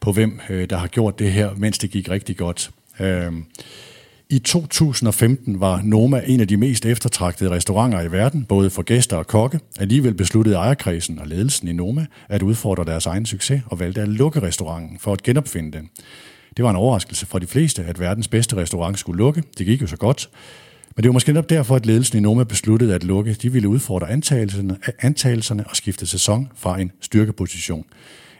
på 0.02 0.12
hvem 0.12 0.40
øh, 0.50 0.70
der 0.70 0.78
har 0.78 0.88
gjort 0.88 1.20
det 1.20 1.32
her, 1.32 1.50
mens 1.58 1.78
det 1.78 1.92
gik 1.92 2.10
rigtig 2.10 2.38
godt. 2.38 2.72
Øh, 3.00 3.32
i 4.30 4.40
2015 4.40 5.60
var 5.60 5.82
Noma 5.84 6.22
en 6.26 6.40
af 6.40 6.48
de 6.48 6.58
mest 6.58 6.86
eftertragtede 6.86 7.50
restauranter 7.50 8.02
i 8.02 8.12
verden, 8.12 8.46
både 8.46 8.70
for 8.70 8.82
gæster 8.82 9.18
og 9.18 9.28
kokke. 9.28 9.60
Alligevel 9.80 10.14
besluttede 10.14 10.56
ejerkredsen 10.56 11.20
og 11.20 11.28
ledelsen 11.28 11.68
i 11.68 11.74
Noma 11.74 12.06
at 12.30 12.42
udfordre 12.42 12.86
deres 12.86 13.06
egen 13.06 13.26
succes 13.26 13.62
og 13.66 13.80
valgte 13.80 14.02
at 14.02 14.08
lukke 14.08 14.42
restauranten 14.42 15.00
for 15.00 15.14
at 15.14 15.24
genopfinde 15.24 15.72
den. 15.78 15.90
Det 16.58 16.64
var 16.64 16.70
en 16.70 16.76
overraskelse 16.76 17.26
for 17.26 17.40
de 17.40 17.48
fleste, 17.48 17.84
at 17.84 18.00
verdens 18.00 18.28
bedste 18.28 18.56
restaurant 18.56 19.00
skulle 19.00 19.18
lukke. 19.18 19.44
Det 19.58 19.66
gik 19.66 19.82
jo 19.82 19.88
så 19.88 19.98
godt. 19.98 20.30
Men 20.96 21.04
det 21.04 21.10
var 21.10 21.14
måske 21.14 21.34
netop 21.34 21.50
derfor, 21.50 21.76
at 21.76 21.86
ledelsen 21.86 22.18
i 22.18 22.22
Noma 22.22 22.44
besluttede 22.44 22.96
at 22.96 23.04
lukke. 23.04 23.34
De 23.34 23.52
ville 23.52 23.68
udfordre 23.68 24.10
antagelserne, 24.10 24.78
antagelserne 25.00 25.68
og 25.68 25.76
skifte 25.76 26.06
sæson 26.06 26.52
fra 26.56 26.80
en 26.82 26.92
styrkeposition. 27.02 27.86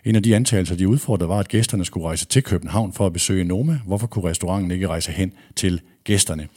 En 0.06 0.16
af 0.16 0.24
de 0.24 0.36
antagelser, 0.36 0.76
de 0.76 0.88
udfordrede, 0.88 1.30
var, 1.30 1.40
at 1.40 1.48
gæsterne 1.48 1.86
skulle 1.86 2.08
rejse 2.08 2.26
til 2.26 2.44
København 2.44 2.94
for 2.94 3.06
at 3.06 3.14
besøge 3.14 3.44
Noma. 3.44 3.80
Hvorfor 3.86 4.08
kunne 4.08 4.30
restauranten 4.30 4.72
ikke 4.72 4.88
rejse 4.88 5.12
hen 5.12 5.34
til 5.56 5.82
gæsterne? 6.04 6.48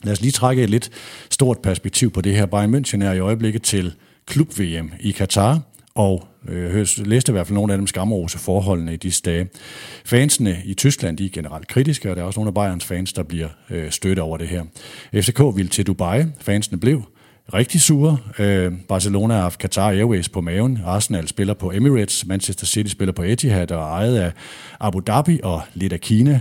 Lad 0.02 0.12
os 0.12 0.20
lige 0.20 0.32
trække 0.32 0.62
et 0.62 0.70
lidt 0.70 0.90
stort 1.30 1.58
perspektiv 1.58 2.10
på 2.10 2.20
det 2.20 2.34
her. 2.34 2.46
Bayern 2.46 2.74
München 2.74 3.04
er 3.04 3.12
i 3.12 3.18
øjeblikket 3.18 3.62
til 3.62 3.94
klub-VM 4.26 4.92
i 5.00 5.10
Katar, 5.10 5.60
og 5.98 6.28
øh, 6.48 6.86
læste 6.96 7.30
i 7.30 7.32
hvert 7.32 7.46
fald 7.46 7.54
nogle 7.54 7.72
af 7.72 7.78
dem 7.78 7.86
skamrose 7.86 8.38
forholdene 8.38 8.94
i 8.94 8.96
disse 8.96 9.22
dage. 9.22 9.48
Fansene 10.04 10.62
i 10.64 10.74
Tyskland 10.74 11.16
de 11.16 11.24
er 11.24 11.28
generelt 11.28 11.68
kritiske, 11.68 12.10
og 12.10 12.16
der 12.16 12.22
er 12.22 12.26
også 12.26 12.40
nogle 12.40 12.48
af 12.48 12.54
Bayerns 12.54 12.84
fans, 12.84 13.12
der 13.12 13.22
bliver 13.22 13.48
øh, 13.70 13.90
stødt 13.90 14.18
over 14.18 14.36
det 14.36 14.48
her. 14.48 14.64
FCK 15.14 15.40
ville 15.56 15.68
til 15.68 15.86
Dubai. 15.86 16.24
Fansene 16.40 16.78
blev 16.78 17.02
rigtig 17.54 17.80
sure. 17.80 18.18
Øh, 18.38 18.72
Barcelona 18.88 19.34
har 19.34 19.40
haft 19.40 19.60
Qatar 19.60 19.90
Airways 19.90 20.28
på 20.28 20.40
maven. 20.40 20.78
Arsenal 20.84 21.28
spiller 21.28 21.54
på 21.54 21.72
Emirates. 21.72 22.26
Manchester 22.26 22.66
City 22.66 22.90
spiller 22.90 23.12
på 23.12 23.22
Etihad 23.22 23.70
og 23.70 23.80
er 23.80 23.86
ejet 23.86 24.16
af 24.16 24.32
Abu 24.80 25.00
Dhabi 25.06 25.40
og 25.42 25.62
lidt 25.74 25.92
af 25.92 26.00
Kina. 26.00 26.40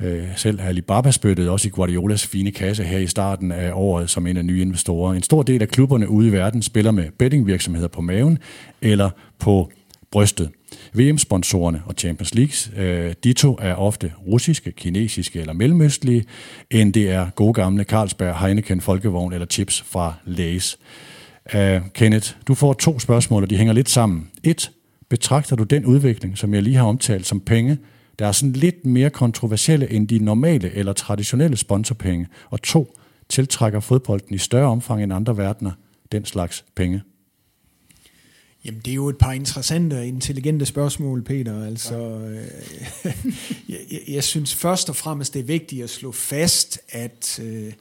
Øh, 0.00 0.24
selv 0.36 0.60
Alibaba 0.60 1.10
spyttede 1.10 1.50
også 1.50 1.68
i 1.68 1.70
Guardiolas 1.70 2.26
fine 2.26 2.50
kasse 2.50 2.84
her 2.84 2.98
i 2.98 3.06
starten 3.06 3.52
af 3.52 3.70
året 3.74 4.10
som 4.10 4.26
en 4.26 4.36
af 4.36 4.44
nye 4.44 4.60
investorer. 4.60 5.14
En 5.14 5.22
stor 5.22 5.42
del 5.42 5.62
af 5.62 5.68
klubberne 5.68 6.08
ude 6.08 6.28
i 6.28 6.32
verden 6.32 6.62
spiller 6.62 6.90
med 6.90 7.10
bettingvirksomheder 7.18 7.88
på 7.88 8.00
maven 8.00 8.38
eller 8.82 9.10
på 9.38 9.70
brystet. 10.10 10.50
VM-sponsorerne 10.92 11.82
og 11.86 11.94
Champions 11.98 12.34
Leagues, 12.34 12.70
øh, 12.76 13.14
de 13.24 13.32
to 13.32 13.58
er 13.60 13.74
ofte 13.74 14.12
russiske, 14.26 14.72
kinesiske 14.72 15.40
eller 15.40 15.52
mellemøstlige, 15.52 16.24
end 16.70 16.92
det 16.92 17.10
er 17.10 17.30
gode 17.30 17.52
gamle 17.52 17.84
Carlsberg, 17.84 18.38
Heineken, 18.38 18.80
Folkevogn 18.80 19.32
eller 19.32 19.46
chips 19.46 19.82
fra 19.82 20.14
Lays. 20.24 20.78
Uh, 21.54 21.88
Kenneth, 21.94 22.30
du 22.48 22.54
får 22.54 22.72
to 22.72 22.98
spørgsmål, 22.98 23.42
og 23.42 23.50
de 23.50 23.56
hænger 23.56 23.72
lidt 23.72 23.88
sammen. 23.88 24.30
Et, 24.44 24.70
betragter 25.08 25.56
du 25.56 25.62
den 25.62 25.84
udvikling, 25.84 26.38
som 26.38 26.54
jeg 26.54 26.62
lige 26.62 26.76
har 26.76 26.84
omtalt, 26.84 27.26
som 27.26 27.40
penge, 27.40 27.78
der 28.18 28.26
er 28.26 28.32
sådan 28.32 28.52
lidt 28.52 28.86
mere 28.86 29.10
kontroversielle 29.10 29.90
end 29.90 30.08
de 30.08 30.18
normale 30.18 30.74
eller 30.74 30.92
traditionelle 30.92 31.56
sponsorpenge. 31.56 32.26
Og 32.50 32.62
to, 32.62 32.94
tiltrækker 33.28 33.80
fodbolden 33.80 34.34
i 34.34 34.38
større 34.38 34.68
omfang 34.68 35.02
end 35.02 35.12
andre 35.12 35.36
verdener 35.36 35.72
den 36.12 36.24
slags 36.24 36.64
penge? 36.74 37.02
Jamen, 38.64 38.80
det 38.84 38.90
er 38.90 38.94
jo 38.94 39.08
et 39.08 39.18
par 39.18 39.32
interessante 39.32 39.94
og 39.94 40.06
intelligente 40.06 40.66
spørgsmål, 40.66 41.22
Peter. 41.22 41.64
Altså, 41.64 41.98
øh, 41.98 42.46
jeg, 43.68 43.78
jeg 44.08 44.24
synes 44.24 44.54
først 44.54 44.88
og 44.88 44.96
fremmest, 44.96 45.34
det 45.34 45.40
er 45.40 45.44
vigtigt 45.44 45.84
at 45.84 45.90
slå 45.90 46.12
fast, 46.12 46.80
at 46.88 47.40
øh, 47.42 47.72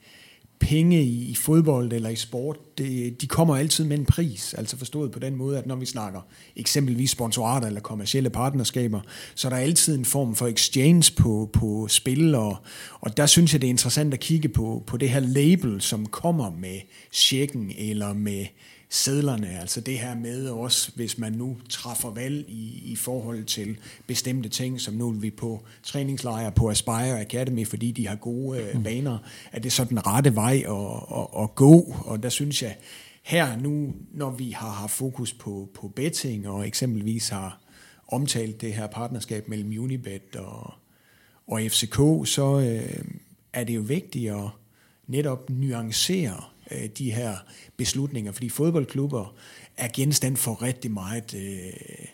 penge 0.59 1.03
i, 1.03 1.29
i 1.29 1.35
fodbold 1.35 1.93
eller 1.93 2.09
i 2.09 2.15
sport, 2.15 2.57
det, 2.77 3.21
de 3.21 3.27
kommer 3.27 3.55
altid 3.55 3.85
med 3.85 3.97
en 3.97 4.05
pris. 4.05 4.53
Altså 4.53 4.77
forstået 4.77 5.11
på 5.11 5.19
den 5.19 5.35
måde, 5.35 5.57
at 5.57 5.67
når 5.67 5.75
vi 5.75 5.85
snakker 5.85 6.21
eksempelvis 6.55 7.11
sponsorater 7.11 7.67
eller 7.67 7.81
kommersielle 7.81 8.29
partnerskaber, 8.29 9.01
så 9.35 9.47
er 9.47 9.49
der 9.49 9.57
altid 9.57 9.97
en 9.97 10.05
form 10.05 10.35
for 10.35 10.47
exchange 10.47 11.13
på, 11.17 11.49
på 11.53 11.87
spil, 11.87 12.35
og, 12.35 12.57
og 12.99 13.17
der 13.17 13.25
synes 13.25 13.53
jeg, 13.53 13.61
det 13.61 13.67
er 13.67 13.71
interessant 13.71 14.13
at 14.13 14.19
kigge 14.19 14.49
på, 14.49 14.83
på 14.87 14.97
det 14.97 15.09
her 15.09 15.19
label, 15.19 15.81
som 15.81 16.05
kommer 16.05 16.51
med 16.51 16.79
checken 17.11 17.71
eller 17.77 18.13
med 18.13 18.45
sædlerne, 18.89 19.59
altså 19.59 19.81
det 19.81 19.99
her 19.99 20.15
med 20.15 20.49
også, 20.49 20.91
hvis 20.95 21.17
man 21.17 21.31
nu 21.31 21.57
træffer 21.69 22.09
valg 22.09 22.45
i, 22.49 22.91
i 22.91 22.95
forhold 22.95 23.43
til 23.43 23.77
bestemte 24.07 24.49
ting, 24.49 24.81
som 24.81 24.93
nu 24.93 25.09
er 25.09 25.13
vi 25.13 25.31
på 25.31 25.65
træningslejre 25.83 26.51
på 26.51 26.69
Aspire 26.69 27.21
Academy, 27.21 27.67
fordi 27.67 27.91
de 27.91 28.07
har 28.07 28.15
gode 28.15 28.61
øh, 28.61 28.85
vaner, 28.85 29.17
er 29.51 29.59
det 29.59 29.71
så 29.71 29.83
den 29.83 30.07
rette 30.07 30.35
vej 30.35 30.63
at, 30.67 31.17
at, 31.19 31.43
at 31.43 31.55
gå, 31.55 31.95
og 32.05 32.23
der 32.23 32.29
synes 32.29 32.63
jeg, 32.63 32.75
her 33.23 33.57
nu, 33.57 33.93
når 34.13 34.31
vi 34.31 34.51
har 34.51 34.69
haft 34.69 34.91
fokus 34.91 35.33
på, 35.33 35.69
på 35.73 35.87
betting, 35.87 36.49
og 36.49 36.67
eksempelvis 36.67 37.29
har 37.29 37.61
omtalt 38.07 38.61
det 38.61 38.73
her 38.73 38.87
partnerskab 38.87 39.47
mellem 39.47 39.83
Unibet 39.83 40.35
og, 40.35 40.73
og 41.47 41.61
FCK, 41.61 41.97
så 42.25 42.59
øh, 42.59 43.03
er 43.53 43.63
det 43.63 43.75
jo 43.75 43.81
vigtigt 43.81 44.31
at 44.31 44.49
netop 45.07 45.49
nuancere 45.49 46.43
øh, 46.71 46.89
de 46.97 47.11
her 47.11 47.35
beslutninger, 47.77 48.31
fordi 48.31 48.49
fodboldklubber 48.49 49.35
er 49.77 49.87
genstand 49.93 50.37
for 50.37 50.61
rigtig 50.61 50.91
meget 50.91 51.33
øh, 51.33 52.07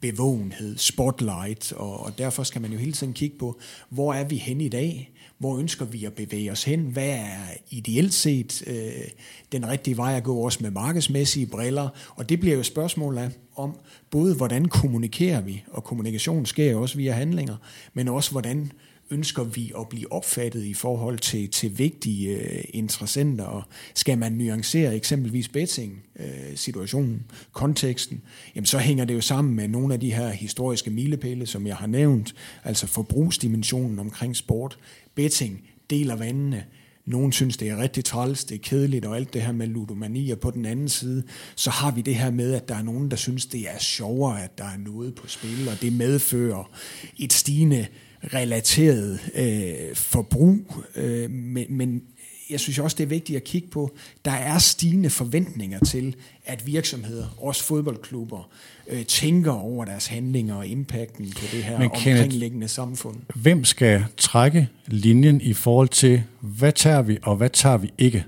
bevågenhed, 0.00 0.78
spotlight, 0.78 1.72
og, 1.72 2.00
og 2.00 2.18
derfor 2.18 2.42
skal 2.42 2.60
man 2.60 2.72
jo 2.72 2.78
hele 2.78 2.92
tiden 2.92 3.12
kigge 3.12 3.38
på, 3.38 3.58
hvor 3.88 4.14
er 4.14 4.24
vi 4.24 4.36
hen 4.36 4.60
i 4.60 4.68
dag? 4.68 5.10
Hvor 5.38 5.58
ønsker 5.58 5.84
vi 5.84 6.04
at 6.04 6.12
bevæge 6.12 6.52
os 6.52 6.64
hen? 6.64 6.80
Hvad 6.80 7.08
er 7.08 7.36
ideelt 7.70 8.14
set 8.14 8.62
øh, 8.66 9.08
den 9.52 9.68
rigtige 9.68 9.96
vej 9.96 10.16
at 10.16 10.24
gå, 10.24 10.36
også 10.36 10.58
med 10.62 10.70
markedsmæssige 10.70 11.46
briller? 11.46 11.88
Og 12.16 12.28
det 12.28 12.40
bliver 12.40 12.54
jo 12.54 12.60
et 12.60 12.66
spørgsmål 12.66 13.18
af, 13.18 13.30
om 13.56 13.78
både, 14.10 14.34
hvordan 14.34 14.68
kommunikerer 14.68 15.40
vi, 15.40 15.64
og 15.70 15.84
kommunikation 15.84 16.46
sker 16.46 16.70
jo 16.70 16.82
også 16.82 16.96
via 16.96 17.12
handlinger, 17.12 17.56
men 17.94 18.08
også, 18.08 18.30
hvordan 18.30 18.72
ønsker 19.10 19.44
vi 19.44 19.72
at 19.80 19.88
blive 19.88 20.12
opfattet 20.12 20.64
i 20.64 20.74
forhold 20.74 21.18
til, 21.18 21.50
til 21.50 21.78
vigtige 21.78 22.36
øh, 22.36 22.64
interessenter, 22.68 23.44
og 23.44 23.62
skal 23.94 24.18
man 24.18 24.32
nuancere 24.32 24.96
eksempelvis 24.96 25.48
betting-situationen, 25.48 27.14
øh, 27.14 27.36
konteksten, 27.52 28.22
jamen 28.54 28.66
så 28.66 28.78
hænger 28.78 29.04
det 29.04 29.14
jo 29.14 29.20
sammen 29.20 29.54
med 29.54 29.68
nogle 29.68 29.94
af 29.94 30.00
de 30.00 30.12
her 30.12 30.30
historiske 30.30 30.90
milepæle, 30.90 31.46
som 31.46 31.66
jeg 31.66 31.76
har 31.76 31.86
nævnt, 31.86 32.34
altså 32.64 32.86
forbrugsdimensionen 32.86 33.98
omkring 33.98 34.36
sport, 34.36 34.78
betting, 35.14 35.62
deler 35.90 36.16
vandene, 36.16 36.64
nogen 37.08 37.32
synes, 37.32 37.56
det 37.56 37.68
er 37.68 37.76
rigtig 37.76 38.04
træls, 38.04 38.44
det 38.44 38.54
er 38.54 38.58
kedeligt, 38.62 39.04
og 39.04 39.16
alt 39.16 39.34
det 39.34 39.42
her 39.42 39.52
med 39.52 39.66
ludomani, 39.66 40.30
og 40.30 40.38
på 40.38 40.50
den 40.50 40.64
anden 40.64 40.88
side, 40.88 41.22
så 41.56 41.70
har 41.70 41.90
vi 41.90 42.00
det 42.00 42.14
her 42.14 42.30
med, 42.30 42.54
at 42.54 42.68
der 42.68 42.74
er 42.74 42.82
nogen, 42.82 43.10
der 43.10 43.16
synes, 43.16 43.46
det 43.46 43.60
er 43.60 43.78
sjovere, 43.78 44.44
at 44.44 44.58
der 44.58 44.64
er 44.64 44.76
noget 44.76 45.14
på 45.14 45.26
spil, 45.26 45.68
og 45.68 45.82
det 45.82 45.92
medfører 45.92 46.70
et 47.18 47.32
stigende 47.32 47.86
relateret 48.24 49.20
øh, 49.34 49.96
forbrug, 49.96 50.58
øh, 50.96 51.30
men, 51.30 51.66
men 51.68 52.02
jeg 52.50 52.60
synes 52.60 52.78
også, 52.78 52.94
det 52.94 53.02
er 53.04 53.08
vigtigt 53.08 53.36
at 53.36 53.44
kigge 53.44 53.68
på, 53.68 53.96
der 54.24 54.30
er 54.30 54.58
stigende 54.58 55.10
forventninger 55.10 55.78
til, 55.84 56.16
at 56.46 56.66
virksomheder, 56.66 57.26
også 57.38 57.64
fodboldklubber, 57.64 58.50
øh, 58.88 59.04
tænker 59.04 59.52
over 59.52 59.84
deres 59.84 60.06
handlinger 60.06 60.54
og 60.54 60.66
impacten 60.66 61.30
på 61.30 61.44
det 61.52 61.64
her 61.64 61.78
Men 61.78 61.90
omkringliggende 61.90 62.68
samfund. 62.68 63.16
Hvem 63.34 63.64
skal 63.64 64.04
trække 64.16 64.68
linjen 64.86 65.40
i 65.40 65.52
forhold 65.52 65.88
til, 65.88 66.22
hvad 66.40 66.72
tager 66.72 67.02
vi 67.02 67.18
og 67.22 67.36
hvad 67.36 67.50
tager 67.50 67.76
vi 67.76 67.92
ikke? 67.98 68.24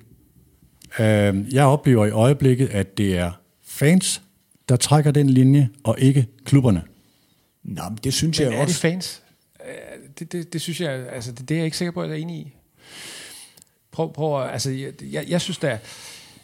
Øh, 0.98 1.55
jeg 1.55 1.64
oplever 1.64 2.07
i 2.07 2.11
øjeblikket, 2.11 2.68
at 2.68 2.98
det 2.98 3.18
er 3.18 3.31
fans, 3.64 4.22
der 4.68 4.76
trækker 4.76 5.11
den 5.11 5.31
linje, 5.31 5.68
og 5.85 5.96
ikke 5.98 6.26
klubberne. 6.44 6.83
Nå, 7.64 7.83
det 8.05 8.14
synes 8.14 8.38
Men 8.40 8.48
jeg 8.48 8.57
er 8.57 8.62
også. 8.62 8.72
det 8.72 8.81
fans? 8.81 9.22
Det, 10.20 10.33
det, 10.33 10.52
det 10.52 10.61
synes 10.61 10.80
jeg, 10.80 10.90
altså 10.90 11.33
det, 11.33 11.48
det 11.48 11.54
er 11.54 11.59
jeg 11.59 11.64
ikke 11.64 11.76
sikker 11.76 11.92
på, 11.92 12.02
at 12.02 12.09
jeg 12.09 12.16
er 12.16 12.22
enig 12.22 12.37
i. 12.37 12.52
Prøv, 13.90 14.12
prøv 14.12 14.42
at, 14.44 14.52
altså 14.52 14.70
jeg, 14.70 14.92
jeg, 15.02 15.24
jeg 15.28 15.40
synes 15.40 15.59
da, 15.59 15.78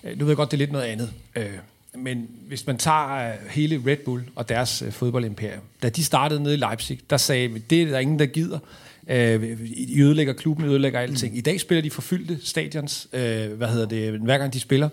nu 0.03 0.25
ved 0.25 0.29
jeg 0.29 0.37
godt, 0.37 0.51
det 0.51 0.57
er 0.57 0.59
lidt 0.59 0.73
noget 0.73 0.85
andet, 0.85 1.13
øh, 1.37 1.59
men 1.95 2.31
hvis 2.49 2.67
man 2.67 2.79
tager 2.79 3.29
øh, 3.29 3.35
hele 3.51 3.83
Red 3.87 3.97
Bull 3.97 4.23
og 4.35 4.49
deres 4.49 4.83
øh, 4.83 4.93
fodboldimperium, 4.93 5.63
da 5.83 5.89
de 5.89 6.05
startede 6.05 6.43
nede 6.43 6.55
i 6.55 6.57
Leipzig, 6.57 7.01
der 7.11 7.17
sagde 7.17 7.49
vi, 7.49 7.59
det 7.59 7.83
er 7.83 7.87
der 7.87 7.99
ingen, 7.99 8.19
der 8.19 8.27
gider. 8.27 8.59
Øh, 9.09 9.61
I 9.77 10.03
ødelægger 10.03 10.33
klubben, 10.33 10.67
I 10.67 10.69
ødelægger 10.69 11.01
alting. 11.01 11.33
Mm. 11.33 11.39
I 11.39 11.41
dag 11.41 11.61
spiller 11.61 11.83
de 11.83 11.91
forfyldte 11.91 12.39
stadions, 12.43 13.09
øh, 13.13 13.53
hvad 13.53 13.69
hedder 13.69 13.87
det, 13.87 14.21
hver 14.21 14.39
gang 14.39 14.53
de 14.53 14.61
spiller. 14.61 14.89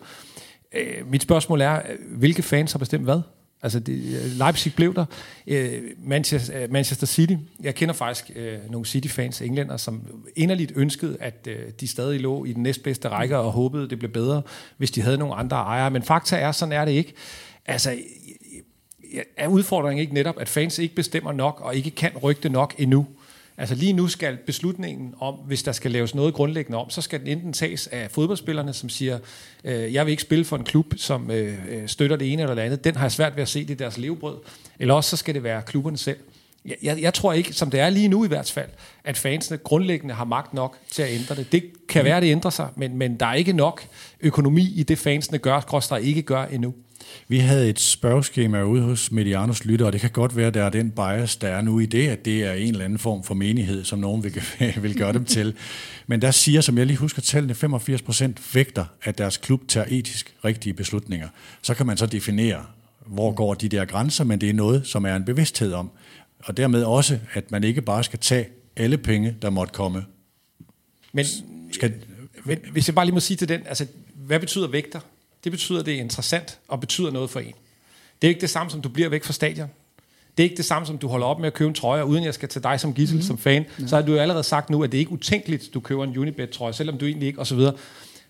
Øh, 0.74 1.12
mit 1.12 1.22
spørgsmål 1.22 1.62
er, 1.62 1.82
hvilke 2.08 2.42
fans 2.42 2.72
har 2.72 2.80
bestemt 2.80 3.04
hvad? 3.04 3.22
Altså, 3.64 3.80
det, 3.80 3.98
Leipzig 4.38 4.74
blev 4.76 4.96
der. 4.96 5.06
Øh, 5.48 5.82
Manchester, 6.06 6.64
øh, 6.64 6.72
Manchester 6.72 7.08
City, 7.08 7.34
jeg 7.62 7.76
kender 7.76 7.94
faktisk 7.94 8.32
øh, 8.36 8.58
nogle 8.70 8.86
City-fans, 8.86 9.42
englænder, 9.42 9.78
som 9.78 10.24
inderligt 10.36 10.72
ønskede, 10.76 11.18
at 11.20 11.48
øh, 11.48 11.72
de 11.80 11.88
stadig 11.88 12.20
lå 12.20 12.46
i 12.46 12.54
den 12.54 12.64
næstbedste 12.64 13.10
række 13.10 13.38
og 13.38 13.52
håbede, 13.52 13.90
det 13.90 14.00
blev 14.00 14.12
bedre, 14.12 14.42
hvis 14.78 14.92
de 14.92 15.02
havde 15.02 15.18
nogle 15.18 15.36
andre 15.36 15.58
ejere. 15.58 15.92
Men 15.92 16.04
fakta 16.04 16.38
er, 16.38 16.52
sådan 16.52 16.72
er 16.72 16.86
det 16.86 16.92
ikke. 16.92 17.14
Altså, 17.66 17.98
er 19.38 19.48
udfordringen 19.48 20.02
ikke 20.02 20.14
netop, 20.14 20.40
at 20.40 20.50
fans 20.50 20.80
ikke 20.80 20.96
bestemmer 20.96 21.32
nok 21.32 21.62
og 21.62 21.76
ikke 21.76 21.92
kan 21.92 22.18
rygte 22.18 22.50
nok 22.50 22.74
endnu? 22.78 23.08
Altså 23.58 23.76
lige 23.76 23.94
nu 23.94 24.08
skal 24.08 24.38
beslutningen 24.38 25.14
om, 25.20 25.34
hvis 25.34 25.64
der 25.64 25.72
skal 25.72 25.92
laves 25.92 26.16
noget 26.16 26.34
grundlæggende 26.34 26.78
om, 26.78 26.90
så 26.90 27.02
skal 27.02 27.20
den 27.20 27.28
enten 27.28 27.54
tages 27.54 27.88
af 27.88 28.12
fodboldspillerne, 28.12 28.74
som 28.74 28.90
siger, 28.90 29.20
øh, 29.64 29.94
jeg 29.94 30.06
vil 30.06 30.12
ikke 30.12 30.24
spille 30.24 30.46
for 30.46 30.58
en 30.58 30.64
klub, 30.64 30.94
som 30.98 31.32
øh, 31.32 31.58
øh 31.70 31.88
støtter 31.88 32.16
det 32.16 32.34
ene 32.34 32.42
eller 32.42 32.56
det 32.56 32.62
andet. 32.62 32.84
Den 32.84 32.96
har 32.96 33.04
jeg 33.04 33.12
svært 33.12 33.36
ved 33.36 33.42
at 33.42 33.50
se 33.50 33.60
det 33.60 33.70
i 33.70 33.74
deres 33.74 33.98
levebrød. 33.98 34.38
Eller 34.80 34.94
også 34.94 35.10
så 35.10 35.18
skal 35.18 35.34
det 35.34 35.44
være 35.44 35.62
klubberne 35.62 35.98
selv. 35.98 36.18
Jeg, 36.66 36.76
jeg, 36.84 37.02
jeg 37.02 37.14
tror 37.14 37.34
ikke, 37.34 37.54
som 37.54 37.70
det 37.72 37.80
er 37.80 37.90
lige 37.90 38.08
nu 38.08 38.26
i 38.26 38.28
hvert 38.28 38.52
fald, 38.52 38.70
at 39.04 39.18
fansene 39.18 39.58
grundlæggende 39.58 40.14
har 40.14 40.26
magt 40.26 40.54
nok 40.54 40.78
til 40.92 41.04
at 41.04 41.12
ændre 41.12 41.36
det. 41.36 41.52
Det 41.52 41.64
kan 41.88 42.06
være, 42.06 42.18
at 42.18 42.24
det 42.24 42.32
ændrer 42.32 42.52
sig, 42.52 42.68
men, 42.76 42.98
men 42.98 43.18
der 43.18 43.26
er 43.26 43.34
ikke 43.34 43.54
nok 43.54 43.84
økonomi 44.22 44.74
i 44.76 44.84
det, 44.84 44.98
fansene 44.98 45.38
gør, 45.38 45.60
der 45.60 45.98
ikke 45.98 46.22
gør 46.22 46.46
endnu. 46.46 46.74
Vi 47.28 47.38
havde 47.38 47.70
et 47.70 47.80
spørgeskema 47.80 48.64
ude 48.64 48.82
hos 48.82 49.12
Medianos 49.12 49.66
lytter, 49.66 49.86
og 49.86 49.94
det 49.94 50.02
kan 50.02 50.10
godt 50.10 50.36
være, 50.36 50.48
at 50.48 50.54
der 50.54 50.64
er 50.64 50.70
den 50.70 50.92
bias, 50.92 51.36
der 51.36 51.48
er 51.48 51.62
nu 51.62 51.80
i 51.80 51.86
det, 51.86 52.08
at 52.08 52.26
det 52.26 52.44
er 52.44 52.54
en 52.54 52.72
eller 52.72 52.86
anden 52.86 53.00
form 53.00 53.24
for 53.24 53.34
menighed, 53.34 53.84
som 53.84 54.00
nogen 54.00 54.24
vil, 54.24 54.42
vil 54.84 54.98
gøre 54.98 55.14
dem 55.14 55.26
til. 55.26 55.56
Men 56.08 56.22
der 56.22 56.32
siger, 56.32 56.62
som 56.62 56.78
jeg 56.78 56.86
lige 56.86 56.98
husker 56.98 57.22
tallene, 57.22 57.56
85 57.56 58.02
procent 58.02 58.56
vægter, 58.56 58.86
at 59.04 59.18
deres 59.18 59.38
klub 59.38 59.68
tager 59.68 59.88
etisk 59.90 60.36
rigtige 60.46 60.74
beslutninger. 60.74 61.28
Så 61.62 61.74
kan 61.74 61.86
man 61.86 61.98
så 61.98 62.06
definere, 62.06 62.66
hvor 63.06 63.32
går 63.32 63.54
de 63.54 63.70
der 63.70 63.86
grænser, 63.86 64.24
men 64.24 64.42
det 64.42 64.50
er 64.50 64.54
noget, 64.54 64.88
som 64.88 65.06
er 65.06 65.16
en 65.16 65.26
bevidsthed 65.26 65.74
om. 65.74 65.92
Og 66.44 66.58
dermed 66.58 66.84
også, 66.84 67.20
at 67.34 67.52
man 67.52 67.64
ikke 67.64 67.82
bare 67.82 68.04
skal 68.04 68.20
tage 68.20 68.48
alle 68.76 68.98
penge, 68.98 69.36
der 69.42 69.50
måtte 69.50 69.74
komme. 69.74 70.06
Men 71.14 71.26
skal, 71.72 71.94
hvis 72.72 72.88
jeg 72.88 72.96
bare 72.96 73.06
lige 73.06 73.14
må 73.14 73.20
sige 73.20 73.38
til 73.38 73.50
den, 73.50 73.62
altså, 73.68 73.88
hvad 74.16 74.40
betyder 74.40 74.68
vægter? 74.68 75.00
Det 75.44 75.52
betyder, 75.52 75.80
at 75.80 75.86
det 75.86 75.94
er 75.96 76.00
interessant 76.00 76.60
og 76.68 76.80
betyder 76.80 77.12
noget 77.12 77.30
for 77.30 77.40
en. 77.40 77.54
Det 78.22 78.28
er 78.28 78.30
ikke 78.30 78.42
det 78.42 78.50
samme, 78.50 78.72
som 78.72 78.82
du 78.82 78.90
bliver 78.90 79.10
væk 79.10 79.24
fra 79.24 79.34
stadion. 79.34 79.70
Det 80.38 80.44
er 80.44 80.46
ikke 80.46 80.58
det 80.58 80.66
samme, 80.66 80.86
som 80.86 80.98
du 80.98 81.08
holder 81.08 81.28
op 81.28 81.40
med 81.40 81.48
at 81.48 81.54
købe 81.54 81.68
en 81.68 81.74
trøje, 81.74 82.06
uden 82.06 82.24
jeg 82.24 82.34
skal 82.34 82.50
til 82.50 82.64
dig 82.64 82.80
som 82.80 82.94
gissel, 82.94 83.18
mm. 83.18 83.24
som 83.24 83.38
fan. 83.38 83.66
Ja. 83.80 83.88
Så 83.88 83.96
har 83.96 84.04
du 84.04 84.12
jo 84.12 84.18
allerede 84.18 84.44
sagt 84.44 84.70
nu, 84.70 84.84
at 84.84 84.92
det 84.92 84.98
er 84.98 85.00
ikke 85.00 85.12
utænkeligt, 85.12 85.70
du 85.74 85.80
køber 85.80 86.04
en 86.04 86.18
Unibet-trøje, 86.18 86.74
selvom 86.74 86.98
du 86.98 87.06
egentlig 87.06 87.28
ikke, 87.28 87.40
og 87.40 87.48
så 87.48 87.56
videre. 87.56 87.74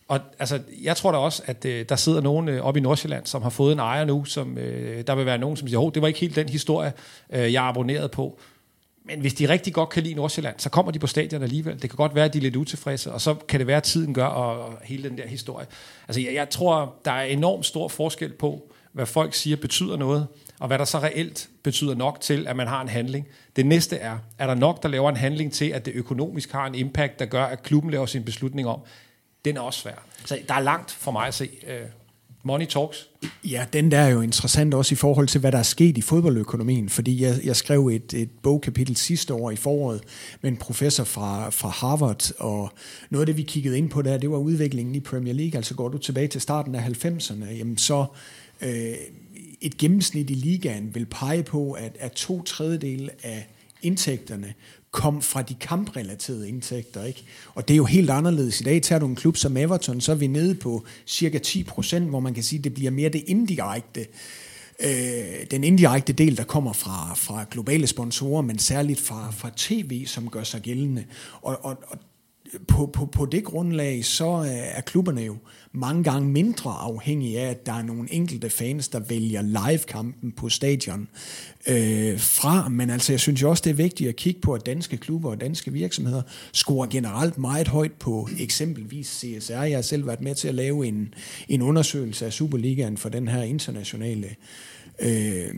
Og 0.07 0.19
altså, 0.39 0.59
jeg 0.83 0.97
tror 0.97 1.11
da 1.11 1.17
også, 1.17 1.43
at 1.45 1.65
øh, 1.65 1.85
der 1.89 1.95
sidder 1.95 2.21
nogen 2.21 2.49
øh, 2.49 2.61
oppe 2.61 2.79
i 2.79 2.83
Nordsjælland, 2.83 3.25
som 3.25 3.41
har 3.41 3.49
fået 3.49 3.73
en 3.73 3.79
ejer 3.79 4.05
nu, 4.05 4.25
som 4.25 4.57
øh, 4.57 5.03
der 5.07 5.15
vil 5.15 5.25
være 5.25 5.37
nogen, 5.37 5.57
som 5.57 5.67
siger, 5.67 5.89
det 5.89 6.01
var 6.01 6.07
ikke 6.07 6.19
helt 6.19 6.35
den 6.35 6.49
historie, 6.49 6.93
øh, 7.33 7.53
jeg 7.53 7.63
abonneret 7.63 8.11
på. 8.11 8.39
Men 9.05 9.19
hvis 9.19 9.33
de 9.33 9.49
rigtig 9.49 9.73
godt 9.73 9.89
kan 9.89 10.03
lide 10.03 10.13
Nordsjælland, 10.13 10.55
så 10.57 10.69
kommer 10.69 10.91
de 10.91 10.99
på 10.99 11.07
stadion 11.07 11.43
alligevel. 11.43 11.81
Det 11.81 11.89
kan 11.89 11.97
godt 11.97 12.15
være, 12.15 12.25
at 12.25 12.33
de 12.33 12.37
er 12.37 12.41
lidt 12.41 12.55
utilfredse, 12.55 13.11
og 13.11 13.21
så 13.21 13.33
kan 13.33 13.59
det 13.59 13.67
være, 13.67 13.77
at 13.77 13.83
tiden 13.83 14.13
gør, 14.13 14.25
og 14.25 14.77
hele 14.83 15.09
den 15.09 15.17
der 15.17 15.27
historie. 15.27 15.65
Altså, 16.07 16.21
jeg, 16.21 16.33
jeg 16.33 16.49
tror, 16.49 16.95
der 17.05 17.11
er 17.11 17.23
enormt 17.23 17.65
stor 17.65 17.87
forskel 17.87 18.33
på, 18.33 18.73
hvad 18.91 19.05
folk 19.05 19.33
siger 19.33 19.57
betyder 19.57 19.97
noget, 19.97 20.27
og 20.59 20.67
hvad 20.67 20.79
der 20.79 20.85
så 20.85 20.99
reelt 20.99 21.49
betyder 21.63 21.95
nok 21.95 22.21
til, 22.21 22.47
at 22.47 22.55
man 22.55 22.67
har 22.67 22.81
en 22.81 22.87
handling. 22.87 23.27
Det 23.55 23.65
næste 23.65 23.97
er, 23.97 24.17
er 24.39 24.47
der 24.47 24.55
nok, 24.55 24.83
der 24.83 24.89
laver 24.89 25.09
en 25.09 25.17
handling 25.17 25.53
til, 25.53 25.65
at 25.65 25.85
det 25.85 25.93
økonomisk 25.93 26.51
har 26.51 26.67
en 26.67 26.75
impact, 26.75 27.19
der 27.19 27.25
gør, 27.25 27.45
at 27.45 27.63
klubben 27.63 27.91
laver 27.91 28.05
sin 28.05 28.23
beslutning 28.23 28.67
om. 28.67 28.79
Den 29.45 29.57
er 29.57 29.61
også 29.61 29.79
svær. 29.79 30.05
Så 30.25 30.39
der 30.47 30.53
er 30.53 30.59
langt 30.59 30.91
for 30.91 31.11
mig 31.11 31.27
at 31.27 31.33
se. 31.33 31.49
Øh, 31.67 31.81
Money 32.45 32.65
Talks. 32.65 33.09
Ja, 33.43 33.65
den 33.73 33.91
der 33.91 33.99
er 33.99 34.09
jo 34.09 34.21
interessant 34.21 34.73
også 34.73 34.93
i 34.93 34.95
forhold 34.95 35.27
til, 35.27 35.39
hvad 35.39 35.51
der 35.51 35.57
er 35.57 35.63
sket 35.63 35.97
i 35.97 36.01
fodboldøkonomien, 36.01 36.89
fordi 36.89 37.21
jeg, 37.21 37.39
jeg 37.43 37.55
skrev 37.55 37.87
et, 37.87 38.13
et 38.13 38.29
bogkapitel 38.41 38.95
sidste 38.95 39.33
år 39.33 39.51
i 39.51 39.55
foråret 39.55 40.01
med 40.41 40.51
en 40.51 40.57
professor 40.57 41.03
fra, 41.03 41.49
fra 41.49 41.69
Harvard, 41.69 42.31
og 42.39 42.71
noget 43.09 43.21
af 43.21 43.25
det, 43.25 43.37
vi 43.37 43.43
kiggede 43.43 43.77
ind 43.77 43.89
på 43.89 44.01
der, 44.01 44.17
det 44.17 44.31
var 44.31 44.37
udviklingen 44.37 44.95
i 44.95 44.99
Premier 44.99 45.33
League, 45.33 45.57
altså 45.57 45.75
går 45.75 45.89
du 45.89 45.97
tilbage 45.97 46.27
til 46.27 46.41
starten 46.41 46.75
af 46.75 47.05
90'erne, 47.05 47.45
jamen 47.45 47.77
så 47.77 48.05
øh, 48.61 48.93
et 49.61 49.77
gennemsnit 49.77 50.29
i 50.29 50.33
ligaen 50.33 50.95
vil 50.95 51.05
pege 51.05 51.43
på, 51.43 51.71
at, 51.71 51.97
at 51.99 52.11
to 52.11 52.41
tredjedel 52.41 53.09
af 53.23 53.47
indtægterne 53.81 54.53
kom 54.93 55.21
fra 55.21 55.41
de 55.41 55.53
kamprelaterede 55.53 56.49
indtægter. 56.49 57.03
Ikke? 57.03 57.23
Og 57.55 57.67
det 57.67 57.73
er 57.73 57.77
jo 57.77 57.85
helt 57.85 58.09
anderledes. 58.09 58.61
I 58.61 58.63
dag 58.63 58.81
tager 58.81 58.99
du 58.99 59.05
en 59.05 59.15
klub 59.15 59.37
som 59.37 59.57
Everton, 59.57 60.01
så 60.01 60.11
er 60.11 60.15
vi 60.15 60.27
nede 60.27 60.55
på 60.55 60.85
cirka 61.07 61.37
10 61.37 61.63
procent, 61.63 62.09
hvor 62.09 62.19
man 62.19 62.33
kan 62.33 62.43
sige, 62.43 62.57
at 62.57 62.63
det 62.63 62.73
bliver 62.73 62.91
mere 62.91 63.09
det 63.09 63.23
indirekte 63.27 64.05
øh, 64.79 65.45
den 65.51 65.63
indirekte 65.63 66.13
del, 66.13 66.37
der 66.37 66.43
kommer 66.43 66.73
fra, 66.73 67.13
fra 67.15 67.45
globale 67.51 67.87
sponsorer, 67.87 68.41
men 68.41 68.59
særligt 68.59 68.99
fra, 68.99 69.31
fra 69.31 69.51
tv, 69.55 70.05
som 70.05 70.29
gør 70.29 70.43
sig 70.43 70.61
gældende. 70.61 71.05
Og, 71.41 71.65
og, 71.65 71.77
og 71.87 71.97
på, 72.67 72.85
på, 72.85 73.05
på 73.05 73.25
det 73.25 73.43
grundlag, 73.43 74.05
så 74.05 74.39
øh, 74.39 74.77
er 74.77 74.81
klubberne 74.81 75.21
jo 75.21 75.37
mange 75.71 76.03
gange 76.03 76.29
mindre 76.29 76.71
afhængige 76.71 77.39
af, 77.39 77.49
at 77.49 77.65
der 77.65 77.73
er 77.73 77.83
nogle 77.83 78.13
enkelte 78.13 78.49
fans, 78.49 78.87
der 78.87 78.99
vælger 78.99 79.41
live-kampen 79.41 80.31
på 80.31 80.49
stadion 80.49 81.07
øh, 81.67 82.19
fra. 82.19 82.69
Men 82.69 82.89
altså, 82.89 83.13
jeg 83.13 83.19
synes 83.19 83.41
jo 83.41 83.49
også, 83.49 83.61
det 83.65 83.69
er 83.69 83.73
vigtigt 83.73 84.09
at 84.09 84.15
kigge 84.15 84.41
på, 84.41 84.53
at 84.53 84.65
danske 84.65 84.97
klubber 84.97 85.29
og 85.29 85.41
danske 85.41 85.71
virksomheder 85.71 86.21
scorer 86.53 86.87
generelt 86.87 87.37
meget 87.37 87.67
højt 87.67 87.93
på 87.93 88.29
eksempelvis 88.39 89.07
CSR. 89.07 89.53
Jeg 89.53 89.77
har 89.77 89.81
selv 89.81 90.07
været 90.07 90.21
med 90.21 90.35
til 90.35 90.47
at 90.47 90.55
lave 90.55 90.87
en, 90.87 91.13
en 91.49 91.61
undersøgelse 91.61 92.25
af 92.25 92.33
Superligaen 92.33 92.97
for 92.97 93.09
den 93.09 93.27
her 93.27 93.41
internationale 93.41 94.27
øh, 94.27 94.33
Øh, 94.99 95.49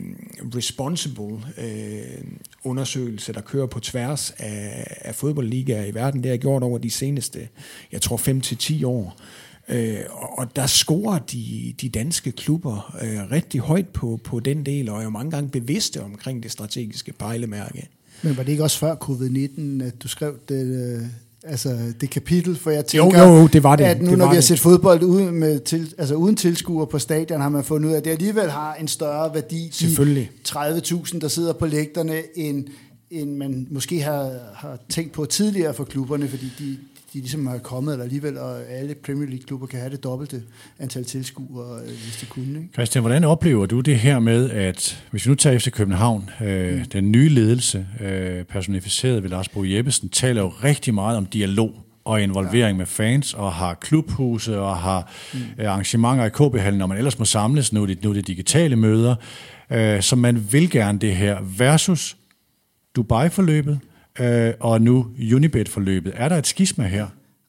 responsible 0.55 1.39
øh, 1.57 2.23
undersøgelse, 2.63 3.33
der 3.33 3.41
kører 3.41 3.67
på 3.67 3.79
tværs 3.79 4.33
af, 4.37 4.87
af 5.01 5.15
fodboldligaer 5.15 5.85
i 5.85 5.93
verden. 5.93 6.23
Det 6.23 6.31
har 6.31 6.37
gjort 6.37 6.63
over 6.63 6.77
de 6.77 6.91
seneste, 6.91 7.47
jeg 7.91 8.01
tror 8.01 8.17
5-10 8.81 8.85
år. 8.85 9.17
Øh, 9.69 9.99
og 10.09 10.55
der 10.55 10.65
scorer 10.65 11.19
de, 11.19 11.73
de 11.81 11.89
danske 11.89 12.31
klubber 12.31 12.97
øh, 13.01 13.31
rigtig 13.31 13.61
højt 13.61 13.87
på, 13.87 14.19
på 14.23 14.39
den 14.39 14.65
del, 14.65 14.89
og 14.89 14.99
er 14.99 15.03
jo 15.03 15.09
mange 15.09 15.31
gange 15.31 15.49
bevidste 15.49 16.03
omkring 16.03 16.43
det 16.43 16.51
strategiske 16.51 17.13
pejlemærke. 17.13 17.87
Men 18.21 18.37
var 18.37 18.43
det 18.43 18.51
ikke 18.51 18.63
også 18.63 18.79
før 18.79 18.95
covid-19, 18.95 19.83
at 19.83 20.03
du 20.03 20.07
skrev 20.07 20.39
det, 20.49 20.65
øh, 20.65 21.07
altså 21.45 21.77
det 22.01 22.09
kapitel, 22.09 22.55
for 22.55 22.71
jeg 22.71 22.85
tænker, 22.85 23.27
jo, 23.27 23.35
jo, 23.35 23.47
det 23.47 23.63
var 23.63 23.75
det. 23.75 23.83
at 23.83 24.01
nu 24.01 24.09
det 24.09 24.17
når 24.17 24.29
vi 24.29 24.35
har 24.35 24.41
set 24.41 24.59
fodbold 24.59 25.03
uden, 25.03 25.31
med 25.31 25.59
til, 25.59 25.93
altså 25.97 26.15
uden 26.15 26.35
tilskuere 26.35 26.87
på 26.87 26.99
stadion, 26.99 27.41
har 27.41 27.49
man 27.49 27.63
fundet 27.63 27.89
ud 27.89 27.93
af, 27.93 27.97
at 27.97 28.05
det 28.05 28.11
alligevel 28.11 28.51
har 28.51 28.73
en 28.73 28.87
større 28.87 29.33
værdi, 29.33 29.71
de 29.79 29.85
30.000, 30.47 31.19
der 31.19 31.27
sidder 31.27 31.53
på 31.53 31.65
lægterne, 31.65 32.21
end, 32.35 32.65
end 33.11 33.35
man 33.35 33.67
måske 33.71 34.01
har, 34.01 34.31
har 34.55 34.79
tænkt 34.89 35.11
på 35.11 35.25
tidligere 35.25 35.73
for 35.73 35.83
klubberne, 35.83 36.27
fordi 36.27 36.51
de, 36.59 36.77
de 37.15 37.21
ligesom 37.21 37.47
er 37.47 37.57
kommet 37.57 37.91
eller 37.91 38.03
alligevel, 38.03 38.37
og 38.37 38.69
alle 38.69 38.95
Premier 38.95 39.27
League-klubber 39.27 39.67
kan 39.67 39.79
have 39.79 39.91
det 39.91 40.03
dobbelte 40.03 40.43
antal 40.79 41.05
tilskuere, 41.05 41.79
øh, 41.79 41.87
hvis 41.87 42.17
de 42.21 42.25
kunne. 42.25 42.59
Ikke? 42.59 42.73
Christian, 42.73 43.01
hvordan 43.01 43.23
oplever 43.23 43.65
du 43.65 43.79
det 43.81 43.99
her 43.99 44.19
med, 44.19 44.49
at 44.49 45.03
hvis 45.11 45.25
vi 45.25 45.29
nu 45.29 45.35
tager 45.35 45.55
efter 45.55 45.71
København, 45.71 46.29
øh, 46.41 46.77
mm. 46.77 46.85
den 46.85 47.11
nye 47.11 47.29
ledelse, 47.29 47.87
øh, 48.01 48.43
personificeret 48.43 49.23
ved 49.23 49.29
Lars 49.29 49.49
Bo 49.49 49.63
Jeppesen, 49.63 50.09
taler 50.09 50.41
jo 50.41 50.47
rigtig 50.47 50.93
meget 50.93 51.17
om 51.17 51.25
dialog 51.25 51.71
og 52.05 52.21
involvering 52.21 52.75
ja. 52.75 52.77
med 52.77 52.85
fans, 52.85 53.33
og 53.33 53.53
har 53.53 53.73
klubhuse, 53.73 54.59
og 54.59 54.77
har 54.77 55.11
mm. 55.33 55.39
Øh, 55.57 55.71
arrangementer 55.71 56.25
i 56.25 56.29
KB-hallen, 56.29 56.79
når 56.79 56.87
man 56.87 56.97
ellers 56.97 57.19
må 57.19 57.25
samles, 57.25 57.73
nu 57.73 57.81
er 57.81 57.85
det, 57.85 58.03
nu 58.03 58.09
er 58.09 58.13
det 58.13 58.27
digitale 58.27 58.75
møder, 58.75 59.15
øh, 59.71 60.01
så 60.01 60.15
man 60.15 60.47
vil 60.51 60.69
gerne 60.69 60.99
det 60.99 61.15
her, 61.15 61.37
versus 61.57 62.17
Dubai-forløbet, 62.95 63.79
øh, 64.19 64.53
og 64.59 64.81
nu 64.81 65.07
Unibet-forløbet. 65.35 66.13
Er 66.15 66.29
der 66.29 66.35
et 66.35 66.47
skisma 66.47 66.83
her? 66.83 67.07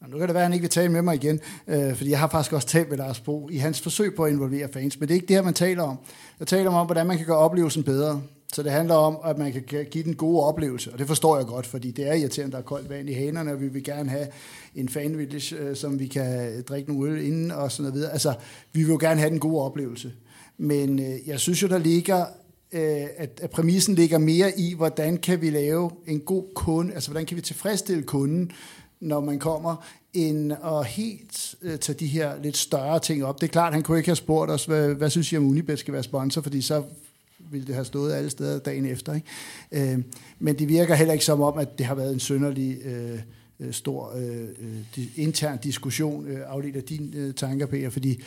Nu 0.09 0.18
kan 0.18 0.29
det 0.29 0.35
være, 0.35 0.42
at 0.42 0.46
han 0.46 0.52
ikke 0.52 0.62
vil 0.62 0.70
tale 0.70 0.92
med 0.92 1.02
mig 1.02 1.14
igen, 1.14 1.40
øh, 1.68 1.94
fordi 1.94 2.11
jeg 2.11 2.18
har 2.18 2.29
faktisk 2.29 2.52
også 2.52 2.68
talt 2.68 2.88
med 2.90 2.98
Lars 2.98 3.20
Bo 3.20 3.48
i 3.48 3.57
hans 3.57 3.81
forsøg 3.81 4.14
på 4.14 4.24
at 4.24 4.33
involvere 4.33 4.68
fans, 4.72 5.00
men 5.00 5.09
det 5.09 5.14
er 5.14 5.16
ikke 5.16 5.26
det 5.26 5.37
her, 5.37 5.42
man 5.42 5.55
taler 5.55 5.83
om. 5.83 5.98
Jeg 6.40 6.46
taler 6.46 6.70
om, 6.70 6.87
hvordan 6.87 7.07
man 7.07 7.16
kan 7.16 7.26
gøre 7.26 7.37
oplevelsen 7.37 7.83
bedre. 7.83 8.22
Så 8.52 8.62
det 8.62 8.72
handler 8.72 8.94
om, 8.94 9.18
at 9.24 9.38
man 9.38 9.52
kan 9.52 9.87
give 9.90 10.05
den 10.05 10.14
gode 10.14 10.44
oplevelse, 10.44 10.92
og 10.92 10.98
det 10.98 11.07
forstår 11.07 11.37
jeg 11.37 11.46
godt, 11.46 11.66
fordi 11.66 11.90
det 11.90 12.09
er 12.09 12.12
irriterende, 12.12 12.52
der 12.52 12.59
er 12.59 12.62
koldt 12.62 12.90
vand 12.90 13.09
i 13.09 13.12
hanerne, 13.12 13.52
og 13.52 13.61
vi 13.61 13.68
vil 13.68 13.85
gerne 13.85 14.11
have 14.11 14.26
en 14.74 14.88
fan 14.88 15.18
village, 15.18 15.57
øh, 15.57 15.76
som 15.76 15.98
vi 15.98 16.07
kan 16.07 16.62
drikke 16.68 16.92
nogle 16.92 17.12
øl 17.12 17.26
inden 17.26 17.50
og 17.50 17.72
sådan 17.72 17.92
noget 17.92 18.09
Altså, 18.12 18.35
vi 18.72 18.83
vil 18.83 18.90
jo 18.90 18.98
gerne 19.00 19.20
have 19.20 19.31
den 19.31 19.38
gode 19.38 19.64
oplevelse. 19.64 20.12
Men 20.59 20.98
øh, 20.98 21.29
jeg 21.29 21.40
synes 21.40 21.62
jo, 21.62 21.68
der 21.68 21.79
ligger 21.79 22.24
Øh, 22.72 23.07
at, 23.16 23.40
at 23.42 23.50
præmissen 23.50 23.94
ligger 23.94 24.18
mere 24.18 24.59
i, 24.59 24.74
hvordan 24.74 25.16
kan 25.16 25.40
vi 25.40 25.50
lave 25.50 25.90
en 26.07 26.20
god 26.20 26.44
kunde, 26.55 26.94
altså 26.94 27.11
hvordan 27.11 27.26
kan 27.26 27.37
vi 27.37 27.42
tilfredsstille 27.42 28.02
kunden, 28.02 28.52
når 29.00 29.20
man 29.20 29.38
kommer, 29.38 29.87
end 30.14 30.52
at 30.52 30.87
helt 30.87 31.55
øh, 31.62 31.79
tage 31.79 31.99
de 31.99 32.07
her 32.07 32.43
lidt 32.43 32.57
større 32.57 33.01
ting 33.01 33.24
op. 33.24 33.41
Det 33.41 33.47
er 33.47 33.51
klart, 33.51 33.72
han 33.72 33.82
kunne 33.82 33.99
ikke 33.99 34.09
have 34.09 34.16
spurgt 34.16 34.51
os, 34.51 34.64
hvad, 34.64 34.95
hvad 34.95 35.11
synes 35.11 35.32
I 35.32 35.36
om 35.36 35.47
Unibet 35.47 35.78
skal 35.78 35.95
være 35.95 36.03
sponsor, 36.03 36.41
fordi 36.41 36.61
så 36.62 36.82
ville 37.51 37.66
det 37.66 37.74
have 37.74 37.84
stået 37.84 38.12
alle 38.12 38.30
steder 38.30 38.59
dagen 38.59 38.86
efter. 38.86 39.14
Ikke? 39.14 39.93
Øh, 39.93 39.99
men 40.38 40.59
det 40.59 40.68
virker 40.68 40.95
heller 40.95 41.12
ikke 41.12 41.24
som 41.24 41.41
om, 41.41 41.59
at 41.59 41.78
det 41.78 41.86
har 41.86 41.95
været 41.95 42.12
en 42.12 42.20
synderlig 42.20 42.78
øh, 42.84 43.18
øh 43.61 43.72
stor 43.72 44.12
øh, 44.16 44.43
øh 44.43 45.07
intern 45.16 45.59
diskussion, 45.59 46.26
øh, 46.26 46.41
afledt 46.47 46.76
af 46.76 46.82
dine 46.82 47.16
øh, 47.16 47.34
tanker, 47.34 47.66
Peter, 47.66 47.91
fordi 47.91 48.22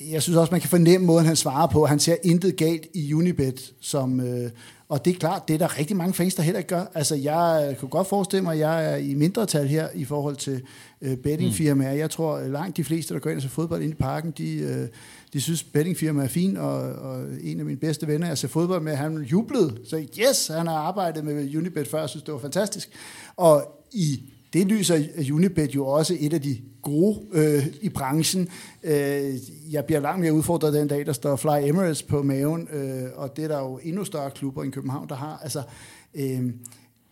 jeg 0.00 0.22
synes 0.22 0.36
også, 0.36 0.50
man 0.50 0.60
kan 0.60 0.70
fornemme 0.70 1.06
måden, 1.06 1.26
han 1.26 1.36
svarer 1.36 1.66
på. 1.66 1.86
Han 1.86 1.98
ser 1.98 2.16
intet 2.22 2.56
galt 2.56 2.86
i 2.94 3.14
Unibet, 3.14 3.74
som, 3.80 4.20
øh, 4.20 4.50
og 4.88 5.04
det 5.04 5.14
er 5.14 5.18
klart, 5.18 5.48
det 5.48 5.54
er 5.54 5.58
der 5.58 5.78
rigtig 5.78 5.96
mange 5.96 6.14
fans, 6.14 6.34
der 6.34 6.42
heller 6.42 6.58
ikke 6.58 6.68
gør. 6.68 6.84
Altså, 6.94 7.14
jeg 7.14 7.68
øh, 7.70 7.76
kunne 7.76 7.88
godt 7.88 8.08
forestille 8.08 8.42
mig, 8.42 8.52
at 8.52 8.58
jeg 8.58 8.92
er 8.92 8.96
i 8.96 9.14
mindretal 9.14 9.66
her 9.66 9.88
i 9.94 10.04
forhold 10.04 10.36
til 10.36 10.62
øh, 11.02 11.16
bettingfirmaer. 11.16 11.92
Jeg 11.92 12.10
tror, 12.10 12.36
øh, 12.36 12.52
langt 12.52 12.76
de 12.76 12.84
fleste, 12.84 13.14
der 13.14 13.20
går 13.20 13.30
ind 13.30 13.36
og 13.36 13.42
ser 13.42 13.48
fodbold 13.48 13.82
ind 13.82 13.92
i 13.92 13.96
parken, 13.96 14.30
de, 14.38 14.54
øh, 14.56 14.88
de 15.32 15.40
synes, 15.40 15.62
bettingfirma 15.62 16.24
er 16.24 16.28
fin, 16.28 16.56
og, 16.56 16.80
og 16.80 17.24
en 17.42 17.60
af 17.60 17.66
mine 17.66 17.78
bedste 17.78 18.06
venner, 18.06 18.26
jeg 18.26 18.38
ser 18.38 18.48
fodbold 18.48 18.82
med, 18.82 18.94
han 18.94 19.22
jublede. 19.22 19.78
Så 19.84 20.06
yes, 20.20 20.46
han 20.46 20.66
har 20.66 20.74
arbejdet 20.74 21.24
med 21.24 21.56
Unibet 21.56 21.88
før, 21.88 22.00
jeg 22.00 22.08
synes, 22.08 22.22
det 22.22 22.34
var 22.34 22.40
fantastisk. 22.40 22.90
Og 23.36 23.84
i 23.92 24.22
det 24.52 24.66
lyser 24.66 25.04
Unibet 25.32 25.74
jo 25.74 25.86
også 25.86 26.16
et 26.20 26.32
af 26.32 26.42
de 26.42 26.58
gode 26.82 27.20
øh, 27.32 27.66
i 27.80 27.88
branchen. 27.88 28.48
Øh, 28.82 29.34
jeg 29.70 29.84
bliver 29.84 30.00
langt 30.00 30.20
mere 30.20 30.32
udfordret 30.32 30.72
den 30.72 30.88
dag, 30.88 31.06
der 31.06 31.12
står 31.12 31.36
Fly 31.36 31.68
Emirates 31.68 32.02
på 32.02 32.22
maven, 32.22 32.68
øh, 32.72 33.08
og 33.16 33.36
det 33.36 33.44
er 33.44 33.48
der 33.48 33.58
jo 33.58 33.80
endnu 33.82 34.04
større 34.04 34.30
klubber 34.30 34.64
i 34.64 34.68
København, 34.68 35.08
der 35.08 35.14
har. 35.14 35.40
Altså, 35.42 35.62
øh, 36.14 36.40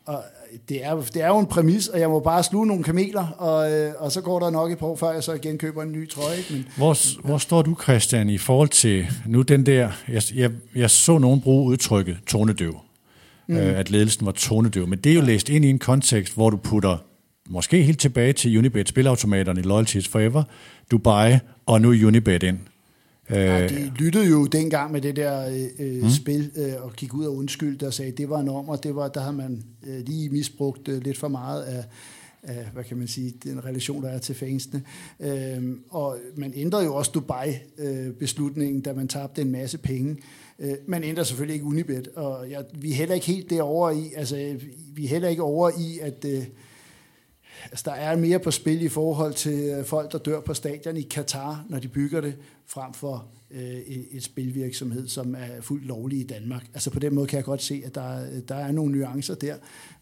og 0.06 0.22
det 0.68 0.84
er, 0.84 1.00
det 1.00 1.22
er 1.22 1.28
jo 1.28 1.38
en 1.38 1.46
præmis, 1.46 1.88
og 1.88 2.00
jeg 2.00 2.10
må 2.10 2.20
bare 2.20 2.42
sluge 2.42 2.66
nogle 2.66 2.84
kameler, 2.84 3.26
og, 3.26 3.72
øh, 3.72 3.92
og 3.98 4.12
så 4.12 4.20
går 4.20 4.38
der 4.40 4.50
nok 4.50 4.72
et 4.72 4.78
par 4.78 4.86
år, 4.86 4.96
før 4.96 5.12
jeg 5.12 5.24
så 5.24 5.32
igen 5.32 5.58
køber 5.58 5.82
en 5.82 5.92
ny 5.92 6.10
trøje. 6.10 6.36
Men, 6.50 6.68
hvor, 6.76 7.16
ja. 7.16 7.28
hvor 7.28 7.38
står 7.38 7.62
du, 7.62 7.76
Christian, 7.82 8.30
i 8.30 8.38
forhold 8.38 8.68
til 8.68 9.06
nu 9.26 9.42
den 9.42 9.66
der, 9.66 9.90
jeg, 10.08 10.22
jeg, 10.34 10.50
jeg 10.74 10.90
så 10.90 11.18
nogen 11.18 11.40
bruge 11.40 11.70
udtrykket 11.70 12.18
tonedøv, 12.26 12.76
mm. 13.46 13.56
øh, 13.56 13.78
at 13.78 13.90
ledelsen 13.90 14.26
var 14.26 14.32
tonedøv, 14.32 14.86
men 14.86 14.98
det 14.98 15.10
er 15.10 15.14
jo 15.14 15.22
læst 15.22 15.48
ind 15.48 15.64
i 15.64 15.70
en 15.70 15.78
kontekst, 15.78 16.34
hvor 16.34 16.50
du 16.50 16.56
putter 16.56 16.98
måske 17.48 17.82
helt 17.82 18.00
tilbage 18.00 18.32
til 18.32 18.58
Unibet, 18.58 18.88
spilautomaterne, 18.88 19.62
Loyalties 19.62 20.08
Forever, 20.08 20.42
Dubai 20.90 21.38
og 21.66 21.80
nu 21.80 21.88
Unibet 21.88 22.42
ind. 22.42 22.58
Ja, 23.30 23.62
øh, 23.62 23.70
de 23.70 23.92
lyttede 23.98 24.28
jo 24.28 24.46
dengang 24.46 24.92
med 24.92 25.00
det 25.00 25.16
der 25.16 25.48
øh, 25.78 26.02
mm. 26.02 26.10
spil 26.10 26.50
øh, 26.56 26.84
og 26.84 26.92
gik 26.92 27.14
ud 27.14 27.24
og 27.24 27.36
undskyldte 27.36 27.86
og 27.86 27.94
sagde, 27.94 28.12
at 28.12 28.18
det 28.18 28.30
var 28.30 28.40
en 28.40 28.48
om, 28.48 28.68
og 28.68 28.82
det 28.82 28.96
var, 28.96 29.08
der 29.08 29.20
havde 29.20 29.36
man 29.36 29.64
øh, 29.86 30.06
lige 30.06 30.30
misbrugt 30.30 30.88
øh, 30.88 31.04
lidt 31.04 31.18
for 31.18 31.28
meget 31.28 31.62
af, 31.62 31.84
af, 32.42 32.66
hvad 32.72 32.84
kan 32.84 32.96
man 32.96 33.08
sige, 33.08 33.34
den 33.44 33.64
relation, 33.64 34.02
der 34.02 34.08
er 34.08 34.18
til 34.18 34.34
fansene. 34.34 34.82
Øh, 35.20 35.62
og 35.90 36.16
man 36.36 36.52
ændrede 36.56 36.84
jo 36.84 36.94
også 36.94 37.10
Dubai-beslutningen, 37.14 38.78
øh, 38.78 38.84
da 38.84 38.92
man 38.92 39.08
tabte 39.08 39.42
en 39.42 39.52
masse 39.52 39.78
penge. 39.78 40.16
Øh, 40.58 40.74
man 40.86 41.04
ændrer 41.04 41.24
selvfølgelig 41.24 41.54
ikke 41.54 41.66
Unibet, 41.66 42.08
og 42.16 42.50
jeg, 42.50 42.64
vi 42.74 42.90
er 42.90 42.94
heller 42.94 43.14
ikke 43.14 43.26
helt 43.26 43.50
derovre 43.50 43.96
i, 43.96 44.12
altså 44.16 44.56
vi 44.94 45.04
er 45.04 45.08
heller 45.08 45.28
ikke 45.28 45.42
over 45.42 45.70
i, 45.70 45.98
at... 46.02 46.24
Øh, 46.24 46.44
Altså, 47.64 47.82
der 47.86 47.92
er 47.92 48.16
mere 48.16 48.38
på 48.38 48.50
spil 48.50 48.82
i 48.82 48.88
forhold 48.88 49.34
til 49.34 49.58
øh, 49.58 49.84
folk, 49.84 50.12
der 50.12 50.18
dør 50.18 50.40
på 50.40 50.54
stadion 50.54 50.96
i 50.96 51.02
Katar, 51.02 51.64
når 51.68 51.78
de 51.78 51.88
bygger 51.88 52.20
det, 52.20 52.34
frem 52.66 52.94
for 52.94 53.24
øh, 53.50 53.78
et, 54.12 54.24
spilvirksomhed, 54.24 55.08
som 55.08 55.34
er 55.34 55.60
fuldt 55.60 55.86
lovlig 55.86 56.20
i 56.20 56.22
Danmark. 56.22 56.64
Altså 56.74 56.90
på 56.90 56.98
den 56.98 57.14
måde 57.14 57.26
kan 57.26 57.36
jeg 57.36 57.44
godt 57.44 57.62
se, 57.62 57.82
at 57.86 57.94
der, 57.94 58.20
der 58.48 58.54
er 58.54 58.72
nogle 58.72 58.92
nuancer 58.98 59.34
der. 59.34 59.54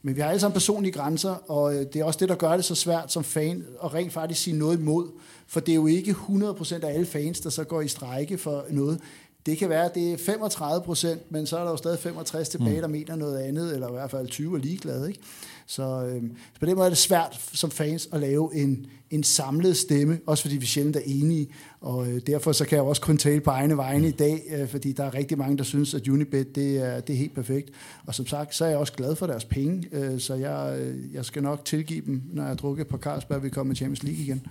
Men 0.03 0.17
vi 0.17 0.21
har 0.21 0.29
alle 0.29 0.41
sammen 0.41 0.55
personlige 0.55 0.93
grænser, 0.93 1.51
og 1.51 1.75
øh, 1.75 1.81
det 1.81 1.97
er 1.97 2.05
også 2.05 2.19
det, 2.19 2.29
der 2.29 2.35
gør 2.35 2.57
det 2.57 2.65
så 2.65 2.75
svært 2.75 3.13
som 3.13 3.25
fan 3.25 3.65
at 3.85 3.95
rent 3.95 4.13
faktisk 4.13 4.43
sige 4.43 4.59
noget 4.59 4.79
imod. 4.79 5.09
For 5.47 5.61
det 5.61 5.73
er 5.73 5.77
jo 5.77 5.87
ikke 5.87 6.11
100% 6.11 6.85
af 6.85 6.95
alle 6.95 7.07
fans, 7.07 7.41
der 7.41 7.51
så 7.51 7.65
går 7.65 7.81
i 7.81 7.89
strejke 7.89 8.39
for 8.39 8.65
noget. 8.71 9.01
Det 9.47 9.59
kan 9.59 9.69
være, 9.69 9.85
at 9.85 9.95
det 9.95 10.13
er 10.13 10.17
35 10.17 10.85
procent, 10.85 11.33
men 11.33 11.47
så 11.47 11.59
er 11.59 11.65
der 11.65 11.71
jo 11.71 11.77
stadig 11.77 11.99
65 11.99 12.49
tilbage, 12.49 12.75
mm. 12.75 12.81
der 12.81 12.89
mener 12.89 13.17
noget 13.17 13.39
andet, 13.39 13.75
eller 13.75 13.89
i 13.89 13.93
hvert 13.93 14.11
fald 14.11 14.29
20 14.29 14.57
er 14.57 14.61
ligeglade. 14.61 15.09
Ikke? 15.09 15.21
Så, 15.67 15.83
øh, 15.83 16.23
så 16.55 16.61
på 16.61 16.67
den 16.67 16.77
måde 16.77 16.87
er 16.87 16.91
det 16.91 16.99
svært 16.99 17.41
som 17.53 17.71
fans 17.71 18.09
at 18.13 18.21
lave 18.21 18.55
en, 18.55 18.87
en 19.11 19.23
samlet 19.23 19.77
stemme, 19.77 20.21
også 20.27 20.43
fordi 20.43 20.57
vi 20.57 20.67
sjældent 20.67 20.97
er 20.97 21.01
enige, 21.05 21.49
og 21.81 22.09
øh, 22.09 22.21
derfor 22.27 22.53
så 22.53 22.65
kan 22.65 22.77
jeg 22.77 22.85
også 22.85 23.03
kun 23.03 23.19
tale 23.19 23.41
på 23.41 23.51
egne 23.51 23.77
vegne 23.77 24.09
i 24.09 24.11
dag, 24.11 24.43
øh, 24.51 24.69
fordi 24.69 24.93
der 24.93 25.05
er 25.05 25.15
rigtig 25.15 25.39
mange, 25.39 25.59
der 25.59 25.65
synes, 25.65 25.95
at 25.95 26.09
Unibet 26.09 26.55
det 26.55 26.77
er, 26.77 27.01
det 27.01 27.13
er 27.13 27.19
helt 27.19 27.35
perfekt. 27.35 27.71
Og 28.07 28.15
som 28.15 28.27
sagt, 28.27 28.55
så 28.55 28.65
er 28.65 28.69
jeg 28.69 28.79
også 28.79 28.93
glad 28.93 29.17
for 29.17 29.27
deres 29.27 29.45
penge, 29.45 29.89
øh, 29.93 30.21
så 30.21 30.35
jeg, 30.35 30.79
øh, 30.81 31.15
jeg 31.15 31.25
skal 31.25 31.43
nok 31.43 31.65
tilgive 31.65 32.03
dem, 32.07 32.23
når 32.33 32.43
jeg 32.43 32.49
har 32.49 32.57
drukket 32.57 32.87
på 32.87 32.99
Carlsberg, 32.99 33.43
vi 33.43 33.51
kommer 33.51 33.75
i 33.75 33.77
Champions 33.77 34.03
League 34.03 34.23
igen. 34.23 34.47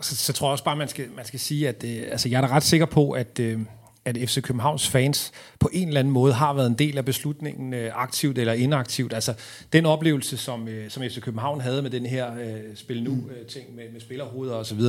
Så, 0.00 0.16
så 0.16 0.32
tror 0.32 0.48
jeg 0.48 0.52
også 0.52 0.64
bare, 0.64 0.76
man 0.76 0.88
skal, 0.88 1.06
man 1.16 1.24
skal 1.24 1.40
sige, 1.40 1.68
at 1.68 1.84
øh, 1.84 2.02
altså, 2.10 2.28
jeg 2.28 2.36
er 2.36 2.40
da 2.40 2.54
ret 2.54 2.62
sikker 2.62 2.86
på, 2.86 3.10
at, 3.10 3.38
øh, 3.40 3.60
at 4.06 4.16
FC 4.28 4.42
Københavns 4.42 4.88
fans 4.88 5.32
på 5.58 5.70
en 5.72 5.88
eller 5.88 6.00
anden 6.00 6.12
måde 6.12 6.32
har 6.32 6.52
været 6.52 6.66
en 6.66 6.74
del 6.74 6.98
af 6.98 7.04
beslutningen, 7.04 7.74
øh, 7.74 7.90
aktivt 7.94 8.38
eller 8.38 8.52
inaktivt. 8.52 9.12
Altså 9.12 9.34
den 9.72 9.86
oplevelse, 9.86 10.36
som, 10.36 10.68
øh, 10.68 10.90
som 10.90 11.02
FC 11.02 11.20
København 11.20 11.60
havde 11.60 11.82
med 11.82 11.90
den 11.90 12.06
her 12.06 12.34
øh, 12.34 12.60
spil 12.74 13.02
nu-ting 13.02 13.66
øh, 13.70 13.76
med, 13.76 13.84
med 13.92 14.00
spillerhoveder 14.00 14.54
osv., 14.54 14.80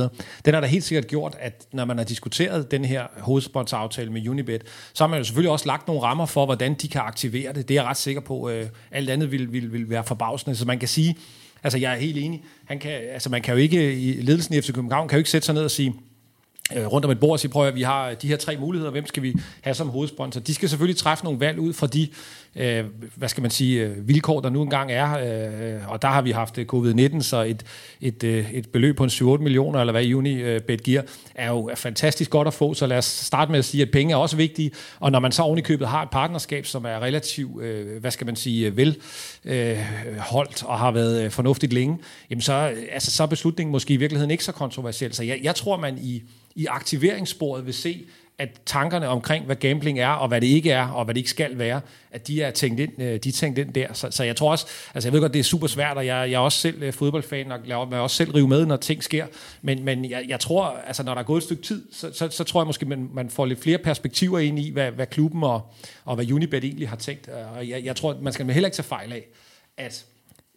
den 0.44 0.54
har 0.54 0.60
da 0.60 0.66
helt 0.66 0.84
sikkert 0.84 1.06
gjort, 1.06 1.36
at 1.40 1.66
når 1.72 1.84
man 1.84 1.98
har 1.98 2.04
diskuteret 2.04 2.70
den 2.70 2.84
her 2.84 3.06
hovedsponsoraftale 3.18 4.12
med 4.12 4.28
Unibet, 4.28 4.62
så 4.92 5.04
har 5.04 5.08
man 5.08 5.18
jo 5.18 5.24
selvfølgelig 5.24 5.50
også 5.50 5.66
lagt 5.66 5.86
nogle 5.86 6.02
rammer 6.02 6.26
for, 6.26 6.44
hvordan 6.44 6.74
de 6.74 6.88
kan 6.88 7.00
aktivere 7.00 7.52
det. 7.52 7.68
Det 7.68 7.76
er 7.76 7.82
jeg 7.82 7.90
ret 7.90 7.96
sikker 7.96 8.20
på. 8.20 8.48
Øh, 8.48 8.66
alt 8.90 9.10
andet 9.10 9.32
vil, 9.32 9.52
vil, 9.52 9.72
vil 9.72 9.90
være 9.90 10.04
forbavsende. 10.04 10.56
Så 10.56 10.64
man 10.64 10.78
kan 10.78 10.88
sige, 10.88 11.16
altså 11.62 11.78
jeg 11.78 11.92
er 11.92 11.98
helt 11.98 12.18
enig, 12.18 12.44
han 12.64 12.78
kan, 12.78 12.90
altså 12.90 13.30
man 13.30 13.42
kan 13.42 13.54
jo 13.54 13.60
ikke, 13.60 13.94
i 13.94 14.12
ledelsen 14.12 14.54
i 14.54 14.60
FC 14.60 14.72
København 14.72 15.08
kan 15.08 15.16
jo 15.16 15.18
ikke 15.18 15.30
sætte 15.30 15.46
sig 15.46 15.54
ned 15.54 15.64
og 15.64 15.70
sige, 15.70 15.94
øh, 16.76 16.86
rundt 16.86 17.04
om 17.04 17.10
et 17.10 17.20
bord 17.20 17.32
og 17.32 17.40
sige, 17.40 17.50
prøv 17.50 17.66
at 17.66 17.74
vi 17.74 17.82
har 17.82 18.08
øh, 18.08 18.16
de 18.22 18.28
her 18.28 18.36
tre 18.36 18.56
muligheder, 18.56 18.90
hvem 18.90 19.06
skal 19.06 19.22
vi 19.22 19.34
have 19.60 19.74
som 19.74 19.88
hovedsponsor? 19.88 20.40
De 20.40 20.54
skal 20.54 20.68
selvfølgelig 20.68 20.96
træffe 20.96 21.24
nogle 21.24 21.40
valg 21.40 21.58
ud 21.58 21.72
fra 21.72 21.86
de, 21.86 22.08
øh, 22.56 22.84
hvad 23.14 23.28
skal 23.28 23.42
man 23.42 23.50
sige, 23.50 23.84
øh, 23.84 24.08
vilkår, 24.08 24.40
der 24.40 24.50
nu 24.50 24.62
engang 24.62 24.92
er, 24.92 25.18
øh, 25.18 25.92
og 25.92 26.02
der 26.02 26.08
har 26.08 26.22
vi 26.22 26.30
haft 26.30 26.58
øh, 26.58 26.66
covid-19, 26.72 27.22
så 27.22 27.42
et, 27.42 27.64
et, 28.00 28.24
et 28.52 28.68
beløb 28.72 28.96
på 28.96 29.04
en 29.04 29.10
7-8 29.10 29.24
millioner, 29.38 29.80
eller 29.80 29.92
hvad 29.92 30.02
i 30.02 30.08
juni 30.08 30.34
øh, 30.34 30.60
Betgear, 30.60 31.04
er 31.34 31.50
jo 31.50 31.66
er 31.66 31.74
fantastisk 31.74 32.30
godt 32.30 32.48
at 32.48 32.54
få, 32.54 32.74
så 32.74 32.86
lad 32.86 32.98
os 32.98 33.04
starte 33.04 33.50
med 33.50 33.58
at 33.58 33.64
sige, 33.64 33.82
at 33.82 33.90
penge 33.90 34.12
er 34.12 34.16
også 34.16 34.36
vigtige, 34.36 34.70
og 35.00 35.12
når 35.12 35.20
man 35.20 35.32
så 35.32 35.42
ovenikøbet 35.42 35.68
købet 35.78 35.88
har 35.88 36.02
et 36.02 36.10
partnerskab, 36.10 36.66
som 36.66 36.84
er 36.84 37.00
relativt, 37.00 37.62
øh, 37.62 38.00
hvad 38.00 38.10
skal 38.10 38.26
man 38.26 38.36
sige, 38.36 38.76
velholdt 38.76 38.98
vel 39.44 39.78
øh, 39.78 40.18
holdt 40.18 40.62
og 40.64 40.78
har 40.78 40.90
været 40.90 41.32
fornuftigt 41.32 41.72
længe, 41.72 41.98
jamen 42.30 42.42
så, 42.42 42.52
altså, 42.92 43.10
så 43.10 43.22
er 43.22 43.26
beslutningen 43.26 43.72
måske 43.72 43.94
i 43.94 43.96
virkeligheden 43.96 44.30
ikke 44.30 44.44
så 44.44 44.52
kontroversiel. 44.52 45.14
Så 45.14 45.24
jeg, 45.24 45.40
jeg 45.42 45.54
tror, 45.54 45.76
man 45.76 45.98
i 45.98 46.22
i 46.58 46.66
aktiveringssporet 46.66 47.66
vil 47.66 47.74
se, 47.74 48.06
at 48.38 48.60
tankerne 48.66 49.08
omkring, 49.08 49.44
hvad 49.44 49.56
gambling 49.56 49.98
er, 49.98 50.08
og 50.08 50.28
hvad 50.28 50.40
det 50.40 50.46
ikke 50.46 50.70
er, 50.70 50.88
og 50.88 51.04
hvad 51.04 51.14
det 51.14 51.18
ikke 51.18 51.30
skal 51.30 51.58
være, 51.58 51.80
at 52.10 52.26
de 52.26 52.42
er 52.42 52.50
tænkt 52.50 52.80
ind, 52.80 53.02
øh, 53.02 53.18
de 53.24 53.28
er 53.28 53.32
tænkt 53.32 53.58
ind 53.58 53.72
der. 53.72 53.92
Så, 53.92 54.10
så 54.10 54.24
jeg 54.24 54.36
tror 54.36 54.50
også, 54.50 54.66
altså 54.94 55.08
jeg 55.08 55.12
ved 55.12 55.20
godt, 55.20 55.32
det 55.32 55.38
er 55.38 55.44
super 55.44 55.66
svært, 55.66 55.96
og 55.96 56.06
jeg, 56.06 56.30
jeg 56.30 56.36
er 56.36 56.38
også 56.38 56.58
selv 56.58 56.82
øh, 56.82 56.92
fodboldfan, 56.92 57.52
og 57.52 57.58
lader 57.64 57.84
mig 57.84 58.00
også 58.00 58.16
selv 58.16 58.30
rive 58.30 58.48
med, 58.48 58.66
når 58.66 58.76
ting 58.76 59.04
sker. 59.04 59.26
Men, 59.62 59.84
men 59.84 60.10
jeg, 60.10 60.24
jeg 60.28 60.40
tror, 60.40 60.64
altså 60.86 61.02
når 61.02 61.14
der 61.14 61.20
er 61.20 61.24
gået 61.24 61.38
et 61.38 61.44
stykke 61.44 61.62
tid, 61.62 61.92
så, 61.92 62.10
så, 62.12 62.28
så 62.30 62.44
tror 62.44 62.60
jeg 62.60 62.66
måske, 62.66 62.86
man, 62.86 63.10
man 63.14 63.30
får 63.30 63.46
lidt 63.46 63.62
flere 63.62 63.78
perspektiver 63.78 64.38
ind 64.38 64.58
i, 64.58 64.70
hvad, 64.70 64.90
hvad 64.90 65.06
klubben 65.06 65.42
og, 65.42 65.60
og 66.04 66.14
hvad 66.14 66.32
Unibet 66.32 66.64
egentlig 66.64 66.88
har 66.88 66.96
tænkt. 66.96 67.28
Og 67.28 67.68
jeg, 67.68 67.84
jeg 67.84 67.96
tror, 67.96 68.18
man 68.22 68.32
skal 68.32 68.50
heller 68.50 68.66
ikke 68.66 68.76
tage 68.76 68.86
fejl 68.86 69.12
af, 69.12 69.24
at 69.76 70.04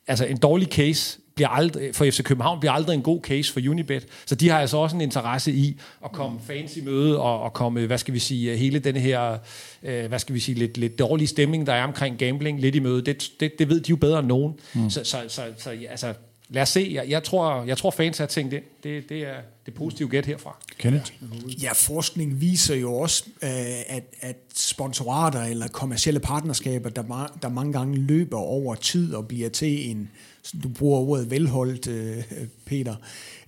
altså 0.07 0.25
en 0.25 0.37
dårlig 0.37 0.67
case 0.67 1.19
bliver 1.36 1.49
aldrig, 1.49 1.95
for 1.95 2.05
FC 2.05 2.23
København 2.23 2.59
bliver 2.59 2.73
aldrig 2.73 2.95
en 2.95 3.01
god 3.01 3.21
case 3.21 3.53
for 3.53 3.59
Unibet. 3.69 4.07
Så 4.25 4.36
de 4.36 4.49
har 4.49 4.59
altså 4.59 4.77
også 4.77 4.95
en 4.95 5.01
interesse 5.01 5.51
i 5.51 5.79
at 6.05 6.11
komme 6.11 6.39
fans 6.47 6.77
i 6.77 6.82
møde 6.82 7.19
og, 7.19 7.41
og 7.41 7.53
komme, 7.53 7.86
hvad 7.86 7.97
skal 7.97 8.13
vi 8.13 8.19
sige, 8.19 8.57
hele 8.57 8.79
den 8.79 8.95
her, 8.95 9.38
øh, 9.84 10.05
hvad 10.05 10.19
skal 10.19 10.36
vi 10.36 10.39
sige, 10.39 10.55
lidt, 10.55 10.77
lidt 10.77 10.99
dårlige 10.99 11.27
stemning, 11.27 11.67
der 11.67 11.73
er 11.73 11.84
omkring 11.84 12.17
gambling, 12.17 12.59
lidt 12.59 12.75
i 12.75 12.79
møde. 12.79 13.01
Det, 13.01 13.32
det, 13.39 13.59
det 13.59 13.69
ved 13.69 13.82
de 13.82 13.89
jo 13.89 13.95
bedre 13.95 14.19
end 14.19 14.27
nogen. 14.27 14.53
Mm. 14.73 14.89
Så, 14.89 15.03
så, 15.03 15.17
så, 15.27 15.41
så 15.57 15.77
altså, 15.89 16.13
lad 16.49 16.61
os 16.61 16.69
se. 16.69 16.91
Jeg, 16.93 17.09
jeg, 17.09 17.23
tror, 17.23 17.63
jeg 17.63 17.77
tror, 17.77 17.91
fans 17.91 18.17
har 18.17 18.25
tænkt 18.25 18.53
ind. 18.53 18.63
Det, 18.84 19.09
det 19.09 19.17
er 19.17 19.36
det 19.65 19.73
positive 19.73 20.09
gæt 20.09 20.25
herfra. 20.25 20.57
Kenneth? 20.77 21.11
Ja, 21.61 21.71
forskning 21.73 22.41
viser 22.41 22.75
jo 22.75 22.93
også, 22.93 23.23
øh, 23.43 23.49
at, 23.88 24.03
at 24.21 24.38
sponsorater 24.55 25.43
eller 25.43 25.67
kommersielle 25.67 26.19
partnerskaber, 26.19 26.89
der, 26.89 27.32
der 27.41 27.49
mange 27.49 27.73
gange 27.73 27.97
løber 27.97 28.38
over 28.38 28.75
tid 28.75 29.13
og 29.13 29.27
bliver 29.27 29.49
til 29.49 29.89
en, 29.89 30.09
du 30.63 30.69
bruger 30.69 30.99
ordet 30.99 31.31
velholdt, 31.31 31.87
øh, 31.87 32.23
Peter, 32.65 32.95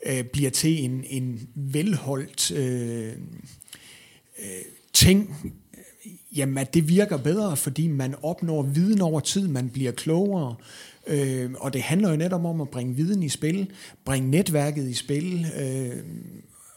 øh, 0.05 0.23
bliver 0.23 0.49
til 0.49 0.83
en, 0.83 1.03
en 1.09 1.49
velholdt 1.55 2.51
øh, 2.51 3.07
øh 4.39 4.63
ting, 4.93 5.35
øh, 5.45 6.11
jamen 6.37 6.57
at 6.57 6.73
det 6.73 6.87
virker 6.87 7.17
bedre, 7.17 7.57
fordi 7.57 7.87
man 7.87 8.15
opnår 8.23 8.61
viden 8.61 9.01
over 9.01 9.19
tid, 9.19 9.47
man 9.47 9.69
bliver 9.69 9.91
klogere, 9.91 10.55
øh, 11.07 11.51
og 11.59 11.73
det 11.73 11.81
handler 11.81 12.09
jo 12.09 12.15
netop 12.15 12.45
om 12.45 12.61
at 12.61 12.69
bringe 12.69 12.95
viden 12.95 13.23
i 13.23 13.29
spil, 13.29 13.71
bringe 14.05 14.31
netværket 14.31 14.89
i 14.89 14.93
spil, 14.93 15.45
øh, 15.59 16.03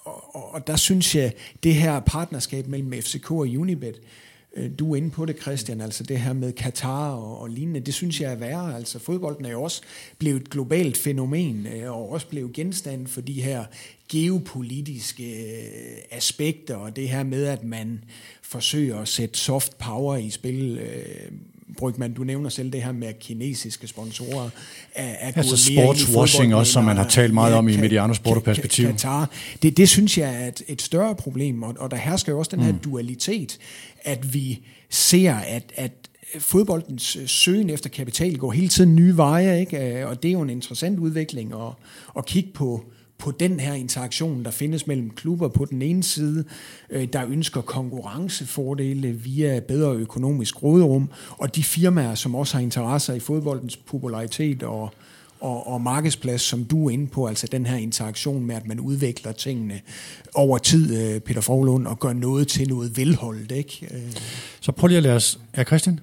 og, 0.05 0.55
og 0.55 0.67
der 0.67 0.77
synes 0.77 1.15
jeg, 1.15 1.33
det 1.63 1.75
her 1.75 2.01
partnerskab 2.01 2.67
mellem 2.67 2.93
FCK 2.93 3.31
og 3.31 3.39
Unibet, 3.39 3.95
Øh, 3.95 4.26
Øh, 4.57 4.71
du 4.79 4.93
er 4.93 4.97
inde 4.97 5.11
på 5.11 5.25
det, 5.25 5.43
Christian, 5.43 5.81
altså 5.81 6.05
det 6.05 6.21
her 6.21 6.33
med 6.33 6.53
Katar 6.53 7.13
og, 7.13 7.41
og 7.41 7.51
lignende, 7.51 7.81
det 7.81 7.95
synes 7.95 8.21
jeg 8.21 8.33
er 8.33 8.37
værre. 8.37 8.77
Altså 8.77 8.99
fodbolden 8.99 9.45
er 9.45 9.51
jo 9.51 9.63
også 9.63 9.83
blevet 10.19 10.41
et 10.41 10.51
globalt 10.51 10.97
fænomen, 10.97 11.67
øh, 11.67 11.93
og 11.93 12.11
også 12.11 12.27
blevet 12.27 12.53
genstand 12.53 13.07
for 13.07 13.21
de 13.21 13.43
her 13.43 13.65
geopolitiske 14.09 15.25
øh, 15.25 15.97
aspekter, 16.11 16.77
og 16.77 16.97
det 16.97 17.09
her 17.09 17.23
med, 17.23 17.45
at 17.47 17.65
man 17.65 18.05
forsøger 18.43 18.99
at 18.99 19.09
sætte 19.09 19.39
soft 19.39 19.79
power 19.79 20.17
i 20.17 20.31
spil. 20.31 20.81
Brygman, 21.79 22.13
du 22.13 22.25
nævner 22.25 22.49
selv 22.49 22.73
det 22.73 22.83
her 22.83 22.93
med, 22.93 23.13
kinesiske 23.21 23.87
sponsorer 23.87 24.51
er, 24.95 25.05
er 25.05 25.33
altså 25.37 25.57
sportswashing 25.57 26.55
også, 26.55 26.73
som 26.73 26.85
man 26.85 26.97
har 26.97 27.09
talt 27.09 27.35
meget 27.35 27.53
ja, 27.53 27.59
om 27.59 27.69
i 27.69 27.77
Mediano 27.77 28.15
Sport 28.15 28.43
perspektiv. 28.43 28.87
Katar. 28.87 29.31
Det, 29.63 29.77
det 29.77 29.89
synes 29.89 30.19
jeg 30.19 30.43
er 30.43 30.49
et, 30.49 30.63
et 30.69 30.83
større 30.83 31.15
problem, 31.15 31.63
og, 31.63 31.75
og 31.79 31.91
der 31.91 31.97
hersker 31.97 32.33
jo 32.33 32.39
også 32.39 32.51
den 32.57 32.61
her 32.61 32.73
mm. 32.73 32.79
dualitet, 32.79 33.59
at 34.05 34.35
vi 34.35 34.61
ser, 34.91 35.35
at, 35.35 35.73
at 35.75 35.93
fodboldens 36.39 37.19
søgen 37.27 37.71
efter 37.71 37.91
kapital 37.91 38.37
går 38.37 38.53
hele 38.53 38.69
tiden 38.69 38.97
nye 38.97 39.17
veje, 39.17 39.61
ikke? 39.61 40.07
og 40.07 40.23
det 40.23 40.29
er 40.29 40.33
jo 40.33 40.41
en 40.41 40.51
interessant 40.51 40.99
udvikling 40.99 41.53
at, 41.53 41.73
at 42.19 42.27
kigge 42.27 42.51
på, 42.55 42.85
på 43.19 43.31
den 43.31 43.61
her 43.61 43.73
interaktion, 43.73 44.45
der 44.45 44.51
findes 44.51 44.87
mellem 44.87 45.11
klubber 45.11 45.49
på 45.49 45.65
den 45.65 45.83
ene 45.83 46.03
side, 46.03 46.45
øh, 46.91 47.09
der 47.13 47.27
ønsker 47.29 47.61
konkurrencefordele 47.61 49.13
via 49.13 49.61
bedre 49.61 49.95
økonomisk 49.95 50.63
råderum, 50.63 51.09
og 51.31 51.57
de 51.57 51.63
firmaer, 51.63 52.15
som 52.15 52.35
også 52.35 52.57
har 52.57 52.63
interesser 52.63 53.15
i 53.15 53.21
fodboldens 53.21 53.77
popularitet 53.77 54.63
og, 54.63 54.91
og, 55.41 55.67
og 55.67 55.81
markedsplads, 55.81 56.41
som 56.41 56.65
du 56.65 56.87
er 56.87 56.91
inde 56.91 57.07
på, 57.07 57.27
altså 57.27 57.47
den 57.53 57.67
her 57.67 57.77
interaktion 57.77 58.47
med, 58.47 58.55
at 58.57 58.67
man 58.67 58.81
udvikler 58.81 59.33
tingene 59.33 59.81
over 60.35 60.59
tid, 60.59 61.15
øh, 61.15 61.21
Peter 61.21 61.41
Forlund, 61.41 61.87
og 61.87 61.99
gør 61.99 62.13
noget 62.13 62.49
til 62.49 62.69
noget 62.69 62.97
velholdt. 62.97 63.53
Ikke? 63.53 63.89
Øh. 63.91 64.13
Så 64.61 64.73
prøv 64.73 64.89
lige 64.89 64.97
at 64.97 65.03
lade 65.03 65.17
os... 65.17 65.39
Ja, 65.57 65.65
Christian? 65.65 66.01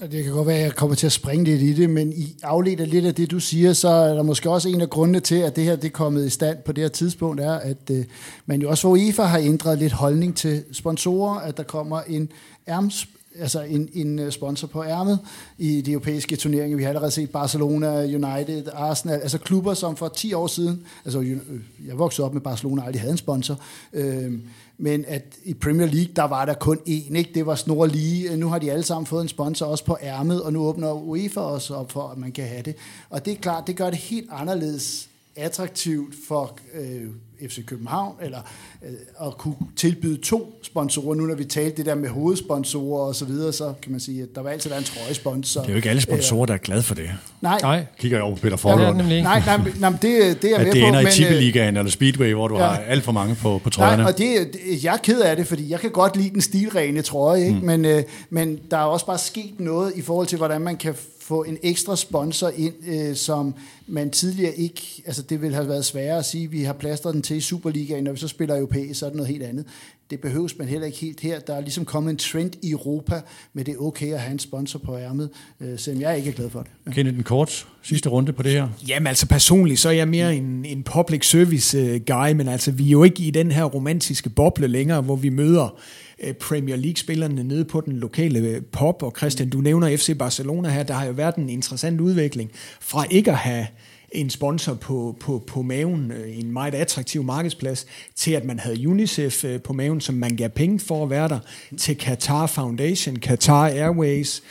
Det 0.00 0.24
kan 0.24 0.32
godt 0.32 0.46
være, 0.46 0.56
at 0.56 0.62
jeg 0.62 0.74
kommer 0.74 0.96
til 0.96 1.06
at 1.06 1.12
springe 1.12 1.44
lidt 1.44 1.62
i 1.62 1.72
det, 1.72 1.90
men 1.90 2.12
i 2.12 2.36
afledt 2.42 2.88
lidt 2.88 3.04
af 3.04 3.14
det, 3.14 3.30
du 3.30 3.40
siger, 3.40 3.72
så 3.72 3.88
er 3.88 4.14
der 4.14 4.22
måske 4.22 4.50
også 4.50 4.68
en 4.68 4.80
af 4.80 4.90
grundene 4.90 5.20
til, 5.20 5.34
at 5.34 5.56
det 5.56 5.64
her 5.64 5.76
det 5.76 5.84
er 5.84 5.90
kommet 5.90 6.26
i 6.26 6.30
stand 6.30 6.58
på 6.64 6.72
det 6.72 6.84
her 6.84 6.88
tidspunkt, 6.88 7.40
er, 7.40 7.52
at 7.52 7.90
øh, 7.90 8.04
man 8.46 8.62
jo 8.62 8.70
også 8.70 8.82
for 8.82 8.88
UEFA 8.88 9.22
har 9.22 9.38
ændret 9.38 9.78
lidt 9.78 9.92
holdning 9.92 10.36
til 10.36 10.64
sponsorer, 10.72 11.40
at 11.40 11.56
der 11.56 11.62
kommer 11.62 12.00
en 12.00 12.28
ærms 12.68 13.08
altså 13.40 13.62
en, 13.62 13.88
en 13.92 14.18
øh, 14.18 14.32
sponsor 14.32 14.66
på 14.66 14.84
ærmet 14.84 15.18
i 15.58 15.80
de 15.80 15.92
europæiske 15.92 16.36
turneringer. 16.36 16.76
Vi 16.76 16.82
har 16.82 16.88
allerede 16.88 17.10
set 17.10 17.30
Barcelona, 17.30 18.04
United, 18.04 18.64
Arsenal, 18.72 19.20
altså 19.20 19.38
klubber, 19.38 19.74
som 19.74 19.96
for 19.96 20.08
10 20.08 20.32
år 20.32 20.46
siden, 20.46 20.86
altså 21.04 21.20
øh, 21.20 21.38
jeg 21.86 21.98
voksede 21.98 22.26
op 22.26 22.34
med 22.34 22.40
Barcelona, 22.40 22.84
aldrig 22.84 23.00
havde 23.00 23.12
en 23.12 23.18
sponsor, 23.18 23.60
øh, 23.92 24.32
men 24.78 25.04
at 25.08 25.24
i 25.44 25.54
Premier 25.54 25.86
League, 25.86 26.12
der 26.16 26.22
var 26.22 26.44
der 26.44 26.54
kun 26.54 26.78
én, 26.78 27.16
ikke? 27.16 27.30
det 27.34 27.46
var 27.46 27.54
snor 27.54 27.86
lige. 27.86 28.36
Nu 28.36 28.48
har 28.48 28.58
de 28.58 28.72
alle 28.72 28.84
sammen 28.84 29.06
fået 29.06 29.22
en 29.22 29.28
sponsor 29.28 29.66
også 29.66 29.84
på 29.84 29.96
ærmet, 30.02 30.42
og 30.42 30.52
nu 30.52 30.60
åbner 30.60 30.92
UEFA 30.92 31.40
også 31.40 31.74
op 31.74 31.92
for, 31.92 32.08
at 32.08 32.18
man 32.18 32.32
kan 32.32 32.44
have 32.44 32.62
det. 32.62 32.76
Og 33.10 33.24
det 33.24 33.32
er 33.32 33.36
klart, 33.36 33.66
det 33.66 33.76
gør 33.76 33.90
det 33.90 33.98
helt 33.98 34.28
anderledes 34.32 35.08
attraktivt 35.36 36.14
for 36.28 36.58
øh, 36.74 37.08
FC 37.48 37.64
København, 37.64 38.14
eller 38.22 38.38
øh, 38.86 39.26
at 39.26 39.38
kunne 39.38 39.54
tilbyde 39.76 40.16
to 40.16 40.58
sponsorer. 40.62 41.14
Nu 41.14 41.26
når 41.26 41.34
vi 41.34 41.44
talte 41.44 41.76
det 41.76 41.86
der 41.86 41.94
med 41.94 42.08
hovedsponsorer 42.08 43.06
og 43.06 43.14
så 43.14 43.24
videre, 43.24 43.52
så 43.52 43.72
kan 43.82 43.92
man 43.92 44.00
sige, 44.00 44.22
at 44.22 44.28
der 44.34 44.40
var 44.42 44.50
altid 44.50 44.70
være 44.70 44.78
en 44.78 44.84
trøjesponsor. 44.84 45.60
Det 45.60 45.68
er 45.68 45.72
jo 45.72 45.76
ikke 45.76 45.90
alle 45.90 46.02
sponsorer, 46.02 46.46
der 46.46 46.54
er 46.54 46.58
glade 46.58 46.82
for 46.82 46.94
det. 46.94 47.10
Nej. 47.40 47.58
nej. 47.62 47.86
Kigger 47.98 48.18
jeg 48.18 48.24
over 48.24 48.36
på 48.36 48.42
Peter 48.42 48.56
Forlund. 48.56 49.02
Ja, 49.02 49.22
nej, 49.22 49.42
nej, 49.46 49.60
nej, 49.78 49.90
det, 49.90 50.02
det 50.02 50.12
er 50.12 50.48
jeg 50.48 50.58
med 50.58 50.72
det 50.72 50.82
på. 50.82 50.86
ender 50.86 51.00
i 51.00 51.12
Tippeligaen 51.12 51.76
eller 51.76 51.90
Speedway, 51.90 52.32
hvor 52.32 52.48
du 52.48 52.58
ja. 52.58 52.66
har 52.66 52.76
alt 52.76 53.04
for 53.04 53.12
mange 53.12 53.34
på, 53.34 53.60
på 53.64 53.70
trøjerne. 53.70 54.02
Nej, 54.02 54.12
og 54.12 54.18
det, 54.18 54.56
jeg 54.84 54.94
er 54.94 54.98
ked 54.98 55.20
af 55.20 55.36
det, 55.36 55.46
fordi 55.46 55.70
jeg 55.70 55.80
kan 55.80 55.90
godt 55.90 56.16
lide 56.16 56.30
den 56.30 56.40
stilrene 56.40 57.02
trøje, 57.02 57.40
ikke? 57.40 57.58
Mm. 57.58 57.66
Men, 57.66 57.84
øh, 57.84 58.02
men 58.30 58.58
der 58.70 58.76
er 58.76 58.84
også 58.84 59.06
bare 59.06 59.18
sket 59.18 59.54
noget 59.58 59.92
i 59.96 60.02
forhold 60.02 60.26
til, 60.26 60.38
hvordan 60.38 60.60
man 60.60 60.76
kan 60.76 60.94
få 61.20 61.42
en 61.42 61.58
ekstra 61.62 61.96
sponsor 61.96 62.52
ind, 62.56 62.74
øh, 62.86 63.16
som 63.16 63.54
man 63.86 64.10
tidligere 64.10 64.54
ikke, 64.54 65.02
altså 65.06 65.22
det 65.22 65.42
ville 65.42 65.54
have 65.54 65.68
været 65.68 65.84
sværere 65.84 66.18
at 66.18 66.24
sige, 66.24 66.50
vi 66.50 66.62
har 66.62 66.72
plastret 66.72 67.14
den 67.14 67.22
til 67.22 67.31
i 67.36 67.40
Superligaen, 67.40 68.04
når 68.04 68.12
vi 68.12 68.18
så 68.18 68.28
spiller 68.28 68.56
europæisk, 68.56 69.00
så 69.00 69.06
er 69.06 69.10
det 69.10 69.16
noget 69.16 69.28
helt 69.28 69.42
andet. 69.42 69.64
Det 70.10 70.20
behøves 70.20 70.58
man 70.58 70.68
heller 70.68 70.86
ikke 70.86 70.98
helt 70.98 71.20
her. 71.20 71.40
Der 71.40 71.54
er 71.54 71.60
ligesom 71.60 71.84
kommet 71.84 72.10
en 72.10 72.16
trend 72.16 72.52
i 72.62 72.70
Europa 72.70 73.20
med 73.52 73.64
det 73.64 73.76
okay 73.78 74.12
at 74.12 74.20
have 74.20 74.32
en 74.32 74.38
sponsor 74.38 74.78
på 74.78 74.98
ærmet, 74.98 75.30
øh, 75.60 75.78
selvom 75.78 76.02
jeg 76.02 76.16
ikke 76.16 76.30
er 76.30 76.34
glad 76.34 76.50
for 76.50 76.62
det. 76.62 76.70
Ja. 76.86 76.90
Kenneth, 76.90 77.18
en 77.18 77.24
kort 77.24 77.66
sidste 77.82 78.08
runde 78.08 78.32
på 78.32 78.42
det 78.42 78.52
her? 78.52 78.68
Jamen 78.88 79.06
altså 79.06 79.28
personligt, 79.28 79.80
så 79.80 79.88
er 79.88 79.92
jeg 79.92 80.08
mere 80.08 80.36
en, 80.36 80.64
en 80.64 80.82
public 80.82 81.30
service 81.30 81.78
øh, 81.78 82.00
guy, 82.06 82.32
men 82.32 82.48
altså 82.48 82.70
vi 82.70 82.86
er 82.86 82.90
jo 82.90 83.04
ikke 83.04 83.22
i 83.22 83.30
den 83.30 83.52
her 83.52 83.64
romantiske 83.64 84.30
boble 84.30 84.66
længere, 84.66 85.00
hvor 85.00 85.16
vi 85.16 85.28
møder 85.28 85.78
Øh, 86.22 86.34
Premier 86.34 86.76
League-spillerne 86.76 87.44
nede 87.44 87.64
på 87.64 87.80
den 87.80 87.92
lokale 87.92 88.38
øh, 88.38 88.62
pop, 88.62 89.02
og 89.02 89.14
Christian, 89.16 89.50
du 89.50 89.60
nævner 89.60 89.96
FC 89.96 90.18
Barcelona 90.18 90.68
her, 90.68 90.82
der 90.82 90.94
har 90.94 91.06
jo 91.06 91.12
været 91.12 91.36
en 91.36 91.48
interessant 91.48 92.00
udvikling 92.00 92.50
fra 92.80 93.04
ikke 93.10 93.30
at 93.30 93.36
have 93.36 93.66
en 94.12 94.30
sponsor 94.30 94.74
på, 94.74 95.16
på, 95.20 95.42
på 95.46 95.62
maven, 95.62 96.12
øh, 96.12 96.38
en 96.38 96.52
meget 96.52 96.74
attraktiv 96.74 97.22
markedsplads, 97.22 97.86
til 98.16 98.32
at 98.32 98.44
man 98.44 98.58
havde 98.58 98.88
UNICEF 98.88 99.44
øh, 99.44 99.62
på 99.62 99.72
maven, 99.72 100.00
som 100.00 100.14
man 100.14 100.36
gav 100.36 100.48
penge 100.48 100.80
for 100.80 101.02
at 101.02 101.10
være 101.10 101.28
der, 101.28 101.38
til 101.78 101.98
Qatar 102.00 102.46
Foundation, 102.46 103.16
Qatar 103.16 103.66
Airways, 103.66 104.42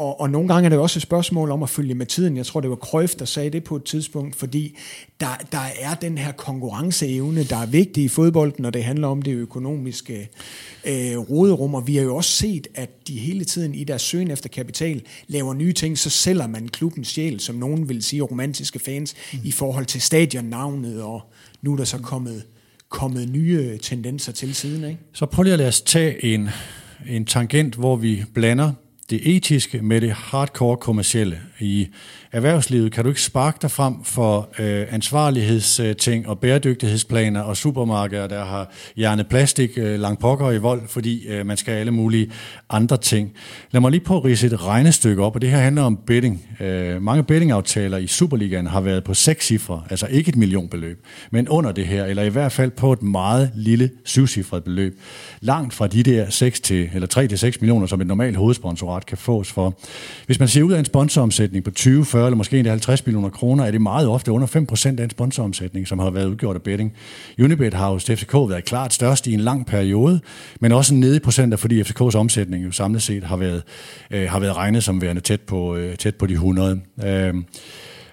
og, 0.00 0.20
og 0.20 0.30
nogle 0.30 0.48
gange 0.48 0.64
er 0.64 0.68
det 0.68 0.78
også 0.78 0.98
et 0.98 1.02
spørgsmål 1.02 1.50
om 1.50 1.62
at 1.62 1.70
følge 1.70 1.94
med 1.94 2.06
tiden. 2.06 2.36
Jeg 2.36 2.46
tror, 2.46 2.60
det 2.60 2.70
var 2.70 2.76
Krøft, 2.76 3.18
der 3.18 3.24
sagde 3.24 3.50
det 3.50 3.64
på 3.64 3.76
et 3.76 3.84
tidspunkt, 3.84 4.36
fordi 4.36 4.76
der, 5.20 5.40
der 5.52 5.66
er 5.80 5.94
den 5.94 6.18
her 6.18 6.32
konkurrenceevne, 6.32 7.44
der 7.44 7.56
er 7.56 7.66
vigtig 7.66 8.04
i 8.04 8.08
fodbolden, 8.08 8.62
når 8.62 8.70
det 8.70 8.84
handler 8.84 9.08
om 9.08 9.22
det 9.22 9.32
økonomiske 9.32 10.28
øh, 10.84 11.18
råderum. 11.18 11.74
Og 11.74 11.86
vi 11.86 11.96
har 11.96 12.02
jo 12.02 12.16
også 12.16 12.30
set, 12.30 12.66
at 12.74 13.08
de 13.08 13.18
hele 13.18 13.44
tiden 13.44 13.74
i 13.74 13.84
deres 13.84 14.02
søgen 14.02 14.30
efter 14.30 14.48
kapital 14.48 15.02
laver 15.26 15.54
nye 15.54 15.72
ting, 15.72 15.98
så 15.98 16.10
sælger 16.10 16.46
man 16.46 16.68
klubbens 16.68 17.08
sjæl, 17.08 17.40
som 17.40 17.54
nogen 17.54 17.88
vil 17.88 18.02
sige 18.02 18.22
romantiske 18.22 18.78
fans, 18.78 19.14
mm. 19.32 19.38
i 19.44 19.52
forhold 19.52 19.86
til 19.86 20.00
stadionnavnet, 20.00 21.02
og 21.02 21.22
nu 21.62 21.72
er 21.72 21.76
der 21.76 21.84
så 21.84 21.98
kommet, 21.98 22.42
kommet 22.88 23.28
nye 23.28 23.78
tendenser 23.82 24.32
til 24.32 24.54
siden. 24.54 24.84
Ikke? 24.84 25.00
Så 25.12 25.26
prøv 25.26 25.42
lige 25.42 25.52
at 25.52 25.58
lade 25.58 25.68
os 25.68 25.80
tage 25.80 26.24
en, 26.24 26.48
en 27.08 27.24
tangent, 27.24 27.74
hvor 27.74 27.96
vi 27.96 28.24
blander 28.34 28.72
det 29.10 29.36
etiske 29.36 29.82
med 29.82 30.00
det 30.00 30.12
hardcore 30.12 30.76
kommercielle. 30.76 31.40
I 31.60 31.88
erhvervslivet 32.32 32.92
kan 32.92 33.04
du 33.04 33.10
ikke 33.10 33.22
sparke 33.22 33.58
dig 33.62 33.70
frem 33.70 34.04
for 34.04 34.48
øh, 34.58 34.86
ansvarlighedsting 34.90 36.28
og 36.28 36.38
bæredygtighedsplaner 36.38 37.40
og 37.40 37.56
supermarkeder, 37.56 38.26
der 38.26 38.44
har 38.44 38.72
hjernet 38.96 39.26
plastik 39.26 39.70
øh, 39.76 40.00
langt 40.00 40.20
pokker 40.20 40.50
i 40.50 40.58
vold, 40.58 40.88
fordi 40.88 41.26
øh, 41.26 41.46
man 41.46 41.56
skal 41.56 41.72
have 41.72 41.80
alle 41.80 41.92
mulige 41.92 42.30
andre 42.70 42.96
ting. 42.96 43.32
Lad 43.70 43.80
mig 43.80 43.90
lige 43.90 44.04
på 44.04 44.16
at 44.16 44.24
rise 44.24 44.46
et 44.46 44.66
regnestykke 44.66 45.22
op, 45.22 45.34
og 45.34 45.42
det 45.42 45.50
her 45.50 45.58
handler 45.58 45.82
om 45.82 45.98
betting. 46.06 46.46
Øh, 46.60 47.02
mange 47.02 47.22
bettingaftaler 47.22 47.98
i 47.98 48.06
Superligaen 48.06 48.66
har 48.66 48.80
været 48.80 49.04
på 49.04 49.14
seks 49.14 49.46
cifre, 49.46 49.82
altså 49.90 50.06
ikke 50.06 50.28
et 50.28 50.36
millionbeløb, 50.36 51.06
men 51.30 51.48
under 51.48 51.72
det 51.72 51.86
her, 51.86 52.04
eller 52.04 52.22
i 52.22 52.28
hvert 52.28 52.52
fald 52.52 52.70
på 52.70 52.92
et 52.92 53.02
meget 53.02 53.50
lille 53.54 53.90
syvcifret 54.04 54.64
beløb. 54.64 55.00
Langt 55.40 55.74
fra 55.74 55.86
de 55.86 56.02
der 56.02 56.30
6 56.30 56.60
til, 56.60 56.90
eller 56.94 57.06
3 57.06 57.28
til 57.28 57.38
6 57.38 57.60
millioner, 57.60 57.86
som 57.86 58.00
et 58.00 58.06
normalt 58.06 58.36
hovedsponsorat 58.36 59.06
kan 59.06 59.18
fås 59.18 59.52
for. 59.52 59.78
Hvis 60.26 60.38
man 60.38 60.48
ser 60.48 60.62
ud 60.62 60.72
af 60.72 60.78
en 60.78 60.84
sponsoromsætning 60.84 61.49
på 61.64 61.70
20, 61.70 62.04
40 62.04 62.26
eller 62.26 62.36
måske 62.36 62.58
endda 62.58 62.70
50 62.70 63.06
millioner 63.06 63.28
kroner, 63.28 63.64
er 63.64 63.70
det 63.70 63.82
meget 63.82 64.08
ofte 64.08 64.32
under 64.32 64.46
5% 64.46 65.00
af 65.00 65.04
en 65.04 65.10
sponsoromsætning, 65.10 65.88
som 65.88 65.98
har 65.98 66.10
været 66.10 66.26
udgjort 66.26 66.56
af 66.56 66.62
betting. 66.62 66.92
Unibet 67.42 67.74
har 67.74 67.90
hos 67.90 68.04
FCK 68.04 68.34
været 68.34 68.64
klart 68.64 68.94
størst 68.94 69.26
i 69.26 69.32
en 69.32 69.40
lang 69.40 69.66
periode, 69.66 70.20
men 70.60 70.72
også 70.72 70.94
nede 70.94 71.16
i 71.16 71.18
procenter, 71.18 71.56
fordi 71.56 71.84
FCKs 71.84 72.14
omsætning 72.14 72.64
jo 72.64 72.72
samlet 72.72 73.02
set 73.02 73.24
har 73.24 73.36
været, 73.36 73.62
øh, 74.10 74.30
har 74.30 74.40
været 74.40 74.56
regnet 74.56 74.84
som 74.84 75.02
værende 75.02 75.20
tæt 75.20 75.40
på, 75.40 75.76
øh, 75.76 75.96
tæt 75.96 76.14
på 76.14 76.26
de 76.26 76.32
100. 76.32 76.80
Øh, 77.04 77.34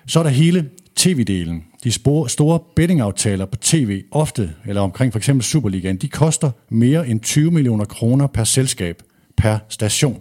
så 0.08 0.20
er 0.20 0.24
der 0.24 0.30
hele 0.30 0.70
tv-delen. 1.00 1.64
De 1.84 1.92
store 2.30 2.60
bettingaftaler 2.76 3.46
på 3.46 3.56
tv, 3.56 4.04
ofte 4.12 4.54
eller 4.66 4.82
omkring 4.82 5.14
for 5.14 5.20
eksempel 5.20 5.44
Superligaen, 5.44 5.98
de 5.98 6.08
koster 6.08 6.52
mere 6.70 7.08
end 7.08 7.20
20 7.20 7.52
millioner 7.52 7.86
kroner 7.86 8.28
per 8.28 8.44
selskab 8.44 9.02
per 9.38 9.58
station. 9.70 10.18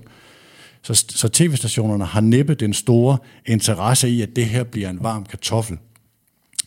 Så, 0.87 1.05
så 1.09 1.29
tv-stationerne 1.29 2.05
har 2.05 2.21
næppe 2.21 2.55
den 2.55 2.75
store 2.75 3.19
interesse 3.47 4.09
i, 4.09 4.23
at 4.23 4.37
det 4.37 4.47
her 4.47 4.65
bliver 4.65 4.91
en 4.91 4.99
varm 5.03 5.25
kartoffel. 5.25 5.79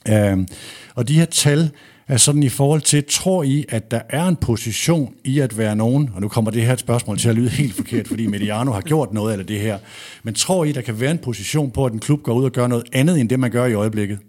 Øhm, 0.10 0.48
og 0.96 1.08
de 1.08 1.14
her 1.14 1.26
tal 1.26 1.70
er 2.08 2.18
sådan 2.18 2.44
i 2.44 2.50
forhold 2.50 2.82
til, 2.82 3.04
tror 3.10 3.44
I, 3.44 3.66
at 3.70 3.92
der 3.92 4.02
er 4.10 4.28
en 4.28 4.36
position 4.36 5.16
i 5.24 5.40
at 5.40 5.58
være 5.58 5.76
nogen, 5.76 6.12
og 6.16 6.22
nu 6.22 6.28
kommer 6.28 6.52
det 6.52 6.66
her 6.66 6.74
et 6.74 6.80
spørgsmål 6.80 7.18
til 7.18 7.30
at 7.30 7.36
lyde 7.36 7.50
helt 7.50 7.74
forkert, 7.74 8.08
fordi 8.08 8.28
Mediano 8.28 8.72
har 8.72 8.82
gjort 8.82 9.14
noget 9.14 9.40
af 9.40 9.48
det 9.48 9.60
her, 9.60 9.80
men 10.24 10.34
tror 10.34 10.66
I, 10.66 10.72
der 10.72 10.82
kan 10.82 11.00
være 11.00 11.12
en 11.12 11.18
position 11.18 11.72
på, 11.72 11.86
at 11.86 11.94
en 11.94 12.00
klub 12.00 12.24
går 12.24 12.34
ud 12.34 12.44
og 12.44 12.52
gør 12.52 12.68
noget 12.68 12.86
andet, 12.94 13.20
end 13.20 13.30
det 13.30 13.40
man 13.40 13.52
gør 13.52 13.66
i 13.66 13.74
øjeblikket? 13.74 14.20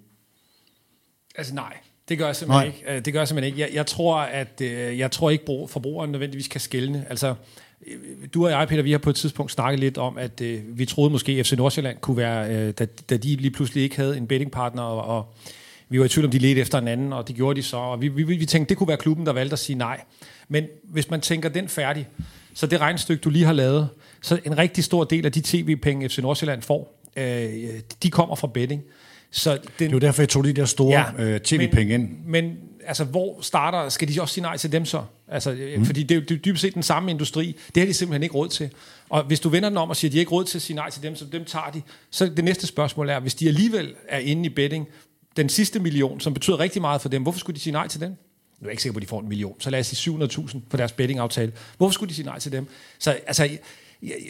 Altså 1.35 1.55
nej, 1.55 1.77
det 2.09 2.19
gør 2.19 2.27
jeg 2.27 2.37
simpelthen 2.37 2.69
nej. 2.69 2.77
ikke. 2.77 2.97
Øh, 2.97 3.05
det 3.05 3.13
gør 3.13 3.21
jeg 3.21 3.29
simpelthen 3.29 3.55
ikke. 3.55 3.61
Jeg, 3.61 3.75
jeg 3.75 3.87
tror, 3.87 4.17
at 4.17 4.61
øh, 4.61 4.99
jeg 4.99 5.11
tror 5.11 5.31
ikke, 5.31 5.45
forbrugeren 5.47 6.11
nødvendigvis 6.11 6.49
kan 6.49 6.61
skælne. 6.61 7.07
Altså, 7.11 7.35
du 8.35 8.45
og 8.45 8.51
jeg, 8.51 8.69
Peter, 8.69 8.83
vi 8.83 8.91
har 8.91 8.99
på 8.99 9.11
et 9.11 9.17
tidspunkt 9.17 9.53
snakket 9.53 9.81
lidt 9.81 9.99
om, 9.99 10.19
at 10.19 10.41
øh, 10.41 10.79
vi 10.79 10.87
troede 10.87 11.11
måske, 11.11 11.33
at 11.33 11.47
FC 11.47 11.53
Nordsjælland 11.53 11.99
kunne 12.01 12.17
være, 12.17 12.55
øh, 12.55 12.73
da, 12.79 12.87
da 13.11 13.17
de 13.17 13.37
lige 13.37 13.51
pludselig 13.51 13.83
ikke 13.83 13.97
havde 13.97 14.17
en 14.17 14.27
bettingpartner, 14.27 14.83
og, 14.83 15.17
og 15.17 15.35
vi 15.89 15.99
var 15.99 16.05
i 16.05 16.09
tvivl 16.09 16.25
om, 16.25 16.31
de 16.31 16.39
ledte 16.39 16.61
efter 16.61 16.79
en 16.79 16.89
anden, 16.89 17.13
og 17.13 17.29
det 17.29 17.37
gjorde 17.37 17.57
de 17.57 17.63
så, 17.63 17.77
og 17.77 18.01
vi, 18.01 18.09
vi, 18.09 18.23
vi 18.23 18.47
tænkte, 18.47 18.69
det 18.69 18.77
kunne 18.77 18.89
være 18.89 18.97
klubben, 18.97 19.27
der 19.27 19.33
valgte 19.33 19.53
at 19.53 19.59
sige 19.59 19.79
nej. 19.79 20.01
Men 20.49 20.65
hvis 20.85 21.11
man 21.11 21.21
tænker 21.21 21.49
den 21.49 21.69
færdig, 21.69 22.09
så 22.55 22.67
det 22.67 22.81
regnestykke, 22.81 23.21
du 23.21 23.31
lige 23.31 23.45
har 23.45 23.53
lavet, 23.53 23.89
så 24.21 24.39
en 24.45 24.59
rigtig 24.59 24.85
stor 24.85 25.05
del 25.05 25.27
af 25.27 25.33
de 25.33 25.41
tv-penge, 25.45 26.09
FC 26.09 26.19
Nordsjælland 26.19 26.63
får, 26.63 27.01
øh, 27.17 27.49
de 28.03 28.11
kommer 28.11 28.35
fra 28.35 28.47
betting. 28.47 28.83
Så 29.31 29.53
den, 29.53 29.61
det 29.79 29.87
er 29.87 29.91
jo 29.91 29.99
derfor, 29.99 30.23
jeg 30.23 30.29
tog 30.29 30.45
de 30.45 30.53
der 30.53 30.65
store 30.65 31.05
ja, 31.19 31.25
øh, 31.25 31.41
tv-penge 31.41 31.95
ind. 31.95 32.09
Men 32.27 32.57
altså, 32.91 33.05
hvor 33.05 33.39
starter, 33.41 33.89
skal 33.89 34.09
de 34.09 34.21
også 34.21 34.35
sige 34.35 34.43
nej 34.43 34.57
til 34.57 34.73
dem 34.73 34.85
så? 34.85 35.03
Altså, 35.29 35.57
mm. 35.77 35.85
Fordi 35.85 36.03
det 36.03 36.17
er 36.17 36.35
jo 36.35 36.39
dybest 36.45 36.63
set 36.63 36.75
den 36.75 36.83
samme 36.83 37.11
industri. 37.11 37.57
Det 37.75 37.81
har 37.81 37.87
de 37.87 37.95
simpelthen 37.95 38.23
ikke 38.23 38.35
råd 38.35 38.49
til. 38.49 38.71
Og 39.09 39.25
hvis 39.25 39.41
du 39.41 39.49
vender 39.49 39.69
den 39.69 39.79
om 39.79 39.91
og 39.91 39.97
siger, 39.97 40.09
at 40.09 40.13
de 40.13 40.19
ikke 40.19 40.31
råd 40.31 40.45
til 40.45 40.59
at 40.59 40.63
sige 40.63 40.77
nej 40.77 40.91
til 40.91 41.03
dem, 41.03 41.17
så 41.17 41.25
dem 41.25 41.45
tager 41.45 41.71
de, 41.71 41.83
så 42.11 42.27
det 42.27 42.45
næste 42.45 42.67
spørgsmål 42.67 43.09
er, 43.09 43.21
hvis 43.21 43.35
de 43.35 43.49
alligevel 43.49 43.95
er 44.09 44.19
inde 44.19 44.47
i 44.47 44.49
betting, 44.49 44.87
den 45.37 45.49
sidste 45.49 45.79
million, 45.79 46.21
som 46.21 46.35
betyder 46.35 46.61
rigtig 46.61 46.83
meget 46.83 47.01
for 47.01 47.09
dem, 47.09 47.23
hvorfor 47.23 47.39
skulle 47.39 47.55
de 47.55 47.61
sige 47.61 47.73
nej 47.73 47.89
til 47.89 48.01
den? 48.01 48.11
Nu 48.11 48.65
er 48.65 48.69
jeg 48.69 48.71
ikke 48.71 48.83
sikker 48.83 48.93
på, 48.93 48.99
at 48.99 49.03
de 49.03 49.07
får 49.07 49.21
en 49.21 49.29
million, 49.29 49.61
så 49.61 49.71
lad 49.71 49.81
os 49.81 49.87
sige 49.87 50.15
700.000 50.15 50.59
på 50.71 50.77
deres 50.77 50.93
bettingaftale. 50.93 51.53
Hvorfor 51.77 51.93
skulle 51.93 52.09
de 52.09 52.15
sige 52.15 52.27
nej 52.27 52.39
til 52.39 52.53
dem? 52.53 52.67
Så 52.99 53.11
altså, 53.27 53.45
jeg, 53.45 53.59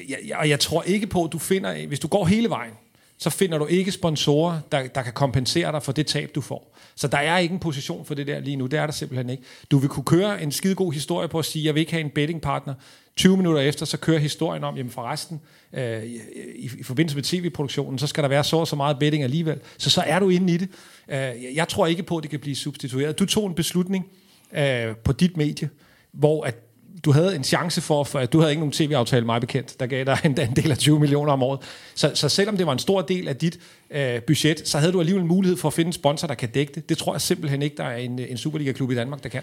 jeg, 0.08 0.18
jeg, 0.26 0.48
jeg 0.48 0.60
tror 0.60 0.82
ikke 0.82 1.06
på, 1.06 1.24
at 1.24 1.32
du 1.32 1.38
finder, 1.38 1.86
hvis 1.86 2.00
du 2.00 2.08
går 2.08 2.24
hele 2.24 2.48
vejen, 2.48 2.72
så 3.20 3.30
finder 3.30 3.58
du 3.58 3.66
ikke 3.66 3.92
sponsorer, 3.92 4.60
der, 4.72 4.86
der 4.86 5.02
kan 5.02 5.12
kompensere 5.12 5.72
dig 5.72 5.82
for 5.82 5.92
det 5.92 6.06
tab, 6.06 6.30
du 6.34 6.40
får. 6.40 6.76
Så 6.94 7.08
der 7.08 7.18
er 7.18 7.38
ikke 7.38 7.52
en 7.52 7.58
position 7.58 8.04
for 8.04 8.14
det 8.14 8.26
der 8.26 8.40
lige 8.40 8.56
nu. 8.56 8.66
Det 8.66 8.78
er 8.78 8.86
der 8.86 8.92
simpelthen 8.92 9.30
ikke. 9.30 9.42
Du 9.70 9.78
vil 9.78 9.88
kunne 9.88 10.04
køre 10.04 10.42
en 10.42 10.52
skide 10.52 10.74
god 10.74 10.92
historie 10.92 11.28
på 11.28 11.38
at 11.38 11.44
sige, 11.44 11.64
jeg 11.64 11.74
vil 11.74 11.80
ikke 11.80 11.92
have 11.92 12.04
en 12.04 12.10
bettingpartner. 12.10 12.74
20 13.16 13.36
minutter 13.36 13.60
efter, 13.60 13.86
så 13.86 13.98
kører 13.98 14.18
historien 14.18 14.64
om, 14.64 14.76
jamen 14.76 14.90
forresten, 14.90 15.40
øh, 15.72 16.04
i, 16.04 16.70
i 16.78 16.82
forbindelse 16.82 17.16
med 17.16 17.22
tv-produktionen, 17.22 17.98
så 17.98 18.06
skal 18.06 18.22
der 18.22 18.28
være 18.28 18.44
så 18.44 18.56
og 18.56 18.68
så 18.68 18.76
meget 18.76 18.98
betting 18.98 19.24
alligevel. 19.24 19.60
Så 19.78 19.90
så 19.90 20.02
er 20.06 20.18
du 20.18 20.28
inde 20.28 20.54
i 20.54 20.56
det. 20.56 20.68
Øh, 21.08 21.54
jeg 21.54 21.68
tror 21.68 21.86
ikke 21.86 22.02
på, 22.02 22.16
at 22.16 22.22
det 22.22 22.30
kan 22.30 22.40
blive 22.40 22.56
substitueret. 22.56 23.18
Du 23.18 23.26
tog 23.26 23.46
en 23.46 23.54
beslutning 23.54 24.06
øh, 24.52 24.96
på 25.04 25.12
dit 25.12 25.36
medie, 25.36 25.70
hvor 26.12 26.44
at 26.44 26.69
du 27.04 27.12
havde 27.12 27.36
en 27.36 27.44
chance 27.44 27.80
for, 27.80 28.04
for 28.04 28.18
at 28.18 28.32
du 28.32 28.38
havde 28.38 28.52
ikke 28.52 28.60
nogen 28.60 28.72
tv-aftale 28.72 29.26
mig 29.26 29.40
bekendt, 29.40 29.80
der 29.80 29.86
gav 29.86 30.04
dig 30.04 30.18
en, 30.24 30.40
en 30.40 30.56
del 30.56 30.70
af 30.70 30.78
20 30.78 31.00
millioner 31.00 31.32
om 31.32 31.42
året. 31.42 31.60
Så, 31.94 32.10
så 32.14 32.28
selvom 32.28 32.56
det 32.56 32.66
var 32.66 32.72
en 32.72 32.78
stor 32.78 33.02
del 33.02 33.28
af 33.28 33.36
dit 33.36 33.58
øh, 33.90 34.22
budget, 34.22 34.68
så 34.68 34.78
havde 34.78 34.92
du 34.92 35.00
alligevel 35.00 35.24
mulighed 35.24 35.56
for 35.56 35.68
at 35.68 35.74
finde 35.74 35.88
en 35.88 35.92
sponsor, 35.92 36.26
der 36.26 36.34
kan 36.34 36.48
dække 36.48 36.72
det. 36.74 36.88
Det 36.88 36.98
tror 36.98 37.14
jeg 37.14 37.20
simpelthen 37.20 37.62
ikke, 37.62 37.76
der 37.76 37.84
er 37.84 37.96
en, 37.96 38.18
en 38.18 38.36
Superliga-klub 38.36 38.90
i 38.90 38.94
Danmark, 38.94 39.22
der 39.22 39.28
kan. 39.28 39.42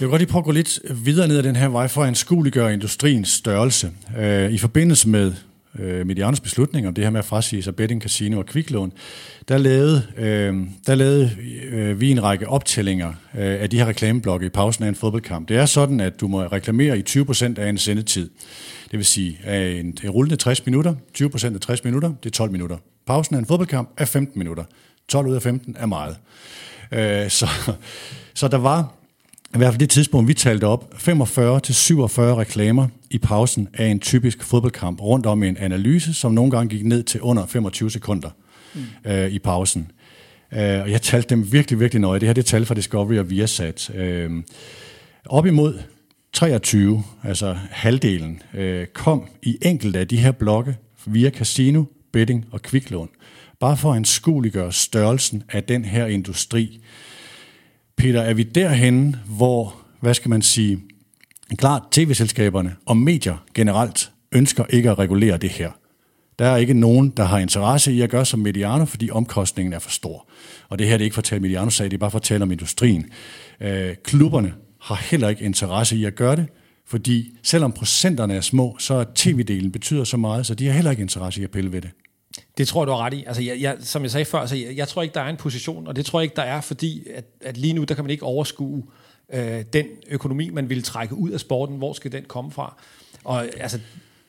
Jeg 0.00 0.06
vil 0.06 0.10
godt 0.10 0.20
lige 0.20 0.30
prøve 0.30 0.40
at 0.40 0.44
gå 0.44 0.50
lidt 0.50 0.80
videre 1.04 1.28
ned 1.28 1.38
ad 1.38 1.42
den 1.42 1.56
her 1.56 1.68
vej 1.68 1.88
for 1.88 2.02
at 2.02 2.08
anskueliggøre 2.08 2.72
industriens 2.72 3.28
størrelse. 3.28 3.90
Øh, 4.18 4.52
I 4.52 4.58
forbindelse 4.58 5.08
med 5.08 5.32
øh, 5.78 6.06
Medianos 6.06 6.40
beslutning 6.40 6.88
om 6.88 6.94
det 6.94 7.04
her 7.04 7.10
med 7.10 7.18
at 7.18 7.24
frasige 7.24 7.62
sig 7.62 7.76
betting, 7.76 8.02
casino 8.02 8.38
og 8.38 8.46
kviklån, 8.46 8.92
der 9.48 9.58
lavede, 9.58 10.02
øh, 10.16 10.56
der 10.86 10.94
lavede 10.94 11.30
øh, 11.70 12.00
vi 12.00 12.10
en 12.10 12.22
række 12.22 12.48
optællinger 12.48 13.08
øh, 13.08 13.62
af 13.62 13.70
de 13.70 13.78
her 13.78 13.86
reklameblokke 13.86 14.46
i 14.46 14.48
pausen 14.48 14.84
af 14.84 14.88
en 14.88 14.94
fodboldkamp. 14.94 15.48
Det 15.48 15.56
er 15.56 15.66
sådan, 15.66 16.00
at 16.00 16.20
du 16.20 16.28
må 16.28 16.42
reklamere 16.42 16.98
i 16.98 17.02
20% 17.08 17.58
af 17.58 17.68
en 17.68 17.78
sendetid. 17.78 18.30
Det 18.90 18.98
vil 18.98 19.04
sige, 19.04 19.38
af 19.44 19.80
en, 19.80 19.98
en 20.04 20.10
rullende 20.10 20.36
60 20.36 20.66
minutter, 20.66 20.94
20% 21.18 21.54
af 21.54 21.60
60 21.60 21.84
minutter, 21.84 22.08
det 22.22 22.26
er 22.26 22.30
12 22.30 22.50
minutter. 22.50 22.76
Pausen 23.06 23.34
af 23.34 23.38
en 23.38 23.46
fodboldkamp 23.46 23.90
er 23.96 24.04
15 24.04 24.38
minutter. 24.38 24.64
12 25.08 25.26
ud 25.26 25.34
af 25.34 25.42
15 25.42 25.76
er 25.78 25.86
meget. 25.86 26.16
Øh, 26.92 27.30
så, 27.30 27.48
så 28.34 28.48
der 28.48 28.58
var 28.58 29.03
i 29.54 29.58
hvert 29.58 29.72
fald 29.72 29.80
det 29.80 29.90
tidspunkt, 29.90 30.28
vi 30.28 30.34
talte 30.34 30.64
op, 30.64 30.94
45-47 30.94 31.00
reklamer 31.00 32.88
i 33.10 33.18
pausen 33.18 33.68
af 33.74 33.86
en 33.86 34.00
typisk 34.00 34.42
fodboldkamp 34.42 35.02
rundt 35.02 35.26
om 35.26 35.42
en 35.42 35.56
analyse, 35.56 36.14
som 36.14 36.32
nogle 36.32 36.50
gange 36.50 36.76
gik 36.76 36.84
ned 36.84 37.02
til 37.02 37.20
under 37.20 37.46
25 37.46 37.90
sekunder 37.90 38.30
mm. 38.74 38.82
øh, 39.04 39.30
i 39.30 39.38
pausen. 39.38 39.90
Øh, 40.52 40.82
og 40.82 40.90
jeg 40.90 41.02
talte 41.02 41.28
dem 41.28 41.52
virkelig, 41.52 41.80
virkelig 41.80 42.00
nøje. 42.00 42.20
Det 42.20 42.28
her 42.28 42.32
det 42.32 42.42
er 42.42 42.46
tal 42.46 42.66
fra 42.66 42.74
Discovery 42.74 43.18
og 43.18 43.30
Viasat. 43.30 43.90
Øh, 43.94 44.30
op 45.26 45.46
imod 45.46 45.78
23, 46.32 47.02
altså 47.22 47.56
halvdelen, 47.70 48.42
øh, 48.54 48.86
kom 48.86 49.28
i 49.42 49.58
enkelte 49.62 49.98
af 49.98 50.08
de 50.08 50.16
her 50.16 50.32
blokke 50.32 50.76
via 51.06 51.30
casino, 51.30 51.84
betting 52.12 52.46
og 52.50 52.62
kviklån. 52.62 53.08
Bare 53.60 53.76
for 53.76 53.90
at 53.90 53.96
anskueliggøre 53.96 54.72
størrelsen 54.72 55.42
af 55.48 55.64
den 55.64 55.84
her 55.84 56.06
industri. 56.06 56.80
Peter, 57.96 58.20
er 58.20 58.34
vi 58.34 58.42
derhen, 58.42 59.16
hvor, 59.26 59.76
hvad 60.00 60.14
skal 60.14 60.28
man 60.28 60.42
sige, 60.42 60.78
klart 61.56 61.82
tv-selskaberne 61.90 62.76
og 62.86 62.96
medier 62.96 63.44
generelt 63.54 64.10
ønsker 64.32 64.64
ikke 64.70 64.90
at 64.90 64.98
regulere 64.98 65.36
det 65.36 65.50
her. 65.50 65.70
Der 66.38 66.46
er 66.46 66.56
ikke 66.56 66.74
nogen, 66.74 67.10
der 67.10 67.24
har 67.24 67.38
interesse 67.38 67.92
i 67.92 68.00
at 68.00 68.10
gøre 68.10 68.24
som 68.24 68.40
Mediano, 68.40 68.84
fordi 68.84 69.10
omkostningen 69.10 69.72
er 69.72 69.78
for 69.78 69.90
stor. 69.90 70.28
Og 70.68 70.78
det 70.78 70.86
her 70.86 70.96
det 70.96 71.02
er 71.02 71.04
ikke 71.04 71.14
for 71.14 71.20
at 71.20 71.24
tale 71.24 71.40
Mediano-sag, 71.40 71.84
det 71.84 71.94
er 71.94 71.98
bare 71.98 72.10
for 72.10 72.18
at 72.18 72.22
tale 72.22 72.42
om 72.42 72.52
industrien. 72.52 73.06
Øh, 73.60 73.94
klubberne 74.04 74.54
har 74.80 74.94
heller 75.10 75.28
ikke 75.28 75.44
interesse 75.44 75.96
i 75.96 76.04
at 76.04 76.14
gøre 76.14 76.36
det, 76.36 76.46
fordi 76.86 77.36
selvom 77.42 77.72
procenterne 77.72 78.34
er 78.34 78.40
små, 78.40 78.76
så 78.78 78.94
er 78.94 79.04
tv-delen 79.18 79.70
betyder 79.70 80.04
så 80.04 80.16
meget, 80.16 80.46
så 80.46 80.54
de 80.54 80.66
har 80.66 80.72
heller 80.72 80.90
ikke 80.90 81.02
interesse 81.02 81.40
i 81.40 81.44
at 81.44 81.50
pille 81.50 81.72
ved 81.72 81.80
det. 81.80 81.90
Det 82.58 82.68
tror 82.68 82.82
jeg, 82.82 82.86
du 82.86 82.92
har 82.92 82.98
ret 82.98 83.14
i. 83.14 83.24
Altså, 83.26 83.42
jeg, 83.42 83.60
jeg, 83.60 83.76
som 83.80 84.02
jeg 84.02 84.10
sagde 84.10 84.24
før, 84.24 84.38
altså, 84.38 84.56
jeg, 84.56 84.76
jeg 84.76 84.88
tror 84.88 85.02
ikke, 85.02 85.14
der 85.14 85.20
er 85.20 85.28
en 85.28 85.36
position, 85.36 85.86
og 85.86 85.96
det 85.96 86.06
tror 86.06 86.20
jeg 86.20 86.24
ikke, 86.24 86.36
der 86.36 86.42
er, 86.42 86.60
fordi 86.60 87.08
at, 87.14 87.24
at 87.40 87.56
lige 87.56 87.72
nu, 87.72 87.84
der 87.84 87.94
kan 87.94 88.04
man 88.04 88.10
ikke 88.10 88.22
overskue 88.22 88.84
øh, 89.32 89.64
den 89.72 89.86
økonomi, 90.08 90.50
man 90.50 90.68
vil 90.68 90.82
trække 90.82 91.14
ud 91.14 91.30
af 91.30 91.40
sporten. 91.40 91.76
Hvor 91.76 91.92
skal 91.92 92.12
den 92.12 92.24
komme 92.24 92.50
fra? 92.50 92.76
Og 93.24 93.46
altså, 93.60 93.78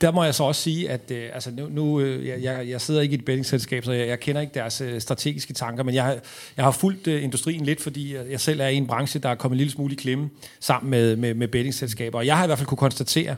der 0.02 0.12
må 0.12 0.24
jeg 0.24 0.36
så 0.36 0.44
også 0.44 0.62
sige, 0.62 0.90
at 0.90 1.12
øh, 1.12 1.30
altså 1.34 1.52
nu, 1.52 1.68
nu 1.70 2.00
øh, 2.00 2.44
jeg, 2.44 2.70
jeg 2.70 2.82
sidder 2.82 3.02
ikke 3.02 3.16
i 3.16 3.18
et 3.18 3.26
bettingselskab, 3.26 3.86
så 3.86 3.92
jeg, 3.92 4.08
jeg 4.08 4.20
kender 4.20 4.42
ikke 4.42 4.54
deres 4.54 4.82
øh, 4.82 5.02
strategiske 5.02 5.54
tanker, 5.54 5.84
men 5.84 5.96
jeg, 5.96 6.20
jeg 6.58 6.66
har 6.66 6.72
fulgt 6.72 7.08
øh, 7.08 7.24
industrien 7.24 7.66
lidt, 7.66 7.82
fordi 7.82 8.16
jeg 8.16 8.40
selv 8.40 8.60
er 8.60 8.68
i 8.68 8.76
en 8.76 8.88
branche, 8.88 9.20
der 9.20 9.30
er 9.30 9.36
kommet 9.36 9.56
en 9.56 9.58
lille 9.58 9.72
smule 9.72 9.94
i 9.94 9.96
klemme 9.96 10.30
sammen 10.60 10.90
med, 10.90 11.16
med, 11.16 11.34
med 11.34 11.48
bettingselskaber. 11.48 12.18
Og 12.18 12.26
jeg 12.26 12.38
har 12.38 12.44
i 12.44 12.48
hvert 12.48 12.58
fald 12.58 12.68
kunne 12.68 12.78
konstatere, 12.78 13.36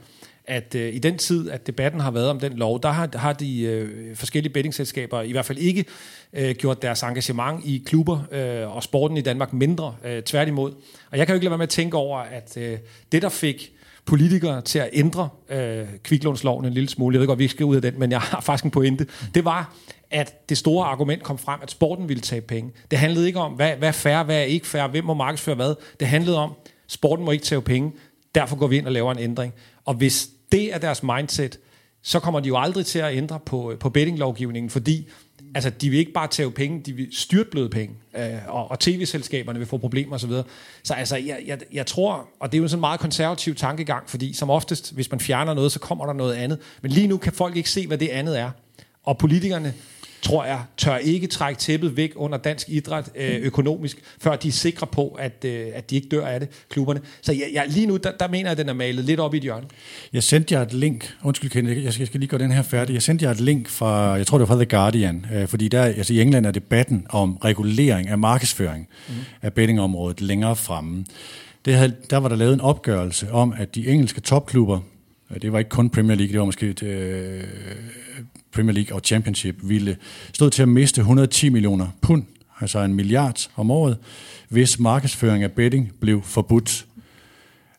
at 0.47 0.75
øh, 0.75 0.95
i 0.95 0.99
den 0.99 1.17
tid, 1.17 1.49
at 1.49 1.67
debatten 1.67 2.01
har 2.01 2.11
været 2.11 2.29
om 2.29 2.39
den 2.39 2.53
lov, 2.53 2.83
der 2.83 2.89
har, 2.89 3.09
har 3.15 3.33
de 3.33 3.61
øh, 3.61 4.15
forskellige 4.15 4.53
bettingselskaber 4.53 5.21
i 5.21 5.31
hvert 5.31 5.45
fald 5.45 5.57
ikke 5.57 5.85
øh, 6.33 6.55
gjort 6.55 6.81
deres 6.81 7.03
engagement 7.03 7.65
i 7.65 7.83
klubber 7.85 8.19
øh, 8.31 8.75
og 8.75 8.83
sporten 8.83 9.17
i 9.17 9.21
Danmark 9.21 9.53
mindre, 9.53 9.95
øh, 10.05 10.23
tværtimod. 10.23 10.71
Og 11.11 11.17
jeg 11.17 11.27
kan 11.27 11.33
jo 11.33 11.35
ikke 11.35 11.45
lade 11.45 11.51
være 11.51 11.57
med 11.57 11.65
at 11.65 11.69
tænke 11.69 11.97
over, 11.97 12.19
at 12.19 12.57
øh, 12.57 12.77
det, 13.11 13.21
der 13.21 13.29
fik 13.29 13.71
politikere 14.05 14.61
til 14.61 14.79
at 14.79 14.89
ændre 14.93 15.29
øh, 15.49 15.85
kviklånsloven 16.03 16.65
en 16.65 16.73
lille 16.73 16.89
smule, 16.89 17.13
jeg 17.13 17.19
ved 17.19 17.27
godt, 17.27 17.39
vi 17.39 17.43
ikke 17.43 17.51
skal 17.51 17.65
ud 17.65 17.75
af 17.75 17.81
den, 17.81 17.99
men 17.99 18.11
jeg 18.11 18.19
har 18.19 18.41
faktisk 18.41 18.65
en 18.65 18.71
pointe, 18.71 19.07
det 19.33 19.45
var, 19.45 19.75
at 20.11 20.49
det 20.49 20.57
store 20.57 20.85
argument 20.85 21.23
kom 21.23 21.37
frem, 21.37 21.59
at 21.63 21.71
sporten 21.71 22.09
ville 22.09 22.21
tage 22.21 22.41
penge. 22.41 22.71
Det 22.91 22.99
handlede 22.99 23.27
ikke 23.27 23.39
om, 23.39 23.53
hvad, 23.53 23.71
hvad 23.75 23.87
er 23.87 23.91
fair, 23.91 24.23
hvad 24.23 24.37
er 24.37 24.43
ikke 24.43 24.67
fair, 24.67 24.87
hvem 24.87 25.03
må 25.03 25.13
markedsføre 25.13 25.55
hvad. 25.55 25.75
Det 25.99 26.07
handlede 26.07 26.37
om, 26.37 26.53
sporten 26.87 27.25
må 27.25 27.31
ikke 27.31 27.45
tage 27.45 27.61
penge, 27.61 27.91
derfor 28.35 28.55
går 28.55 28.67
vi 28.67 28.77
ind 28.77 28.85
og 28.85 28.91
laver 28.91 29.11
en 29.11 29.19
ændring. 29.19 29.53
Og 29.85 29.93
hvis 29.93 30.29
det 30.51 30.73
er 30.73 30.77
deres 30.77 31.03
mindset, 31.03 31.59
så 32.01 32.19
kommer 32.19 32.39
de 32.39 32.47
jo 32.47 32.57
aldrig 32.57 32.85
til 32.85 32.99
at 32.99 33.17
ændre 33.17 33.39
på, 33.45 33.71
øh, 33.71 33.79
på 33.79 33.89
bettinglovgivningen, 33.89 34.69
fordi 34.69 35.07
altså, 35.55 35.69
de 35.69 35.89
vil 35.89 35.99
ikke 35.99 36.13
bare 36.13 36.27
tage 36.27 36.51
penge, 36.51 36.81
de 36.85 36.93
vil 36.93 37.07
styrtbløde 37.11 37.69
penge, 37.69 37.95
øh, 38.17 38.23
og, 38.47 38.71
og 38.71 38.79
tv-selskaberne 38.79 39.59
vil 39.59 39.67
få 39.67 39.77
problemer 39.77 40.15
osv. 40.15 40.29
Så, 40.29 40.43
så 40.83 40.93
altså, 40.93 41.15
jeg, 41.15 41.39
jeg, 41.45 41.59
jeg 41.73 41.85
tror, 41.85 42.27
og 42.39 42.51
det 42.51 42.57
er 42.57 42.61
jo 42.61 42.67
sådan 42.67 42.77
en 42.77 42.81
meget 42.81 42.99
konservativ 42.99 43.55
tankegang, 43.55 44.09
fordi 44.09 44.33
som 44.33 44.49
oftest, 44.49 44.93
hvis 44.93 45.11
man 45.11 45.19
fjerner 45.19 45.53
noget, 45.53 45.71
så 45.71 45.79
kommer 45.79 46.05
der 46.05 46.13
noget 46.13 46.33
andet. 46.33 46.59
Men 46.81 46.91
lige 46.91 47.07
nu 47.07 47.17
kan 47.17 47.33
folk 47.33 47.55
ikke 47.55 47.69
se, 47.69 47.87
hvad 47.87 47.97
det 47.97 48.09
andet 48.09 48.39
er. 48.39 48.51
Og 49.03 49.17
politikerne 49.17 49.73
tror 50.21 50.45
jeg, 50.45 50.59
tør 50.77 50.97
ikke 50.97 51.27
trække 51.27 51.59
tæppet 51.59 51.97
væk 51.97 52.11
under 52.15 52.37
dansk 52.37 52.69
idræt 52.69 53.09
øh, 53.15 53.35
økonomisk, 53.35 53.97
før 54.21 54.35
de 54.35 54.47
er 54.47 54.51
sikre 54.51 54.87
på, 54.87 55.07
at, 55.19 55.45
øh, 55.45 55.67
at 55.73 55.89
de 55.89 55.95
ikke 55.95 56.07
dør 56.07 56.27
af 56.27 56.39
det, 56.39 56.49
klubberne. 56.69 57.01
Så 57.21 57.31
jeg, 57.31 57.49
jeg, 57.53 57.65
lige 57.67 57.85
nu, 57.85 57.97
der, 57.97 58.11
der 58.11 58.27
mener 58.27 58.45
jeg, 58.45 58.51
at 58.51 58.57
den 58.57 58.69
er 58.69 58.73
malet 58.73 59.05
lidt 59.05 59.19
op 59.19 59.33
i 59.33 59.37
et 59.37 59.43
hjørne. 59.43 59.67
Jeg 60.13 60.23
sendte 60.23 60.55
jer 60.55 60.61
et 60.61 60.73
link, 60.73 61.13
undskyld 61.23 61.49
Ken, 61.51 61.67
jeg 61.67 61.93
skal, 61.93 62.01
jeg 62.01 62.07
skal 62.07 62.19
lige 62.19 62.29
gøre 62.29 62.39
den 62.39 62.51
her 62.51 62.61
færdig. 62.61 62.93
Jeg 62.93 63.01
sendte 63.01 63.25
jer 63.25 63.31
et 63.31 63.41
link 63.41 63.67
fra, 63.67 64.13
jeg 64.13 64.27
tror 64.27 64.37
det 64.37 64.49
var 64.49 64.55
fra 64.55 64.63
The 64.63 64.77
Guardian, 64.77 65.25
øh, 65.33 65.47
fordi 65.47 65.67
der, 65.67 65.83
altså 65.83 66.13
i 66.13 66.21
England 66.21 66.45
er 66.45 66.51
debatten 66.51 67.05
om 67.09 67.37
regulering 67.37 68.07
af 68.07 68.17
markedsføring 68.17 68.87
mm. 69.07 69.13
af 69.41 69.53
bettingområdet 69.53 70.21
længere 70.21 70.55
fremme. 70.55 71.05
Det 71.65 71.75
havde, 71.75 71.95
der 72.09 72.17
var 72.17 72.29
der 72.29 72.35
lavet 72.35 72.53
en 72.53 72.61
opgørelse 72.61 73.31
om, 73.31 73.53
at 73.57 73.75
de 73.75 73.87
engelske 73.87 74.21
topklubber, 74.21 74.79
det 75.41 75.51
var 75.51 75.59
ikke 75.59 75.69
kun 75.69 75.89
Premier 75.89 76.15
League, 76.15 76.31
det 76.31 76.39
var 76.39 76.45
måske 76.45 76.69
et, 76.69 76.83
øh, 76.83 77.43
Premier 78.51 78.73
League 78.73 78.95
og 78.95 79.01
Championship 79.05 79.55
ville 79.61 79.97
stod 80.33 80.49
til 80.49 80.61
at 80.61 80.69
miste 80.69 80.99
110 80.99 81.49
millioner 81.49 81.87
pund, 82.01 82.23
altså 82.59 82.79
en 82.79 82.93
milliard 82.93 83.49
om 83.55 83.71
året, 83.71 83.97
hvis 84.49 84.79
markedsføring 84.79 85.43
af 85.43 85.51
betting 85.51 85.91
blev 85.99 86.23
forbudt. 86.23 86.85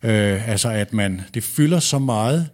Øh, 0.03 0.49
altså 0.49 0.71
at 0.71 0.93
man, 0.93 1.21
det 1.35 1.45
fylder 1.45 1.79
så 1.79 1.99
meget, 1.99 2.49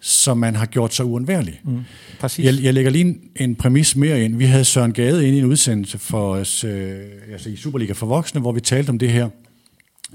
som 0.00 0.38
man 0.38 0.56
har 0.56 0.66
gjort 0.66 0.94
sig 0.94 1.04
uundværlig. 1.04 1.60
Mm, 1.64 1.80
præcis. 2.20 2.44
Jeg, 2.44 2.64
jeg 2.64 2.74
lægger 2.74 2.90
lige 2.90 3.04
en, 3.04 3.20
en 3.36 3.54
præmis 3.54 3.96
mere 3.96 4.24
ind. 4.24 4.36
Vi 4.36 4.44
havde 4.44 4.64
Søren 4.64 4.92
Gade 4.92 5.26
ind 5.26 5.36
i 5.36 5.38
en 5.38 5.44
udsendelse 5.44 5.98
for 5.98 6.34
os, 6.34 6.64
øh, 6.64 7.00
altså 7.32 7.50
i 7.50 7.56
Superliga 7.56 7.92
for 7.92 8.06
Voksne, 8.06 8.40
hvor 8.40 8.52
vi 8.52 8.60
talte 8.60 8.90
om 8.90 8.98
det 8.98 9.10
her, 9.10 9.28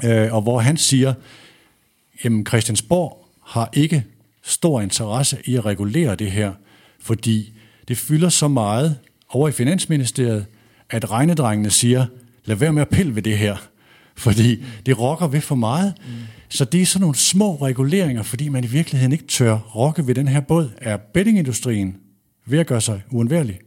øh, 0.03 0.33
og 0.33 0.41
hvor 0.41 0.59
han 0.59 0.77
siger, 0.77 1.13
jamen 2.23 2.45
Christiansborg 2.45 3.27
har 3.45 3.69
ikke 3.73 4.03
stor 4.43 4.81
interesse 4.81 5.37
i 5.45 5.55
at 5.55 5.65
regulere 5.65 6.15
det 6.15 6.31
her, 6.31 6.53
fordi 6.99 7.53
det 7.87 7.97
fylder 7.97 8.29
så 8.29 8.47
meget 8.47 8.97
over 9.29 9.49
i 9.49 9.51
Finansministeriet, 9.51 10.45
at 10.89 11.11
regnedrengene 11.11 11.69
siger, 11.69 12.05
lad 12.45 12.55
være 12.55 12.73
med 12.73 12.81
at 12.81 12.89
pille 12.89 13.15
ved 13.15 13.21
det 13.21 13.37
her, 13.37 13.55
fordi 14.15 14.63
det 14.85 14.99
rokker 14.99 15.27
ved 15.27 15.41
for 15.41 15.55
meget. 15.55 15.93
Mm. 15.97 16.13
Så 16.49 16.65
det 16.65 16.81
er 16.81 16.85
sådan 16.85 17.01
nogle 17.01 17.15
små 17.15 17.55
reguleringer, 17.55 18.23
fordi 18.23 18.49
man 18.49 18.63
i 18.63 18.67
virkeligheden 18.67 19.11
ikke 19.11 19.27
tør 19.27 19.57
rokke 19.57 20.07
ved 20.07 20.15
den 20.15 20.27
her 20.27 20.39
båd. 20.39 20.69
Er 20.77 20.97
bettingindustrien 20.97 21.97
ved 22.45 22.59
at 22.59 22.67
gøre 22.67 22.81
sig 22.81 23.01
uundværlig? 23.11 23.59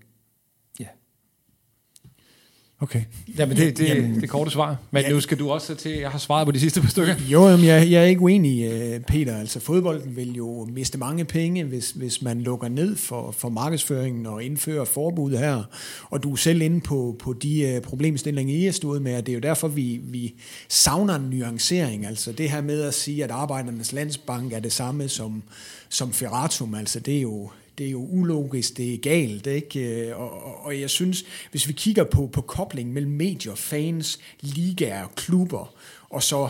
Okay. 2.80 3.02
Jamen, 3.38 3.56
det, 3.56 3.78
det, 3.78 4.14
det 4.14 4.22
er 4.22 4.26
korte 4.26 4.50
svar. 4.50 4.76
Men 4.90 5.02
ja. 5.02 5.10
nu 5.10 5.20
skal 5.20 5.38
du 5.38 5.50
også 5.50 5.74
til, 5.74 5.92
jeg 5.92 6.10
har 6.10 6.18
svaret 6.18 6.46
på 6.46 6.52
de 6.52 6.60
sidste 6.60 6.80
par 6.80 6.88
stykker. 6.88 7.14
Jo, 7.28 7.48
jamen, 7.48 7.66
jeg, 7.66 7.90
jeg 7.90 8.02
er 8.02 8.06
ikke 8.06 8.20
uenig, 8.20 8.72
øh, 8.72 9.00
Peter. 9.00 9.36
Altså, 9.36 9.60
fodbolden 9.60 10.16
vil 10.16 10.34
jo 10.34 10.68
miste 10.72 10.98
mange 10.98 11.24
penge, 11.24 11.64
hvis, 11.64 11.90
hvis 11.90 12.22
man 12.22 12.40
lukker 12.40 12.68
ned 12.68 12.96
for, 12.96 13.30
for 13.30 13.48
markedsføringen 13.48 14.26
og 14.26 14.44
indfører 14.44 14.84
forbud 14.84 15.36
her. 15.36 15.62
Og 16.10 16.22
du 16.22 16.32
er 16.32 16.36
selv 16.36 16.62
inde 16.62 16.80
på, 16.80 17.16
på 17.18 17.32
de 17.32 17.76
uh, 17.76 17.82
problemstillinger, 17.82 18.54
I 18.54 18.66
er 18.66 18.72
stået 18.72 19.02
med, 19.02 19.16
og 19.16 19.26
det 19.26 19.32
er 19.32 19.36
jo 19.36 19.40
derfor, 19.40 19.68
vi, 19.68 20.00
vi 20.02 20.34
savner 20.68 21.14
en 21.14 21.30
nuancering. 21.30 22.06
Altså 22.06 22.32
det 22.32 22.50
her 22.50 22.60
med 22.60 22.82
at 22.82 22.94
sige, 22.94 23.24
at 23.24 23.30
Arbejdernes 23.30 23.92
Landsbank 23.92 24.52
er 24.52 24.60
det 24.60 24.72
samme 24.72 25.08
som, 25.08 25.42
som 25.88 26.12
Ferratum, 26.12 26.74
altså 26.74 27.00
det 27.00 27.16
er 27.16 27.22
jo 27.22 27.50
det 27.78 27.86
er 27.86 27.90
jo 27.90 28.06
ulogisk, 28.06 28.76
det 28.76 28.94
er 28.94 28.98
galt, 28.98 29.46
ikke? 29.46 29.80
Øh, 29.80 30.20
og, 30.20 30.64
og 30.64 30.80
jeg 30.80 30.90
synes, 30.90 31.24
hvis 31.50 31.68
vi 31.68 31.72
kigger 31.72 32.04
på, 32.04 32.26
på 32.26 32.40
koblingen 32.40 32.94
mellem 32.94 33.12
medier, 33.12 33.54
fans, 33.54 34.18
ligaer, 34.40 35.06
klubber, 35.16 35.74
og 36.10 36.22
så 36.22 36.48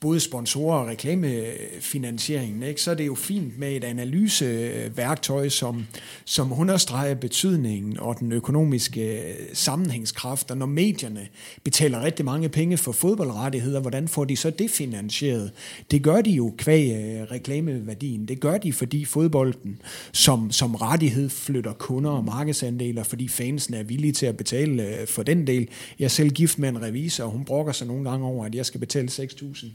både 0.00 0.20
sponsorer 0.20 0.78
og 0.78 0.86
reklamefinansieringen, 0.86 2.62
ikke? 2.62 2.82
så 2.82 2.90
er 2.90 2.94
det 2.94 3.06
jo 3.06 3.14
fint 3.14 3.58
med 3.58 3.76
et 3.76 3.84
analyseværktøj, 3.84 5.48
som, 5.48 5.86
som 6.24 6.60
understreger 6.60 7.14
betydningen 7.14 8.00
og 8.00 8.18
den 8.18 8.32
økonomiske 8.32 9.30
øh, 9.30 9.34
sammenhængskraft. 9.52 10.50
Og 10.50 10.56
når 10.56 10.66
medierne 10.66 11.28
betaler 11.64 12.04
rigtig 12.04 12.24
mange 12.24 12.48
penge 12.48 12.76
for 12.76 12.92
fodboldrettigheder, 12.92 13.80
hvordan 13.80 14.08
får 14.08 14.24
de 14.24 14.36
så 14.36 14.50
det 14.50 14.70
finansieret? 14.70 15.52
Det 15.90 16.02
gør 16.02 16.20
de 16.20 16.30
jo 16.30 16.54
kvæg 16.58 16.90
øh, 16.90 17.22
reklameværdien. 17.22 18.28
Det 18.28 18.40
gør 18.40 18.58
de, 18.58 18.72
fordi 18.72 19.04
fodbolden 19.04 19.82
som, 20.12 20.50
som 20.50 20.74
rettighed 20.74 21.30
flytter 21.30 21.72
kunder 21.72 22.10
og 22.10 22.24
markedsandeler, 22.24 23.02
fordi 23.02 23.28
fansen 23.28 23.74
er 23.74 23.82
villige 23.82 24.12
til 24.12 24.26
at 24.26 24.36
betale 24.36 25.00
øh, 25.00 25.06
for 25.06 25.22
den 25.22 25.46
del. 25.46 25.68
Jeg 25.98 26.04
er 26.04 26.08
selv 26.08 26.30
gift 26.30 26.58
med 26.58 26.68
en 26.68 26.82
revisor, 26.82 27.24
og 27.24 27.30
hun 27.30 27.44
brokker 27.44 27.72
sig 27.72 27.86
nogle 27.86 28.10
gange 28.10 28.26
over, 28.26 28.46
at 28.46 28.54
jeg 28.54 28.66
skal 28.66 28.80
betale 28.80 29.08
6.000 29.08 29.66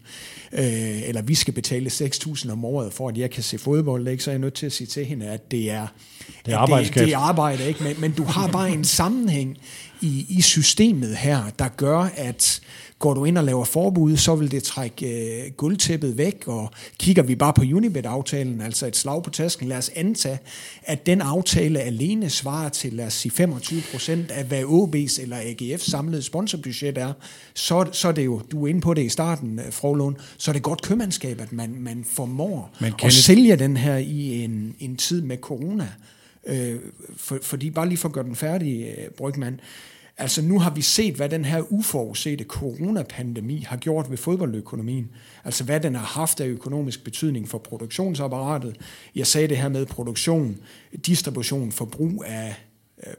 øh, 0.54 1.10
eller 1.10 1.22
vi 1.22 1.36
skal 1.36 1.54
betale 1.54 1.90
6.000 1.90 2.52
om 2.52 2.66
året, 2.66 2.94
for 2.94 3.10
at 3.10 3.18
jeg 3.18 3.32
kan 3.32 3.44
se 3.44 3.58
fodbold, 3.58 4.08
ikke? 4.08 4.24
så 4.24 4.30
er 4.30 4.34
jeg 4.34 4.40
nødt 4.40 4.54
til 4.54 4.66
at 4.66 4.72
sige 4.72 4.88
til 4.88 5.06
hende, 5.06 5.26
at 5.26 5.52
det 5.52 5.72
er, 5.72 5.88
det 6.46 6.54
er, 6.54 6.66
det, 6.66 6.96
det 6.96 7.14
er 7.14 7.18
arbejde, 7.18 7.68
ikke? 7.68 7.84
Men, 7.84 7.96
men 8.00 8.12
du 8.12 8.24
har 8.24 8.48
bare 8.48 8.72
en 8.72 8.84
sammenhæng 8.84 9.58
i, 10.02 10.26
i 10.30 10.42
systemet 10.42 11.18
her, 11.18 11.44
der 11.60 11.68
gør, 11.68 12.00
at 12.16 12.62
Går 13.04 13.14
du 13.14 13.26
ind 13.26 13.38
og 13.38 13.44
laver 13.44 13.66
forbud, 13.66 14.18
så 14.18 14.36
vil 14.36 14.52
det 14.52 14.64
trække 14.64 15.08
øh, 15.08 15.52
guldtæppet 15.52 16.18
væk, 16.18 16.44
og 16.48 16.72
kigger 16.98 17.24
vi 17.24 17.36
bare 17.36 17.54
på 17.54 17.62
Unibet-aftalen, 17.62 18.62
altså 18.62 18.88
et 18.88 18.96
slag 18.96 19.24
på 19.24 19.30
tasken, 19.30 19.68
lad 19.68 19.78
os 19.78 19.92
antage, 19.96 20.40
at 20.84 21.06
den 21.06 21.22
aftale 21.22 21.80
alene 21.80 22.30
svarer 22.30 22.70
til, 22.70 22.94
lad 22.94 23.06
os 23.06 23.14
sige, 23.14 23.32
25 23.32 23.82
procent 23.92 24.32
af, 24.32 24.46
hvad 24.46 24.64
OB's 24.64 25.22
eller 25.22 25.38
AGF's 25.38 25.90
samlede 25.90 26.22
sponsorbudget 26.22 26.98
er, 26.98 27.14
så, 27.54 27.86
så 27.92 28.08
er 28.08 28.12
det 28.12 28.26
jo, 28.26 28.42
du 28.52 28.64
er 28.64 28.68
inde 28.68 28.82
på 28.82 28.94
det 28.94 29.04
i 29.04 29.10
starten, 29.10 29.60
øh, 29.60 29.72
Frolund, 29.72 30.16
så 30.38 30.52
er 30.52 30.54
det 30.54 30.64
godt 30.64 30.82
købmandskab, 30.82 31.42
at 31.42 31.54
man, 31.54 31.76
man 31.80 32.06
formår 32.08 32.76
Men 32.82 32.94
at 33.04 33.14
sælge 33.14 33.56
den 33.56 33.78
her 33.78 33.98
i 33.98 34.44
en, 34.44 34.76
en 34.80 34.96
tid 34.96 35.22
med 35.22 35.38
corona. 35.38 35.88
Øh, 36.48 36.76
for, 37.18 37.40
fordi 37.42 37.70
bare 37.70 37.88
lige 37.88 37.98
for 37.98 38.10
at 38.10 38.14
gøre 38.14 38.26
den 38.26 38.36
færdig, 38.36 38.96
øh, 38.98 39.10
Brygman, 39.18 39.60
Altså 40.18 40.42
nu 40.42 40.60
har 40.60 40.70
vi 40.70 40.82
set, 40.82 41.16
hvad 41.16 41.30
den 41.30 41.46
her 41.46 41.62
uforudsete 41.72 42.44
coronapandemi 42.44 43.60
har 43.60 43.78
gjort 43.78 44.10
ved 44.10 44.18
fodboldøkonomien. 44.18 45.12
Altså 45.44 45.64
hvad 45.64 45.80
den 45.80 45.96
har 45.96 46.06
haft 46.06 46.42
af 46.42 46.48
økonomisk 46.48 47.04
betydning 47.04 47.50
for 47.50 47.58
produktionsapparatet. 47.58 48.78
Jeg 49.16 49.28
sagde 49.28 49.48
det 49.48 49.58
her 49.58 49.70
med 49.70 49.86
produktion, 49.86 50.58
distribution, 51.06 51.72
forbrug 51.72 52.24
af 52.28 52.56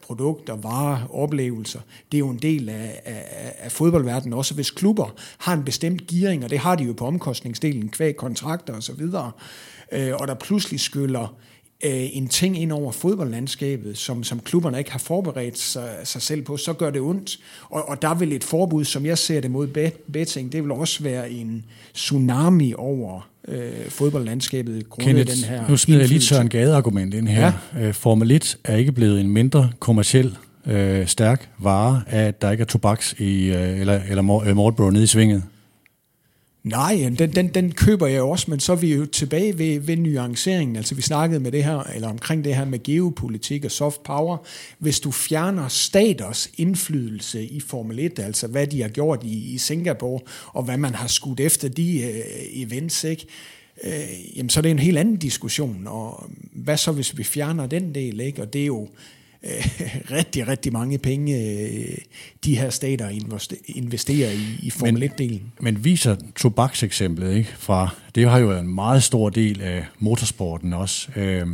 produkter, 0.03 0.57
varer, 0.57 1.07
oplevelser. 1.11 1.81
Det 2.13 2.17
er 2.17 2.19
jo 2.19 2.31
en 2.31 2.39
del 2.39 2.69
af, 2.69 3.01
af, 3.05 3.55
af 3.59 3.73
fodboldverdenen, 3.73 4.33
også 4.33 4.55
hvis 4.55 4.71
klubber 4.71 5.15
har 5.39 5.55
en 5.55 5.65
bestemt 5.65 6.07
gearing, 6.07 6.45
og 6.45 6.51
det 6.51 6.59
har 6.59 6.77
de 6.77 6.85
jo 6.85 6.93
på 6.93 7.07
omkostningsdelen, 7.07 7.89
kvæg 7.89 8.17
kontrakter 8.17 8.77
osv., 8.77 9.03
øh, 9.93 10.15
og 10.15 10.29
der 10.29 10.35
pludselig 10.35 10.81
skyller 10.81 11.23
øh, 11.23 11.54
en 11.83 12.29
ting 12.29 12.63
ind 12.63 12.73
over 12.73 12.93
fodboldlandskabet, 12.93 13.99
som, 13.99 14.25
som 14.25 14.41
klubberne 14.41 14.79
ikke 14.79 14.93
har 14.93 14.99
forberedt 14.99 15.59
sig, 15.59 15.91
sig 16.05 16.23
selv 16.23 16.43
på, 16.43 16.57
så 16.57 16.73
gør 16.73 16.91
det 16.91 17.01
ondt. 17.01 17.39
Og, 17.71 17.89
og 17.89 18.03
der 18.03 18.15
vil 18.15 18.33
et 18.33 18.45
forbud, 18.45 18.85
som 18.85 19.07
jeg 19.07 19.19
ser 19.19 19.41
det 19.41 19.51
mod 19.51 19.93
betting, 20.13 20.53
det 20.53 20.63
vil 20.63 20.73
også 20.73 21.03
være 21.03 21.31
en 21.31 21.65
tsunami 21.95 22.75
over 22.77 23.29
øh, 23.49 23.73
fodboldlandskabet 23.89 24.89
grundet 24.89 25.29
den 25.29 25.45
her 25.45 25.69
Nu 25.69 25.77
smider 25.77 26.01
jeg 26.01 26.09
lige 26.09 26.21
Søren 26.21 26.49
Gade-argument 26.49 27.15
ind 27.15 27.29
her. 27.29 27.53
Ja. 27.75 27.87
Øh, 27.87 27.95
Formel 27.95 28.31
1 28.31 28.57
er 28.65 28.77
ikke 28.77 28.93
blevet 28.93 29.21
en 29.21 29.29
mindre 29.29 29.71
kommersiel 29.79 30.37
øh, 30.67 31.07
stærk 31.07 31.49
vare 31.59 32.03
af, 32.07 32.23
at 32.23 32.43
der 32.43 32.51
ikke 32.51 32.63
er 32.63 32.67
tobaks 32.67 33.15
i, 33.19 33.45
øh, 33.45 33.81
eller, 33.81 34.01
eller 34.09 34.23
Mortbro 34.55 34.91
nede 34.91 35.05
i 35.05 35.07
svinget. 35.07 35.43
Nej, 36.65 37.11
den, 37.19 37.33
den, 37.33 37.49
den 37.49 37.73
køber 37.73 38.07
jeg 38.07 38.23
også, 38.23 38.51
men 38.51 38.61
så 38.61 38.73
er 38.73 38.77
vi 38.77 38.95
jo 38.95 39.07
tilbage 39.07 39.59
ved, 39.59 39.81
ved 39.81 39.97
nuanceringen. 39.97 40.77
Altså 40.77 40.95
vi 40.95 41.03
snakkede 41.03 41.41
med 41.41 41.53
det 41.53 41.65
her, 41.65 41.79
eller 41.79 42.09
omkring 42.09 42.45
det 42.45 42.57
her 42.57 42.65
med 42.65 42.83
geopolitik 42.83 43.65
og 43.65 43.71
soft 43.71 44.03
power. 44.03 44.37
Hvis 44.79 45.01
du 45.01 45.11
fjerner 45.11 45.69
staters 45.69 46.51
indflydelse 46.57 47.45
i 47.45 47.61
Formel 47.61 47.99
1, 47.99 48.19
altså 48.19 48.47
hvad 48.47 48.67
de 48.67 48.83
har 48.83 48.89
gjort 48.89 49.25
i, 49.25 49.55
i 49.55 49.59
Singapore, 49.59 50.21
og 50.47 50.63
hvad 50.63 50.77
man 50.77 50.95
har 50.95 51.09
skudt 51.09 51.41
efter 51.41 51.69
de 51.69 52.03
øh, 52.03 52.23
events, 52.53 53.05
ikke? 53.05 53.27
Øh, 53.85 54.37
jamen 54.37 54.51
så 54.51 54.61
er 54.61 54.63
det 54.63 54.71
en 54.71 54.79
helt 54.79 54.99
anden 54.99 55.17
diskussion. 55.17 55.87
Og 55.87 56.31
hvad 56.53 56.77
så, 56.77 56.93
hvis 56.93 57.19
vi 57.19 57.25
fjerner 57.25 57.67
den 57.67 57.95
del? 57.95 58.21
Ikke? 58.21 58.43
Og 58.43 58.53
det 58.53 58.63
er 58.63 58.67
jo 58.67 58.89
rigtig, 60.11 60.49
rigtig 60.49 60.73
mange 60.73 60.99
penge, 60.99 61.37
øh, 61.37 61.99
de 62.45 62.59
her 62.59 62.71
stater 62.71 63.09
investerer 63.67 64.31
i, 64.31 64.59
i 64.63 64.71
Formel 64.71 65.03
1-delen. 65.03 65.43
Men 65.61 65.85
viser 65.85 66.17
tobakseksemplet, 66.37 67.37
ikke, 67.37 67.51
fra, 67.57 67.89
det 68.15 68.31
har 68.31 68.39
jo 68.39 68.47
været 68.47 68.61
en 68.61 68.75
meget 68.75 69.03
stor 69.03 69.31
del 69.31 69.61
af 69.61 69.85
motorsporten 69.99 70.73
også, 70.73 71.09
øh, 71.17 71.47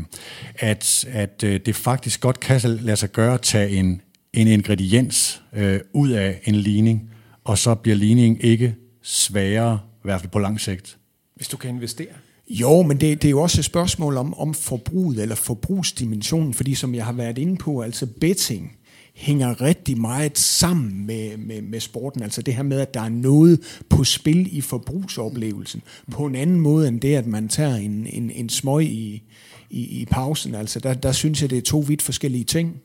at, 0.55 1.05
at 1.09 1.45
øh, 1.45 1.61
det 1.67 1.77
faktisk 1.77 2.21
godt 2.21 2.41
kan 2.41 2.61
lade 2.65 2.97
sig 2.97 3.13
gøre 3.13 3.35
at 3.35 3.43
tage 3.43 3.71
en, 3.71 4.03
en 4.33 4.47
ingrediens 4.47 5.43
øh, 5.53 5.81
ud 5.93 6.11
af 6.11 6.41
en 6.45 6.55
ligning, 6.55 7.11
og 7.45 7.59
så 7.59 7.75
bliver 7.75 7.97
ligningen 7.97 8.41
ikke 8.41 8.75
sværere, 9.03 9.79
i 9.85 10.03
hvert 10.03 10.21
fald 10.21 10.31
på 10.31 10.39
lang 10.39 10.61
sigt. 10.61 10.97
Hvis 11.37 11.49
du 11.49 11.57
kan 11.57 11.71
investere? 11.71 12.09
Jo, 12.51 12.83
men 12.83 13.01
det, 13.01 13.23
det 13.23 13.29
er 13.29 13.31
jo 13.31 13.43
også 13.43 13.61
et 13.61 13.65
spørgsmål 13.65 14.17
om, 14.17 14.35
om 14.35 14.55
forbruget 14.55 15.19
eller 15.19 15.35
forbrugsdimensionen, 15.35 16.55
fordi 16.55 16.75
som 16.75 16.95
jeg 16.95 17.05
har 17.05 17.13
været 17.13 17.39
inde 17.39 17.57
på, 17.57 17.81
altså 17.81 18.07
betting 18.21 18.77
hænger 19.15 19.61
rigtig 19.61 20.01
meget 20.01 20.39
sammen 20.39 21.07
med, 21.07 21.37
med, 21.37 21.63
med 21.63 21.81
sporten. 21.81 22.23
Altså 22.23 22.43
det 22.43 22.55
her 22.55 22.63
med, 22.63 22.81
at 22.81 22.95
der 22.95 23.01
er 23.01 23.09
noget 23.09 23.81
på 23.89 24.05
spil 24.05 24.57
i 24.57 24.61
forbrugsoplevelsen, 24.61 25.83
på 26.11 26.27
en 26.27 26.35
anden 26.35 26.61
måde 26.61 26.89
end 26.89 27.01
det, 27.01 27.15
at 27.15 27.27
man 27.27 27.49
tager 27.49 27.75
en, 27.75 28.07
en, 28.07 28.31
en 28.31 28.49
smøg 28.49 28.85
i, 28.85 29.23
i, 29.71 30.01
i 30.01 30.05
pausen. 30.11 30.55
Altså 30.55 30.81
der, 30.81 30.95
der 30.95 31.13
synes 31.13 31.43
jeg, 31.43 31.51
det 31.51 31.59
er 31.59 31.63
to 31.63 31.79
vidt 31.79 32.03
forskellige 32.03 32.45
ting. 32.45 32.77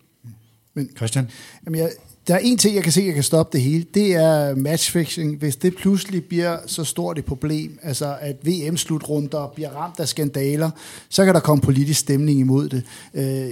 Men 0.74 0.90
Christian? 0.98 1.30
Jamen 1.66 1.80
jeg, 1.80 1.92
der 2.28 2.36
er 2.36 2.40
en 2.40 2.58
ting, 2.58 2.76
jeg 2.76 2.84
kan 2.84 2.92
se, 2.92 3.04
jeg 3.06 3.14
kan 3.14 3.24
stoppe 3.24 3.58
det 3.58 3.66
hele. 3.66 3.86
Det 3.94 4.16
er 4.16 4.56
matchfixing. 4.56 5.38
Hvis 5.38 5.56
det 5.56 5.76
pludselig 5.76 6.26
bliver 6.26 6.58
så 6.66 6.84
stort 6.84 7.18
et 7.18 7.26
problem, 7.26 7.80
altså 7.84 8.16
at 8.22 8.36
VM-slutrunder 8.46 9.52
bliver 9.56 9.70
ramt 9.70 10.00
af 10.00 10.08
skandaler, 10.08 10.70
så 11.10 11.26
kan 11.26 11.34
der 11.34 11.40
komme 11.40 11.62
politisk 11.62 12.00
stemning 12.00 12.40
imod 12.40 12.70
det. 12.70 12.84
Øh, 13.14 13.50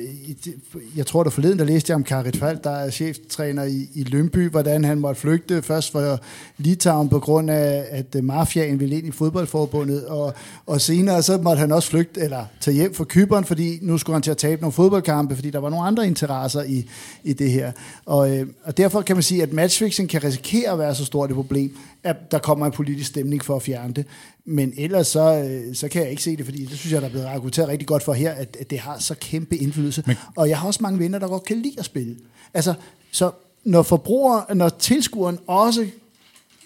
jeg 0.95 1.05
tror, 1.05 1.23
der 1.23 1.29
forleden, 1.29 1.59
der 1.59 1.65
læste 1.65 1.91
jeg 1.91 1.95
om 1.95 2.03
Karit 2.03 2.37
Fald, 2.37 2.57
der 2.63 2.69
er 2.69 2.89
cheftræner 2.89 3.63
i, 3.63 3.89
i 3.93 4.03
Lønby, 4.03 4.49
hvordan 4.49 4.83
han 4.83 4.99
måtte 4.99 5.21
flygte 5.21 5.61
først 5.61 5.91
for 5.91 6.19
Litauen 6.57 7.09
på 7.09 7.19
grund 7.19 7.49
af, 7.49 7.85
at 7.89 8.15
øh, 8.15 8.23
mafiaen 8.23 8.79
ville 8.79 8.97
ind 8.97 9.07
i 9.07 9.11
fodboldforbundet, 9.11 10.05
og, 10.05 10.33
og 10.65 10.81
senere 10.81 11.23
så 11.23 11.37
måtte 11.37 11.59
han 11.59 11.71
også 11.71 11.89
flygte, 11.89 12.21
eller 12.21 12.45
tage 12.61 12.75
hjem 12.75 12.93
fra 12.93 13.03
Kyberen, 13.03 13.43
fordi 13.43 13.79
nu 13.81 13.97
skulle 13.97 14.13
han 14.13 14.21
til 14.21 14.31
at 14.31 14.37
tabe 14.37 14.61
nogle 14.61 14.73
fodboldkampe, 14.73 15.35
fordi 15.35 15.49
der 15.49 15.59
var 15.59 15.69
nogle 15.69 15.85
andre 15.85 16.07
interesser 16.07 16.63
i, 16.63 16.89
i 17.23 17.33
det 17.33 17.51
her. 17.51 17.71
Og, 18.05 18.37
øh, 18.37 18.47
og 18.63 18.77
derfor 18.77 19.01
kan 19.01 19.15
man 19.15 19.23
sige, 19.23 19.43
at 19.43 19.53
matchfixing 19.53 20.09
kan 20.09 20.23
risikere 20.23 20.71
at 20.71 20.79
være 20.79 20.95
så 20.95 21.05
stort 21.05 21.29
et 21.29 21.35
problem, 21.35 21.77
at 22.03 22.31
der 22.31 22.39
kommer 22.39 22.65
en 22.65 22.71
politisk 22.71 23.09
stemning 23.09 23.45
for 23.45 23.55
at 23.55 23.61
fjerne 23.61 23.93
det. 23.93 24.05
Men 24.45 24.73
ellers 24.77 25.07
så, 25.07 25.43
øh, 25.49 25.75
så 25.75 25.87
kan 25.87 26.01
jeg 26.01 26.09
ikke 26.09 26.23
se 26.23 26.37
det, 26.37 26.45
fordi 26.45 26.65
det 26.65 26.77
synes 26.77 26.93
jeg, 26.93 27.01
der 27.01 27.07
er 27.07 27.11
blevet 27.11 27.25
argumenteret 27.25 27.67
rigtig 27.67 27.87
godt 27.87 28.03
for 28.03 28.13
her, 28.13 28.31
at, 28.31 28.57
at 28.59 28.69
det 28.69 28.79
har 28.79 28.99
så 28.99 29.15
kæmpe 29.15 29.57
indflydelse. 29.57 30.03
Men, 30.07 30.15
og 30.35 30.49
jeg 30.49 30.59
har 30.59 30.67
også 30.67 30.79
mange 30.83 30.99
venner, 30.99 31.19
der 31.19 31.27
godt 31.27 31.43
kan 31.43 31.57
lide 31.57 31.75
at 31.77 31.85
spille. 31.85 32.15
Altså, 32.53 32.73
så 33.11 33.31
når 33.63 33.81
forbruger, 33.81 34.53
når 34.53 34.69
tilskueren 34.69 35.39
også 35.47 35.87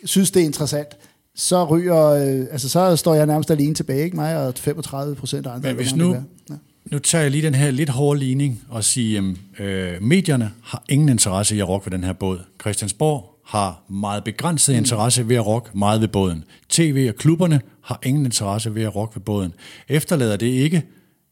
synes, 0.04 0.32
det 0.32 0.42
er 0.42 0.46
interessant, 0.46 0.88
så 1.36 1.66
ryger, 1.66 2.06
øh, 2.06 2.46
altså 2.52 2.70
så 2.70 2.96
står 2.96 3.16
jeg 3.16 3.26
nærmest 3.26 3.52
alene 3.52 3.74
tilbage, 3.74 4.04
ikke 4.04 4.16
mig 4.16 4.48
og 4.48 4.54
35 4.56 5.16
procent 5.16 5.48
af 5.48 5.52
andre. 5.52 5.70
Men 5.70 5.76
hvis 5.76 5.96
nu, 5.96 6.14
ja. 6.50 6.56
Nu 6.92 7.00
tager 7.00 7.22
jeg 7.22 7.32
lige 7.32 7.42
den 7.42 7.56
her 7.56 7.72
lidt 7.72 7.90
hårde 7.90 8.20
ligning 8.20 8.64
og 8.70 8.84
siger, 8.84 9.34
at 9.58 9.66
øh, 9.66 10.02
medierne 10.02 10.52
har 10.64 10.84
ingen 10.90 11.10
interesse 11.10 11.56
i 11.56 11.60
at 11.60 11.70
rokke 11.70 11.86
ved 11.86 11.92
den 11.92 12.04
her 12.04 12.14
båd. 12.14 12.40
Christiansborg 12.62 13.40
har 13.46 13.84
meget 13.90 14.24
begrænset 14.24 14.74
interesse 14.74 15.30
ved 15.30 15.36
at 15.36 15.46
rokke 15.46 15.70
meget 15.78 16.02
ved 16.02 16.08
båden. 16.08 16.44
TV 16.70 17.06
og 17.10 17.16
klubberne 17.16 17.62
har 17.82 18.00
ingen 18.04 18.26
interesse 18.26 18.76
ved 18.76 18.84
at 18.84 18.96
rokke 18.96 19.16
ved 19.16 19.22
båden. 19.22 19.54
Efterlader 19.88 20.38
det 20.38 20.48
ikke 20.48 20.84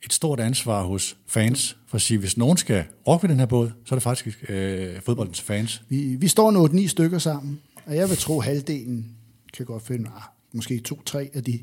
et 0.03 0.13
stort 0.13 0.39
ansvar 0.39 0.83
hos 0.83 1.17
fans 1.27 1.77
for 1.87 1.95
at 1.95 2.01
sige, 2.01 2.17
hvis 2.17 2.37
nogen 2.37 2.57
skal 2.57 2.83
rokke 3.07 3.23
ved 3.23 3.29
den 3.29 3.39
her 3.39 3.45
båd, 3.45 3.71
så 3.85 3.95
er 3.95 3.97
det 3.97 4.03
faktisk 4.03 4.45
øh, 4.49 5.01
fodboldens 5.01 5.41
fans. 5.41 5.83
Vi, 5.89 6.15
vi 6.15 6.27
står 6.27 6.51
nu 6.51 6.67
8-9 6.67 6.87
stykker 6.87 7.17
sammen, 7.17 7.59
og 7.85 7.95
jeg 7.95 8.09
vil 8.09 8.17
tro, 8.17 8.41
halvdelen 8.41 9.05
kan 9.53 9.65
godt 9.65 9.83
finde, 9.83 10.09
ah, 10.15 10.21
måske 10.53 10.79
to-tre 10.79 11.29
af 11.33 11.43
de 11.43 11.59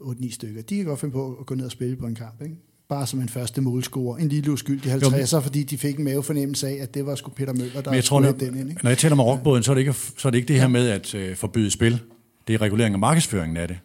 8-9 0.00 0.32
stykker, 0.32 0.62
de 0.62 0.76
kan 0.76 0.84
godt 0.84 1.00
finde 1.00 1.12
på 1.12 1.36
at 1.40 1.46
gå 1.46 1.54
ned 1.54 1.64
og 1.64 1.70
spille 1.70 1.96
på 1.96 2.06
en 2.06 2.14
kamp. 2.14 2.42
Ikke? 2.42 2.56
Bare 2.88 3.06
som 3.06 3.20
en 3.20 3.28
første 3.28 3.60
målscorer. 3.60 4.16
En 4.18 4.28
lille 4.28 4.52
uskyldig 4.52 4.94
50'er, 4.94 5.38
fordi 5.40 5.62
de 5.62 5.78
fik 5.78 5.98
en 5.98 6.04
mavefornemmelse 6.04 6.68
af, 6.68 6.78
at 6.82 6.94
det 6.94 7.06
var 7.06 7.14
sgu 7.14 7.30
Peter 7.30 7.52
Møller, 7.52 7.80
der 7.80 7.90
Men 7.90 7.94
jeg 7.96 8.04
tror, 8.04 8.20
når, 8.20 8.32
den 8.32 8.58
ind. 8.60 8.68
Ikke? 8.70 8.80
når 8.82 8.90
jeg 8.90 8.98
taler 8.98 9.12
om 9.12 9.20
rockbåden, 9.20 9.62
så 9.62 9.70
er 9.70 9.74
det 9.74 9.80
ikke, 9.80 9.92
så 10.18 10.28
er 10.28 10.30
det, 10.30 10.38
ikke 10.38 10.48
det 10.48 10.60
her 10.60 10.68
med 10.68 10.88
at 10.88 11.14
øh, 11.14 11.36
forbyde 11.36 11.70
spil. 11.70 12.00
Det 12.48 12.54
er 12.54 12.60
regulering 12.62 12.92
af 12.94 12.98
markedsføringen 12.98 13.56
af 13.56 13.68
det. 13.68 13.76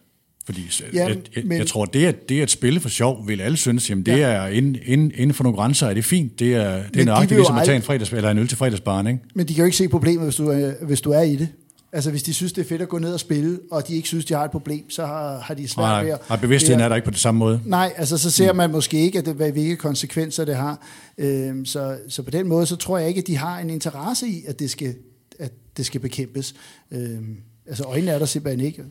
Fordi 0.44 0.60
Ja, 0.94 1.06
jeg, 1.06 1.16
jeg, 1.36 1.44
men- 1.44 1.58
jeg 1.58 1.66
tror, 1.66 1.84
det 1.84 2.06
at, 2.06 2.28
det 2.28 2.40
at 2.42 2.50
spille 2.50 2.80
for 2.80 2.88
sjov, 2.88 3.28
vil 3.28 3.40
alle 3.40 3.56
synes, 3.56 3.90
jamen 3.90 4.06
det 4.06 4.12
Ja. 4.12 4.28
er 4.28 4.46
inden, 4.46 4.76
inden, 4.84 5.12
inden 5.14 5.34
for 5.34 5.44
nogle 5.44 5.56
grænser, 5.58 5.86
er 5.86 5.94
det 5.94 6.04
fint. 6.04 6.38
Det 6.38 6.54
er, 6.54 6.76
det 6.82 6.94
de 6.94 7.00
er 7.00 7.04
nøjagtigt 7.04 7.38
ligesom 7.38 7.56
at 7.56 7.64
tage 7.64 7.76
en, 7.76 7.82
fredags, 7.82 8.12
eller 8.12 8.30
en 8.30 8.38
øl 8.38 8.48
til 8.48 8.58
fredagsbaren, 8.58 9.06
ikke? 9.06 9.18
Men 9.34 9.48
de 9.48 9.54
kan 9.54 9.62
jo 9.62 9.64
ikke 9.64 9.76
se 9.76 9.88
problemet, 9.88 10.24
hvis 10.24 10.36
du, 10.36 10.46
er, 10.48 10.72
hvis 10.86 11.00
du 11.00 11.10
er 11.10 11.22
i 11.22 11.36
det. 11.36 11.48
Altså 11.92 12.10
hvis 12.10 12.22
de 12.22 12.34
synes, 12.34 12.52
det 12.52 12.64
er 12.64 12.68
fedt 12.68 12.82
at 12.82 12.88
gå 12.88 12.98
ned 12.98 13.14
og 13.14 13.20
spille, 13.20 13.60
og 13.70 13.88
de 13.88 13.94
ikke 13.94 14.08
synes, 14.08 14.24
de 14.24 14.34
har 14.34 14.44
et 14.44 14.50
problem, 14.50 14.90
så 14.90 15.06
har, 15.06 15.38
har 15.38 15.54
de 15.54 15.68
svært 15.68 15.84
Nej, 15.84 16.02
ved 16.02 16.10
at... 16.10 16.28
nej, 16.28 16.38
bevidstheden 16.38 16.80
er 16.80 16.88
der 16.88 16.96
ikke 16.96 17.04
på 17.04 17.10
det 17.10 17.18
samme 17.18 17.38
måde. 17.38 17.60
Nej, 17.64 17.92
altså 17.96 18.18
så 18.18 18.30
ser 18.30 18.52
man 18.52 18.70
måske 18.70 19.00
ikke, 19.00 19.18
at 19.18 19.26
det, 19.26 19.34
hvad, 19.34 19.52
hvilke 19.52 19.76
konsekvenser 19.76 20.44
det 20.44 20.56
har. 20.56 20.86
Øhm, 21.18 21.64
så, 21.64 21.98
så 22.08 22.22
på 22.22 22.30
den 22.30 22.48
måde, 22.48 22.66
så 22.66 22.76
tror 22.76 22.98
jeg 22.98 23.08
ikke, 23.08 23.20
at 23.20 23.26
de 23.26 23.36
har 23.36 23.58
en 23.58 23.70
interesse 23.70 24.28
i, 24.28 24.44
at 24.46 24.58
det 24.58 24.70
skal, 24.70 24.94
at 25.38 25.52
det 25.76 25.86
skal 25.86 26.00
bekæmpes. 26.00 26.54
Øhm, 26.90 27.36
altså 27.66 27.84
øjnene 27.84 28.10
er 28.10 28.18
der 28.18 28.26
simpelthen 28.26 28.66
ikke. 28.66 28.84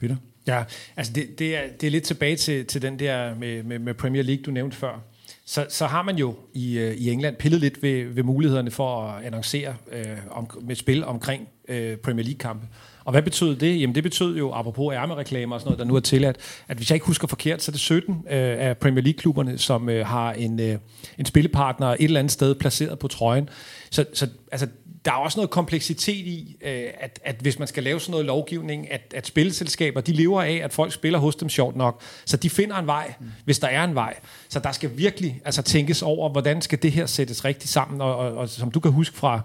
Peter? 0.00 0.16
Ja, 0.46 0.64
altså 0.96 1.12
det, 1.12 1.38
det, 1.38 1.56
er, 1.56 1.60
det 1.80 1.86
er 1.86 1.90
lidt 1.90 2.04
tilbage 2.04 2.36
til, 2.36 2.66
til 2.66 2.82
den 2.82 2.98
der 2.98 3.34
med, 3.34 3.62
med, 3.62 3.78
med 3.78 3.94
Premier 3.94 4.22
League, 4.22 4.42
du 4.42 4.50
nævnte 4.50 4.76
før. 4.76 5.00
Så, 5.44 5.66
så 5.68 5.86
har 5.86 6.02
man 6.02 6.16
jo 6.16 6.34
i, 6.54 6.78
øh, 6.78 6.94
i 6.94 7.10
England 7.10 7.36
pillet 7.36 7.60
lidt 7.60 7.82
ved, 7.82 8.04
ved 8.04 8.22
mulighederne 8.22 8.70
for 8.70 9.02
at 9.02 9.24
annoncere 9.24 9.74
øh, 9.92 10.06
om, 10.30 10.50
med 10.62 10.76
spil 10.76 11.04
omkring 11.04 11.48
øh, 11.68 11.96
Premier 11.96 12.24
League-kampe. 12.24 12.66
Og 13.04 13.12
hvad 13.12 13.22
betød 13.22 13.56
det? 13.56 13.80
Jamen 13.80 13.94
det 13.94 14.02
betød 14.02 14.36
jo, 14.36 14.52
apropos 14.52 14.94
ærmereklamer 14.94 15.54
og 15.54 15.60
sådan 15.60 15.68
noget, 15.68 15.78
der 15.78 15.84
nu 15.84 15.96
er 15.96 16.00
tilladt, 16.00 16.36
at 16.68 16.76
hvis 16.76 16.90
jeg 16.90 16.96
ikke 16.96 17.06
husker 17.06 17.28
forkert, 17.28 17.62
så 17.62 17.70
er 17.70 17.72
det 17.72 17.80
17 17.80 18.14
øh, 18.14 18.20
af 18.30 18.78
Premier 18.78 19.04
League-klubberne, 19.04 19.58
som 19.58 19.88
øh, 19.88 20.06
har 20.06 20.32
en, 20.32 20.60
øh, 20.60 20.78
en 21.18 21.24
spillepartner 21.24 21.86
et 21.86 21.96
eller 22.00 22.20
andet 22.20 22.32
sted 22.32 22.54
placeret 22.54 22.98
på 22.98 23.08
trøjen. 23.08 23.48
Så, 23.90 24.04
så 24.14 24.28
altså, 24.52 24.66
der 25.04 25.12
er 25.12 25.16
også 25.16 25.38
noget 25.38 25.50
kompleksitet 25.50 26.26
i, 26.26 26.56
øh, 26.62 26.84
at, 27.00 27.20
at 27.24 27.36
hvis 27.40 27.58
man 27.58 27.68
skal 27.68 27.82
lave 27.82 28.00
sådan 28.00 28.10
noget 28.10 28.26
lovgivning, 28.26 28.92
at, 28.92 29.14
at 29.16 29.26
spilleselskaber, 29.26 30.00
de 30.00 30.12
lever 30.12 30.42
af, 30.42 30.60
at 30.64 30.72
folk 30.72 30.92
spiller 30.92 31.18
hos 31.18 31.36
dem 31.36 31.48
sjovt 31.48 31.76
nok. 31.76 32.02
Så 32.24 32.36
de 32.36 32.50
finder 32.50 32.76
en 32.76 32.86
vej, 32.86 33.14
mm. 33.20 33.26
hvis 33.44 33.58
der 33.58 33.68
er 33.68 33.84
en 33.84 33.94
vej. 33.94 34.14
Så 34.48 34.58
der 34.58 34.72
skal 34.72 34.90
virkelig 34.94 35.40
altså, 35.44 35.62
tænkes 35.62 36.02
over, 36.02 36.28
hvordan 36.28 36.62
skal 36.62 36.82
det 36.82 36.92
her 36.92 37.06
sættes 37.06 37.44
rigtigt 37.44 37.70
sammen. 37.70 38.00
Og, 38.00 38.16
og, 38.16 38.36
og 38.36 38.48
som 38.48 38.70
du 38.70 38.80
kan 38.80 38.92
huske 38.92 39.16
fra, 39.16 39.40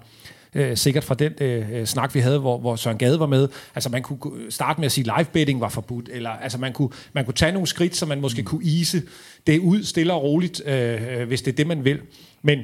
øh, 0.56 0.78
sikkert 0.78 1.04
fra 1.04 1.16
den 1.16 1.34
øh, 1.42 1.86
snak, 1.86 2.16
vi 2.16 2.20
havde, 2.20 2.40
hvor, 2.40 2.58
hvor 2.58 2.76
Søren 2.76 2.98
Gade 2.98 3.20
var 3.20 3.26
med. 3.26 3.48
Altså 3.76 3.90
man 3.90 4.02
kunne 4.02 4.52
starte 4.52 4.80
med 4.80 4.86
at 4.86 4.92
sige, 4.92 5.04
live 5.04 5.28
betting 5.34 5.62
var 5.62 5.70
forbudt, 5.70 6.10
eller 6.12 6.30
altså 6.30 6.58
man 6.58 6.74
kunne, 6.74 6.90
man 7.14 7.26
kunne 7.26 7.34
tage 7.34 7.52
nogle 7.52 7.68
skridt, 7.68 7.96
så 7.96 8.06
man 8.06 8.22
måske 8.22 8.42
mm. 8.42 8.46
kunne 8.46 8.64
ise 8.64 9.02
det 9.48 9.60
ud 9.60 9.84
stille 9.84 10.14
og 10.14 10.24
roligt, 10.24 10.62
øh, 10.66 11.20
øh, 11.20 11.28
hvis 11.28 11.42
det 11.42 11.52
er 11.52 11.56
det, 11.56 11.68
man 11.68 11.86
vil. 11.86 12.00
Men 12.42 12.60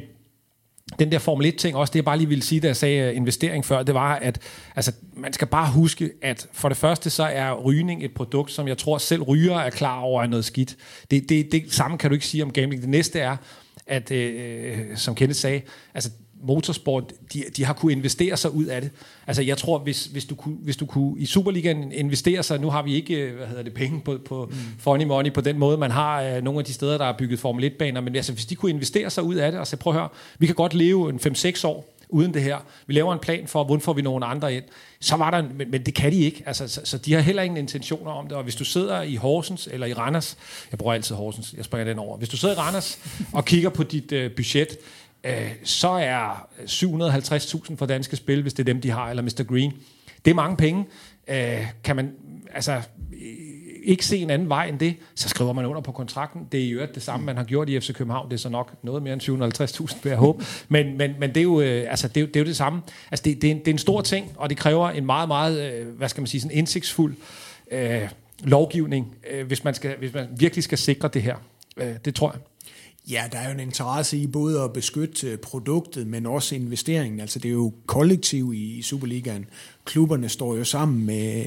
den 1.00 1.12
der 1.12 1.20
Formel 1.20 1.48
1-ting 1.48 1.76
også, 1.76 1.92
det 1.92 1.96
jeg 1.96 2.06
bare 2.06 2.18
lige 2.18 2.28
ville 2.28 2.44
sige, 2.44 2.62
da 2.62 2.68
jeg 2.68 2.76
sagde 2.76 3.10
øh, 3.10 3.16
investering 3.16 3.66
før, 3.66 3.84
det 3.84 3.96
var, 3.96 4.16
at 4.16 4.40
altså, 4.76 4.92
man 5.14 5.34
skal 5.34 5.48
bare 5.48 5.72
huske, 5.72 6.12
at 6.22 6.48
for 6.54 6.70
det 6.70 6.78
første, 6.78 7.10
så 7.10 7.24
er 7.24 7.54
rygning 7.54 8.06
et 8.06 8.14
produkt, 8.14 8.52
som 8.52 8.68
jeg 8.68 8.78
tror 8.78 8.98
selv 8.98 9.22
ryger 9.22 9.60
er 9.60 9.70
klar 9.70 10.00
over 10.00 10.24
er 10.24 10.28
noget 10.28 10.46
skidt. 10.46 10.76
Det, 11.12 11.30
det, 11.30 11.52
det 11.52 11.74
samme 11.74 11.98
kan 11.98 12.10
du 12.10 12.14
ikke 12.14 12.26
sige 12.26 12.44
om 12.44 12.52
gambling. 12.52 12.82
Det 12.82 12.90
næste 12.90 13.20
er, 13.20 13.38
at 13.88 14.12
øh, 14.12 14.78
som 14.96 15.16
Kenneth 15.16 15.40
sagde, 15.40 15.62
altså 15.94 16.10
motorsport, 16.44 17.14
de, 17.34 17.44
de 17.58 17.66
har 17.66 17.74
kunne 17.74 17.92
investere 17.92 18.38
sig 18.38 18.52
ud 18.52 18.66
af 18.66 18.82
det. 18.82 18.92
Altså 19.28 19.42
jeg 19.42 19.58
tror, 19.58 19.80
hvis, 19.80 20.06
hvis, 20.06 20.26
du 20.26 20.36
kunne, 20.36 20.58
hvis 20.62 20.78
du 20.78 20.86
kunne 20.86 21.20
i 21.20 21.26
Superligaen 21.26 21.92
investere 21.92 22.44
sig, 22.44 22.60
nu 22.60 22.70
har 22.70 22.82
vi 22.82 22.94
ikke 22.94 23.16
øh, 23.16 23.38
hvad 23.38 23.48
hedder 23.48 23.64
det, 23.64 23.74
penge 23.74 24.02
på, 24.02 24.18
på 24.26 24.46
mm. 24.46 24.58
funny 24.80 25.04
money 25.04 25.34
på 25.34 25.42
den 25.42 25.60
måde, 25.60 25.78
man 25.78 25.92
har 25.92 26.22
øh, 26.22 26.44
nogle 26.44 26.60
af 26.60 26.66
de 26.66 26.74
steder, 26.74 26.98
der 26.98 27.06
er 27.06 27.18
bygget 27.18 27.40
Formel 27.40 27.72
1-baner, 27.72 28.02
men 28.02 28.16
altså, 28.16 28.34
hvis 28.34 28.46
de 28.46 28.56
kunne 28.56 28.72
investere 28.72 29.10
sig 29.10 29.24
ud 29.24 29.36
af 29.36 29.52
det, 29.52 29.60
og 29.60 29.68
så 29.68 29.78
prøv 29.78 29.94
at 29.94 30.00
høre, 30.00 30.10
vi 30.40 30.46
kan 30.46 30.56
godt 30.56 30.74
leve 30.74 31.10
en 31.10 31.20
5-6 31.26 31.68
år 31.68 32.00
uden 32.10 32.34
det 32.34 32.42
her. 32.42 32.58
Vi 32.88 32.94
laver 32.94 33.14
en 33.14 33.20
plan 33.20 33.48
for, 33.48 33.64
hvordan 33.64 33.82
får 33.82 33.94
vi 33.94 34.02
nogle 34.02 34.26
andre 34.26 34.54
ind. 34.54 34.64
Så 35.00 35.16
var 35.16 35.32
der, 35.32 35.38
en, 35.38 35.58
men, 35.58 35.72
men 35.72 35.86
det 35.86 35.94
kan 35.94 36.12
de 36.12 36.22
ikke. 36.22 36.44
Altså, 36.46 36.68
så, 36.68 36.82
så 36.84 36.98
de 36.98 37.14
har 37.14 37.22
heller 37.22 37.44
ingen 37.44 37.58
intentioner 37.58 38.12
om 38.12 38.28
det. 38.28 38.38
Og 38.38 38.44
hvis 38.44 38.56
du 38.56 38.66
sidder 38.66 39.02
i 39.02 39.16
Horsens 39.16 39.70
eller 39.72 39.88
i 39.88 39.94
Randers, 39.94 40.38
jeg 40.72 40.80
bruger 40.80 40.94
altid 40.94 41.16
Horsens, 41.16 41.54
jeg 41.58 41.66
springer 41.66 41.86
den 41.86 42.00
over. 42.00 42.18
Hvis 42.18 42.30
du 42.30 42.38
sidder 42.38 42.56
i 42.56 42.58
Randers 42.58 43.00
og 43.34 43.46
kigger 43.46 43.70
på 43.70 43.84
dit 43.84 44.12
øh, 44.12 44.32
budget, 44.32 44.78
øh, 45.24 45.52
så 45.64 45.90
er 45.90 46.48
750.000 46.60 47.76
for 47.76 47.86
danske 47.86 48.16
spil, 48.16 48.42
hvis 48.42 48.54
det 48.54 48.64
er 48.64 48.74
dem, 48.74 48.82
de 48.82 48.90
har, 48.90 49.10
eller 49.10 49.24
Mr. 49.24 49.44
Green. 49.44 49.74
Det 50.26 50.32
er 50.32 50.36
mange 50.36 50.58
penge. 50.58 50.86
Øh, 51.28 51.68
kan 51.84 51.96
man 51.96 52.12
altså 52.54 52.82
ikke 53.84 54.06
se 54.06 54.18
en 54.18 54.30
anden 54.30 54.50
vej 54.50 54.66
end 54.66 54.80
det, 54.80 54.96
så 55.16 55.30
skriver 55.30 55.54
man 55.54 55.66
under 55.66 55.82
på 55.82 55.92
kontrakten. 55.92 56.48
Det 56.52 56.60
er 56.60 56.64
i 56.64 56.70
øvrigt 56.70 56.96
det 56.96 57.04
samme, 57.04 57.26
man 57.26 57.38
har 57.38 57.44
gjort 57.44 57.70
i 57.70 57.80
FC 57.80 57.94
København. 57.94 58.30
Det 58.30 58.36
er 58.36 58.40
så 58.40 58.50
nok 58.50 58.74
noget 58.84 59.04
mere 59.04 59.14
end 59.14 59.22
750.000, 59.92 60.00
vil 60.04 60.10
jeg 60.10 60.18
håbe. 60.18 60.46
Men, 60.70 60.98
men, 60.98 61.16
men 61.20 61.30
det, 61.30 61.38
er 61.38 61.44
jo, 61.44 61.62
øh, 61.62 61.90
altså, 61.90 62.08
det, 62.08 62.18
er 62.18 62.22
jo, 62.22 62.28
det 62.28 62.36
er 62.36 62.40
jo 62.40 62.46
det 62.46 62.56
samme. 62.56 62.82
Altså, 63.12 63.24
det, 63.24 63.42
det, 63.42 63.48
er 63.48 63.52
en, 63.52 63.60
det 63.60 63.68
er 63.68 63.72
en 63.72 63.78
stor 63.78 64.02
ting, 64.02 64.32
og 64.36 64.50
det 64.50 64.58
kræver 64.58 64.90
en 64.90 65.06
meget, 65.06 65.28
meget, 65.28 65.74
øh, 65.74 65.88
hvad 65.88 66.10
skal 66.10 66.22
man 66.22 66.28
sige, 66.28 66.42
sådan 66.42 66.58
indsigtsfuld 66.58 67.16
øh, 67.72 68.10
lovgivning, 68.44 69.16
øh, 69.32 69.48
hvis, 69.48 69.64
man 69.64 69.74
skal, 69.74 69.96
hvis 70.00 70.14
man 70.14 70.28
virkelig 70.38 70.64
skal 70.64 70.78
sikre 70.78 71.10
det 71.14 71.22
her. 71.22 71.36
Øh, 71.78 71.96
det 72.06 72.16
tror 72.16 72.32
jeg. 72.32 72.42
Ja, 73.10 73.24
der 73.32 73.38
er 73.38 73.46
jo 73.46 73.54
en 73.54 73.60
interesse 73.60 74.18
i 74.18 74.28
både 74.28 74.62
at 74.62 74.74
beskytte 74.74 75.28
øh, 75.28 75.38
produktet, 75.38 76.08
men 76.08 76.26
også 76.26 76.56
investeringen. 76.56 77.20
Altså 77.20 77.40
det 77.40 77.50
er 77.50 77.54
jo 77.54 77.74
kollektiv 77.86 78.54
i 78.56 78.82
Superligaen. 78.82 79.46
Klubberne 79.86 80.30
står 80.30 80.56
jo 80.56 80.64
sammen 80.64 81.06
med, 81.06 81.46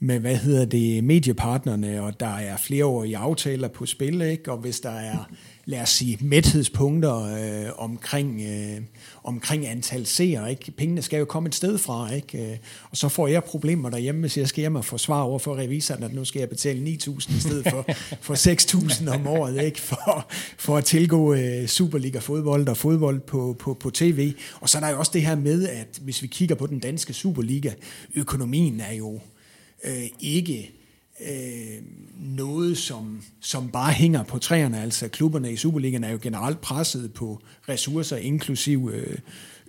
med 0.00 0.20
hvad 0.20 0.36
hedder 0.36 0.64
det, 0.64 1.04
mediepartnerne, 1.04 2.02
og 2.02 2.20
der 2.20 2.26
er 2.36 2.56
flere 2.56 2.84
år 2.84 3.04
i 3.04 3.12
aftaler 3.12 3.68
på 3.68 3.86
spil, 3.86 4.22
ikke? 4.22 4.52
og 4.52 4.58
hvis 4.58 4.80
der 4.80 4.90
er, 4.90 5.30
lad 5.68 5.82
os 5.82 5.90
sige, 5.90 6.18
mæthedspunkter 6.20 7.14
øh, 7.16 7.70
omkring, 7.76 8.42
øh, 8.42 8.80
omkring 9.24 9.66
antal 9.66 10.06
seere, 10.06 10.50
ikke? 10.50 10.70
pengene 10.70 11.02
skal 11.02 11.18
jo 11.18 11.24
komme 11.24 11.46
et 11.46 11.54
sted 11.54 11.78
fra, 11.78 12.12
ikke? 12.12 12.38
Øh, 12.38 12.56
og 12.90 12.96
så 12.96 13.08
får 13.08 13.28
jeg 13.28 13.44
problemer 13.44 13.90
derhjemme, 13.90 14.20
hvis 14.20 14.36
jeg 14.36 14.48
skal 14.48 14.60
hjem 14.60 14.76
og 14.76 14.84
forsvare 14.84 15.22
over 15.22 15.38
for 15.38 15.56
revisoren, 15.56 16.02
at 16.02 16.14
nu 16.14 16.24
skal 16.24 16.38
jeg 16.38 16.48
betale 16.48 16.96
9.000 17.02 17.36
i 17.36 17.40
stedet 17.40 17.66
for, 17.70 17.86
for 18.26 18.34
6.000 18.34 19.14
om 19.14 19.26
året, 19.26 19.62
ikke? 19.62 19.80
For, 19.80 20.26
for 20.58 20.76
at 20.76 20.84
tilgå 20.84 21.34
øh, 21.34 21.66
Superliga-fodbold 21.66 22.68
og 22.68 22.76
fodbold 22.76 23.20
på, 23.20 23.56
på, 23.58 23.74
på 23.74 23.90
tv. 23.90 24.32
Og 24.60 24.68
så 24.68 24.78
er 24.78 24.82
der 24.82 24.90
jo 24.90 24.98
også 24.98 25.12
det 25.14 25.22
her 25.22 25.36
med, 25.36 25.68
at 25.68 25.98
hvis 26.02 26.22
vi 26.22 26.26
kigger 26.26 26.54
på 26.54 26.66
den 26.66 26.78
danske 26.78 27.12
Superliga, 27.12 27.72
økonomien 28.14 28.80
er 28.80 28.92
jo 28.92 29.20
øh, 29.84 30.06
ikke 30.20 30.77
øh, 31.20 31.82
noget, 32.18 32.78
som, 32.78 33.22
som 33.40 33.68
bare 33.68 33.92
hænger 33.92 34.22
på 34.22 34.38
træerne. 34.38 34.82
Altså 34.82 35.08
klubberne 35.08 35.52
i 35.52 35.56
Superligaen 35.56 36.04
er 36.04 36.10
jo 36.10 36.18
generelt 36.22 36.60
presset 36.60 37.12
på 37.12 37.40
ressourcer, 37.68 38.16
inklusiv 38.16 38.90
øh, 38.94 39.18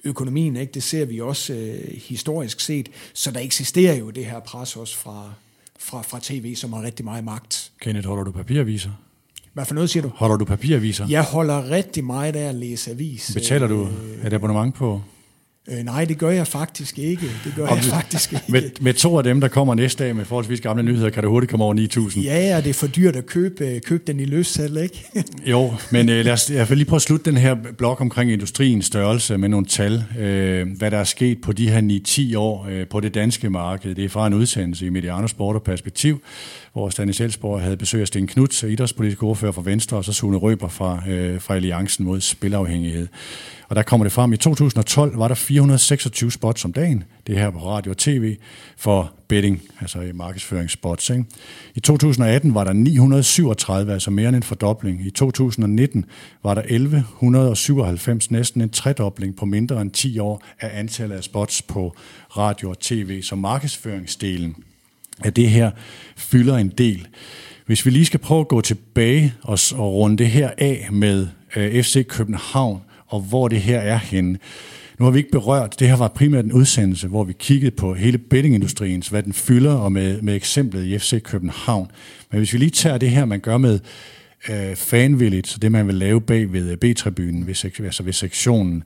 økonomien. 0.04 0.56
Ikke? 0.56 0.74
Det 0.74 0.84
ser 0.84 1.06
vi 1.06 1.22
også 1.22 1.54
øh, 1.54 1.98
historisk 1.98 2.60
set. 2.60 2.90
Så 3.14 3.32
der 3.32 3.40
eksisterer 3.40 3.96
jo 3.96 4.10
det 4.10 4.26
her 4.26 4.40
pres 4.40 4.76
også 4.76 4.98
fra, 4.98 5.34
fra, 5.80 6.02
fra 6.02 6.20
tv, 6.22 6.56
som 6.56 6.74
har 6.74 6.82
rigtig 6.82 7.06
meget 7.06 7.24
magt. 7.24 7.72
Kenneth, 7.82 8.08
holder 8.08 8.24
du 8.24 8.32
papiraviser? 8.32 8.92
Hvad 9.54 9.66
for 9.66 9.74
noget 9.74 9.90
siger 9.90 10.04
du? 10.04 10.12
Holder 10.16 10.38
du 10.38 10.46
papiraviser? 10.46 11.08
Jeg 11.10 11.24
holder 11.24 11.70
rigtig 11.70 12.04
meget 12.04 12.36
af 12.36 12.50
at 12.50 12.56
læse 12.56 12.92
avis. 12.92 13.32
Betaler 13.34 13.68
du 13.68 13.88
et 14.26 14.34
abonnement 14.34 14.76
på? 14.76 15.02
Øh, 15.72 15.84
nej, 15.84 16.06
det 16.06 16.18
gør 16.18 16.30
jeg 16.30 16.48
faktisk 16.48 17.00
ikke. 17.00 17.26
Det 17.44 17.54
gør 17.56 17.68
jeg 17.68 17.84
faktisk 17.84 18.34
ikke. 18.34 18.46
Med, 18.48 18.62
med 18.82 18.94
to 18.94 19.18
af 19.18 19.24
dem, 19.24 19.42
der 19.42 19.48
kommer 19.48 19.76
næste 19.76 20.04
dag 20.04 20.16
med 20.16 20.26
forholdsvis 20.26 20.62
gamle 20.62 20.84
nyheder, 20.84 21.10
kan 21.10 21.24
du 21.24 21.30
hurtigt 21.30 21.50
komme 21.50 21.66
over 21.66 21.76
9.000. 22.10 22.22
Ja, 22.22 22.58
og 22.58 22.64
det 22.64 22.70
er 22.70 22.74
for 22.74 22.88
dyrt 22.88 23.16
at 23.16 23.26
købe, 23.26 23.68
øh, 23.68 23.82
købe 23.82 24.04
den 24.08 24.20
i 24.20 24.26
løssalg, 24.26 24.78
ikke? 24.84 25.06
Jo, 25.52 25.74
men 25.92 26.10
øh, 26.10 26.26
lad 26.26 26.34
os 26.34 26.50
jeg 26.50 26.70
vil 26.70 26.78
lige 26.78 26.88
prøve 26.88 26.96
at 26.96 27.02
slutte 27.02 27.32
den 27.32 27.38
her 27.38 27.56
blok 27.78 28.02
omkring 28.02 28.32
industriens 28.32 28.86
størrelse 28.86 29.38
med 29.38 29.50
nogle 29.50 29.66
tal. 29.66 30.04
Øh, 30.20 30.68
hvad 30.78 30.92
der 30.92 30.98
er 30.98 31.04
sket 31.04 31.42
på 31.42 31.52
de 31.52 31.70
her 31.70 32.32
9-10 32.34 32.38
år 32.38 32.68
øh, 32.70 32.88
på 32.88 33.00
det 33.00 33.14
danske 33.14 33.50
marked. 33.50 33.96
Det 33.96 34.06
er 34.06 34.10
fra 34.10 34.28
en 34.28 34.34
udsendelse 34.34 34.86
i 34.86 34.90
Mediano 34.90 35.28
Sport 35.28 35.56
og 35.56 35.64
Perspektiv, 35.64 36.22
hvor 36.74 36.90
Stanis 36.90 37.22
Elsborg 37.22 37.62
havde 37.62 37.78
besøg 37.78 38.02
af 38.02 38.08
Sten 38.08 38.28
Knuds, 38.28 38.64
idrætspolitisk 38.64 39.24
ordfører 39.24 39.52
for 39.52 39.62
Venstre, 39.62 39.98
og 39.98 40.06
så 40.06 40.14
Sune 40.14 40.38
Røber 40.38 40.68
fra, 40.68 41.10
øh, 41.10 41.42
fra 41.42 41.56
Alliancen 41.56 42.06
mod 42.06 42.22
Spilafhængighed. 42.22 43.08
Og 43.70 43.76
der 43.76 43.82
kommer 43.82 44.04
det 44.06 44.12
frem, 44.12 44.34
i 44.34 44.38
2012 44.38 45.18
var 45.18 45.28
der 45.28 45.36
426 45.36 46.32
spots 46.32 46.66
om 46.66 46.74
dagen, 46.74 47.04
det 47.28 47.38
her 47.38 47.50
på 47.50 47.60
radio 47.60 47.92
og 47.92 47.98
tv, 47.98 48.38
for 48.78 49.14
betting, 49.28 49.62
altså 49.82 50.02
i 50.02 50.12
markedsføringsspots. 50.12 51.10
Ikke? 51.10 51.26
I 51.76 51.80
2018 51.80 52.54
var 52.54 52.64
der 52.64 52.74
937, 52.74 53.94
altså 53.94 54.12
mere 54.12 54.28
end 54.30 54.36
en 54.36 54.44
fordobling. 54.44 55.06
I 55.06 55.10
2019 55.10 56.06
var 56.44 56.54
der 56.54 56.62
1197, 56.62 58.32
næsten 58.32 58.62
en 58.62 58.70
tredobling 58.70 59.36
på 59.36 59.46
mindre 59.46 59.82
end 59.82 59.92
10 59.92 60.20
år 60.20 60.44
af 60.60 60.80
antallet 60.80 61.16
af 61.16 61.24
spots 61.24 61.62
på 61.62 61.96
radio 62.38 62.70
og 62.70 62.80
tv. 62.80 63.22
Så 63.22 63.36
markedsføringsdelen 63.36 64.56
at 65.24 65.36
det 65.36 65.50
her 65.50 65.72
fylder 66.18 66.58
en 66.58 66.70
del. 66.70 67.08
Hvis 67.66 67.86
vi 67.86 67.92
lige 67.92 68.06
skal 68.06 68.20
prøve 68.20 68.42
at 68.42 68.48
gå 68.48 68.62
tilbage 68.62 69.34
og, 69.42 69.60
og 69.76 69.94
runde 69.94 70.18
det 70.18 70.28
her 70.28 70.50
af 70.58 70.88
med 70.92 71.28
øh, 71.56 71.84
FC 71.84 72.08
København, 72.08 72.82
og 73.08 73.22
hvor 73.22 73.48
det 73.48 73.62
her 73.62 73.80
er 73.80 73.98
henne. 73.98 74.38
Nu 75.00 75.06
har 75.06 75.12
vi 75.12 75.18
ikke 75.18 75.32
berørt, 75.32 75.80
det 75.80 75.88
her 75.88 75.96
var 75.96 76.08
primært 76.08 76.46
en 76.46 76.54
udsendelse, 76.54 77.08
hvor 77.08 77.24
vi 77.24 77.34
kiggede 77.40 77.72
på 77.72 77.94
hele 77.94 78.18
bettingindustrien, 78.18 79.04
hvad 79.10 79.24
den 79.24 79.34
fylder, 79.34 79.74
og 79.74 79.92
med, 79.92 80.22
med 80.22 80.36
eksemplet 80.36 80.86
i 80.86 81.00
FC 81.00 81.24
København. 81.24 81.92
Men 82.32 82.38
hvis 82.38 82.54
vi 82.54 82.58
lige 82.58 82.70
tager 82.70 82.98
det 82.98 83.10
her, 83.10 83.26
man 83.26 83.40
gør 83.40 83.58
med 83.58 83.80
øh, 84.50 84.76
fanvilligt, 84.76 85.48
så 85.48 85.60
det 85.60 85.72
man 85.72 85.88
vil 85.88 85.96
lave 85.96 86.22
bag 86.22 86.54
ved 86.54 86.72
øh, 86.72 86.78
B-tribunen, 86.78 87.48
ved, 87.48 87.66
altså 87.84 88.04
ved 88.04 88.14
sektionen, 88.14 88.84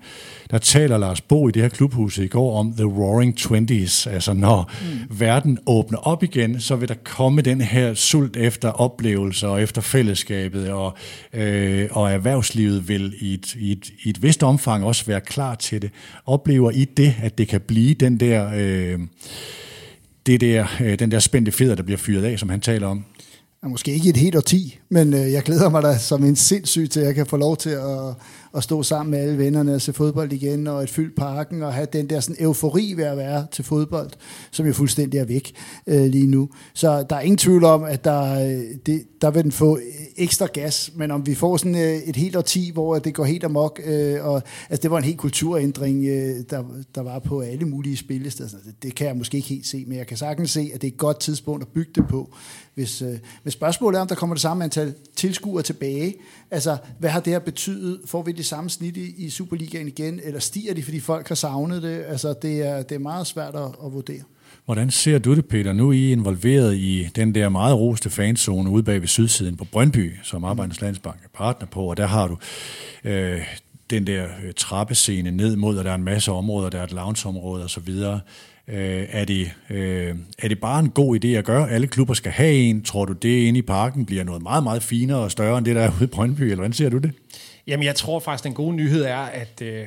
der 0.51 0.57
taler 0.57 0.97
Lars 0.97 1.21
Bo 1.21 1.49
i 1.49 1.51
det 1.51 1.61
her 1.61 1.69
klubhus 1.69 2.17
i 2.17 2.27
går 2.27 2.59
om 2.59 2.73
The 2.73 2.85
Roaring 2.85 3.37
Twenties, 3.37 4.07
altså 4.07 4.33
når 4.33 4.71
mm. 4.81 5.19
verden 5.19 5.59
åbner 5.65 5.97
op 5.97 6.23
igen, 6.23 6.61
så 6.61 6.75
vil 6.75 6.89
der 6.89 6.95
komme 7.03 7.41
den 7.41 7.61
her 7.61 7.93
sult 7.93 8.37
efter 8.37 8.69
oplevelser 8.69 9.47
og 9.47 9.61
efter 9.61 9.81
fællesskabet, 9.81 10.69
og, 10.69 10.97
øh, 11.33 11.87
og 11.91 12.11
erhvervslivet 12.11 12.87
vil 12.87 13.13
i 13.19 13.33
et, 13.33 13.55
i, 13.55 13.71
et, 13.71 13.89
i 14.03 14.09
et 14.09 14.23
vist 14.23 14.43
omfang 14.43 14.83
også 14.83 15.05
være 15.05 15.21
klar 15.21 15.55
til 15.55 15.81
det. 15.81 15.91
Oplever 16.25 16.71
I 16.71 16.85
det, 16.85 17.15
at 17.23 17.37
det 17.37 17.47
kan 17.47 17.61
blive 17.61 17.93
den 17.93 18.19
der... 18.19 18.51
Øh, 18.55 18.99
det 20.25 20.41
der, 20.41 20.67
øh, 20.81 20.99
den 20.99 21.11
der 21.11 21.19
spændte 21.19 21.51
fjeder, 21.51 21.75
der 21.75 21.83
bliver 21.83 21.97
fyret 21.97 22.23
af, 22.23 22.39
som 22.39 22.49
han 22.49 22.61
taler 22.61 22.87
om? 22.87 23.05
Måske 23.67 23.93
ikke 23.93 24.09
et 24.09 24.17
helt 24.17 24.35
årti, 24.35 24.79
men 24.89 25.13
øh, 25.13 25.31
jeg 25.31 25.43
glæder 25.43 25.69
mig 25.69 25.83
da 25.83 25.97
som 25.97 26.23
en 26.23 26.35
sindssyg 26.35 26.89
til, 26.89 26.99
at 26.99 27.05
jeg 27.05 27.15
kan 27.15 27.25
få 27.25 27.37
lov 27.37 27.57
til 27.57 27.69
at, 27.69 28.15
at 28.55 28.63
stå 28.63 28.83
sammen 28.83 29.11
med 29.11 29.19
alle 29.19 29.37
vennerne 29.37 29.75
og 29.75 29.81
se 29.81 29.93
fodbold 29.93 30.33
igen, 30.33 30.67
og 30.67 30.83
et 30.83 30.89
fyldt 30.89 31.15
parken, 31.15 31.63
og 31.63 31.73
have 31.73 31.87
den 31.93 32.09
der 32.09 32.19
sådan 32.19 32.35
eufori 32.39 32.93
ved 32.97 33.03
at 33.03 33.17
være 33.17 33.45
til 33.51 33.65
fodbold, 33.65 34.09
som 34.51 34.65
jo 34.65 34.73
fuldstændig 34.73 35.19
er 35.19 35.25
væk 35.25 35.51
øh, 35.87 36.05
lige 36.05 36.27
nu. 36.27 36.49
Så 36.73 37.05
der 37.09 37.15
er 37.15 37.19
ingen 37.19 37.37
tvivl 37.37 37.63
om, 37.63 37.83
at 37.83 38.03
der, 38.03 38.45
øh, 38.45 38.63
det, 38.85 39.03
der 39.21 39.31
vil 39.31 39.43
den 39.43 39.51
få 39.51 39.77
øh, 39.77 39.83
ekstra 40.17 40.47
gas, 40.53 40.91
men 40.95 41.11
om 41.11 41.25
vi 41.25 41.35
får 41.35 41.57
sådan 41.57 41.75
øh, 41.75 41.97
et 41.97 42.15
helt 42.15 42.35
årti, 42.35 42.71
hvor 42.73 42.99
det 42.99 43.13
går 43.13 43.25
helt 43.25 43.43
amok, 43.43 43.81
øh, 43.85 44.25
og 44.25 44.41
altså, 44.69 44.81
det 44.81 44.91
var 44.91 44.97
en 44.97 45.03
helt 45.03 45.17
kulturændring, 45.17 46.05
øh, 46.05 46.35
der, 46.49 46.63
der 46.95 47.01
var 47.01 47.19
på 47.19 47.41
alle 47.41 47.65
mulige 47.65 47.97
spillesteder. 47.97 48.49
Det, 48.49 48.83
det 48.83 48.95
kan 48.95 49.07
jeg 49.07 49.15
måske 49.15 49.37
ikke 49.37 49.49
helt 49.49 49.67
se, 49.67 49.85
men 49.87 49.97
jeg 49.97 50.07
kan 50.07 50.17
sagtens 50.17 50.51
se, 50.51 50.71
at 50.73 50.81
det 50.81 50.87
er 50.87 50.91
et 50.91 50.97
godt 50.97 51.19
tidspunkt 51.19 51.61
at 51.61 51.67
bygge 51.67 51.91
det 51.95 52.07
på. 52.07 52.35
Hvis, 52.75 53.01
øh, 53.01 53.17
hvis 53.43 53.53
spørgsmålet 53.53 53.97
er, 53.97 54.01
om 54.01 54.07
der 54.07 54.15
kommer 54.15 54.35
det 54.35 54.41
samme 54.41 54.63
antal 54.63 54.93
tilskuere 55.15 55.63
tilbage, 55.63 56.15
altså 56.51 56.77
hvad 56.99 57.09
har 57.09 57.19
det 57.19 57.33
her 57.33 57.39
betydet? 57.39 58.01
Får 58.05 58.23
vi 58.23 58.31
det 58.31 58.45
samme 58.45 58.69
snit 58.69 58.97
i, 58.97 59.25
i 59.25 59.29
Superligaen 59.29 59.87
igen, 59.87 60.19
eller 60.23 60.39
stiger 60.39 60.73
de, 60.73 60.83
fordi 60.83 60.99
folk 60.99 61.27
har 61.27 61.35
savnet 61.35 61.83
det? 61.83 62.03
Altså 62.07 62.33
det 62.41 62.61
er, 62.61 62.81
det 62.81 62.95
er 62.95 62.99
meget 62.99 63.27
svært 63.27 63.55
at, 63.55 63.67
at 63.85 63.93
vurdere. 63.93 64.21
Hvordan 64.65 64.91
ser 64.91 65.19
du 65.19 65.35
det, 65.35 65.45
Peter? 65.45 65.73
Nu 65.73 65.89
er 65.89 65.93
I 65.93 66.11
involveret 66.11 66.75
i 66.75 67.09
den 67.15 67.35
der 67.35 67.49
meget 67.49 67.75
roste 67.75 68.09
fanzone 68.09 68.69
ude 68.69 68.83
bag 68.83 69.01
ved 69.01 69.07
sydsiden 69.07 69.57
på 69.57 69.65
Brøndby, 69.65 70.11
som 70.23 70.43
Arbejdernes 70.43 70.81
Landsbank 70.81 71.19
er 71.23 71.27
partner 71.33 71.67
på, 71.67 71.83
og 71.89 71.97
der 71.97 72.07
har 72.07 72.27
du 72.27 72.37
øh, 73.03 73.41
den 73.89 74.07
der 74.07 74.23
øh, 74.23 74.53
trappescene 74.57 75.31
ned 75.31 75.55
mod, 75.55 75.77
og 75.77 75.83
der 75.83 75.91
er 75.91 75.95
en 75.95 76.03
masse 76.03 76.31
områder, 76.31 76.69
der 76.69 76.79
er 76.79 76.83
et 76.83 76.91
loungeområde 76.91 77.63
osv., 77.63 77.93
Øh, 78.67 79.05
er, 79.09 79.25
det, 79.25 79.51
øh, 79.69 80.15
er 80.39 80.47
det 80.47 80.59
bare 80.59 80.79
en 80.79 80.89
god 80.89 81.25
idé 81.25 81.27
at 81.27 81.45
gøre? 81.45 81.69
Alle 81.69 81.87
klubber 81.87 82.13
skal 82.13 82.31
have 82.31 82.53
en. 82.53 82.83
Tror 82.83 83.05
du, 83.05 83.13
det 83.13 83.47
inde 83.47 83.59
i 83.59 83.61
parken 83.61 84.05
bliver 84.05 84.23
noget 84.23 84.41
meget, 84.41 84.63
meget 84.63 84.83
finere 84.83 85.17
og 85.17 85.31
større 85.31 85.57
end 85.57 85.65
det, 85.65 85.75
der 85.75 85.81
er 85.81 85.91
ude 85.95 86.03
i 86.03 86.07
Brøndby? 86.07 86.41
Eller 86.41 86.55
hvordan 86.55 86.73
ser 86.73 86.89
du 86.89 86.97
det? 86.97 87.11
Jamen, 87.67 87.85
jeg 87.85 87.95
tror 87.95 88.19
faktisk, 88.19 88.43
den 88.43 88.53
gode 88.53 88.75
nyhed 88.75 89.03
er, 89.03 89.17
at... 89.17 89.61
Øh 89.61 89.85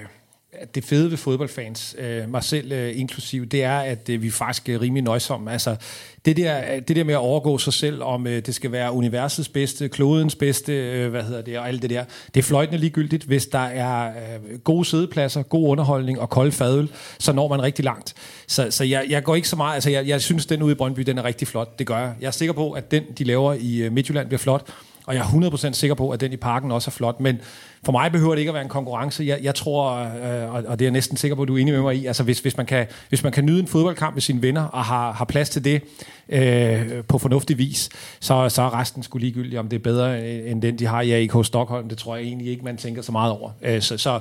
det 0.74 0.84
fede 0.84 1.11
ved 1.11 1.16
fodboldfans, 1.16 1.96
øh, 1.98 2.30
mig 2.30 2.44
selv 2.44 2.72
øh, 2.72 2.98
inklusiv, 2.98 3.46
det 3.46 3.62
er, 3.62 3.78
at 3.78 4.09
øh, 4.09 4.22
vi 4.22 4.30
faktisk 4.30 4.68
er 4.68 4.80
rimelig 4.80 5.02
nøjsomme. 5.02 5.52
Altså, 5.52 5.76
det 6.24 6.36
der, 6.36 6.80
det 6.80 6.96
der 6.96 7.04
med 7.04 7.14
at 7.14 7.18
overgå 7.18 7.59
sig 7.59 7.72
selv, 7.72 8.02
om 8.02 8.26
øh, 8.26 8.46
det 8.46 8.54
skal 8.54 8.72
være 8.72 8.92
universets 8.92 9.48
bedste, 9.48 9.88
klodens 9.88 10.34
bedste, 10.34 10.72
øh, 10.72 11.11
hvad 11.11 11.22
hedder 11.22 11.42
det, 11.42 11.59
og 11.59 11.68
alt 11.68 11.82
det 11.82 11.90
der, 11.90 12.04
det 12.34 12.40
er 12.40 12.44
fløjtende 12.44 12.78
ligegyldigt. 12.78 13.24
Hvis 13.24 13.46
der 13.46 13.59
er 13.59 14.09
øh, 14.09 14.59
gode 14.59 14.84
sædepladser, 14.84 15.42
god 15.42 15.68
underholdning 15.68 16.20
og 16.20 16.30
kold 16.30 16.52
fadøl, 16.52 16.88
så 17.18 17.32
når 17.32 17.48
man 17.48 17.62
rigtig 17.62 17.84
langt. 17.84 18.14
Så, 18.46 18.70
så 18.70 18.84
jeg, 18.84 19.07
jeg 19.09 19.24
går 19.24 19.34
ikke 19.34 19.48
så 19.48 19.57
meget, 19.57 19.74
altså 19.74 19.90
jeg, 19.90 20.07
jeg 20.07 20.22
synes, 20.22 20.46
den 20.46 20.62
ude 20.62 20.72
i 20.72 20.74
Brøndby, 20.74 21.00
den 21.00 21.18
er 21.18 21.24
rigtig 21.24 21.48
flot. 21.48 21.78
Det 21.78 21.86
gør 21.86 21.98
jeg. 21.98 22.14
Jeg 22.20 22.26
er 22.26 22.30
sikker 22.30 22.52
på, 22.52 22.72
at 22.72 22.90
den, 22.90 23.04
de 23.18 23.24
laver 23.24 23.54
i 23.61 23.76
øh, 23.76 23.92
Midtjylland, 23.92 24.26
bliver 24.28 24.38
flot. 24.38 24.66
Og 25.07 25.14
jeg 25.14 25.20
er 25.20 25.50
100% 25.70 25.72
sikker 25.72 25.94
på, 25.94 26.11
at 26.11 26.20
den 26.20 26.32
i 26.32 26.36
parken 26.36 26.72
også 26.72 26.88
er 26.88 26.92
flot. 26.92 27.20
Men 27.20 27.40
for 27.87 27.93
mig 27.93 28.12
behøver 28.12 28.34
det 28.34 28.41
ikke 28.41 28.51
at 28.51 28.55
være 28.55 28.62
en 28.62 28.68
konkurrence. 28.68 29.24
Jeg, 29.24 29.39
jeg 29.43 29.55
tror, 29.55 29.95
øh, 29.95 30.55
og 30.55 30.62
det 30.62 30.84
er 30.84 30.87
jeg 30.87 30.91
næsten 30.91 31.16
sikker 31.16 31.34
på, 31.34 31.43
at 31.43 31.49
du 31.49 31.57
er 31.57 31.61
enig 31.61 31.74
med 31.74 31.82
mig 31.82 31.97
i, 31.97 32.07
altså 32.07 32.22
hvis, 32.22 32.41
hvis, 32.41 32.57
man, 32.57 32.66
kan, 32.66 32.87
hvis 33.09 33.22
man 33.22 33.32
kan 33.32 33.45
nyde 33.47 33.61
en 33.61 33.66
fodboldkamp 33.66 34.14
med 34.14 34.22
sine 34.22 34.43
venner, 34.43 34.62
og 34.62 34.84
har, 34.84 35.12
har 35.12 35.24
plads 35.24 35.51
til 35.51 35.64
det 35.64 35.82
øh, 36.28 37.05
på 37.09 37.18
fornuftig 37.18 37.59
vis, 37.59 37.89
så, 38.20 38.49
så 38.49 38.62
er 38.62 38.80
resten 38.80 39.03
skulle 39.03 39.24
ligegyldigt, 39.24 39.59
om 39.59 39.68
det 39.68 39.76
er 39.76 39.82
bedre 39.82 40.22
øh, 40.22 40.51
end 40.51 40.62
den, 40.62 40.78
de 40.78 40.87
har 40.87 41.01
i 41.01 41.12
AIK 41.12 41.32
Stockholm. 41.43 41.89
Det 41.89 41.99
tror 41.99 42.16
jeg 42.16 42.24
egentlig 42.24 42.49
ikke, 42.49 42.64
man 42.64 42.76
tænker 42.76 43.03
så 43.03 43.12
meget 43.12 43.32
over. 43.32 43.51
Øh, 43.62 43.82
så, 43.82 43.99
så, 43.99 44.20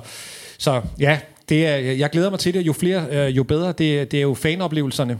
så 0.58 0.82
ja, 1.00 1.18
det 1.48 1.66
er, 1.66 1.76
jeg 1.76 2.10
glæder 2.10 2.30
mig 2.30 2.38
til 2.38 2.54
det. 2.54 2.66
Jo 2.66 2.72
flere, 2.72 3.06
øh, 3.10 3.36
jo 3.36 3.42
bedre. 3.42 3.68
Det, 3.68 4.12
det 4.12 4.14
er 4.14 4.22
jo 4.22 4.34
fanoplevelserne, 4.34 5.18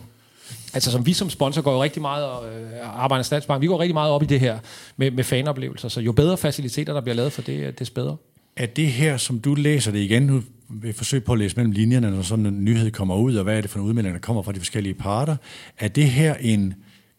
Altså 0.75 0.91
som 0.91 1.07
vi 1.07 1.13
som 1.13 1.31
sponsor 1.31 1.63
går 1.63 1.73
jo 1.73 1.83
rigtig 1.83 2.03
meget, 2.03 2.25
og 2.25 2.49
øh, 2.49 3.03
arbejder 3.05 3.23
Statsbank, 3.23 3.63
vi 3.63 3.67
går 3.67 3.81
rigtig 3.81 3.95
meget 3.95 4.11
op 4.11 4.23
i 4.23 4.27
det 4.27 4.41
her 4.41 4.59
med, 4.97 5.11
med 5.11 5.25
fanoplevelser, 5.25 5.89
så 5.89 6.01
jo 6.01 6.13
bedre 6.13 6.37
faciliteter, 6.37 6.93
der 6.93 7.01
bliver 7.01 7.15
lavet 7.15 7.33
for 7.33 7.43
det, 7.43 7.53
øh, 7.53 7.73
des 7.79 7.91
bedre. 7.91 8.17
Er 8.57 8.67
det 8.67 8.87
her, 8.87 9.17
som 9.17 9.41
du 9.41 9.55
læser 9.55 9.93
det 9.93 9.99
igen, 9.99 10.23
nu 10.23 10.43
vil 10.69 10.93
forsøge 10.93 11.21
på 11.21 11.33
at 11.33 11.39
læse 11.39 11.57
mellem 11.57 11.73
linjerne, 11.73 12.11
når 12.11 12.23
sådan 12.23 12.47
en 12.47 12.65
nyhed 12.65 12.91
kommer 12.91 13.17
ud, 13.17 13.37
og 13.37 13.45
hvad 13.45 13.57
er 13.57 13.61
det 13.61 13.71
for 13.71 13.79
en 13.79 13.85
udmelding, 13.85 14.15
der 14.15 14.21
kommer 14.21 14.43
fra 14.43 14.53
de 14.53 14.59
forskellige 14.59 14.95
parter, 14.95 15.37
er 15.79 15.89
det 15.89 16.11
her 16.11 16.35
en 16.35 16.75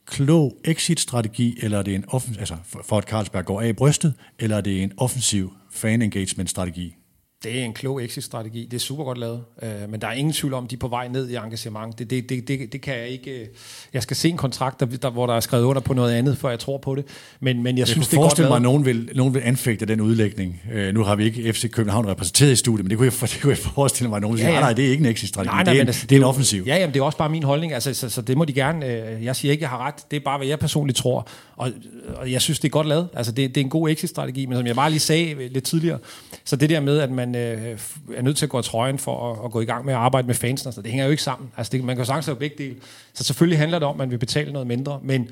klog 0.06 0.58
exit-strategi, 0.66 1.58
eller 1.62 1.78
er 1.78 1.84
det 1.84 1.96
en 1.96 2.06
offensiv, 2.08 2.40
altså 2.40 2.56
for 2.84 2.98
at 2.98 3.04
Carlsberg 3.04 3.46
går 3.46 3.62
af 3.62 3.70
i 3.70 3.74
brystet, 3.74 4.14
eller 4.40 4.58
er 4.58 4.62
det 4.62 4.84
en 4.84 4.92
offensiv 4.98 5.54
fan-engagement-strategi? 5.72 6.97
Det 7.44 7.60
er 7.60 7.64
en 7.64 7.74
klog 7.74 8.04
exit-strategi. 8.04 8.68
Det 8.72 8.74
er 8.74 8.80
super 8.80 9.04
godt 9.04 9.18
lavet. 9.18 9.44
Uh, 9.62 9.92
men 9.92 10.02
der 10.02 10.08
er 10.08 10.12
ingen 10.12 10.34
tvivl 10.34 10.54
om, 10.54 10.64
at 10.64 10.72
de 10.72 10.76
er 10.76 10.80
på 10.80 10.88
vej 10.88 11.08
ned 11.08 11.30
i 11.30 11.36
engagement. 11.36 12.00
Det, 12.00 12.10
det, 12.10 12.30
det, 12.30 12.48
det, 12.48 12.74
det 12.74 12.82
kan 12.82 12.94
jeg 12.94 13.08
ikke... 13.08 13.32
Uh, 13.42 13.48
jeg 13.94 14.04
skal 14.04 14.18
se 14.18 14.30
en 14.30 14.38
kontrakt, 14.38 14.80
der, 14.80 14.86
der, 14.86 15.10
hvor 15.10 15.28
der 15.28 15.34
er 15.34 15.40
skrevet 15.40 15.64
under 15.64 15.82
på 15.82 15.94
noget 15.94 16.14
andet, 16.14 16.38
før 16.38 16.50
jeg 16.50 16.60
tror 16.60 16.78
på 16.78 16.96
det. 16.96 17.06
Men, 17.40 17.64
men 17.64 17.78
jeg, 17.78 17.80
jeg 17.80 17.88
synes, 17.88 18.08
det 18.08 18.18
er 18.18 18.22
godt 18.22 18.40
mig, 18.40 18.56
at 18.56 18.62
nogen 18.62 18.86
vil, 18.86 19.10
nogen 19.16 19.34
vil 19.34 19.42
anfægte 19.46 19.86
den 19.86 20.02
udlægning. 20.02 20.62
Uh, 20.76 20.94
nu 20.94 21.04
har 21.04 21.16
vi 21.16 21.24
ikke 21.24 21.54
FC 21.54 21.72
København 21.72 22.08
repræsenteret 22.08 22.52
i 22.52 22.56
studiet, 22.56 22.86
men 22.86 22.90
det 22.90 22.98
kunne 22.98 23.12
jeg, 23.22 23.30
det 23.34 23.40
kunne 23.42 23.52
jeg 23.52 23.58
forestille 23.58 24.10
mig, 24.10 24.16
at 24.16 24.22
nogen 24.22 24.38
ja, 24.38 24.44
ja. 24.44 24.50
siger, 24.50 24.60
nej, 24.60 24.74
det 24.74 24.86
er 24.86 24.90
ikke 24.90 25.06
en 25.06 25.12
exit-strategi. 25.12 25.48
Nej, 25.48 25.64
nej, 25.64 25.74
det, 25.74 25.78
er 25.78 25.82
en, 25.82 25.88
altså, 25.88 26.08
det 26.08 26.16
er 26.16 26.20
en 26.20 26.26
offensiv. 26.26 26.64
Ja, 26.68 26.76
jamen, 26.76 26.94
det 26.94 27.00
er 27.00 27.04
også 27.04 27.18
bare 27.18 27.30
min 27.30 27.44
holdning. 27.44 27.74
Altså, 27.74 27.94
så, 27.94 28.10
så 28.10 28.22
det 28.22 28.38
må 28.38 28.46
de 28.46 28.54
gerne... 28.54 28.86
Uh, 29.18 29.26
jeg 29.26 29.36
siger 29.36 29.52
ikke, 29.52 29.62
jeg 29.62 29.70
har 29.70 29.88
ret. 29.88 29.96
Det 30.12 30.18
er 30.18 30.22
bare, 30.26 30.38
hvad 30.38 30.48
jeg 30.48 30.60
personligt 30.60 30.98
tror. 30.98 31.28
Og, 31.56 31.72
og 32.16 32.32
jeg 32.32 32.42
synes, 32.42 32.60
det 32.60 32.68
er 32.68 32.72
godt 32.72 32.88
lavet. 32.88 33.08
Altså, 33.14 33.32
det, 33.32 33.56
det 33.56 33.62
er 33.62 33.66
en 33.66 33.70
god 33.70 33.90
exit-strategi, 33.90 34.46
men 34.46 34.58
som 34.58 34.68
jeg 34.68 34.76
bare 34.76 34.90
lige 34.90 35.00
sagde 35.00 35.48
lidt 35.48 35.64
tidligere, 35.64 36.00
så 36.46 36.56
det 36.56 36.70
der 36.70 36.80
med, 36.80 37.00
at 37.00 37.12
man 37.12 37.27
øh 37.36 37.80
er 38.16 38.22
nødt 38.22 38.38
til 38.38 38.46
at 38.46 38.50
gå 38.50 38.62
trøjen 38.62 39.00
for 39.00 39.32
at, 39.32 39.46
at 39.46 39.52
gå 39.52 39.62
i 39.62 39.66
gang 39.66 39.86
med 39.86 39.94
at 39.94 40.00
arbejde 40.00 40.28
med 40.28 40.36
fansen. 40.36 40.72
Så 40.72 40.82
det 40.82 40.92
hænger 40.92 41.06
jo 41.06 41.12
ikke 41.12 41.24
sammen. 41.24 41.52
Altså 41.58 41.72
det, 41.72 41.84
man 41.84 41.96
kan 41.96 42.02
jo 42.02 42.06
sagtens 42.06 42.26
have 42.26 42.36
begge 42.36 42.56
dele. 42.58 42.76
Så 43.14 43.24
selvfølgelig 43.24 43.60
handler 43.60 43.80
det 43.80 43.88
om, 43.88 43.94
at 43.94 43.98
man 43.98 44.12
vil 44.12 44.18
betale 44.18 44.52
noget 44.52 44.68
mindre, 44.68 45.00
men 45.04 45.30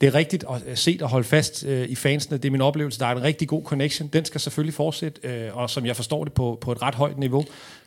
det 0.00 0.06
er 0.06 0.14
rigtigt 0.14 0.44
at 0.68 0.78
se 0.78 0.98
og 1.02 1.08
holde 1.08 1.24
fast 1.24 1.64
øh, 1.64 1.88
i 1.88 1.94
fansene. 1.94 2.36
Det 2.36 2.44
er 2.44 2.50
min 2.50 2.60
oplevelse. 2.60 3.00
Der 3.00 3.06
er 3.06 3.12
en 3.12 3.22
rigtig 3.22 3.48
god 3.48 3.64
connection. 3.64 4.08
Den 4.08 4.24
skal 4.24 4.40
selvfølgelig 4.40 4.74
fortsætte, 4.74 5.28
øh, 5.28 5.56
og 5.56 5.70
som 5.70 5.86
jeg 5.86 5.96
forstår 5.96 6.24
det, 6.24 6.32
på, 6.32 6.58
på 6.60 6.72
et 6.72 6.82
ret 6.82 6.94
højt 6.94 7.18
niveau. 7.18 7.44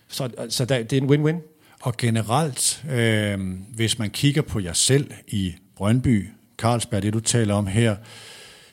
Så, 0.08 0.30
så 0.50 0.66
der, 0.66 0.84
det 0.84 0.98
er 0.98 1.02
en 1.02 1.10
win-win. 1.10 1.36
Og 1.82 1.98
generelt, 1.98 2.84
øh, 2.92 3.40
hvis 3.76 4.00
man 4.00 4.10
kigger 4.10 4.42
på 4.42 4.60
jer 4.60 4.74
selv 4.74 5.12
i 5.28 5.54
Brøndby, 5.78 6.30
Carlsberg, 6.58 7.02
det 7.02 7.14
du 7.14 7.20
taler 7.20 7.54
om 7.54 7.68
her, 7.68 7.96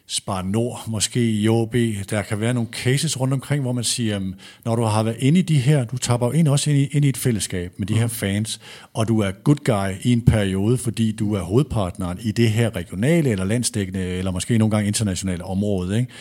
Spar 0.09 0.43
Nord, 0.43 0.85
måske 0.87 1.31
i 1.31 1.49
OB. 1.49 1.75
Der 2.11 2.23
kan 2.23 2.41
være 2.41 2.55
nogle 2.55 2.69
cases 2.73 3.21
rundt 3.21 3.35
omkring, 3.35 3.63
hvor 3.63 3.73
man 3.73 3.85
siger, 3.85 4.33
når 4.65 4.77
du 4.77 4.83
har 4.83 5.03
været 5.03 5.17
inde 5.19 5.39
i 5.39 5.43
de 5.43 5.59
her, 5.59 5.85
du 5.85 5.99
taber 5.99 6.33
ind 6.33 6.49
også 6.49 6.71
ind 6.71 6.79
i, 6.79 6.87
ind 6.87 7.05
i 7.05 7.09
et 7.09 7.17
fællesskab 7.17 7.73
med 7.79 7.87
de 7.87 7.99
her 7.99 8.07
fans, 8.09 8.61
og 8.93 9.09
du 9.09 9.21
er 9.21 9.31
good 9.31 9.57
guy 9.65 10.03
i 10.03 10.13
en 10.13 10.25
periode, 10.25 10.79
fordi 10.79 11.13
du 11.13 11.35
er 11.35 11.41
hovedpartneren 11.41 12.19
i 12.23 12.33
det 12.33 12.51
her 12.51 12.77
regionale 12.77 13.31
eller 13.31 13.45
landsdækkende, 13.45 14.01
eller 14.01 14.31
måske 14.31 14.59
nogle 14.59 14.71
gange 14.71 14.87
internationale 14.87 15.45
område, 15.45 15.99
ikke? 15.99 16.13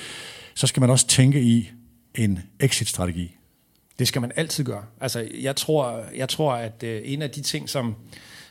så 0.55 0.67
skal 0.67 0.81
man 0.81 0.89
også 0.89 1.07
tænke 1.07 1.41
i 1.41 1.71
en 2.15 2.39
exit-strategi. 2.59 3.35
Det 3.99 4.07
skal 4.07 4.21
man 4.21 4.31
altid 4.35 4.63
gøre. 4.63 4.83
Altså, 5.01 5.27
jeg 5.41 5.55
tror, 5.55 6.03
jeg 6.15 6.29
tror 6.29 6.53
at 6.53 6.83
øh, 6.83 7.01
en 7.05 7.21
af 7.21 7.29
de 7.29 7.41
ting, 7.41 7.69
som 7.69 7.95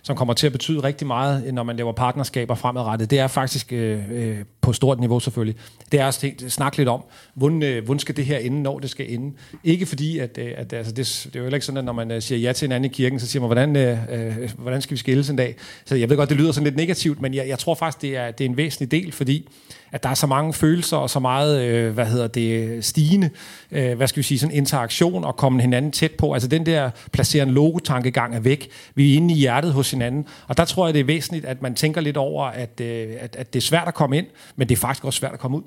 som 0.05 0.17
kommer 0.17 0.35
til 0.35 0.47
at 0.47 0.53
betyde 0.53 0.83
rigtig 0.83 1.07
meget, 1.07 1.55
når 1.55 1.63
man 1.63 1.77
laver 1.77 1.93
partnerskaber 1.93 2.55
fremadrettet, 2.55 3.11
det 3.11 3.19
er 3.19 3.27
faktisk 3.27 3.73
øh, 3.73 4.01
øh 4.11 4.45
på 4.61 4.73
stort 4.73 5.01
niveau 5.01 5.21
selvfølgelig. 5.21 5.61
Det 5.93 6.01
er 6.01 6.07
at 6.07 6.25
snakke 6.49 6.77
lidt 6.79 6.89
om, 6.89 7.05
hvordan, 7.35 7.63
øh, 7.63 7.85
hvordan 7.85 7.99
skal 7.99 8.17
det 8.17 8.27
her 8.27 8.39
ende, 8.39 8.63
når 8.63 8.79
det 8.79 8.91
skal 8.91 9.13
ende. 9.13 9.37
Ikke 9.65 9.87
fordi, 9.87 10.19
at, 10.19 10.39
øh, 10.39 10.53
at 10.57 10.73
altså 10.73 10.93
det, 10.93 11.29
det 11.33 11.41
er 11.41 11.45
jo 11.45 11.55
ikke 11.55 11.67
sådan, 11.67 11.79
at 11.79 11.85
når 11.85 11.93
man 11.93 12.11
øh, 12.11 12.23
siger 12.23 12.39
ja 12.39 12.53
til 12.53 12.67
en 12.67 12.73
anden 12.73 12.91
i 12.91 12.95
kirken, 12.95 13.21
så 13.21 13.27
siger 13.27 13.41
man, 13.41 13.49
hvordan, 13.49 13.77
øh, 13.77 13.99
øh, 14.11 14.51
hvordan 14.59 14.83
skal 14.83 14.93
vi 14.95 14.99
skilles 14.99 15.31
en 15.31 15.37
dag? 15.37 15.57
Så 15.85 15.97
jeg 15.97 16.11
ved 16.11 16.17
godt, 16.17 16.29
det 16.29 16.37
lyder 16.37 16.53
sådan 16.53 16.65
lidt 16.65 16.77
negativt, 16.77 17.21
men 17.21 17.35
jeg, 17.35 17.49
jeg 17.49 17.59
tror 17.59 17.75
faktisk, 17.75 18.03
det 18.03 18.17
er, 18.17 18.31
det 18.31 18.45
er 18.45 18.49
en 18.49 18.57
væsentlig 18.57 18.91
del, 18.91 19.13
fordi 19.13 19.49
at 19.95 20.03
der 20.03 20.09
er 20.09 20.15
så 20.15 20.27
mange 20.27 20.53
følelser 20.53 20.97
og 20.97 21.11
så 21.11 21.21
meget, 21.21 21.63
øh, 21.63 21.93
hvad 21.93 22.07
hedder 22.07 22.27
det, 22.27 22.85
stigende, 22.85 23.31
øh, 23.71 23.97
hvad 23.97 24.07
skal 24.07 24.19
vi 24.19 24.23
sige, 24.23 24.39
sådan 24.39 24.57
interaktion 24.57 25.25
og 25.25 25.37
komme 25.37 25.61
hinanden 25.61 25.93
tæt 25.93 26.11
på. 26.11 26.33
Altså 26.33 26.49
den 26.49 26.67
der 26.67 26.91
placerende 27.13 27.55
logotankegang 27.55 28.35
er 28.35 28.41
væk. 28.41 28.69
Vi 28.95 29.13
er 29.13 29.17
inde 29.17 29.35
i 29.35 29.37
hjertet 29.37 29.73
hos 29.73 29.87
hinanden. 29.95 30.27
Og 30.49 30.57
der 30.57 30.65
tror 30.65 30.87
jeg, 30.87 30.95
det 30.95 31.01
er 31.01 31.05
væsentligt, 31.05 31.45
at 31.45 31.63
man 31.63 31.75
tænker 31.75 32.01
lidt 32.01 32.17
over, 32.17 32.45
at, 32.45 32.81
øh, 32.81 33.09
at, 33.21 33.37
at 33.37 33.53
det 33.53 33.59
er 33.59 33.63
svært 33.63 33.89
at 33.89 33.95
komme 33.95 34.19
ind, 34.19 34.27
men 34.57 34.69
det 34.69 34.75
er 34.75 34.81
faktisk 34.81 35.05
også 35.05 35.19
svært 35.19 35.33
at 35.33 35.39
komme 35.39 35.57
ud. 35.57 35.63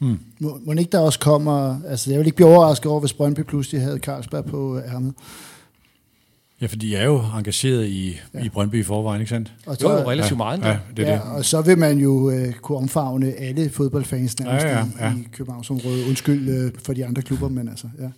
Mm. 0.00 0.18
Må, 0.40 0.60
må 0.66 0.72
ikke 0.72 0.92
der 0.92 1.00
også 1.00 1.18
kommer, 1.18 1.80
altså 1.88 2.10
jeg 2.10 2.18
vil 2.18 2.26
ikke 2.26 2.36
blive 2.36 2.48
overrasket 2.48 2.90
over, 2.90 3.00
hvis 3.00 3.12
Brøndby 3.12 3.40
pludselig 3.40 3.80
havde 3.80 3.98
Carlsberg 3.98 4.44
på 4.44 4.78
ærmet. 4.78 5.14
Ja, 6.60 6.66
fordi 6.66 6.92
jeg 6.92 7.00
er 7.00 7.04
jo 7.04 7.22
engageret 7.38 7.86
i, 7.86 8.18
ja. 8.34 8.44
i 8.44 8.48
Brøndby 8.48 8.80
i 8.80 8.82
forvejen, 8.82 9.20
ikke 9.20 9.30
sandt? 9.30 9.52
Og 9.66 9.76
så, 9.76 9.92
jo, 9.92 10.10
relativt 10.10 10.30
ja, 10.30 10.36
meget. 10.36 10.60
Ja, 10.64 10.78
det 10.96 11.08
er 11.08 11.12
ja, 11.12 11.14
det. 11.14 11.22
og 11.22 11.44
så 11.44 11.60
vil 11.60 11.78
man 11.78 11.98
jo 11.98 12.30
øh, 12.30 12.52
kunne 12.52 12.78
omfavne 12.78 13.32
alle 13.32 13.70
fodboldfans 13.70 14.40
nærmest 14.40 14.66
ja, 14.66 14.78
ja, 14.78 14.84
ja. 15.00 15.12
i 15.12 15.28
Københavnsområdet. 15.32 16.08
Undskyld 16.08 16.48
øh, 16.48 16.72
for 16.84 16.92
de 16.92 17.06
andre 17.06 17.22
klubber, 17.22 17.48
men 17.48 17.68
altså, 17.68 17.86
ja. 18.00 18.08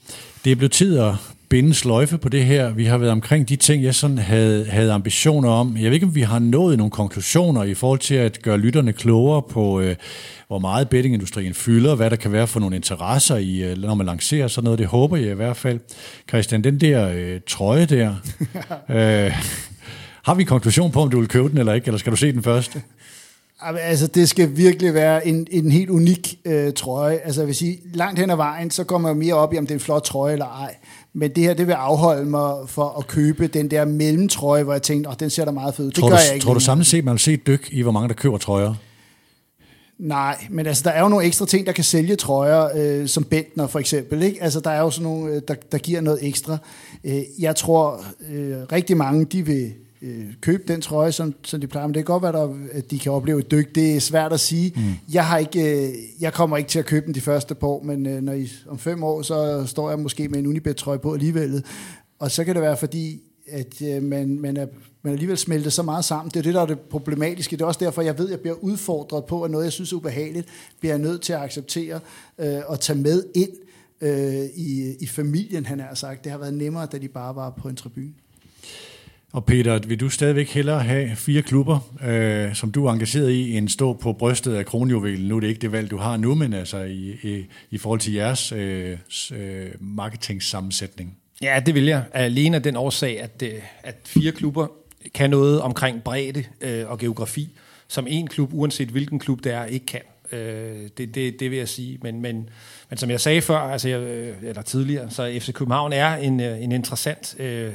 Det 0.45 0.53
er 0.53 0.57
blevet 0.57 0.73
tid 0.73 0.99
at 0.99 1.15
binde 1.49 1.75
sløjfe 1.75 2.19
på 2.19 2.29
det 2.29 2.45
her. 2.45 2.71
Vi 2.71 2.85
har 2.85 2.99
været 2.99 3.13
omkring 3.13 3.49
de 3.49 3.57
ting, 3.57 3.83
jeg 3.83 3.95
sådan 3.95 4.19
havde, 4.19 4.65
havde 4.65 4.93
ambitioner 4.93 5.51
om. 5.51 5.77
Jeg 5.77 5.85
ved 5.85 5.93
ikke, 5.93 6.07
om 6.07 6.15
vi 6.15 6.23
har 6.23 6.39
nået 6.39 6.79
nogle 6.79 6.91
konklusioner 6.91 7.63
i 7.63 7.75
forhold 7.75 7.99
til 7.99 8.15
at 8.15 8.43
gøre 8.43 8.59
lytterne 8.59 8.93
klogere 8.93 9.43
på, 9.43 9.81
øh, 9.81 9.97
hvor 10.49 10.59
meget 10.59 10.89
bettingindustrien 10.89 11.55
fylder, 11.55 11.95
hvad 11.95 12.11
der 12.11 12.17
kan 12.17 12.33
være 12.33 12.47
for 12.47 12.61
nogle 12.61 12.77
interesser, 12.77 13.37
i, 13.37 13.63
øh, 13.63 13.79
når 13.79 13.95
man 13.95 14.07
lancerer 14.07 14.49
sådan 14.49 14.65
noget. 14.65 14.79
Det 14.79 14.87
håber 14.87 15.17
jeg 15.17 15.31
i 15.31 15.35
hvert 15.35 15.57
fald. 15.57 15.81
Christian, 16.29 16.65
den 16.65 16.81
der 16.81 17.11
øh, 17.15 17.41
trøje 17.47 17.87
der, 17.87 18.15
øh, 18.97 19.33
har 20.23 20.35
vi 20.35 20.43
en 20.43 20.49
konklusion 20.49 20.91
på, 20.91 21.03
om 21.03 21.11
du 21.11 21.19
vil 21.19 21.29
købe 21.29 21.49
den 21.49 21.59
eller 21.59 21.73
ikke, 21.73 21.87
eller 21.87 21.99
skal 21.99 22.13
du 22.13 22.17
se 22.17 22.33
den 22.33 22.43
først? 22.43 22.79
Altså, 23.61 24.07
det 24.07 24.29
skal 24.29 24.57
virkelig 24.57 24.95
være 24.95 25.27
en, 25.27 25.47
en 25.51 25.73
helt 25.73 25.91
unik 25.91 26.39
øh, 26.45 26.73
trøje. 26.73 27.17
Altså, 27.17 27.41
jeg 27.41 27.47
vil 27.47 27.55
sige, 27.55 27.81
langt 27.95 28.21
hen 28.21 28.31
ad 28.31 28.37
vejen, 28.37 28.71
så 28.71 28.85
kommer 28.85 29.09
jeg 29.09 29.17
mere 29.17 29.35
op 29.35 29.55
i, 29.55 29.59
om 29.59 29.67
det 29.67 29.71
er 29.71 29.77
en 29.77 29.81
flot 29.81 30.03
trøje 30.03 30.33
eller 30.33 30.47
ej. 30.47 30.75
Men 31.13 31.31
det 31.31 31.45
her, 31.45 31.55
det 31.55 31.67
vil 31.67 31.73
afholde 31.73 32.25
mig 32.25 32.55
for 32.67 32.99
at 32.99 33.07
købe 33.07 33.47
den 33.47 33.71
der 33.71 33.85
mellemtrøje, 33.85 34.63
hvor 34.63 34.73
jeg 34.73 34.83
tænkte, 34.83 35.09
oh, 35.09 35.15
den 35.21 35.31
ser 35.31 35.45
da 35.45 35.51
meget 35.51 35.75
fed 35.75 35.85
ud. 35.85 35.91
Det 35.91 36.01
tror 36.01 36.09
gør 36.09 36.17
du, 36.17 36.23
jeg 36.27 36.35
ikke. 36.35 36.45
Tror 36.45 36.55
du 36.55 36.61
samlet 36.61 36.87
set, 36.87 37.05
man 37.05 37.13
vil 37.13 37.19
se 37.19 37.33
et 37.33 37.47
dyk 37.47 37.69
i, 37.73 37.83
hvor 37.83 37.93
mange 37.93 38.09
der 38.09 38.15
køber 38.15 38.39
trøjer? 38.39 38.75
Nej, 39.99 40.47
men 40.51 40.67
altså, 40.67 40.83
der 40.85 40.91
er 40.91 41.03
jo 41.03 41.09
nogle 41.09 41.27
ekstra 41.27 41.47
ting, 41.47 41.67
der 41.67 41.73
kan 41.73 41.85
sælge 41.85 42.17
trøjer, 42.17 42.69
øh, 42.77 43.09
som 43.09 43.25
Bentner 43.25 43.67
for 43.67 43.79
eksempel. 43.79 44.23
Ikke? 44.23 44.43
Altså, 44.43 44.61
der 44.61 44.71
er 44.71 44.81
jo 44.81 44.91
sådan 44.91 45.03
nogle, 45.03 45.35
øh, 45.35 45.43
der, 45.49 45.55
der 45.73 45.79
giver 45.79 46.01
noget 46.01 46.19
ekstra. 46.23 46.59
Øh, 47.05 47.21
jeg 47.39 47.57
tror, 47.57 48.05
øh, 48.31 48.57
rigtig 48.73 48.97
mange, 48.97 49.25
de 49.25 49.47
vil 49.47 49.73
øh, 50.03 50.27
købe 50.41 50.63
den 50.69 50.81
trøje, 50.81 51.13
som, 51.13 51.35
som 51.45 51.61
de 51.61 51.67
plejer. 51.67 51.87
Men 51.87 51.95
det 51.95 52.07
kan 52.07 52.13
godt 52.13 52.23
være, 52.23 52.33
der, 52.33 52.57
at 52.73 52.91
de 52.91 52.99
kan 52.99 53.13
opleve 53.13 53.39
et 53.39 53.51
dyk. 53.51 53.75
Det 53.75 53.97
er 53.97 54.01
svært 54.01 54.33
at 54.33 54.41
sige. 54.41 54.73
Mm. 54.77 54.83
Jeg, 55.13 55.27
har 55.27 55.39
ikke, 55.39 55.89
øh, 55.89 55.95
jeg 56.21 56.33
kommer 56.33 56.57
ikke 56.57 56.71
til 56.71 56.79
at 56.79 56.87
købe 56.87 57.07
den 57.07 57.15
de 57.15 57.21
første 57.21 57.55
par 57.55 57.67
år, 57.67 57.83
men 57.83 58.07
øh, 58.07 58.23
når 58.23 58.33
I, 58.33 58.51
om 58.69 58.79
fem 58.79 59.03
år, 59.03 59.23
så 59.23 59.67
står 59.67 59.91
jeg 59.91 59.99
måske 59.99 60.29
med 60.29 60.39
en 60.39 60.47
Unibet-trøje 60.47 60.99
på 60.99 61.13
alligevel. 61.13 61.65
Og 62.19 62.31
så 62.31 62.45
kan 62.45 62.55
det 62.55 62.63
være, 62.63 62.77
fordi 62.77 63.21
at 63.51 63.83
øh, 63.83 64.03
man, 64.03 64.41
man, 64.41 64.57
er, 64.57 64.67
man 65.03 65.13
alligevel 65.13 65.37
smelter 65.39 65.71
så 65.71 65.83
meget 65.83 66.05
sammen. 66.05 66.31
Det 66.31 66.39
er 66.39 66.43
det, 66.43 66.55
der 66.55 66.61
er 66.61 66.67
det 66.67 66.81
problematiske. 66.81 67.57
Det 67.57 67.63
er 67.63 67.67
også 67.67 67.85
derfor, 67.85 68.03
jeg 68.03 68.19
ved, 68.19 68.27
at 68.27 68.31
jeg 68.31 68.41
bliver 68.41 68.55
udfordret 68.55 69.25
på, 69.25 69.43
at 69.43 69.51
noget, 69.51 69.65
jeg 69.65 69.73
synes 69.73 69.93
er 69.93 69.97
ubehageligt, 69.97 70.49
bliver 70.81 70.93
jeg 70.93 71.03
nødt 71.03 71.23
til 71.23 71.33
at 71.33 71.41
acceptere 71.41 72.01
øh, 72.39 72.61
og 72.67 72.81
tage 72.81 72.99
med 72.99 73.25
ind 73.35 73.51
øh, 74.01 74.45
i, 74.57 74.97
i 75.01 75.07
familien, 75.07 75.67
han 75.67 75.81
har 75.81 75.95
sagt. 75.95 76.25
Det 76.25 76.33
har 76.33 76.39
været 76.39 76.55
nemmere, 76.55 76.87
da 76.93 76.99
de 76.99 77.09
bare 77.09 77.37
var 77.37 77.51
på 77.51 77.69
en 77.69 77.77
tribune. 77.77 78.13
Og 79.33 79.45
Peter, 79.45 79.79
vil 79.79 80.01
du 80.01 80.09
stadigvæk 80.09 80.51
hellere 80.51 80.83
have 80.83 81.17
fire 81.17 81.43
klubber, 81.43 81.95
øh, 82.05 82.55
som 82.55 82.73
du 82.73 82.87
er 82.87 82.93
engageret 82.93 83.31
i, 83.31 83.57
end 83.57 83.69
stå 83.69 83.93
på 83.93 84.13
brystet 84.13 84.55
af 84.55 84.67
kronjuvelen? 84.67 85.29
Nu 85.29 85.37
er 85.37 85.41
det 85.41 85.49
ikke 85.49 85.61
det 85.61 85.73
valg, 85.73 85.91
du 85.91 85.97
har 85.97 86.17
nu, 86.17 86.35
men 86.35 86.53
altså 86.53 86.79
i, 86.79 87.17
i, 87.23 87.47
i 87.71 87.79
forhold 87.79 88.01
til 88.01 88.13
jeres 88.13 88.53
øh, 88.53 88.99
øh, 89.33 89.67
marketingsammensætning. 89.81 91.17
Ja, 91.43 91.61
det 91.67 91.75
vil 91.75 91.85
jeg. 91.85 92.05
Alene 92.13 92.57
af 92.57 92.63
den 92.63 92.77
årsag, 92.77 93.21
at, 93.21 93.43
øh, 93.43 93.53
at 93.83 93.97
fire 94.05 94.33
klubber 94.33 94.67
kan 95.15 95.31
noget 95.31 95.61
omkring 95.61 96.03
bredde 96.03 96.45
øh, 96.61 96.91
og 96.91 96.99
geografi, 96.99 97.49
som 97.89 98.07
en 98.09 98.27
klub, 98.27 98.51
uanset 98.53 98.89
hvilken 98.89 99.19
klub 99.19 99.45
det 99.45 99.53
er, 99.53 99.65
ikke 99.65 99.87
kan. 99.87 100.01
Øh, 100.33 100.89
det, 100.99 101.15
det, 101.15 101.41
det 101.41 101.51
vil 101.51 101.59
jeg 101.59 101.69
sige. 101.69 101.99
Men, 102.03 102.23
men, 102.23 102.49
men 102.91 102.97
som 102.97 103.11
jeg 103.11 103.21
sagde 103.21 103.41
før, 103.41 103.59
altså 103.59 103.89
jeg, 103.89 104.01
øh, 104.01 104.37
eller 104.43 104.63
tidligere, 104.63 105.11
så 105.11 105.39
FC 105.41 105.53
København 105.53 105.93
er 105.93 106.17
en, 106.17 106.41
øh, 106.41 106.63
en 106.63 106.73
interessant, 106.73 107.37
øh, 107.41 107.73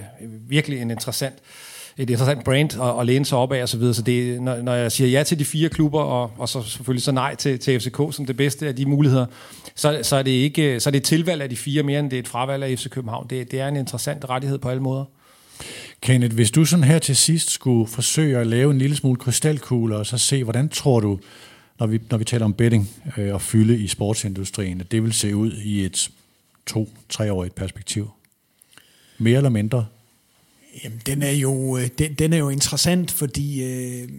virkelig 0.49 0.81
en 0.81 0.91
interessant 0.91 1.35
et 1.97 2.09
interessant 2.09 2.43
brand 2.43 2.81
at, 2.81 2.99
at 2.99 3.05
læne 3.05 3.25
sig 3.25 3.37
op 3.37 3.51
af 3.51 3.61
og 3.61 3.69
så 3.69 3.77
videre. 3.77 3.93
Så 3.93 4.01
det, 4.01 4.41
når, 4.41 4.61
når 4.61 4.73
jeg 4.73 4.91
siger 4.91 5.09
ja 5.09 5.23
til 5.23 5.39
de 5.39 5.45
fire 5.45 5.69
klubber, 5.69 6.01
og, 6.01 6.31
og 6.37 6.49
så 6.49 6.63
selvfølgelig 6.63 7.03
så 7.03 7.11
nej 7.11 7.35
til, 7.35 7.59
til 7.59 7.79
FCK 7.79 7.97
som 8.11 8.25
det 8.25 8.37
bedste 8.37 8.67
af 8.67 8.75
de 8.75 8.85
muligheder, 8.85 9.25
så, 9.75 9.99
så, 10.01 10.15
er 10.15 10.23
det 10.23 10.31
ikke 10.31 10.79
så 10.79 10.89
er 10.89 10.91
det 10.91 10.97
et 10.97 11.03
tilvalg 11.03 11.41
af 11.41 11.49
de 11.49 11.55
fire 11.55 11.83
mere, 11.83 11.99
end 11.99 12.09
det 12.09 12.17
er 12.17 12.21
et 12.21 12.27
fravalg 12.27 12.63
af 12.63 12.77
FC 12.77 12.89
København. 12.89 13.27
Det, 13.29 13.51
det 13.51 13.59
er 13.59 13.67
en 13.67 13.75
interessant 13.75 14.29
rettighed 14.29 14.57
på 14.57 14.69
alle 14.69 14.83
måder. 14.83 15.05
Kenneth, 16.01 16.35
hvis 16.35 16.51
du 16.51 16.65
sådan 16.65 16.83
her 16.83 16.99
til 16.99 17.15
sidst 17.15 17.51
skulle 17.51 17.87
forsøge 17.87 18.37
at 18.37 18.47
lave 18.47 18.71
en 18.71 18.77
lille 18.77 18.95
smule 18.95 19.19
krystalkugle, 19.19 19.95
og 19.95 20.05
så 20.05 20.17
se, 20.17 20.43
hvordan 20.43 20.69
tror 20.69 20.99
du, 20.99 21.19
når 21.79 21.87
vi, 21.87 21.99
når 22.09 22.17
vi 22.17 22.23
taler 22.23 22.45
om 22.45 22.53
betting 22.53 22.89
øh, 23.17 23.33
og 23.33 23.41
fylde 23.41 23.79
i 23.79 23.87
sportsindustrien, 23.87 24.81
at 24.81 24.91
det 24.91 25.03
vil 25.03 25.13
se 25.13 25.35
ud 25.35 25.51
i 25.51 25.85
et 25.85 26.11
to-treårigt 26.65 27.55
perspektiv? 27.55 28.11
Mere 29.17 29.37
eller 29.37 29.49
mindre? 29.49 29.85
Jamen, 30.83 31.01
den 31.05 31.21
er 31.21 31.31
jo, 31.31 31.77
øh, 31.77 31.89
den, 31.97 32.13
den 32.13 32.33
er 32.33 32.37
jo 32.37 32.49
interessant, 32.49 33.11
fordi 33.11 33.63
øh, 33.63 34.09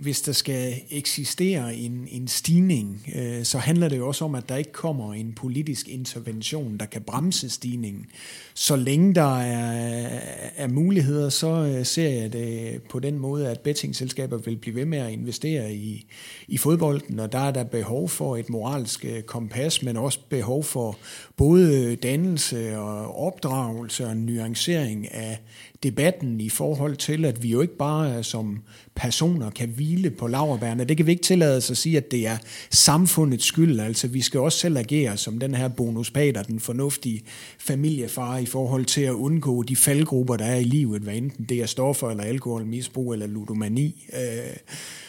hvis 0.00 0.20
der 0.20 0.32
skal 0.32 0.74
eksistere 0.90 1.74
en, 1.74 2.08
en 2.10 2.28
stigning, 2.28 3.08
øh, 3.16 3.44
så 3.44 3.58
handler 3.58 3.88
det 3.88 3.96
jo 3.98 4.08
også 4.08 4.24
om, 4.24 4.34
at 4.34 4.48
der 4.48 4.56
ikke 4.56 4.72
kommer 4.72 5.14
en 5.14 5.32
politisk 5.32 5.88
intervention, 5.88 6.76
der 6.76 6.86
kan 6.86 7.02
bremse 7.02 7.50
stigningen. 7.50 8.06
Så 8.54 8.76
længe 8.76 9.14
der 9.14 9.38
er, 9.38 10.20
er 10.56 10.68
muligheder, 10.68 11.28
så 11.28 11.48
øh, 11.48 11.86
ser 11.86 12.08
jeg 12.08 12.32
det 12.32 12.82
på 12.82 12.98
den 12.98 13.18
måde, 13.18 13.50
at 13.50 13.60
bettingselskaber 13.60 14.38
vil 14.38 14.56
blive 14.56 14.76
ved 14.76 14.84
med 14.84 14.98
at 14.98 15.10
investere 15.10 15.74
i, 15.74 16.06
i 16.48 16.58
fodbolden, 16.58 17.20
og 17.20 17.32
der 17.32 17.38
er 17.38 17.50
der 17.50 17.64
behov 17.64 18.08
for 18.08 18.36
et 18.36 18.50
moralsk 18.50 19.04
øh, 19.04 19.22
kompas, 19.22 19.82
men 19.82 19.96
også 19.96 20.18
behov 20.28 20.64
for 20.64 20.98
både 21.36 21.96
dannelse 21.96 22.78
og 22.78 23.26
opdragelse 23.26 24.06
og 24.06 24.16
nuancering 24.16 25.14
af 25.14 25.38
debatten 25.82 26.40
i 26.40 26.48
forhold 26.48 26.96
til, 26.96 27.24
at 27.24 27.42
vi 27.42 27.48
jo 27.48 27.60
ikke 27.60 27.76
bare 27.76 28.22
som 28.22 28.62
personer 28.94 29.50
kan 29.50 29.68
hvile 29.68 30.10
på 30.10 30.26
laverbærene. 30.26 30.84
Det 30.84 30.96
kan 30.96 31.06
vi 31.06 31.10
ikke 31.10 31.22
tillade 31.22 31.56
os 31.56 31.70
at 31.70 31.76
sige, 31.76 31.96
at 31.96 32.10
det 32.10 32.26
er 32.26 32.36
samfundets 32.70 33.44
skyld. 33.44 33.80
Altså, 33.80 34.08
vi 34.08 34.20
skal 34.20 34.40
også 34.40 34.58
selv 34.58 34.78
agere 34.78 35.16
som 35.16 35.38
den 35.38 35.54
her 35.54 35.68
bonuspater, 35.68 36.42
den 36.42 36.60
fornuftige 36.60 37.22
familiefar 37.58 38.38
i 38.38 38.46
forhold 38.46 38.84
til 38.84 39.02
at 39.02 39.12
undgå 39.12 39.62
de 39.62 39.76
faldgrupper, 39.76 40.36
der 40.36 40.44
er 40.44 40.56
i 40.56 40.64
livet, 40.64 41.02
hvad 41.02 41.14
enten 41.14 41.44
det 41.44 41.62
er 41.62 41.66
stoffer 41.66 42.10
eller 42.10 42.24
alkoholmisbrug 42.24 43.12
eller 43.12 43.26
ludomani. 43.26 44.04
Øh, 44.12 44.56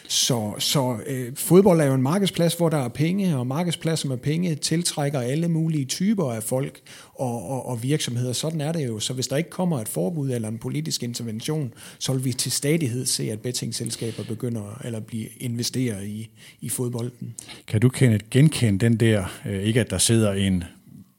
så, 0.08 0.54
så 0.60 0.98
øh, 1.08 1.36
fodbold 1.36 1.82
er 1.82 1.86
jo 1.86 1.94
en 1.94 2.02
markedsplads, 2.02 2.54
hvor 2.54 2.70
der 2.70 2.78
er 2.78 2.88
penge, 2.88 3.38
og 3.38 3.48
markedspladser 3.48 4.08
med 4.08 4.18
penge 4.18 4.56
tiltrækker 4.56 5.20
alle 5.20 5.48
mulige 5.48 5.86
typer 5.86 6.32
af 6.32 6.44
folk 6.44 6.80
og, 7.14 7.50
og, 7.50 7.66
og 7.66 7.84
virksomheder. 7.84 8.34
Sådan 8.34 8.62
er 8.62 8.72
det 8.72 8.88
jo. 8.88 9.00
Så 9.00 9.14
hvis 9.14 9.28
der 9.28 9.38
ikke 9.38 9.50
kommer 9.50 9.80
et 9.80 9.88
forbud 9.88 10.32
eller 10.32 10.48
en 10.48 10.58
politisk 10.58 11.04
intervention, 11.04 11.74
så 12.00 12.14
vil 12.14 12.26
vi 12.26 12.34
til 12.34 12.52
stadighed 12.52 13.06
se, 13.06 13.32
at 13.32 13.40
bettingselskaber 13.40 14.24
begynder 14.24 14.82
eller 14.86 15.00
blive 15.00 15.28
investere 15.38 16.08
i, 16.08 16.30
i 16.62 16.70
fodbolden. 16.70 17.36
Kan 17.68 17.82
du 17.82 17.90
kende, 17.90 18.20
genkende 18.32 18.80
den 18.80 18.98
der, 18.98 19.40
øh, 19.46 19.64
ikke 19.64 19.80
at 19.80 19.90
der 19.90 19.98
sidder 19.98 20.34
en 20.34 20.64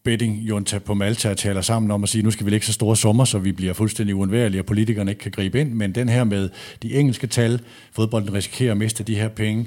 betting-junta 0.05 0.79
på 0.79 0.95
Malta 0.95 1.35
taler 1.35 1.61
sammen 1.61 1.91
om 1.91 2.03
at 2.03 2.09
sige, 2.09 2.23
nu 2.23 2.31
skal 2.31 2.47
vi 2.47 2.51
lægge 2.51 2.67
så 2.67 2.73
store 2.73 2.97
summer, 2.97 3.25
så 3.25 3.39
vi 3.39 3.53
bliver 3.53 3.73
fuldstændig 3.73 4.15
uundværlige, 4.15 4.61
og 4.61 4.67
politikerne 4.67 5.11
ikke 5.11 5.21
kan 5.21 5.31
gribe 5.31 5.61
ind. 5.61 5.73
Men 5.73 5.95
den 5.95 6.09
her 6.09 6.25
med 6.25 6.51
de 6.83 6.95
engelske 6.95 7.27
tal, 7.27 7.61
fodbolden 7.93 8.33
risikerer 8.35 8.71
at 8.71 8.77
miste 8.77 9.05
de 9.05 9.15
her 9.15 9.29
penge, 9.29 9.67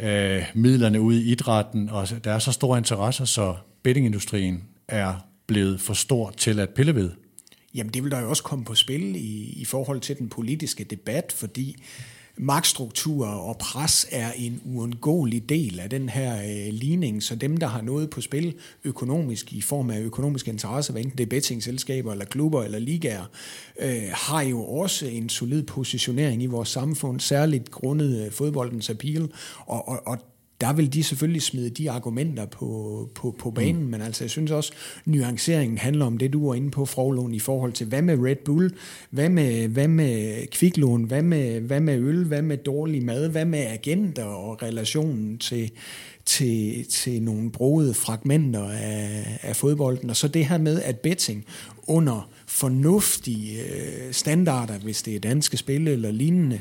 øh, 0.00 0.42
midlerne 0.54 1.00
ud 1.00 1.14
i 1.14 1.32
idrætten, 1.32 1.90
og 1.90 2.08
der 2.24 2.32
er 2.32 2.38
så 2.38 2.52
store 2.52 2.78
interesser, 2.78 3.24
så 3.24 3.54
bettingindustrien 3.82 4.64
er 4.88 5.14
blevet 5.46 5.80
for 5.80 5.94
stor 5.94 6.30
til 6.36 6.60
at 6.60 6.68
pille 6.70 6.94
ved. 6.94 7.10
Jamen 7.74 7.94
det 7.94 8.04
vil 8.04 8.10
der 8.10 8.20
jo 8.20 8.28
også 8.30 8.42
komme 8.42 8.64
på 8.64 8.74
spil 8.74 9.16
i, 9.16 9.60
i 9.60 9.64
forhold 9.64 10.00
til 10.00 10.18
den 10.18 10.28
politiske 10.28 10.84
debat, 10.84 11.34
fordi 11.36 11.76
magtstrukturer 12.38 13.30
og 13.30 13.58
pres 13.58 14.06
er 14.10 14.32
en 14.36 14.60
uundgåelig 14.64 15.48
del 15.48 15.80
af 15.80 15.90
den 15.90 16.08
her 16.08 16.36
øh, 16.36 16.72
ligning, 16.72 17.22
så 17.22 17.34
dem, 17.34 17.56
der 17.56 17.66
har 17.66 17.82
noget 17.82 18.10
på 18.10 18.20
spil 18.20 18.54
økonomisk 18.84 19.52
i 19.52 19.60
form 19.60 19.90
af 19.90 20.00
økonomiske 20.00 20.50
interesser, 20.50 20.92
hvad 20.92 21.02
enten 21.02 21.18
det 21.18 21.24
er 21.24 21.30
bettingselskaber 21.30 22.12
eller 22.12 22.24
klubber 22.24 22.62
eller 22.62 22.78
ligaer, 22.78 23.24
øh, 23.80 24.08
har 24.12 24.42
jo 24.42 24.64
også 24.64 25.06
en 25.06 25.28
solid 25.28 25.62
positionering 25.62 26.42
i 26.42 26.46
vores 26.46 26.68
samfund, 26.68 27.20
særligt 27.20 27.70
grundet 27.70 28.24
øh, 28.24 28.32
fodboldens 28.32 28.90
appeal, 28.90 29.30
og, 29.66 29.88
og, 29.88 30.02
og 30.06 30.18
der 30.60 30.72
vil 30.72 30.92
de 30.92 31.02
selvfølgelig 31.02 31.42
smide 31.42 31.70
de 31.70 31.90
argumenter 31.90 32.46
på, 32.46 33.08
på, 33.14 33.34
på 33.38 33.50
banen, 33.50 33.82
mm. 33.82 33.90
men 33.90 34.00
altså 34.00 34.24
jeg 34.24 34.30
synes 34.30 34.50
også, 34.50 34.72
nuanceringen 35.04 35.78
handler 35.78 36.06
om 36.06 36.18
det, 36.18 36.32
du 36.32 36.46
var 36.46 36.54
inde 36.54 36.70
på, 36.70 36.86
Froglund, 36.86 37.34
i 37.34 37.38
forhold 37.38 37.72
til, 37.72 37.86
hvad 37.86 38.02
med 38.02 38.18
Red 38.18 38.36
Bull, 38.44 38.74
hvad 39.10 39.28
med, 39.28 39.68
hvad 39.68 39.88
med 39.88 40.46
kviklån, 40.46 41.04
hvad 41.04 41.22
med, 41.22 41.60
hvad 41.60 41.80
med 41.80 41.98
øl, 41.98 42.24
hvad 42.24 42.42
med 42.42 42.56
dårlig 42.56 43.04
mad, 43.04 43.28
hvad 43.28 43.44
med 43.44 43.66
agenter 43.66 44.24
og 44.24 44.62
relationen 44.62 45.38
til, 45.38 45.70
til, 46.24 46.86
til 46.90 47.22
nogle 47.22 47.50
brugede 47.50 47.94
fragmenter 47.94 48.70
af, 48.70 49.38
af 49.42 49.56
fodbolden, 49.56 50.10
og 50.10 50.16
så 50.16 50.28
det 50.28 50.46
her 50.46 50.58
med, 50.58 50.82
at 50.82 50.98
betting 50.98 51.44
under 51.86 52.30
fornuftige 52.46 53.62
øh, 53.62 54.12
standarder, 54.12 54.78
hvis 54.78 55.02
det 55.02 55.16
er 55.16 55.20
danske 55.20 55.56
spil 55.56 55.88
eller 55.88 56.10
lignende, 56.10 56.60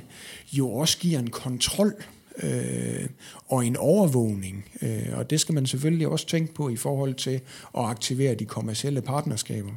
jo 0.54 0.72
også 0.72 0.98
giver 0.98 1.20
en 1.20 1.30
kontrol 1.30 1.94
øh, 2.44 3.06
og 3.48 3.66
en 3.66 3.76
overvågning. 3.76 4.66
Øh, 4.82 5.06
og 5.14 5.30
det 5.30 5.40
skal 5.40 5.56
man 5.56 5.66
selvfølgelig 5.66 6.08
også 6.08 6.28
tænke 6.28 6.54
på 6.54 6.70
i 6.70 6.76
forhold 6.76 7.14
til 7.14 7.42
at 7.78 7.86
aktivere 7.86 8.36
de 8.36 8.46
kommercielle 8.46 9.02
partnerskaber. 9.02 9.72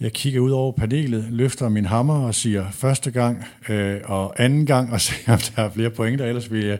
Jeg 0.00 0.12
kigger 0.12 0.40
ud 0.40 0.50
over 0.50 0.72
panelet, 0.72 1.26
løfter 1.30 1.68
min 1.68 1.84
hammer 1.84 2.26
og 2.26 2.34
siger 2.34 2.70
første 2.70 3.10
gang 3.10 3.44
øh, 3.68 4.00
og 4.04 4.42
anden 4.42 4.66
gang, 4.66 4.92
og 4.92 5.00
ser, 5.06 5.32
om 5.32 5.38
der 5.38 5.62
er 5.62 5.70
flere 5.70 5.90
pointer. 5.90 6.26
Ellers 6.26 6.52
vil 6.52 6.64
jeg 6.64 6.78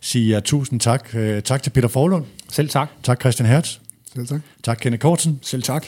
sige 0.00 0.34
ja, 0.34 0.40
tusind 0.40 0.80
tak. 0.80 1.08
Øh, 1.14 1.42
tak 1.42 1.62
til 1.62 1.70
Peter 1.70 1.88
Forlund. 1.88 2.24
Selv 2.48 2.68
tak. 2.68 2.88
Tak 3.02 3.20
Christian 3.20 3.48
Hertz. 3.48 3.83
Selv 4.14 4.26
tak. 4.26 4.40
Tak 4.62 4.78
Kenneth 4.80 5.00
Kortsen. 5.00 5.38
Selv 5.42 5.62
tak. 5.62 5.84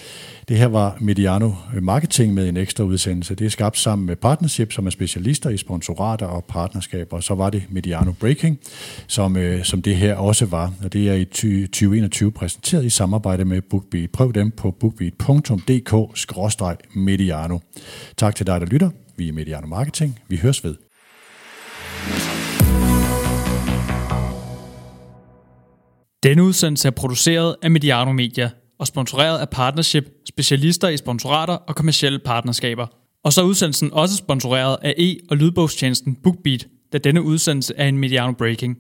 Det 0.49 0.59
her 0.59 0.67
var 0.67 0.97
Mediano 1.01 1.53
Marketing 1.83 2.35
med 2.35 2.49
en 2.49 2.57
ekstra 2.57 2.85
udsendelse. 2.85 3.35
Det 3.35 3.45
er 3.45 3.49
skabt 3.51 3.79
sammen 3.79 4.07
med 4.07 4.17
Partnership, 4.17 4.73
som 4.73 4.87
er 4.87 4.91
specialister 4.91 5.51
i 5.51 5.57
sponsorater 5.57 6.27
og 6.27 6.45
partnerskaber. 6.45 7.17
Og 7.17 7.23
så 7.23 7.35
var 7.35 7.51
det 7.51 7.63
Mediano 7.71 8.13
Breaking, 8.21 8.59
som, 9.07 9.37
øh, 9.37 9.65
som 9.65 9.83
det 9.83 9.97
her 9.97 10.15
også 10.15 10.47
var. 10.47 10.73
Og 10.85 10.93
det 10.93 11.09
er 11.09 11.15
i 11.15 11.25
2021 11.25 12.33
præsenteret 12.33 12.85
i 12.85 12.91
samarbejde 12.91 13.45
med 13.45 13.63
BookBeat. 13.63 14.11
Prøv 14.11 14.33
dem 14.33 14.51
på 14.51 14.71
bookbeat.dk-mediano. 14.71 17.59
Tak 18.17 18.35
til 18.35 18.47
dig, 18.47 18.61
der 18.61 18.67
lytter. 18.67 18.91
Vi 19.17 19.29
er 19.29 19.33
Mediano 19.33 19.67
Marketing. 19.67 20.19
Vi 20.29 20.37
høres 20.37 20.65
ved. 20.65 20.86
Denne 26.23 26.45
udsendelse 26.45 26.89
er 26.89 26.93
produceret 26.93 27.57
af 27.63 27.71
Mediano 27.71 28.13
Media 28.13 28.51
og 28.79 28.87
sponsoreret 28.87 29.39
af 29.39 29.49
Partnership, 29.49 30.05
specialister 30.29 30.89
i 30.89 30.97
sponsorater 30.97 31.55
og 31.55 31.77
kommersielle 31.77 32.19
partnerskaber. 32.19 32.87
Og 33.25 33.33
så 33.33 33.41
er 33.41 33.45
udsendelsen 33.45 33.93
også 33.93 34.17
sponsoreret 34.17 34.77
af 34.83 34.95
e- 34.99 35.27
og 35.31 35.37
lydbogstjenesten 35.37 36.15
BookBeat, 36.15 36.67
da 36.93 36.99
denne 36.99 37.23
udsendelse 37.23 37.75
er 37.77 37.89
en 37.89 37.99
Mediano 37.99 38.33
Breaking. 38.33 38.79